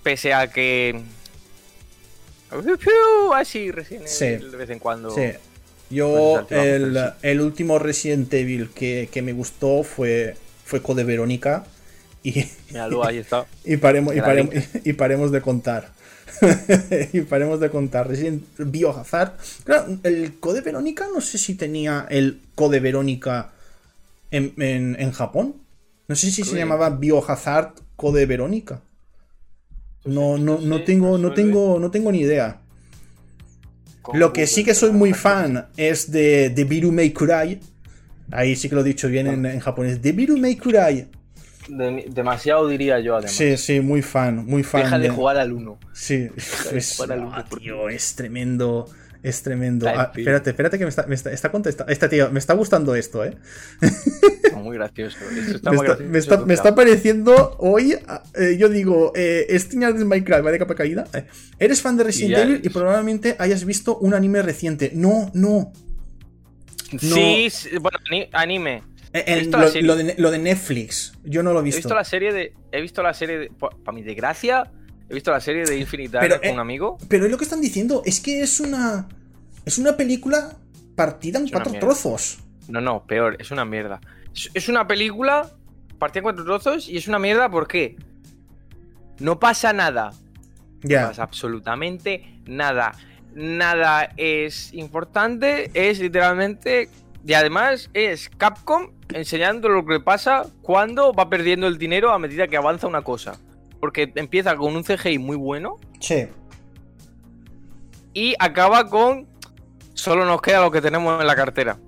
Pese 0.03 0.33
a 0.33 0.47
que. 0.49 1.01
Así, 3.35 3.71
Resident 3.71 4.07
Sí. 4.07 4.25
Evil 4.25 4.51
de 4.51 4.57
vez 4.57 4.69
en 4.69 4.79
cuando. 4.79 5.11
Sí. 5.13 5.31
Pues 5.87 5.97
Yo, 5.97 6.33
es 6.33 6.37
altibajos, 6.39 6.67
el, 6.67 7.13
el 7.21 7.41
último 7.41 7.79
Resident 7.79 8.33
Evil 8.33 8.69
que, 8.69 9.09
que 9.11 9.21
me 9.21 9.33
gustó 9.33 9.83
fue, 9.83 10.35
fue 10.65 10.81
Code 10.81 11.03
Verónica. 11.03 11.65
Y, 12.23 12.45
Míralo, 12.69 13.05
ahí 13.05 13.17
está. 13.17 13.45
y, 13.63 13.77
paremos, 13.77 14.15
y, 14.15 14.21
paremos, 14.21 14.53
y 14.83 14.93
paremos 14.93 15.31
de 15.31 15.41
contar. 15.41 15.91
y 17.13 17.21
paremos 17.21 17.59
de 17.59 17.69
contar. 17.69 18.07
Resident 18.07 18.43
Biohazard. 18.57 19.33
Claro, 19.63 19.97
el 20.03 20.39
Code 20.39 20.61
Verónica, 20.61 21.07
no 21.13 21.21
sé 21.21 21.37
si 21.37 21.55
tenía 21.55 22.05
el 22.09 22.41
Code 22.55 22.79
Verónica 22.79 23.51
en, 24.31 24.53
en, 24.57 24.95
en 24.99 25.11
Japón. 25.11 25.55
No 26.07 26.15
sé 26.15 26.31
si 26.31 26.43
se 26.43 26.51
Creo 26.51 26.63
llamaba 26.63 26.89
Biohazard 26.89 27.73
Code 27.95 28.25
Verónica. 28.25 28.81
No, 30.05 30.37
no, 30.37 30.59
no 30.59 30.77
sé, 30.77 30.83
tengo, 30.83 31.17
no 31.17 31.33
tengo, 31.33 31.79
no 31.79 31.91
tengo 31.91 32.11
ni 32.11 32.19
idea. 32.19 32.61
Lo 34.13 34.33
que 34.33 34.47
sí 34.47 34.63
que 34.63 34.73
soy 34.73 34.91
muy 34.91 35.13
fan 35.13 35.67
es 35.77 36.11
de, 36.11 36.49
de 36.49 36.63
Biru 36.63 36.91
Meikurai. 36.91 37.59
Ahí 38.31 38.55
sí 38.55 38.69
que 38.69 38.75
lo 38.75 38.81
he 38.81 38.83
dicho 38.83 39.07
bien 39.07 39.27
en, 39.27 39.45
en 39.45 39.59
japonés. 39.59 40.01
De 40.01 40.11
Biru 40.11 40.37
Meikurai. 40.37 41.07
De- 41.67 42.05
demasiado 42.09 42.67
diría 42.67 42.99
yo, 42.99 43.15
además. 43.15 43.31
Sí, 43.31 43.57
sí, 43.57 43.79
muy 43.81 44.01
fan, 44.01 44.45
muy 44.45 44.63
fan. 44.63 44.83
Deja 44.83 44.99
de 44.99 45.09
jugar 45.09 45.37
al 45.37 45.51
1. 45.51 45.79
Sí, 45.93 46.27
es, 46.35 46.95
jugar 46.95 47.11
al 47.13 47.19
ah, 47.21 47.25
uno, 47.27 47.45
por 47.49 47.59
tío, 47.59 47.89
es 47.89 48.15
tremendo. 48.15 48.89
Es 49.27 49.41
tremendo. 49.43 49.87
Está 49.87 50.01
Ah, 50.01 50.11
espérate, 50.15 50.49
espérate 50.51 50.77
que 50.77 50.83
me 50.85 50.89
está, 50.89 51.05
me 51.07 51.15
está, 51.15 51.31
está 51.31 51.51
contesta- 51.51 51.85
Esta 51.89 52.07
tío, 52.09 52.29
me 52.31 52.39
está 52.39 52.53
gustando 52.53 52.95
esto, 52.95 53.23
eh. 53.25 53.35
Muy 54.55 54.75
gracioso. 54.77 55.17
Esto 55.37 55.55
está 55.57 55.71
Me 55.71 55.77
muy 55.77 55.85
está, 55.85 55.95
gracioso, 55.97 56.11
me 56.11 56.17
está- 56.19 56.45
me 56.45 56.53
está 56.53 56.75
pareciendo 56.75 57.55
hoy. 57.59 57.95
ah, 58.07 58.23
eh, 58.35 58.57
yo 58.57 58.69
digo, 58.69 59.11
eh, 59.15 59.45
Estiñas 59.49 59.97
de 59.97 60.03
Minecraft, 60.05 60.45
va 60.45 60.51
de 60.51 60.59
capa 60.59 60.75
caída. 60.75 61.05
Eh, 61.13 61.25
eres 61.59 61.81
fan 61.81 61.95
de 61.97 62.03
Resident 62.05 62.37
Evil 62.39 62.61
y 62.63 62.69
probablemente 62.69 63.35
hayas 63.39 63.65
visto 63.65 63.97
un 63.97 64.13
anime 64.13 64.41
reciente. 64.41 64.91
No, 64.93 65.29
no. 65.33 65.71
Sí, 66.99 67.49
sí, 67.49 67.69
bueno, 67.79 67.97
ani- 68.09 68.29
anime. 68.31 68.83
Eh, 69.13 69.39
visto 69.39 69.57
lo, 69.81 69.95
de, 69.95 70.15
lo 70.17 70.31
de 70.31 70.37
Netflix. 70.37 71.13
Yo 71.23 71.41
no 71.43 71.51
lo 71.53 71.59
he 71.59 71.61
He 71.63 71.65
visto. 71.65 71.79
visto 71.79 71.95
la 71.95 72.03
serie 72.03 72.31
de. 72.33 72.53
He 72.71 72.81
visto 72.81 73.01
la 73.03 73.13
serie 73.13 73.37
de. 73.39 73.51
Para 73.57 73.91
mi 73.93 74.03
desgracia, 74.03 74.69
he 75.09 75.13
visto 75.13 75.31
la 75.31 75.39
serie 75.39 75.65
de 75.65 75.77
Infinite 75.77 76.17
Pero, 76.19 76.35
Dark 76.35 76.41
con 76.43 76.53
un 76.53 76.59
amigo. 76.59 76.97
Pero 77.07 77.25
es 77.25 77.31
lo 77.31 77.37
que 77.37 77.43
están 77.45 77.61
diciendo. 77.61 78.01
Es 78.05 78.19
que 78.19 78.41
es 78.41 78.59
una. 78.59 79.07
Es 79.67 79.77
una 79.77 79.97
película 79.97 80.55
partida 80.95 81.39
en 81.39 81.45
Es 81.45 81.51
cuatro 81.51 81.73
trozos. 81.77 82.39
No, 82.69 82.79
no, 82.79 83.03
peor, 83.05 83.35
es 83.37 83.51
una 83.51 83.65
mierda. 83.65 83.99
Es, 84.33 84.49
es 84.53 84.69
una 84.69 84.87
película 84.87 85.51
partida 85.99 86.19
en 86.19 86.23
cuatro 86.23 86.45
trozos 86.45 86.87
y 86.87 86.95
es 86.95 87.07
una 87.09 87.19
mierda 87.19 87.49
¿por 87.49 87.67
qué? 87.67 87.97
No 89.19 89.39
pasa 89.41 89.73
nada. 89.73 90.11
No 90.83 90.89
Ya. 90.89 91.09
pasa 91.09 91.23
absolutamente 91.23 92.39
nada. 92.45 92.93
Nada 93.35 94.13
es 94.15 94.73
importante, 94.73 95.69
es 95.73 95.99
literalmente. 95.99 96.87
Y 97.25 97.33
además 97.33 97.89
es 97.93 98.29
Capcom 98.37 98.91
enseñando 99.13 99.67
lo 99.67 99.85
que 99.85 99.99
pasa 99.99 100.45
cuando 100.61 101.11
va 101.11 101.29
perdiendo 101.29 101.67
el 101.67 101.77
dinero 101.77 102.13
a 102.13 102.19
medida 102.19 102.47
que 102.47 102.55
avanza 102.55 102.87
una 102.87 103.01
cosa. 103.01 103.37
Porque 103.81 104.13
empieza 104.15 104.55
con 104.55 104.77
un 104.77 104.83
CGI 104.83 105.17
muy 105.19 105.35
bueno 105.35 105.75
Che. 105.99 106.31
y 108.13 108.33
acaba 108.39 108.87
con. 108.89 109.27
Solo 109.97 110.25
nos 110.25 110.41
queda 110.41 110.61
lo 110.61 110.69
que 110.69 110.79
tenemos 110.79 111.19
en 111.19 111.25
la 111.25 111.35
cartera. 111.35 111.79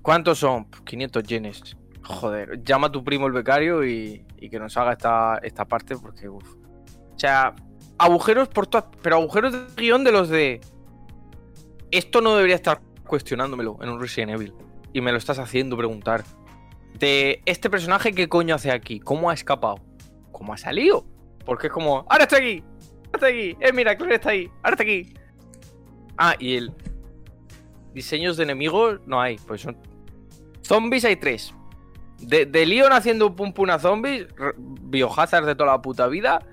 ¿Cuántos 0.00 0.38
son? 0.38 0.66
Pues 0.66 0.82
500 0.82 1.22
yenes. 1.24 1.76
Joder, 2.04 2.62
llama 2.62 2.86
a 2.86 2.92
tu 2.92 3.02
primo 3.02 3.26
el 3.26 3.32
becario 3.32 3.84
y, 3.84 4.24
que 4.38 4.58
nos 4.60 4.76
haga 4.76 4.92
esta, 4.92 5.40
esta 5.42 5.64
parte 5.64 5.96
porque, 5.96 6.28
uff. 6.28 6.54
O 6.54 7.18
sea, 7.18 7.56
agujeros 7.98 8.46
por 8.46 8.68
todas. 8.68 8.86
Pero 9.02 9.16
agujeros 9.16 9.52
de 9.52 9.66
guion 9.76 10.04
de 10.04 10.12
los 10.12 10.28
de. 10.28 10.60
Esto 11.90 12.20
no 12.20 12.36
debería 12.36 12.54
estar 12.54 12.80
cuestionándomelo 13.04 13.78
en 13.82 13.88
un 13.88 14.00
Resident 14.00 14.30
Evil. 14.30 14.54
Y 14.92 15.00
me 15.00 15.10
lo 15.10 15.18
estás 15.18 15.40
haciendo 15.40 15.76
preguntar. 15.76 16.22
De 17.00 17.42
este 17.46 17.68
personaje, 17.68 18.12
¿qué 18.12 18.28
coño 18.28 18.54
hace 18.54 18.70
aquí? 18.70 19.00
¿Cómo 19.00 19.28
ha 19.28 19.34
escapado? 19.34 19.80
¿Cómo 20.30 20.52
ha 20.52 20.56
salido? 20.56 21.04
Porque 21.44 21.66
es 21.66 21.72
como. 21.72 22.06
¡Ahora 22.08 22.22
está 22.22 22.36
aquí! 22.36 22.62
¡Ahora 23.06 23.10
está 23.14 23.26
aquí! 23.26 23.56
¡Eh, 23.60 23.72
mira, 23.72 23.96
Claire 23.96 24.14
está 24.14 24.30
ahí! 24.30 24.48
¡Ahora 24.62 24.70
está 24.70 24.84
aquí! 24.84 25.14
Ah, 26.16 26.36
y 26.38 26.54
el. 26.54 26.72
Diseños 27.96 28.36
de 28.36 28.42
enemigos 28.42 29.00
no 29.06 29.22
hay, 29.22 29.38
pues 29.38 29.62
son. 29.62 29.78
Zombies 30.62 31.06
hay 31.06 31.16
tres. 31.16 31.54
De, 32.20 32.44
de 32.44 32.66
Leon 32.66 32.92
haciendo 32.92 33.34
pum 33.34 33.54
pum 33.54 33.70
a 33.70 33.78
zombies, 33.78 34.26
biohazard 34.82 35.46
de 35.46 35.54
toda 35.54 35.72
la 35.72 35.80
puta 35.80 36.06
vida. 36.06 36.44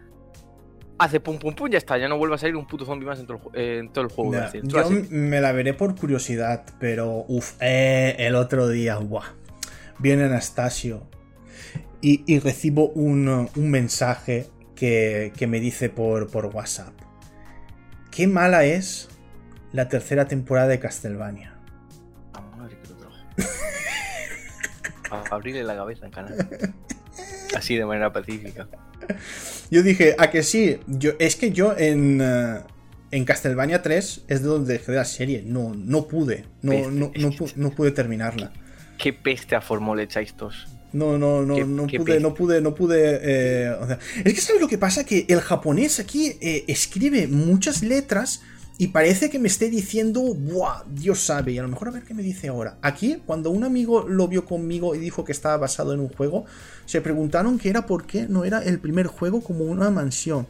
Hace 0.98 1.20
pum 1.20 1.38
pum 1.40 1.54
pum, 1.54 1.70
ya 1.70 1.80
está, 1.80 1.98
ya 1.98 2.08
no 2.08 2.18
vuelve 2.18 2.36
a 2.36 2.38
salir 2.38 2.56
un 2.56 2.66
puto 2.66 2.86
zombie 2.86 3.06
más 3.06 3.20
en 3.20 3.26
todo 3.26 3.42
el, 3.54 3.60
eh, 3.60 3.80
en 3.80 3.90
todo 3.90 4.06
el 4.06 4.10
juego. 4.10 4.32
Decir, 4.32 4.62
Yo 4.64 4.90
me 5.10 5.42
la 5.42 5.52
veré 5.52 5.74
por 5.74 5.94
curiosidad, 5.98 6.64
pero 6.80 7.26
uff, 7.28 7.56
eh, 7.60 8.16
el 8.20 8.36
otro 8.36 8.70
día, 8.70 8.96
buah, 9.00 9.26
viene 10.00 10.24
Anastasio 10.24 11.04
y, 12.00 12.24
y 12.26 12.40
recibo 12.40 12.88
un, 12.88 13.50
un 13.54 13.70
mensaje 13.70 14.48
que, 14.76 15.34
que 15.36 15.46
me 15.46 15.60
dice 15.60 15.90
por, 15.90 16.32
por 16.32 16.46
WhatsApp. 16.46 16.94
Qué 18.12 18.28
mala 18.28 18.64
es 18.64 19.10
la 19.74 19.90
tercera 19.90 20.28
temporada 20.28 20.68
de 20.70 20.80
Castlevania. 20.80 21.54
Ah, 22.34 22.42
madre 22.58 22.78
que 22.82 22.90
lo 22.90 22.96
trajo. 22.96 23.16
A 25.12 25.36
abrirle 25.36 25.64
la 25.64 25.76
cabeza 25.76 26.10
canal. 26.10 26.36
Así 27.56 27.76
de 27.76 27.86
manera 27.86 28.12
pacífica. 28.12 28.68
Yo 29.70 29.84
dije, 29.84 30.16
a 30.18 30.30
que 30.32 30.44
sí, 30.44 30.80
yo, 30.88 31.12
es 31.20 31.36
que 31.36 31.52
yo 31.52 31.76
en, 31.78 32.22
uh, 32.22 32.60
en 33.12 33.26
Castlevania 33.26 33.82
3 33.82 34.24
es 34.28 34.42
de 34.42 34.48
donde 34.48 34.74
dejé 34.74 34.92
la 34.94 35.06
serie, 35.06 35.44
no, 35.46 35.74
no 35.76 36.08
pude, 36.08 36.46
no, 36.62 36.72
Peste, 36.72 36.92
no, 36.92 37.12
no, 37.58 37.70
pude 37.72 37.92
terminarla. 37.92 38.52
Qué 38.98 39.12
peste 39.14 39.56
a 39.56 39.62
Formol 39.62 40.00
echáis 40.00 40.34
todos. 40.36 40.68
No, 40.94 41.18
no, 41.18 41.42
no, 41.42 41.56
Qué- 41.56 41.66
no 41.66 41.88
qué 41.88 41.98
pude, 42.00 42.20
no 42.20 42.34
pude, 42.34 42.62
no 42.62 42.76
pude. 42.76 43.20
eh, 43.24 43.70
o 43.72 43.88
sea, 43.88 43.98
es 44.24 44.34
que 44.34 44.42
sabes 44.42 44.62
lo 44.62 44.68
que 44.68 44.78
pasa, 44.78 45.04
que 45.04 45.26
el 45.28 45.42
japonés 45.42 46.00
aquí 46.00 46.38
eh, 46.40 46.64
escribe 46.68 47.28
muchas 47.28 47.82
letras 47.82 48.42
y 48.78 48.88
parece 48.88 49.30
que 49.30 49.38
me 49.40 49.48
esté 49.48 49.70
diciendo, 49.70 50.22
¡buah! 50.22 50.84
Dios 50.88 51.20
sabe. 51.20 51.52
Y 51.54 51.58
a 51.60 51.62
lo 51.62 51.68
mejor 51.70 51.90
a 51.90 51.92
ver 51.92 52.04
qué 52.04 52.14
me 52.14 52.24
dice 52.24 52.48
ahora. 52.48 52.78
Aquí, 52.82 53.22
cuando 53.26 53.50
un 53.52 53.64
amigo 53.64 54.08
lo 54.08 54.28
vio 54.28 54.46
conmigo 54.46 54.96
y 54.96 54.98
dijo 55.00 55.24
que 55.24 55.32
estaba 55.32 55.58
basado 55.58 55.94
en 55.94 56.00
un 56.00 56.10
juego, 56.10 56.46
se 56.86 57.00
preguntaron 57.02 57.60
que 57.60 57.70
era 57.70 57.86
por 57.86 58.06
qué 58.06 58.26
no 58.28 58.46
era 58.46 58.64
el 58.64 58.80
primer 58.80 59.08
juego 59.08 59.42
como 59.42 59.66
una 59.66 59.90
mansión. 59.92 60.48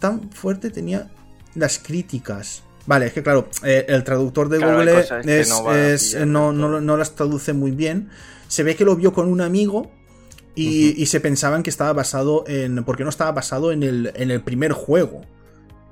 Tan 0.00 0.30
fuerte 0.30 0.70
tenía 0.70 1.10
las 1.54 1.78
críticas. 1.78 2.62
Vale, 2.86 3.06
es 3.06 3.12
que 3.12 3.22
claro, 3.22 3.48
eh, 3.62 3.86
el 3.88 4.04
traductor 4.04 4.48
de 4.48 4.58
Claro, 4.58 4.72
Google 4.78 5.00
es, 5.40 5.48
no 5.48 5.74
es- 5.74 6.26
no, 6.26 6.52
no 6.80 6.96
las 6.96 7.14
traduce 7.14 7.52
muy 7.52 7.70
bien. 7.70 8.08
Se 8.48 8.62
ve 8.62 8.74
que 8.76 8.84
lo 8.84 8.96
vio 8.96 9.12
con 9.12 9.28
un 9.28 9.40
amigo 9.40 9.90
y, 10.54 11.00
y 11.02 11.06
se 11.06 11.20
pensaban 11.20 11.62
que 11.62 11.70
estaba 11.70 11.92
basado 11.92 12.44
en. 12.46 12.84
Porque 12.84 13.02
no 13.04 13.10
estaba 13.10 13.32
basado 13.32 13.72
en 13.72 13.82
el, 13.82 14.12
en 14.16 14.30
el 14.30 14.42
primer 14.42 14.72
juego. 14.72 15.22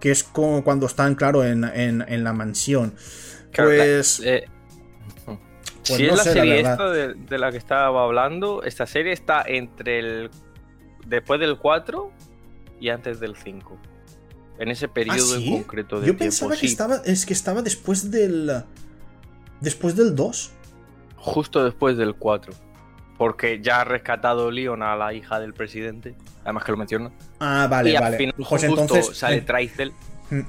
Que 0.02 0.10
es 0.10 0.24
como 0.24 0.64
cuando 0.64 0.86
están, 0.86 1.14
claro, 1.14 1.44
en, 1.44 1.62
en- 1.62 2.04
en 2.08 2.24
la 2.24 2.32
mansión. 2.32 2.94
Claro, 3.52 3.70
la- 3.70 3.76
Pues. 3.84 4.20
eh, 4.24 4.44
Pues 5.24 5.38
si 5.84 6.02
no 6.06 6.10
es 6.10 6.16
la 6.16 6.24
sé, 6.24 6.32
serie 6.32 6.60
esta 6.60 6.90
de, 6.90 7.14
de 7.14 7.38
la 7.38 7.50
que 7.52 7.56
estaba 7.58 8.02
hablando, 8.04 8.64
esta 8.64 8.84
serie 8.86 9.12
está 9.12 9.42
entre 9.46 10.00
el. 10.00 10.30
Después 11.06 11.38
del 11.40 11.56
4 11.56 12.10
y 12.80 12.88
antes 12.88 13.20
del 13.20 13.36
5. 13.36 13.78
En 14.58 14.68
ese 14.70 14.88
periodo 14.88 15.34
¿Ah, 15.34 15.38
sí? 15.38 15.48
en 15.54 15.62
concreto 15.62 15.96
de 16.00 16.06
Yo 16.06 16.12
tiempo. 16.16 16.24
pensaba 16.24 16.56
que 16.56 16.66
estaba. 16.66 16.96
Es 17.04 17.24
que 17.24 17.32
estaba 17.32 17.62
después 17.62 18.10
del. 18.10 18.64
Después 19.60 19.94
del 19.96 20.16
2. 20.16 20.50
Justo 21.16 21.64
después 21.64 21.96
del 21.96 22.14
4. 22.16 22.52
Porque 23.22 23.60
ya 23.62 23.82
ha 23.82 23.84
rescatado 23.84 24.50
Leon 24.50 24.82
a 24.82 24.96
la 24.96 25.14
hija 25.14 25.38
del 25.38 25.54
presidente. 25.54 26.16
Además 26.42 26.64
que 26.64 26.72
lo 26.72 26.76
menciona. 26.76 27.12
Ah, 27.38 27.68
vale, 27.70 27.90
y 27.90 27.94
al 27.94 28.02
vale. 28.02 28.16
final 28.16 28.34
Pues 28.36 28.48
justo 28.48 28.66
entonces. 28.66 29.16
sale 29.16 29.42
Traizel. 29.42 29.92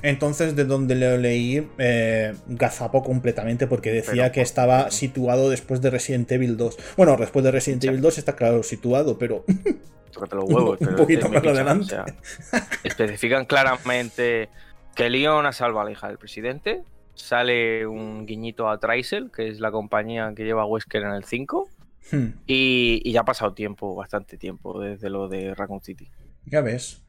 Entonces, 0.02 0.56
de 0.56 0.66
donde 0.66 0.96
lo 0.96 1.16
leí, 1.18 1.70
eh, 1.78 2.34
gazapo 2.48 3.04
completamente 3.04 3.68
porque 3.68 3.92
decía 3.92 4.24
Pero, 4.24 4.32
que 4.32 4.42
estaba 4.42 4.90
situado 4.90 5.52
después 5.52 5.84
de 5.84 5.92
Resident 5.92 6.32
Evil 6.32 6.58
2. 6.58 6.96
Bueno, 6.98 7.16
después 7.16 7.46
de 7.46 7.52
Resident. 7.52 7.84
Evil 7.84 8.02
2 8.02 8.18
está 8.18 8.36
claro 8.36 8.64
situado, 8.64 9.20
pero 9.20 9.46
Tócate 10.12 10.36
los 10.36 10.46
huevos. 10.46 10.78
un 10.82 10.88
pero 10.88 10.98
poquito 10.98 11.28
es 11.28 11.32
más 11.32 11.44
adelante. 11.44 11.86
Chan, 11.86 12.06
o 12.08 12.44
sea, 12.44 12.68
especifican 12.84 13.46
claramente 13.46 14.50
que 14.96 15.12
Leon 15.12 15.46
ha 15.46 15.52
salvado 15.52 15.82
a 15.82 15.86
la 15.86 15.92
hija 15.92 16.08
del 16.08 16.18
presidente. 16.18 16.82
Sale 17.14 17.86
un 17.86 18.26
guiñito 18.26 18.68
a 18.68 18.80
Traizel, 18.80 19.30
que 19.30 19.48
es 19.48 19.60
la 19.60 19.70
compañía 19.70 20.34
que 20.36 20.44
lleva 20.44 20.66
Wesker 20.66 21.04
en 21.04 21.12
el 21.12 21.24
5. 21.24 21.70
Hmm, 22.12 22.28
Y, 22.48 23.02
y 23.04 23.12
ya 23.12 23.22
ha 23.22 23.26
pasado 23.26 23.54
tiempo, 23.54 23.96
bastante 23.96 24.38
tiempo, 24.38 24.80
desde 24.80 25.10
lo 25.10 25.28
de 25.28 25.54
Raccoon 25.56 25.82
City. 25.82 26.10
ya 26.46 26.62
ves. 26.62 27.00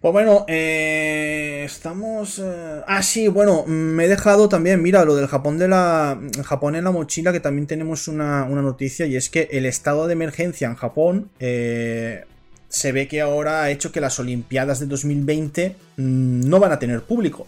Pues 0.00 0.12
bueno, 0.12 0.44
eh, 0.48 1.62
estamos... 1.64 2.38
eh, 2.38 2.82
Ah, 2.86 3.02
sí, 3.02 3.26
bueno, 3.28 3.64
me 3.66 4.04
he 4.04 4.08
dejado 4.08 4.50
también, 4.50 4.82
mira, 4.82 5.02
lo 5.06 5.16
del 5.16 5.28
Japón 5.28 5.58
de 5.58 5.66
la... 5.68 6.20
Japón 6.44 6.76
en 6.76 6.84
la 6.84 6.90
mochila, 6.90 7.32
que 7.32 7.40
también 7.40 7.66
tenemos 7.66 8.06
una, 8.06 8.44
una 8.44 8.60
noticia, 8.60 9.06
y 9.06 9.16
es 9.16 9.30
que 9.30 9.48
el 9.52 9.64
estado 9.64 10.06
de 10.06 10.12
emergencia 10.12 10.66
en 10.68 10.74
Japón 10.74 11.30
eh, 11.40 12.24
se 12.68 12.92
ve 12.92 13.08
que 13.08 13.22
ahora 13.22 13.62
ha 13.62 13.70
hecho 13.70 13.92
que 13.92 14.00
las 14.02 14.18
Olimpiadas 14.18 14.78
de 14.78 14.86
2020 14.86 15.74
mm, 15.96 16.48
no 16.50 16.60
van 16.60 16.72
a 16.72 16.78
tener 16.78 17.00
público. 17.02 17.46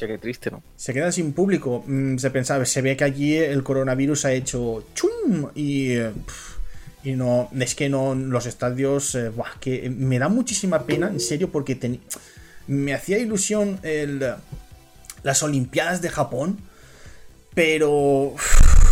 Che, 0.00 0.06
qué 0.06 0.16
triste, 0.16 0.50
¿no? 0.50 0.62
Se 0.76 0.94
quedan 0.94 1.12
sin 1.12 1.34
público. 1.34 1.84
Mm, 1.86 2.16
Se 2.16 2.30
pensaba, 2.30 2.64
se 2.64 2.80
ve 2.80 2.96
que 2.96 3.04
allí 3.04 3.36
el 3.36 3.62
coronavirus 3.62 4.24
ha 4.24 4.32
hecho 4.32 4.86
chum 4.94 5.50
y 5.54 5.98
y 7.04 7.12
no 7.12 7.50
es 7.58 7.74
que 7.74 7.90
no 7.90 8.14
los 8.14 8.46
estadios 8.46 9.14
eh, 9.14 9.28
buah, 9.28 9.58
que 9.60 9.90
me 9.90 10.18
da 10.18 10.28
muchísima 10.28 10.84
pena, 10.86 11.08
en 11.08 11.20
serio, 11.20 11.50
porque 11.50 11.78
me 12.66 12.94
hacía 12.94 13.18
ilusión 13.18 13.78
el 13.82 14.24
las 15.22 15.42
Olimpiadas 15.42 16.00
de 16.00 16.08
Japón, 16.08 16.60
pero 17.54 18.34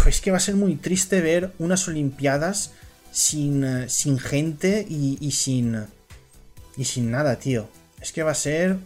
es 0.07 0.21
que 0.21 0.31
va 0.31 0.37
a 0.37 0.41
ser 0.41 0.57
muy 0.57 0.77
triste 0.77 1.23
ver 1.23 1.53
unas 1.59 1.89
Olimpiadas 1.89 2.73
sin, 3.13 3.89
sin 3.89 4.19
gente 4.19 4.87
y 4.87 5.31
sin 5.31 5.87
y 6.77 6.85
sin 6.85 7.11
nada, 7.11 7.37
tío. 7.37 7.67
Es 8.01 8.13
que 8.13 8.23
va 8.23 8.33
a 8.33 8.35
ser 8.35 8.77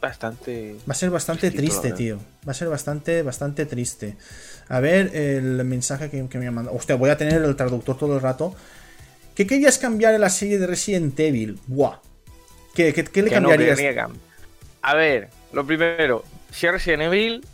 Bastante. 0.00 0.76
Va 0.88 0.92
a 0.92 0.94
ser 0.94 1.10
bastante 1.10 1.50
triste, 1.50 1.92
tío. 1.92 2.18
Va 2.46 2.52
a 2.52 2.54
ser 2.54 2.68
bastante, 2.68 3.22
bastante 3.22 3.66
triste. 3.66 4.16
A 4.68 4.80
ver 4.80 5.14
el 5.16 5.64
mensaje 5.64 6.10
que, 6.10 6.28
que 6.28 6.38
me 6.38 6.46
ha 6.46 6.50
mandado. 6.50 6.76
Hostia, 6.76 6.96
voy 6.96 7.10
a 7.10 7.16
tener 7.16 7.42
el 7.42 7.56
traductor 7.56 7.96
todo 7.98 8.14
el 8.14 8.20
rato. 8.20 8.54
¿Qué 9.34 9.46
querías 9.46 9.78
cambiar 9.78 10.14
en 10.14 10.20
la 10.20 10.30
serie 10.30 10.58
de 10.58 10.66
Resident 10.66 11.18
Evil? 11.20 11.58
Buah. 11.66 11.98
¿Qué, 12.74 12.92
qué- 12.92 13.04
qué 13.04 13.22
le 13.22 13.28
que 13.28 13.34
cambiarías? 13.34 13.78
A 14.82 14.94
ver, 14.94 15.28
lo 15.52 15.66
primero, 15.66 16.24
si 16.52 16.66
es 16.66 16.72
Resident 16.72 17.02
Evil, 17.04 17.44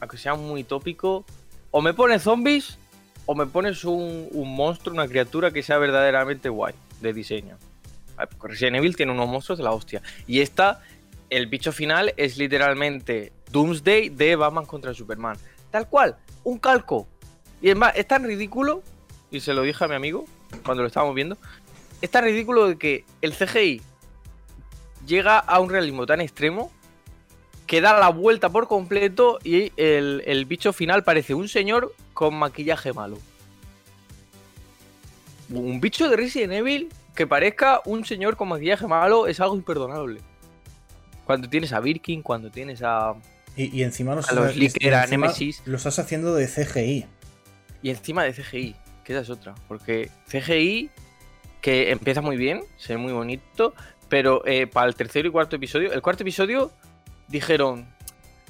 aunque 0.00 0.18
sea 0.18 0.34
muy 0.34 0.64
tópico, 0.64 1.24
o 1.70 1.80
me 1.82 1.94
pones 1.94 2.22
zombies 2.22 2.78
o 3.26 3.34
me 3.34 3.46
pones 3.46 3.84
un, 3.84 4.28
un 4.30 4.54
monstruo, 4.54 4.94
una 4.94 5.08
criatura 5.08 5.50
que 5.50 5.62
sea 5.62 5.78
verdaderamente 5.78 6.48
guay 6.48 6.74
de 7.00 7.12
diseño. 7.12 7.56
Porque 8.38 8.54
Resident 8.54 8.76
Evil 8.76 8.96
tiene 8.96 9.12
unos 9.12 9.28
monstruos 9.28 9.58
de 9.58 9.64
la 9.64 9.72
hostia. 9.72 10.00
Y 10.26 10.40
esta, 10.40 10.80
el 11.30 11.46
bicho 11.46 11.72
final 11.72 12.14
es 12.16 12.38
literalmente 12.38 13.32
Doomsday 13.50 14.10
de 14.10 14.36
Batman 14.36 14.66
contra 14.66 14.94
Superman. 14.94 15.36
Tal 15.70 15.88
cual, 15.88 16.16
un 16.44 16.58
calco. 16.58 17.06
Y 17.60 17.70
es 17.70 17.76
más, 17.76 17.94
es 17.96 18.06
tan 18.06 18.24
ridículo, 18.24 18.82
y 19.30 19.40
se 19.40 19.54
lo 19.54 19.62
dije 19.62 19.84
a 19.84 19.88
mi 19.88 19.94
amigo 19.94 20.24
cuando 20.64 20.82
lo 20.82 20.88
estábamos 20.88 21.14
viendo, 21.14 21.36
es 22.00 22.10
tan 22.10 22.24
ridículo 22.24 22.68
de 22.68 22.78
que 22.78 23.04
el 23.22 23.32
CGI 23.32 23.82
llega 25.06 25.38
a 25.38 25.60
un 25.60 25.70
realismo 25.70 26.06
tan 26.06 26.20
extremo 26.20 26.70
que 27.66 27.80
da 27.80 27.98
la 27.98 28.10
vuelta 28.10 28.48
por 28.50 28.68
completo 28.68 29.38
y 29.42 29.72
el, 29.76 30.22
el 30.26 30.44
bicho 30.44 30.72
final 30.72 31.02
parece 31.02 31.34
un 31.34 31.48
señor 31.48 31.94
con 32.14 32.34
maquillaje 32.34 32.92
malo. 32.92 33.18
Un 35.50 35.80
bicho 35.80 36.08
de 36.08 36.16
Resident 36.16 36.52
Evil 36.52 36.88
que 37.14 37.26
parezca 37.26 37.80
un 37.84 38.04
señor 38.04 38.36
con 38.36 38.48
maquillaje 38.48 38.86
malo 38.86 39.26
es 39.26 39.40
algo 39.40 39.56
imperdonable. 39.56 40.20
Cuando 41.26 41.48
tienes 41.50 41.72
a 41.72 41.80
Birkin, 41.80 42.22
cuando 42.22 42.50
tienes 42.50 42.82
a... 42.82 43.14
Y, 43.56 43.76
y 43.76 43.82
encima 43.82 44.14
los, 44.14 44.28
A 44.30 44.34
los 44.34 44.56
y 44.56 44.60
Licker, 44.60 44.94
a 44.94 45.06
Nemesis. 45.06 45.62
lo 45.66 45.76
estás 45.76 45.98
haciendo 45.98 46.34
de 46.34 46.46
CGI. 46.46 47.06
Y 47.82 47.90
encima 47.90 48.22
de 48.22 48.32
CGI, 48.32 48.76
que 49.04 49.12
esa 49.12 49.22
es 49.22 49.30
otra. 49.30 49.54
Porque 49.66 50.10
CGI, 50.28 50.88
que 51.60 51.90
empieza 51.90 52.20
muy 52.20 52.36
bien, 52.36 52.62
se 52.76 52.94
ve 52.94 52.98
muy 52.98 53.12
bonito, 53.12 53.74
pero 54.08 54.46
eh, 54.46 54.66
para 54.66 54.86
el 54.86 54.94
tercero 54.94 55.28
y 55.28 55.32
cuarto 55.32 55.56
episodio, 55.56 55.92
el 55.92 56.00
cuarto 56.00 56.22
episodio 56.22 56.70
dijeron, 57.28 57.86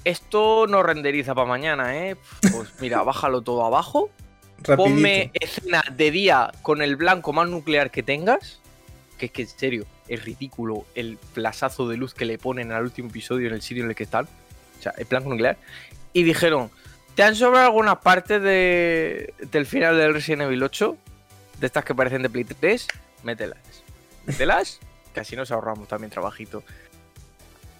esto 0.05 0.67
no 0.67 0.83
renderiza 0.83 1.35
para 1.35 1.49
mañana, 1.49 1.97
¿eh? 1.97 2.17
Pues 2.41 2.75
mira, 2.81 3.03
bájalo 3.05 3.41
todo 3.41 3.65
abajo, 3.65 4.11
Rapidito. 4.59 4.77
ponme 4.77 5.31
escena 5.35 5.83
de 5.97 6.11
día 6.11 6.53
con 6.63 6.83
el 6.83 6.97
blanco 6.97 7.33
más 7.33 7.49
nuclear 7.49 7.91
que 7.91 8.03
tengas, 8.03 8.61
que 9.19 9.27
es 9.27 9.33
que 9.33 9.43
en 9.43 9.49
serio, 9.49 9.87
es 10.09 10.25
ridículo 10.25 10.87
el 10.95 11.19
plazazo 11.35 11.89
de 11.89 11.97
luz 11.97 12.15
que 12.15 12.25
le 12.25 12.39
ponen 12.39 12.73
al 12.73 12.85
último 12.85 13.09
episodio 13.09 13.49
en 13.49 13.55
el 13.55 13.63
sitio 13.63 13.85
en 13.85 13.91
el 13.91 13.97
que 13.97 14.05
están, 14.05 14.27
o 14.79 14.83
sea, 14.83 14.93
el 14.97 15.05
blanco 15.05 15.31
nuclear, 15.31 15.57
y 16.13 16.23
dijeron, 16.23 16.71
¿te 17.15 17.23
han 17.23 17.35
sobrado 17.35 17.67
algunas 17.67 17.99
partes 17.99 18.43
de, 18.43 19.35
del 19.51 19.67
final 19.67 19.97
del 19.97 20.15
Resident 20.15 20.43
Evil 20.43 20.63
8? 20.63 20.97
De 21.61 21.67
estas 21.67 21.85
que 21.85 21.95
parecen 21.95 22.23
de 22.23 22.31
Play 22.31 22.45
3, 22.45 22.87
mételas. 23.23 23.59
Mételas, 24.27 24.81
que 25.15 25.21
así 25.21 25.37
nos 25.37 25.51
ahorramos 25.51 25.89
también 25.89 26.11
trabajito. 26.11 26.63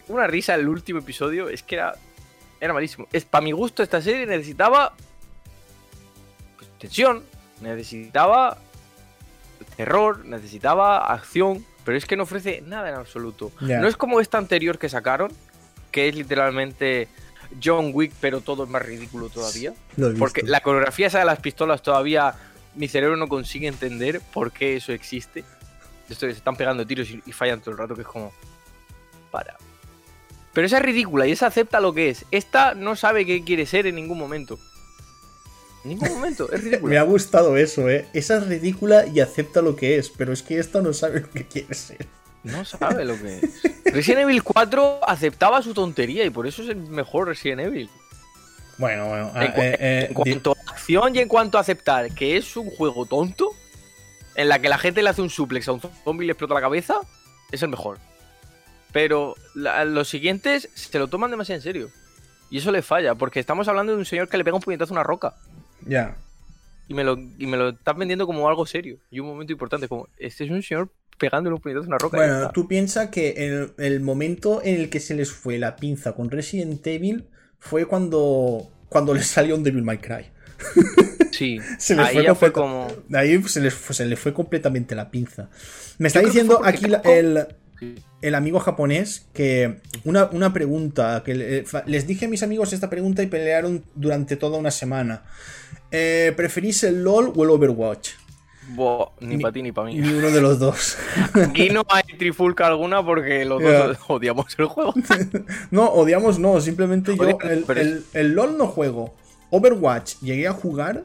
Una 0.09 0.27
risa 0.27 0.55
el 0.55 0.69
último 0.69 1.01
episodio, 1.01 1.49
es 1.49 1.63
que 1.63 1.77
era, 1.77 1.95
era 2.61 2.73
malísimo. 2.73 3.09
Es, 3.13 3.25
para 3.25 3.43
mi 3.43 3.53
gusto 3.53 3.83
esta 3.83 4.01
serie 4.01 4.27
necesitaba 4.27 4.95
tensión, 6.79 7.25
necesitaba 7.61 8.59
terror, 9.77 10.25
necesitaba 10.25 11.13
acción, 11.13 11.65
pero 11.87 11.97
es 11.97 12.05
que 12.05 12.17
no 12.17 12.25
ofrece 12.25 12.65
nada 12.67 12.89
en 12.89 12.97
absoluto. 12.97 13.53
No 13.61 13.87
es 13.87 13.97
como 13.97 14.21
esta 14.21 14.39
anterior 14.39 14.77
que 14.77 14.89
sacaron, 14.89 15.31
que 15.93 16.09
es 16.09 16.17
literalmente 16.17 17.07
John 17.63 17.93
Wick, 17.95 18.13
pero 18.21 18.41
todo 18.41 18.65
es 18.65 18.69
más 18.69 18.83
ridículo 18.83 19.29
todavía. 19.29 19.73
Porque 20.19 20.43
la 20.43 20.61
coreografía 20.61 21.07
esa 21.07 21.21
de 21.21 21.25
las 21.25 21.39
pistolas 21.39 21.83
todavía 21.83 22.35
mi 22.75 22.89
cerebro 22.89 23.17
no 23.17 23.29
consigue 23.29 23.69
entender 23.69 24.21
por 24.35 24.51
qué 24.51 24.75
eso 24.75 24.93
existe. 24.93 25.45
Esto 26.11 26.27
se 26.27 26.33
están 26.33 26.57
pegando 26.57 26.85
tiros 26.85 27.09
y, 27.09 27.23
y 27.25 27.31
fallan 27.31 27.61
todo 27.61 27.71
el 27.71 27.79
rato, 27.79 27.95
que 27.95 28.03
es 28.03 28.09
como. 28.09 28.33
Para. 29.31 29.57
Pero 30.53 30.67
esa 30.67 30.79
es 30.79 30.83
ridícula 30.83 31.29
y 31.29 31.33
esa 31.33 31.47
acepta 31.47 31.79
lo 31.79 31.95
que 31.95 32.11
es. 32.11 32.27
Esta 32.33 32.75
no 32.75 32.97
sabe 32.97 33.25
qué 33.25 33.45
quiere 33.45 33.65
ser 33.65 33.87
en 33.87 33.95
ningún 33.95 34.19
momento. 34.19 34.59
En 35.87 35.91
ningún 35.91 36.09
momento, 36.15 36.51
es 36.51 36.63
Me 36.65 36.71
ridícula. 36.71 37.01
ha 37.01 37.05
gustado 37.05 37.57
eso, 37.57 37.89
¿eh? 37.89 38.07
Esa 38.13 38.39
es 38.39 38.47
ridícula 38.49 39.07
y 39.07 39.21
acepta 39.21 39.63
lo 39.63 39.77
que 39.77 39.99
es, 39.99 40.11
pero 40.11 40.33
es 40.33 40.43
que 40.43 40.59
esta 40.59 40.81
no 40.83 40.93
sabe 40.93 41.21
lo 41.21 41.31
que 41.31 41.47
quiere 41.47 41.73
ser. 41.75 42.07
No 42.43 42.65
sabe 42.65 43.05
lo 43.05 43.17
que 43.21 43.39
es. 43.39 43.63
Resident 43.95 44.23
Evil 44.23 44.43
4 44.43 45.01
aceptaba 45.09 45.63
su 45.63 45.73
tontería 45.75 46.25
y 46.25 46.31
por 46.31 46.47
eso 46.49 46.63
es 46.63 46.71
el 46.71 46.77
mejor 46.77 47.29
Resident 47.29 47.61
Evil. 47.61 47.89
Bueno, 48.79 49.07
bueno. 49.09 49.31
ah, 49.35 49.45
En, 49.45 49.53
cu- 49.53 49.61
eh, 49.61 49.77
eh, 49.79 50.07
en 50.09 50.15
cuanto 50.15 50.57
a 50.67 50.71
acción 50.73 51.15
y 51.15 51.21
en 51.21 51.29
cuanto 51.29 51.57
a 51.59 51.61
aceptar 51.61 52.11
que 52.13 52.37
es 52.37 52.57
un 52.57 52.69
juego 52.71 53.07
tonto, 53.07 53.51
en 54.35 54.49
la 54.49 54.59
que 54.59 54.69
la 54.69 54.79
gente 54.79 55.03
le 55.05 55.11
hace 55.11 55.23
un 55.23 55.31
suplex 55.31 55.69
a 55.69 55.73
un 55.73 55.81
zombie 56.05 56.25
y 56.25 56.27
le 56.27 56.33
explota 56.33 56.55
la 56.55 56.61
cabeza, 56.61 56.97
es 57.53 57.63
el 57.63 57.69
mejor. 57.69 57.99
Pero 58.93 59.35
la- 59.55 59.85
los 59.85 60.09
siguientes 60.09 60.69
se 60.75 60.99
lo 60.99 61.09
toman 61.09 61.31
demasiado 61.31 61.57
en 61.59 61.63
serio. 61.63 61.91
Y 62.49 62.59
eso 62.59 62.71
le 62.71 62.81
falla, 62.83 63.17
porque 63.17 63.41
estamos 63.41 63.67
hablando 63.67 63.93
de 63.93 63.99
un 63.99 64.05
señor 64.05 64.29
que 64.29 64.37
le 64.37 64.45
pega 64.45 64.55
un 64.57 64.63
puñetazo 64.63 64.93
a 64.93 64.97
una 64.97 65.03
roca. 65.03 65.35
Ya. 65.85 66.17
Y 66.89 66.95
me 66.95 67.03
lo, 67.05 67.19
y 67.19 67.47
me 67.47 67.57
lo 67.57 67.71
están 67.71 67.99
vendiendo 67.99 68.27
como 68.27 68.49
algo 68.49 68.65
serio. 68.67 68.99
Y 69.11 69.21
un 69.21 69.27
momento 69.27 69.53
importante, 69.53 69.89
como, 69.89 70.09
este 70.19 70.45
es 70.45 70.51
un 70.51 70.63
señor 70.63 70.91
pegándole 71.19 71.55
un 71.55 71.61
puñetazo 71.61 71.85
a 71.87 71.89
una 71.89 71.99
roca. 71.99 72.17
Bueno, 72.17 72.51
tú 72.53 72.69
piensas 72.69 73.09
que 73.09 73.31
el, 73.31 73.73
el 73.79 74.01
momento 74.01 74.61
en 74.63 74.77
el 74.81 74.91
que 74.91 75.01
se 75.01 75.15
les 75.15 75.33
fue 75.33 75.59
la 75.59 75.77
pinza 75.77 76.13
con 76.13 76.31
Resident 76.31 76.87
Evil 76.87 77.25
fue 77.59 77.87
cuando, 77.87 78.71
cuando 78.89 79.15
les 79.15 79.27
salió 79.27 79.57
un 79.57 79.65
Devil 79.65 79.83
May 79.83 79.99
Cry. 79.99 80.27
Sí, 81.33 81.59
Se 81.79 81.97
les 81.97 82.07
ahí 82.07 82.15
fue 82.15 82.25
ya 82.25 82.35
fue 82.35 82.53
como... 82.53 82.87
Ahí 83.15 83.43
se 83.45 83.61
les, 83.61 83.75
fue, 83.75 83.95
se 83.95 84.07
les 84.07 84.19
fue 84.19 84.33
completamente 84.33 84.95
la 84.95 85.11
pinza. 85.11 85.49
Me 85.99 86.09
está 86.09 86.21
diciendo 86.21 86.61
aquí 86.65 86.87
la- 86.87 86.99
el. 86.99 87.47
El 88.23 88.35
amigo 88.35 88.59
japonés 88.61 89.27
que 89.33 89.81
una, 90.05 90.25
una 90.33 90.53
pregunta 90.53 91.23
que 91.25 91.35
le- 91.35 91.65
fa- 91.65 91.85
les 91.87 92.07
dije 92.07 92.27
a 92.27 92.29
mis 92.29 92.43
amigos 92.43 92.73
esta 92.73 92.89
pregunta 92.91 93.23
y 93.23 93.27
pelearon 93.27 93.85
durante 93.95 94.37
toda 94.37 94.59
una 94.59 94.71
semana. 94.71 95.25
Eh, 95.91 96.33
¿Preferís 96.37 96.83
el 96.85 97.03
LOL 97.05 97.33
o 97.37 97.45
el 97.45 97.51
Overwatch? 97.51 98.11
Ni, 99.21 99.39
para 99.39 99.53
ti 99.53 99.63
ni 99.63 99.71
para 99.71 99.87
mí. 99.87 99.95
Ni 99.95 100.13
uno 100.13 100.29
de 100.31 100.41
los 100.41 100.59
dos. 100.59 100.97
Aquí 101.35 101.69
no 101.71 101.85
hay 101.89 102.03
trifulca 102.19 102.67
alguna 102.67 103.05
porque 103.05 103.45
los 103.45 103.63
dos 103.63 103.97
odiamos 104.09 104.47
el 104.59 104.67
juego. 104.67 104.93
no, 105.71 105.85
odiamos 105.89 106.39
no, 106.41 106.61
simplemente 106.61 107.17
yo 107.17 107.39
el, 107.43 108.05
el, 108.13 108.33
LOL 108.33 108.59
no 108.59 108.67
juego. 108.67 109.15
Overwatch 109.51 110.17
llegué 110.21 110.49
a 110.49 110.53
jugar, 110.53 111.05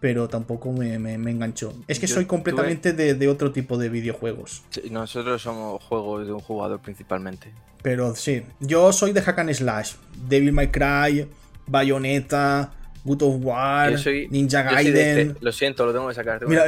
pero 0.00 0.28
tampoco 0.28 0.72
me, 0.72 0.94
enganchó. 0.94 1.74
Es 1.88 1.98
que 1.98 2.06
soy 2.06 2.26
completamente 2.26 2.92
de, 2.92 3.28
otro 3.28 3.52
tipo 3.52 3.78
de 3.78 3.88
videojuegos. 3.88 4.62
nosotros 4.90 5.42
somos 5.42 5.82
juegos 5.82 6.26
de 6.26 6.32
un 6.32 6.40
jugador 6.40 6.80
principalmente. 6.80 7.52
Pero 7.82 8.14
sí, 8.14 8.42
yo 8.60 8.92
soy 8.92 9.12
de 9.12 9.22
Hack 9.22 9.38
and 9.38 9.52
Slash. 9.52 9.94
Devil 10.28 10.52
May 10.52 10.68
Cry, 10.68 11.28
Bayonetta, 11.66 12.72
Good 13.04 13.22
of 13.22 13.36
War, 13.40 13.94
Ninja 14.30 14.62
Gaiden. 14.62 15.18
Este. 15.30 15.44
Lo 15.44 15.52
siento, 15.52 15.86
lo 15.86 15.92
tengo 15.92 16.08
que 16.08 16.14
sacar. 16.14 16.46
Mira, 16.46 16.64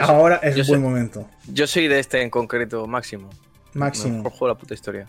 ahora 0.00 0.36
es 0.42 0.56
el 0.56 0.64
buen 0.64 0.82
momento. 0.82 1.28
Yo 1.52 1.66
soy 1.66 1.88
de 1.88 1.98
este 1.98 2.22
en 2.22 2.30
concreto, 2.30 2.86
máximo. 2.86 3.30
Máximo. 3.74 4.22
Por 4.22 4.32
juego 4.32 4.48
la 4.48 4.54
puta 4.54 4.74
historia. 4.74 5.08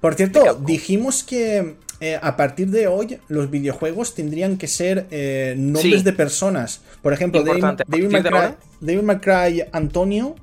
Por 0.00 0.14
cierto, 0.14 0.54
dijimos 0.54 1.22
que 1.24 1.76
eh, 2.00 2.18
a 2.20 2.36
partir 2.36 2.68
de 2.68 2.86
hoy 2.86 3.18
los 3.28 3.50
videojuegos 3.50 4.14
tendrían 4.14 4.58
que 4.58 4.66
ser 4.66 5.06
eh, 5.10 5.54
nombres 5.56 6.04
de 6.04 6.12
personas. 6.12 6.82
Por 7.00 7.12
ejemplo, 7.12 7.42
David, 7.42 9.02
McCray, 9.02 9.64
Antonio, 9.72 10.34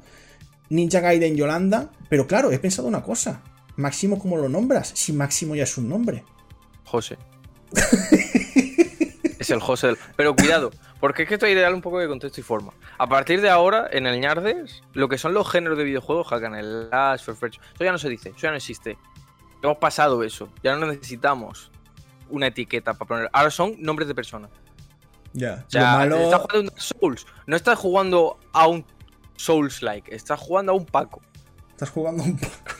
Ninja 0.69 0.99
Gaiden 1.01 1.35
Yolanda. 1.35 1.91
Pero 2.09 2.27
claro, 2.27 2.51
he 2.51 2.59
pensado 2.59 2.87
una 2.87 3.03
cosa. 3.03 3.41
Máximo, 3.75 4.19
¿cómo 4.19 4.37
lo 4.37 4.49
nombras? 4.49 4.91
Si 4.95 5.13
Máximo 5.13 5.55
ya 5.55 5.63
es 5.63 5.77
un 5.77 5.89
nombre. 5.89 6.23
José. 6.83 7.17
es 9.39 9.49
el 9.49 9.59
José. 9.59 9.95
Pero 10.15 10.35
cuidado, 10.35 10.71
porque 10.99 11.23
es 11.23 11.29
que 11.29 11.35
esto 11.35 11.45
hay 11.45 11.53
que 11.53 11.61
darle 11.61 11.75
un 11.75 11.81
poco 11.81 11.99
de 11.99 12.07
contexto 12.07 12.41
y 12.41 12.43
forma. 12.43 12.73
A 12.97 13.07
partir 13.07 13.41
de 13.41 13.49
ahora, 13.49 13.87
en 13.91 14.05
el 14.07 14.19
Ñardes, 14.19 14.83
lo 14.93 15.09
que 15.09 15.17
son 15.17 15.33
los 15.33 15.49
géneros 15.49 15.77
de 15.77 15.83
videojuegos, 15.83 16.27
Hack 16.27 16.43
el 16.53 16.87
Slash, 16.89 17.21
eso 17.21 17.49
ya 17.79 17.91
no 17.91 17.97
se 17.97 18.09
dice, 18.09 18.29
eso 18.29 18.39
ya 18.39 18.49
no 18.49 18.57
existe. 18.57 18.97
Hemos 19.61 19.77
pasado 19.77 20.23
eso, 20.23 20.49
ya 20.63 20.75
no 20.75 20.87
necesitamos 20.87 21.71
una 22.29 22.47
etiqueta 22.47 22.93
para 22.93 23.07
poner. 23.07 23.29
Ahora 23.31 23.51
son 23.51 23.75
nombres 23.79 24.07
de 24.07 24.15
personas. 24.15 24.49
Ya. 25.33 25.63
O 25.67 25.71
sea, 25.71 26.03
estás 26.03 26.41
jugando 26.41 26.73
a 26.75 26.79
Souls, 26.79 27.25
no 27.45 27.55
estás 27.55 27.79
jugando 27.79 28.39
a 28.53 28.67
un 28.67 28.85
Souls-like, 29.37 30.13
estás 30.13 30.39
jugando 30.39 30.71
a 30.71 30.75
un 30.75 30.85
Paco. 30.85 31.21
Estás 31.69 31.89
jugando 31.89 32.23
a 32.23 32.25
un 32.25 32.37
Paco. 32.37 32.75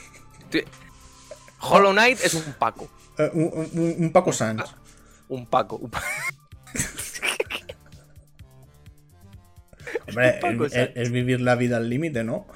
Hollow 1.62 1.92
Knight 1.92 2.20
es 2.24 2.34
un 2.34 2.54
Paco. 2.54 2.90
Eh, 3.18 3.30
un, 3.34 4.12
Paco 4.12 4.34
Sanz. 4.34 4.76
Un 5.28 5.46
Paco. 5.46 5.80
Hombre, 10.08 10.40
es, 10.96 11.12
vivir 11.12 11.42
la 11.42 11.56
vida 11.56 11.78
al 11.78 11.90
límite, 11.90 12.24
¿no? 12.24 12.48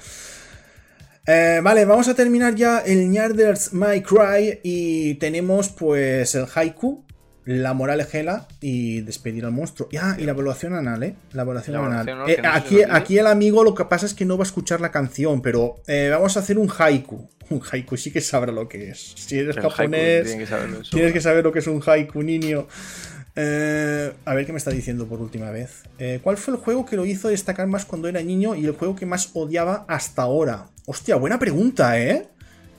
Eh, 1.26 1.60
vale, 1.62 1.84
vamos 1.84 2.08
a 2.08 2.14
terminar 2.14 2.54
ya 2.54 2.78
el 2.80 3.10
Nyarders 3.10 3.72
My 3.72 4.00
Cry 4.02 4.60
y 4.62 5.14
tenemos 5.14 5.68
pues 5.70 6.34
el 6.34 6.46
haiku, 6.54 7.04
la 7.44 7.74
moral 7.74 8.04
gela 8.04 8.46
y 8.60 9.00
despedir 9.00 9.44
al 9.44 9.52
monstruo. 9.52 9.88
Ya, 9.90 10.16
y 10.18 10.24
la 10.24 10.32
evaluación 10.32 10.74
anal, 10.74 11.02
¿eh? 11.02 11.16
La 11.32 11.42
evaluación 11.42 11.76
anal. 11.76 12.28
Eh, 12.28 12.40
aquí, 12.44 12.78
aquí 12.88 13.18
el 13.18 13.26
amigo 13.26 13.64
lo 13.64 13.74
que 13.74 13.84
pasa 13.84 14.06
es 14.06 14.14
que 14.14 14.24
no 14.24 14.36
va 14.36 14.44
a 14.44 14.46
escuchar 14.46 14.80
la 14.80 14.90
canción, 14.90 15.42
pero 15.42 15.76
vamos 16.10 16.36
a 16.36 16.40
hacer 16.40 16.58
un 16.58 16.70
haiku 16.78 17.28
un 17.50 17.62
haiku 17.70 17.96
sí 17.96 18.10
que 18.10 18.20
sabrá 18.20 18.52
lo 18.52 18.68
que 18.68 18.90
es. 18.90 19.14
Si 19.16 19.38
eres 19.38 19.56
japonés, 19.56 20.24
tienes 20.90 21.12
que 21.12 21.20
saber 21.20 21.44
lo 21.44 21.52
que 21.52 21.60
es 21.60 21.66
un 21.66 21.82
haiku, 21.84 22.22
niño. 22.22 22.66
Eh, 23.38 24.12
a 24.24 24.34
ver 24.34 24.46
qué 24.46 24.52
me 24.52 24.58
está 24.58 24.70
diciendo 24.70 25.06
por 25.06 25.20
última 25.20 25.50
vez. 25.50 25.82
Eh, 25.98 26.20
¿Cuál 26.22 26.38
fue 26.38 26.54
el 26.54 26.60
juego 26.60 26.86
que 26.86 26.96
lo 26.96 27.04
hizo 27.04 27.28
destacar 27.28 27.66
más 27.66 27.84
cuando 27.84 28.08
era 28.08 28.22
niño 28.22 28.54
y 28.54 28.64
el 28.64 28.72
juego 28.72 28.96
que 28.96 29.06
más 29.06 29.30
odiaba 29.34 29.84
hasta 29.88 30.22
ahora? 30.22 30.70
Hostia, 30.88 31.16
buena 31.16 31.38
pregunta, 31.40 31.98
¿eh? 31.98 32.28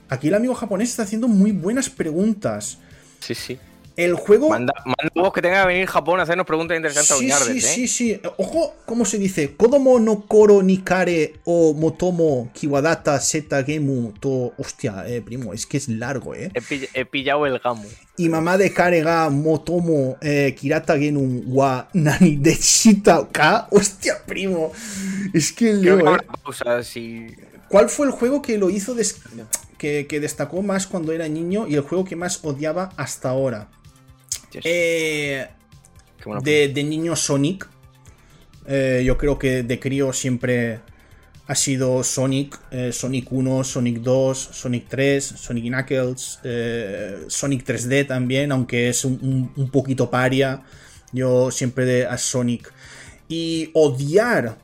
Aquí 0.08 0.28
el 0.28 0.34
amigo 0.34 0.54
japonés 0.54 0.88
está 0.88 1.02
haciendo 1.02 1.28
muy 1.28 1.52
buenas 1.52 1.90
preguntas. 1.90 2.78
Sí, 3.20 3.34
sí. 3.34 3.58
El 3.96 4.14
juego. 4.14 4.48
Manda, 4.48 4.72
vos 5.14 5.32
que 5.32 5.42
tenga 5.42 5.60
que 5.62 5.66
venir 5.66 5.86
Japón 5.86 6.18
a 6.20 6.22
hacernos 6.22 6.46
preguntas 6.46 6.76
interesantes 6.76 7.18
sí, 7.18 7.30
a 7.30 7.36
Sí, 7.36 7.58
¿eh? 7.58 7.60
sí, 7.60 7.88
sí. 7.88 8.20
Ojo, 8.38 8.76
¿cómo 8.86 9.04
se 9.04 9.18
dice? 9.18 9.56
Kodomo 9.56 9.98
no 9.98 10.20
Koro 10.20 10.62
Nikare 10.62 11.34
o 11.44 11.74
Motomo 11.74 12.48
Kiwadata 12.54 13.20
Seta 13.20 13.62
Gemu 13.62 14.12
to. 14.12 14.54
Hostia, 14.56 15.04
eh, 15.06 15.20
primo, 15.20 15.52
es 15.52 15.66
que 15.66 15.76
es 15.76 15.88
largo, 15.88 16.34
¿eh? 16.34 16.50
He, 16.94 17.04
pillado 17.04 17.44
el 17.44 17.58
gamu. 17.58 17.88
Y 18.16 18.28
mamá 18.28 18.56
de 18.56 18.72
Karega 18.72 19.28
Motomo 19.28 20.16
eh, 20.22 20.54
Kirata 20.58 20.96
Genu 20.96 21.42
wa 21.48 21.88
Nani 21.92 22.36
de 22.36 22.54
Shita 22.54 23.28
Ka. 23.32 23.66
Hostia, 23.70 24.14
primo. 24.24 24.72
Es 25.34 25.52
que 25.52 25.74
leo. 25.74 26.14
Eh. 26.14 26.20
Pausa, 26.42 26.82
si... 26.84 27.26
¿Cuál 27.68 27.90
fue 27.90 28.06
el 28.06 28.12
juego 28.12 28.42
que 28.42 28.58
lo 28.58 28.70
hizo 28.70 28.96
que, 29.76 30.06
que, 30.06 30.20
destacó 30.20 30.62
más 30.62 30.86
cuando 30.86 31.12
era 31.12 31.28
niño 31.28 31.66
y 31.68 31.74
el 31.74 31.82
juego 31.82 32.04
que 32.04 32.16
más 32.16 32.40
odiaba 32.42 32.92
hasta 32.96 33.30
ahora? 33.30 33.68
Eh, 34.64 35.46
de, 36.42 36.84
niño 36.84 37.16
Sonic. 37.16 37.68
Eh, 38.66 39.02
yo 39.04 39.16
creo 39.16 39.38
que 39.38 39.62
de 39.62 39.80
crío 39.80 40.12
siempre 40.12 40.80
ha 41.46 41.54
sido 41.54 42.02
Sonic, 42.04 42.58
eh, 42.70 42.92
Sonic 42.92 43.32
1, 43.32 43.64
Sonic 43.64 43.98
2, 43.98 44.38
Sonic 44.52 44.86
3, 44.88 45.24
Sonic 45.24 45.64
Knuckles, 45.64 46.40
Sonic 47.28 47.66
3D 47.66 48.06
también, 48.06 48.52
aunque 48.52 48.88
es 48.88 49.04
un, 49.04 49.70
poquito 49.72 50.10
paria. 50.10 50.62
Yo 51.12 51.50
siempre 51.50 51.84
de, 51.84 52.06
a 52.06 52.18
Sonic. 52.18 52.72
Y 53.28 53.70
odiar 53.74 54.58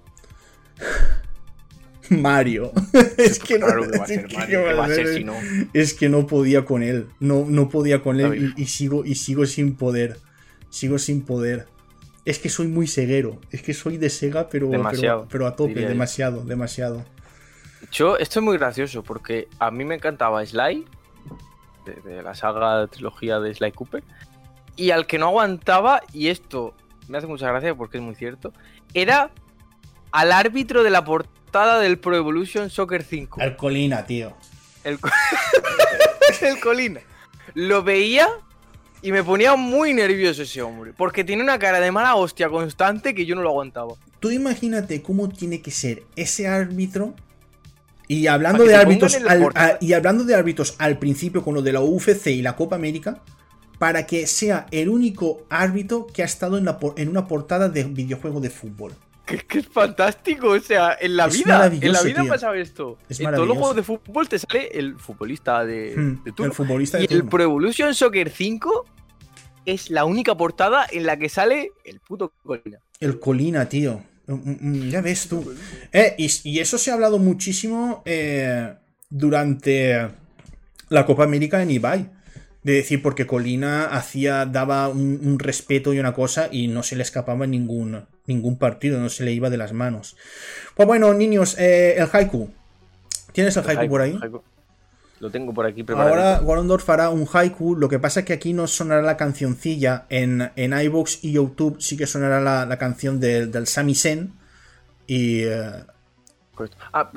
Mario. 2.10 2.72
es 3.18 3.39
que 3.39 3.59
no, 3.59 3.66
Es 5.72 5.94
que 5.94 6.09
no 6.09 6.26
podía 6.26 6.64
con 6.64 6.82
él. 6.82 7.09
No, 7.20 7.44
no 7.48 7.68
podía 7.68 8.02
con 8.02 8.20
él 8.20 8.55
y, 8.56 8.66
sigo, 8.66 9.05
y 9.05 9.14
sigo 9.14 9.47
sin 9.47 9.76
poder. 9.76 10.18
Sigo 10.70 10.98
sin 10.98 11.22
poder. 11.24 11.66
Es 12.24 12.39
que 12.39 12.48
soy 12.48 12.68
muy 12.68 12.86
ceguero. 12.86 13.39
Es 13.51 13.62
que 13.62 13.74
soy 13.74 13.98
de 13.98 14.10
Sega, 14.10 14.48
pero, 14.48 14.70
pero, 15.28 15.47
a 15.47 15.56
tope. 15.56 15.86
Demasiado, 15.86 16.43
demasiado. 16.44 17.05
Yo, 17.93 18.16
esto 18.16 18.40
es 18.40 18.44
muy 18.44 18.56
gracioso 18.56 19.02
porque 19.02 19.48
a 19.59 19.70
mí 19.70 19.85
me 19.85 19.97
encantaba 19.97 20.44
Sly, 20.44 20.86
de, 21.85 22.22
la 22.22 22.35
saga 22.35 22.86
trilogía 22.86 23.40
de 23.40 23.55
Sly 23.55 23.72
Cooper, 23.72 24.02
y 24.74 24.90
al 24.90 25.06
que 25.06 25.18
no 25.18 25.26
aguantaba, 25.26 26.01
y 26.12 26.28
esto 26.28 26.74
me 27.09 27.18
hace 27.18 27.26
mucha 27.26 27.47
gracia 27.48 27.74
porque 27.74 27.98
es 27.98 28.02
muy 28.02 28.14
cierto, 28.14 28.52
era 28.94 29.31
al 30.15 30.31
árbitro 30.31 30.85
de 30.85 30.91
la 30.91 31.05
portada 31.05 31.81
del 31.81 31.99
Pro 31.99 32.15
Evolution 32.15 32.70
Soccer 32.70 33.03
5. 33.03 33.41
El 33.41 33.57
Colina, 33.57 34.07
tío. 34.07 34.36
El, 34.85 34.97
el 36.41 36.61
Colina. 36.61 37.01
Lo 37.55 37.82
veía 37.82 38.28
y 39.03 39.11
me 39.11 39.24
ponía 39.24 39.57
muy 39.57 39.93
nervioso 39.93 40.43
ese 40.43 40.62
hombre. 40.62 40.93
Porque 40.97 41.24
tiene 41.24 41.43
una 41.43 41.59
cara 41.59 41.81
de 41.81 41.91
mala 41.91 42.15
hostia 42.15 42.49
constante 42.49 43.12
que 43.12 43.27
yo 43.27 43.35
no 43.35 43.43
lo 43.43 43.49
aguantaba. 43.49 43.95
Tú 44.20 44.31
imagínate 44.31 45.03
cómo 45.03 45.28
tiene 45.28 45.61
que 45.61 45.73
ser 45.73 46.05
ese 46.15 46.47
árbitro. 46.47 47.15
Y 48.07 48.28
hablando 48.28 48.62
de 48.62 48.77
árbitros 48.77 49.16
al, 49.27 49.78
y 49.81 49.95
hablando 49.95 50.23
de 50.23 50.36
árbitros 50.36 50.77
al 50.78 50.99
principio 51.01 51.43
con 51.43 51.55
lo 51.55 51.62
de 51.62 51.73
la 51.73 51.81
UFC 51.81 52.28
y 52.28 52.43
la 52.43 52.55
Copa 52.55 52.77
América, 52.77 53.20
para 53.81 54.07
que 54.07 54.28
sea 54.28 54.66
el 54.70 54.91
único 54.91 55.43
árbitro 55.51 56.07
que 56.07 56.23
ha 56.23 56.27
estado 56.27 56.57
en, 56.57 56.66
la, 56.66 56.78
en 56.97 57.09
una 57.09 57.27
portada 57.27 57.69
de 57.69 57.82
videojuego 57.82 58.41
de 58.41 58.51
fútbol. 58.51 58.95
Que, 59.24 59.59
es 59.59 59.66
fantástico, 59.68 60.48
o 60.48 60.60
sea, 60.60 60.96
en 61.01 61.16
la 61.16 61.28
vida, 61.28 61.66
en 61.66 61.92
la 61.92 62.02
vida 62.02 62.22
ha 62.22 62.26
pasado 62.26 62.55
esto. 62.55 62.98
en 63.09 63.30
todos 63.34 63.48
los 63.48 63.56
juegos 63.56 63.76
de 63.76 63.82
fútbol 63.82 64.28
te 64.28 64.38
sale 64.38 64.68
el 64.72 64.98
futbolista 64.98 65.64
de, 65.64 65.94
hmm, 65.96 66.42
El 66.42 66.52
futbolista 66.52 67.01
y 67.01 67.06
el 67.09 67.24
Pro 67.24 67.42
Evolution 67.42 67.94
Soccer 67.94 68.28
5 68.28 68.84
es 69.64 69.90
la 69.90 70.05
única 70.05 70.36
portada 70.36 70.86
en 70.90 71.06
la 71.06 71.16
que 71.16 71.30
sale 71.30 71.72
el 71.84 72.01
puto 72.01 72.32
Colina. 72.44 72.80
El 73.01 73.18
Colina, 73.18 73.66
tío. 73.66 74.02
Mm, 74.26 74.32
mm, 74.32 74.59
mm, 74.60 74.90
ya 74.90 75.01
ves 75.01 75.28
tú. 75.28 75.55
Eh, 75.92 76.14
y, 76.18 76.59
eso 76.59 76.76
se 76.76 76.90
ha 76.90 76.94
hablado 76.94 77.18
muchísimo 77.18 78.02
eh, 78.05 78.74
durante 79.09 80.09
la 80.88 81.06
Copa 81.06 81.24
América 81.24 81.62
en 81.62 81.70
Ibai 81.70 82.10
de 82.65 82.73
decir, 82.73 83.03
porque 83.03 83.27
Colina 83.27 83.85
hacía, 83.85 84.47
daba 84.47 84.89
un, 84.89 85.39
respeto 85.39 85.93
y 85.93 85.99
una 85.99 86.15
cosa 86.15 86.49
y 86.51 86.66
no 86.66 86.82
se 86.82 86.97
le 86.97 87.03
escapaba 87.03 87.47
ningún, 87.47 88.07
ningún 88.27 88.59
partido, 88.59 88.99
no 88.99 89.11
se 89.11 89.23
le 89.23 89.32
iba 89.32 89.51
de 89.51 89.59
las 89.59 89.74
manos. 89.74 90.16
Pues 90.74 90.89
bueno, 90.89 91.12
niños, 91.12 91.57
eh, 91.59 91.97
el 91.99 92.09
haiku. 92.11 92.51
¿Tienes 93.32 93.57
el, 93.59 93.69
haiku, 93.69 93.89
por 93.89 94.01
ahí? 94.01 94.19
Lo 95.20 95.31
tengo 95.31 95.53
por 95.53 95.66
aquí 95.66 95.82
preparado. 95.82 96.15
Ahora 96.15 96.41
Warondorf 96.43 96.89
hará 96.89 97.11
un 97.11 97.28
haiku. 97.31 97.77
Lo 97.77 97.89
que 97.89 97.99
pasa 97.99 98.20
es 98.20 98.27
que 98.27 98.32
aquí 98.32 98.55
no 98.55 98.66
sonará 98.66 99.03
la 99.03 99.19
cancioncilla. 99.19 100.07
En, 100.09 100.51
en 100.57 100.73
iVoox 100.73 101.23
y 101.23 101.32
YouTube 101.32 101.77
sí 101.81 101.99
que 101.99 102.07
sonará 102.07 102.41
la, 102.41 102.78
canción 102.78 103.20
del 103.20 103.66
Samisen. 103.66 104.32
Y. 105.07 105.43
Eh, 105.43 105.85
ah, 106.95 107.11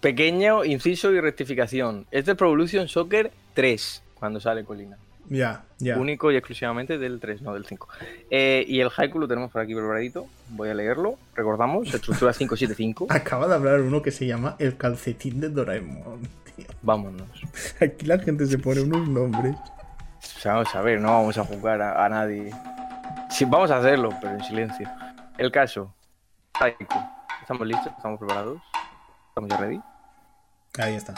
pequeño 0.00 0.64
inciso 0.64 1.12
y 1.12 1.20
rectificación. 1.20 2.06
Es 2.12 2.24
de 2.24 2.36
Pro 2.36 2.48
Evolution 2.48 2.86
Soccer 2.86 3.32
3 3.54 4.02
cuando 4.22 4.38
sale 4.38 4.64
Colina. 4.64 4.96
Ya, 5.28 5.64
ya. 5.78 5.98
Único 5.98 6.30
y 6.30 6.36
exclusivamente 6.36 6.96
del 6.96 7.18
3, 7.18 7.42
no 7.42 7.54
del 7.54 7.66
5. 7.66 7.88
Eh, 8.30 8.64
y 8.68 8.78
el 8.78 8.88
haiku 8.96 9.18
lo 9.18 9.26
tenemos 9.26 9.50
por 9.50 9.60
aquí 9.60 9.74
preparadito. 9.74 10.28
Voy 10.50 10.68
a 10.68 10.74
leerlo. 10.74 11.18
Recordamos, 11.34 11.92
estructura 11.92 12.32
575. 12.32 13.08
Acaba 13.10 13.48
de 13.48 13.54
hablar 13.56 13.80
uno 13.80 14.00
que 14.00 14.12
se 14.12 14.24
llama 14.24 14.54
El 14.60 14.76
calcetín 14.76 15.40
de 15.40 15.48
Doraemon, 15.48 16.20
tío. 16.54 16.66
Vámonos. 16.82 17.26
Aquí 17.80 18.06
la 18.06 18.20
gente 18.20 18.46
se 18.46 18.58
pone 18.58 18.82
unos 18.82 19.08
nombres. 19.08 19.56
Vamos 20.44 20.72
a 20.72 20.82
ver, 20.82 21.00
no 21.00 21.08
vamos 21.08 21.36
a 21.36 21.44
jugar 21.44 21.82
a, 21.82 22.04
a 22.04 22.08
nadie. 22.08 22.52
Sí, 23.28 23.44
vamos 23.44 23.72
a 23.72 23.78
hacerlo, 23.78 24.10
pero 24.20 24.34
en 24.34 24.44
silencio. 24.44 24.88
El 25.36 25.50
caso. 25.50 25.92
Haiku. 26.60 26.86
¿Estamos 27.40 27.66
listos? 27.66 27.92
¿Estamos 27.96 28.20
preparados? 28.20 28.62
¿Estamos 29.30 29.50
ya 29.50 29.56
ready? 29.56 29.80
Ahí 30.78 30.94
está. 30.94 31.12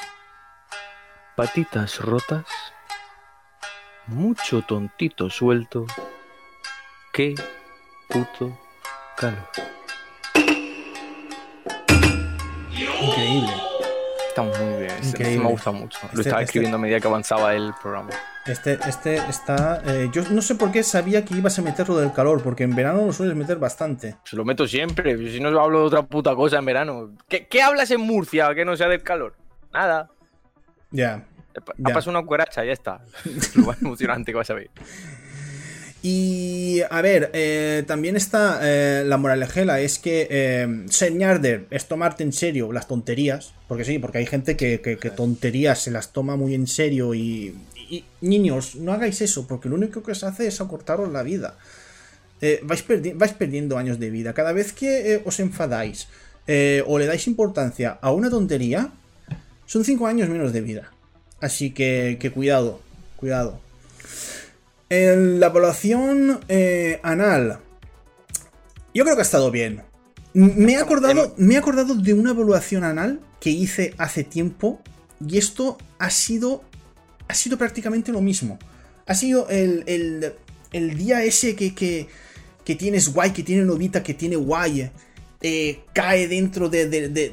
Patitas 1.36 2.00
rotas. 2.00 2.46
Mucho 4.08 4.62
tontito 4.62 5.30
suelto. 5.30 5.86
Qué 7.12 7.34
puto 8.08 8.58
calor. 9.16 9.48
Increíble. 13.00 13.52
Estamos 14.28 14.58
muy 14.58 14.78
bien. 14.80 14.90
Este- 15.00 15.22
este 15.22 15.38
me 15.38 15.46
gusta 15.48 15.70
mucho. 15.70 15.98
Lo 16.02 16.08
Este- 16.08 16.20
estaba 16.22 16.40
este- 16.42 16.44
escribiendo 16.50 16.76
a 16.76 16.80
medida 16.80 17.00
que 17.00 17.06
avanzaba 17.06 17.54
el 17.54 17.72
programa. 17.80 18.10
Este, 18.46 18.74
este 18.86 19.16
está. 19.16 19.80
eh, 19.86 20.10
yo 20.12 20.22
no 20.30 20.42
sé 20.42 20.54
por 20.56 20.70
qué 20.70 20.82
sabía 20.82 21.24
que 21.24 21.34
ibas 21.34 21.58
a 21.58 21.62
meter 21.62 21.88
lo 21.88 21.96
del 21.96 22.12
calor, 22.12 22.42
porque 22.42 22.64
en 22.64 22.74
verano 22.74 23.06
lo 23.06 23.12
sueles 23.12 23.36
meter 23.36 23.56
bastante. 23.58 24.16
Se 24.24 24.36
lo 24.36 24.44
meto 24.44 24.66
siempre. 24.66 25.16
Si 25.30 25.40
no 25.40 25.48
hablo 25.60 25.80
de 25.80 25.86
otra 25.86 26.02
puta 26.02 26.34
cosa 26.34 26.58
en 26.58 26.64
verano. 26.66 27.12
¿Qué, 27.28 27.46
qué 27.46 27.62
hablas 27.62 27.90
en 27.90 28.00
Murcia 28.02 28.54
que 28.54 28.64
no 28.66 28.76
sea 28.76 28.88
del 28.88 29.02
calor? 29.02 29.34
Nada. 29.72 30.10
Ya. 30.90 31.24
Ha 31.60 31.94
pasado 31.94 32.10
una 32.10 32.22
cucaracha, 32.22 32.64
ya 32.64 32.72
está. 32.72 33.00
Lo 33.54 33.64
más 33.66 33.80
emocionante 33.82 34.32
que 34.32 34.36
vas 34.36 34.50
a 34.50 34.54
ver. 34.54 34.70
Y 36.02 36.82
a 36.90 37.00
ver, 37.00 37.30
eh, 37.32 37.82
también 37.86 38.14
está 38.16 38.60
eh, 38.62 39.04
la 39.06 39.16
moralejela, 39.16 39.80
es 39.80 39.98
que 39.98 40.26
eh, 40.30 40.84
ser 40.90 41.14
ñarder 41.14 41.66
es 41.70 41.86
tomarte 41.86 42.22
en 42.22 42.32
serio 42.34 42.72
las 42.72 42.86
tonterías, 42.86 43.54
porque 43.68 43.84
sí, 43.86 43.98
porque 43.98 44.18
hay 44.18 44.26
gente 44.26 44.54
que, 44.54 44.82
que- 44.82 44.98
que 44.98 45.08
tonterías 45.10 45.78
se 45.82 45.90
las 45.90 46.12
toma 46.12 46.36
muy 46.36 46.54
en 46.54 46.66
serio 46.66 47.14
y, 47.14 47.56
y- 47.88 48.04
niños, 48.20 48.74
no 48.76 48.92
hagáis 48.92 49.22
eso, 49.22 49.46
porque 49.46 49.70
lo 49.70 49.76
único 49.76 50.02
que 50.02 50.12
os 50.12 50.24
hace 50.24 50.46
es 50.46 50.60
acortaros 50.60 51.10
la 51.10 51.22
vida. 51.22 51.56
Eh, 52.42 52.60
vais, 52.64 52.86
perdi- 52.86 53.14
vais 53.16 53.32
perdiendo 53.32 53.78
años 53.78 53.98
de 53.98 54.10
vida. 54.10 54.34
Cada 54.34 54.52
vez 54.52 54.74
que 54.74 55.14
eh, 55.14 55.22
os 55.24 55.40
enfadáis 55.40 56.08
o 56.86 56.98
le 56.98 57.06
dais 57.06 57.26
importancia 57.26 57.96
a 58.02 58.12
una 58.12 58.28
tontería, 58.28 58.90
son 59.64 59.82
5 59.82 60.06
años 60.06 60.28
menos 60.28 60.52
de 60.52 60.60
vida. 60.60 60.92
Así 61.44 61.72
que, 61.72 62.16
que 62.18 62.30
cuidado, 62.30 62.80
cuidado. 63.16 63.60
En 64.88 65.40
la 65.40 65.46
evaluación 65.48 66.40
eh, 66.48 67.00
anal. 67.02 67.58
Yo 68.94 69.04
creo 69.04 69.14
que 69.14 69.20
ha 69.20 69.24
estado 69.24 69.50
bien. 69.50 69.82
Me 70.32 70.72
he, 70.72 70.76
acordado, 70.76 71.34
me 71.36 71.54
he 71.54 71.58
acordado 71.58 71.94
de 71.96 72.14
una 72.14 72.30
evaluación 72.30 72.82
anal 72.82 73.20
que 73.40 73.50
hice 73.50 73.92
hace 73.98 74.24
tiempo. 74.24 74.80
Y 75.26 75.36
esto 75.36 75.76
ha 75.98 76.08
sido. 76.08 76.62
Ha 77.28 77.34
sido 77.34 77.58
prácticamente 77.58 78.10
lo 78.10 78.22
mismo. 78.22 78.58
Ha 79.06 79.14
sido 79.14 79.46
el, 79.50 79.84
el- 79.86 80.32
el 80.72 80.96
día 80.96 81.22
ese 81.24 81.54
que, 81.54 81.74
que, 81.74 82.08
que 82.64 82.74
tienes 82.74 83.12
guay, 83.12 83.32
que 83.32 83.42
tiene 83.42 83.64
novita, 83.64 84.02
que 84.02 84.14
tiene 84.14 84.36
guay. 84.36 84.90
eh, 85.42 85.80
cae 85.92 86.26
dentro 86.26 86.70
de, 86.70 86.88
de- 86.88 87.08
de- 87.10 87.32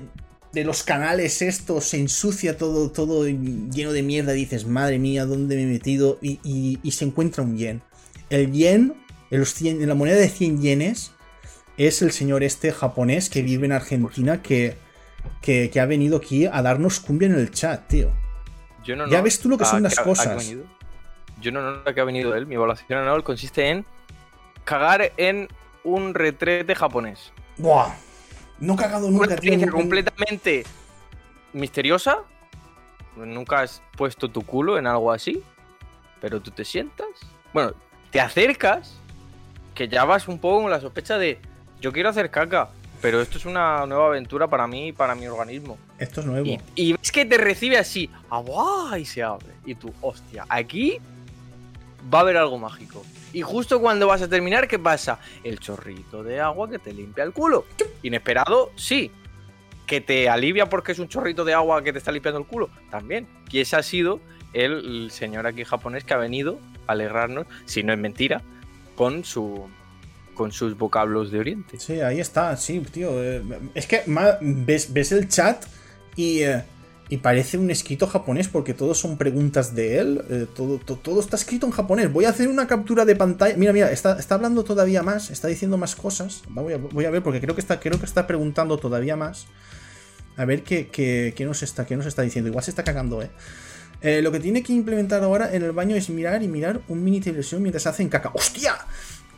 de 0.54 0.64
los 0.66 0.84
canales 0.84 1.42
estos, 1.42 1.86
se 1.86 1.98
ensucia 1.98 2.58
todo, 2.58 2.92
todo 2.92 3.26
lleno 3.26 3.94
de 3.94 4.04
mierda. 4.04 4.34
Dices, 4.34 4.66
madre 4.66 5.00
mía, 5.00 5.26
¿dónde 5.26 5.56
me 5.56 5.64
he 5.64 5.66
metido? 5.68 6.18
Y, 6.22 6.40
y- 6.44 6.80
y 6.84 6.92
se 6.92 7.06
encuentra 7.06 7.44
un 7.44 7.58
yen. 7.58 7.82
El 8.30 8.52
yen, 8.52 8.94
en, 9.30 9.40
los 9.40 9.54
100 9.54 9.82
en 9.82 9.88
la 9.88 9.96
moneda 9.96 10.18
de 10.18 10.30
100 10.30 10.62
yenes, 10.62 11.12
es 11.78 12.02
el 12.02 12.12
señor 12.12 12.44
este 12.44 12.72
japonés 12.72 13.30
que 13.30 13.42
vive 13.42 13.66
en 13.66 13.72
Argentina 13.72 14.42
que, 14.42 14.76
que, 15.42 15.70
que 15.70 15.80
ha 15.80 15.86
venido 15.86 16.18
aquí 16.18 16.46
a 16.46 16.62
darnos 16.62 17.00
cumbia 17.00 17.28
en 17.28 17.36
el 17.36 17.52
chat, 17.52 17.88
tío. 17.88 18.12
Yo 18.84 18.96
no, 18.96 19.08
Ya 19.10 19.18
no. 19.20 19.24
ves 19.24 19.40
tú 19.40 19.48
lo 19.50 19.58
que 19.58 19.64
¿A 19.64 19.68
son 19.68 19.84
las 19.84 20.00
cosas. 20.00 20.54
Yo 21.40 21.52
no 21.52 21.62
no 21.62 21.82
a 21.90 21.94
qué 21.94 22.02
ha 22.02 22.04
venido 22.04 22.36
él. 22.36 22.46
Mi 22.46 22.56
evaluación 22.56 23.00
anual 23.00 23.24
consiste 23.24 23.70
en 23.70 23.86
cagar 24.64 25.14
en 25.18 25.48
un 25.84 26.14
retrete 26.14 26.76
japonés. 26.76 27.32
Buah. 27.58 27.94
No 28.62 28.74
he 28.74 28.78
cagado 28.78 29.08
Una 29.08 29.14
nunca, 29.18 29.26
tío. 29.28 29.34
experiencia 29.36 29.66
en- 29.66 29.72
completamente 29.72 30.64
misteriosa. 31.54 32.20
Nunca 33.18 33.60
has 33.62 33.82
puesto 33.98 34.30
tu 34.30 34.42
culo 34.44 34.78
en 34.78 34.88
algo 34.88 35.12
así. 35.12 35.44
Pero 36.22 36.40
tú 36.40 36.52
te 36.52 36.64
sientas. 36.64 37.08
Bueno, 37.54 37.74
te 38.12 38.22
acercas. 38.22 38.96
Que 39.76 39.88
ya 39.88 40.06
vas 40.06 40.28
un 40.28 40.38
poco 40.40 40.62
con 40.64 40.72
la 40.72 40.80
sospecha 40.82 41.18
de. 41.18 41.40
Yo 41.82 41.92
quiero 41.92 42.10
hacer 42.10 42.30
caca. 42.30 42.70
Pero 43.02 43.20
esto 43.20 43.40
es 43.40 43.46
una 43.46 43.86
nueva 43.88 44.08
aventura 44.08 44.48
para 44.48 44.68
mí 44.68 44.90
y 44.90 44.92
para 44.92 45.16
mi 45.16 45.26
organismo. 45.28 45.80
Esto 45.98 46.20
es 46.22 46.28
nuevo. 46.28 46.46
Y, 46.46 46.60
y 46.76 46.94
ves 46.94 47.12
que 47.12 47.26
te 47.26 47.36
recibe 47.40 47.80
así, 47.80 48.08
¡aguá! 48.30 49.00
y 49.00 49.06
se 49.06 49.24
abre. 49.24 49.48
Y 49.66 49.74
tú, 49.74 49.92
hostia, 50.02 50.46
aquí 50.48 51.00
va 52.14 52.20
a 52.20 52.22
haber 52.22 52.38
algo 52.38 52.58
mágico. 52.58 53.04
Y 53.34 53.42
justo 53.42 53.80
cuando 53.80 54.08
vas 54.08 54.22
a 54.22 54.28
terminar, 54.28 54.68
¿qué 54.68 54.78
pasa? 54.80 55.20
El 55.44 55.60
chorrito 55.60 56.24
de 56.24 56.40
agua 56.42 56.70
que 56.70 56.80
te 56.80 56.94
limpia 56.94 57.24
el 57.24 57.32
culo. 57.32 57.66
Inesperado, 58.04 58.72
sí. 58.76 59.12
Que 59.86 60.02
te 60.02 60.30
alivia 60.30 60.68
porque 60.68 60.92
es 60.92 61.00
un 61.00 61.08
chorrito 61.08 61.44
de 61.46 61.54
agua 61.54 61.82
que 61.84 61.92
te 61.92 62.00
está 62.00 62.12
limpiando 62.12 62.40
el 62.40 62.46
culo, 62.46 62.70
también. 62.90 63.28
Y 63.50 63.60
ese 63.60 63.76
ha 63.76 63.84
sido 63.84 64.20
el, 64.54 65.12
señor 65.12 65.48
aquí 65.48 65.64
japonés 65.64 66.04
que 66.04 66.14
ha 66.14 66.18
venido 66.18 66.60
a 66.88 66.94
alegrarnos, 66.94 67.46
si 67.66 67.84
no 67.84 67.94
es 67.94 68.00
mentira, 68.00 68.42
con 68.96 69.24
su 69.24 69.70
con 70.34 70.52
sus 70.54 70.78
vocablos 70.78 71.30
de 71.30 71.40
Oriente. 71.40 71.78
Sí, 71.80 72.00
ahí 72.00 72.20
está, 72.20 72.56
sí, 72.58 72.80
tío. 72.80 73.22
eh, 73.22 73.44
Es 73.76 73.86
que 73.86 74.02
ves, 74.42 74.92
ves 74.92 75.12
el 75.12 75.28
chat 75.28 75.66
y, 76.16 76.42
eh, 76.42 76.64
y 77.12 77.18
parece 77.18 77.58
un 77.58 77.70
escrito 77.70 78.08
japonés 78.08 78.48
porque 78.48 78.74
todos 78.74 78.98
son 78.98 79.18
preguntas 79.18 79.76
de 79.76 80.00
él. 80.00 80.24
eh, 80.30 80.48
todo, 80.56 80.78
to- 80.80 80.96
todo 80.96 81.20
está 81.20 81.36
escrito 81.36 81.66
en 81.68 81.74
japonés. 81.74 82.12
Voy 82.12 82.24
a 82.26 82.30
hacer 82.30 82.48
una 82.48 82.66
captura 82.68 83.04
de 83.06 83.16
pantalla. 83.18 83.56
Mira, 83.58 83.74
mira, 83.74 83.92
está, 83.92 84.18
está 84.18 84.36
hablando 84.36 84.64
todavía 84.64 85.04
más, 85.04 85.30
está 85.30 85.48
diciendo 85.50 85.78
más 85.78 85.96
cosas. 85.96 86.42
Voy 86.48 86.74
a, 86.74 86.78
voy 86.78 87.06
a 87.06 87.10
ver 87.12 87.22
porque 87.22 87.42
creo 87.42 87.54
que 87.54 87.60
está, 87.62 87.80
creo 87.80 88.00
que 88.00 88.06
está 88.06 88.26
preguntando 88.28 88.78
todavía 88.78 89.16
más. 89.18 89.46
A 90.38 90.46
ver 90.46 90.64
qué, 90.64 90.88
qué- 90.88 91.34
qué 91.36 91.44
nos 91.46 91.62
está, 91.64 91.86
qué 91.86 91.98
nos 91.98 92.06
está 92.06 92.22
diciendo. 92.22 92.50
Igual 92.50 92.64
se 92.64 92.72
está 92.72 92.84
cagando, 92.86 93.22
¿eh? 93.22 93.30
Eh, 94.02 94.22
Lo 94.22 94.32
que 94.32 94.40
tiene 94.40 94.64
que 94.64 94.72
implementar 94.74 95.22
ahora 95.22 95.54
en 95.54 95.64
el 95.64 95.74
baño 95.74 95.96
es 95.98 96.10
mirar 96.10 96.42
y 96.42 96.48
mirar 96.48 96.80
un 96.88 97.04
mini 97.04 97.20
televisión 97.20 97.62
mientras 97.62 97.86
hacen 97.88 98.08
caca. 98.08 98.32
¡Hostia! 98.34 98.74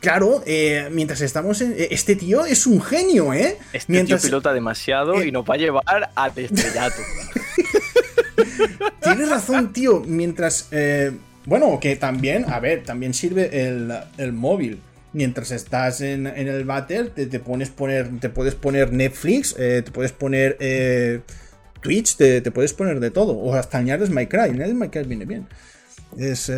Claro, 0.00 0.42
eh, 0.46 0.88
mientras 0.92 1.20
estamos 1.22 1.60
en. 1.60 1.72
eh, 1.72 1.88
Este 1.90 2.14
tío 2.14 2.44
es 2.44 2.66
un 2.66 2.80
genio, 2.80 3.32
¿eh? 3.34 3.58
Este 3.72 3.90
mientras, 3.92 4.20
tío 4.22 4.28
pilota 4.28 4.52
demasiado 4.52 5.20
Eh. 5.20 5.26
y 5.28 5.32
nos 5.32 5.44
va 5.44 5.54
a 5.54 5.58
llevar 5.58 5.82
al 6.14 6.32
estrellato. 6.38 7.02
Tienes 9.02 9.28
razón, 9.30 9.72
tío. 9.72 10.00
Mientras. 10.06 10.68
eh, 10.72 11.12
bueno, 11.46 11.78
que 11.78 11.94
también, 11.96 12.46
a 12.48 12.58
ver, 12.58 12.84
también 12.84 13.12
sirve 13.14 13.66
el, 13.66 13.92
el 14.18 14.32
móvil. 14.32 14.80
Mientras 15.12 15.50
estás 15.52 16.00
en, 16.00 16.26
en 16.26 16.48
el 16.48 16.64
váter, 16.64 17.10
te, 17.10 17.26
te 17.26 17.38
pones 17.38 17.70
poner, 17.70 18.18
te 18.18 18.30
puedes 18.30 18.54
poner 18.56 18.92
Netflix, 18.92 19.54
eh, 19.58 19.82
te 19.84 19.90
puedes 19.92 20.10
poner 20.10 20.56
eh, 20.58 21.20
Twitch, 21.82 22.16
te, 22.16 22.40
te 22.40 22.50
puedes 22.50 22.72
poner 22.72 22.98
de 22.98 23.10
todo. 23.10 23.32
O 23.34 23.54
hasta 23.54 23.78
añades 23.78 24.10
Minecraft. 24.10 24.50
Añades 24.52 24.74
Minecraft 24.74 25.06
viene 25.08 25.24
bien. 25.24 25.46
Es, 26.18 26.48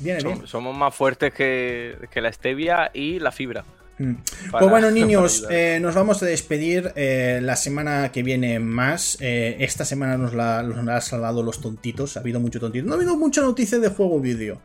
viene 0.00 0.22
bien. 0.22 0.38
Som- 0.40 0.46
somos 0.46 0.76
más 0.76 0.94
fuertes 0.94 1.32
que, 1.32 1.96
que 2.10 2.20
la 2.20 2.32
stevia 2.32 2.90
y 2.92 3.20
la 3.20 3.30
fibra. 3.32 3.64
Mm. 3.96 4.14
pues 4.50 4.68
bueno, 4.70 4.90
niños, 4.90 5.46
eh, 5.50 5.78
nos 5.80 5.94
vamos 5.94 6.22
a 6.22 6.26
despedir 6.26 6.92
eh, 6.96 7.38
la 7.42 7.54
semana 7.56 8.10
que 8.10 8.22
viene 8.22 8.58
más. 8.58 9.16
Eh, 9.20 9.56
esta 9.60 9.84
semana 9.84 10.16
nos 10.18 10.34
la, 10.34 10.62
nos 10.62 10.84
la 10.84 10.96
ha 10.96 11.00
salvado 11.00 11.42
los 11.42 11.60
tontitos. 11.60 12.16
Ha 12.16 12.20
habido 12.20 12.40
mucho 12.40 12.58
tontito. 12.58 12.86
No 12.86 12.92
ha 12.92 12.96
habido 12.96 13.16
mucha 13.16 13.40
noticia 13.40 13.78
de 13.78 13.88
juego 13.88 14.18
vídeo. 14.20 14.60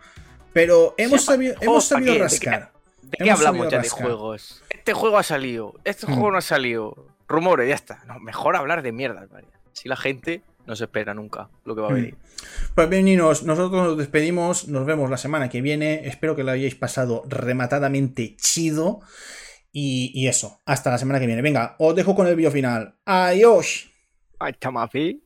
Pero 0.51 0.95
hemos 0.97 1.25
sabido, 1.25 1.55
hemos 1.61 1.85
¿pa' 1.85 1.95
sabido 1.95 2.13
qué? 2.13 2.17
¿De 2.17 2.23
rascar. 2.23 2.71
¿De 3.03 3.17
qué 3.23 3.31
hablamos 3.31 3.69
ya 3.69 3.79
de 3.79 3.89
juegos? 3.89 4.63
Este 4.69 4.93
juego 4.93 5.17
ha 5.17 5.23
salido, 5.23 5.75
este 5.83 6.07
Mm. 6.07 6.13
juego 6.13 6.31
no 6.31 6.37
ha 6.39 6.41
salido. 6.41 7.05
Rumores, 7.27 7.69
ya 7.69 7.75
está. 7.75 8.03
No, 8.07 8.19
mejor 8.19 8.55
hablar 8.55 8.81
de 8.81 8.91
mierdas, 8.91 9.29
María. 9.31 9.49
Si 9.73 9.87
la 9.87 9.95
gente 9.95 10.41
no 10.69 10.75
se 10.75 10.83
espera 10.85 11.13
nunca 11.13 11.49
lo 11.65 11.75
que 11.75 11.81
va 11.81 11.87
a 11.87 11.91
Mm. 11.91 11.95
venir. 11.95 12.15
Pues 12.75 12.87
bien, 12.89 13.03
niños, 13.05 13.43
nosotros 13.43 13.83
nos 13.83 13.97
despedimos. 13.97 14.67
Nos 14.67 14.85
vemos 14.85 15.09
la 15.09 15.17
semana 15.17 15.49
que 15.49 15.61
viene. 15.61 16.07
Espero 16.07 16.35
que 16.35 16.43
lo 16.43 16.51
hayáis 16.51 16.75
pasado 16.75 17.23
rematadamente 17.27 18.35
chido. 18.37 19.01
Y, 19.71 20.11
y 20.13 20.27
eso, 20.27 20.61
hasta 20.65 20.89
la 20.91 20.97
semana 20.97 21.19
que 21.19 21.25
viene. 21.27 21.41
Venga, 21.41 21.75
os 21.79 21.95
dejo 21.95 22.15
con 22.15 22.27
el 22.27 22.35
vídeo 22.35 22.51
final. 22.51 22.95
Adiós. 23.05 23.89
Ay, 24.39 24.53
chamapi. 24.61 25.23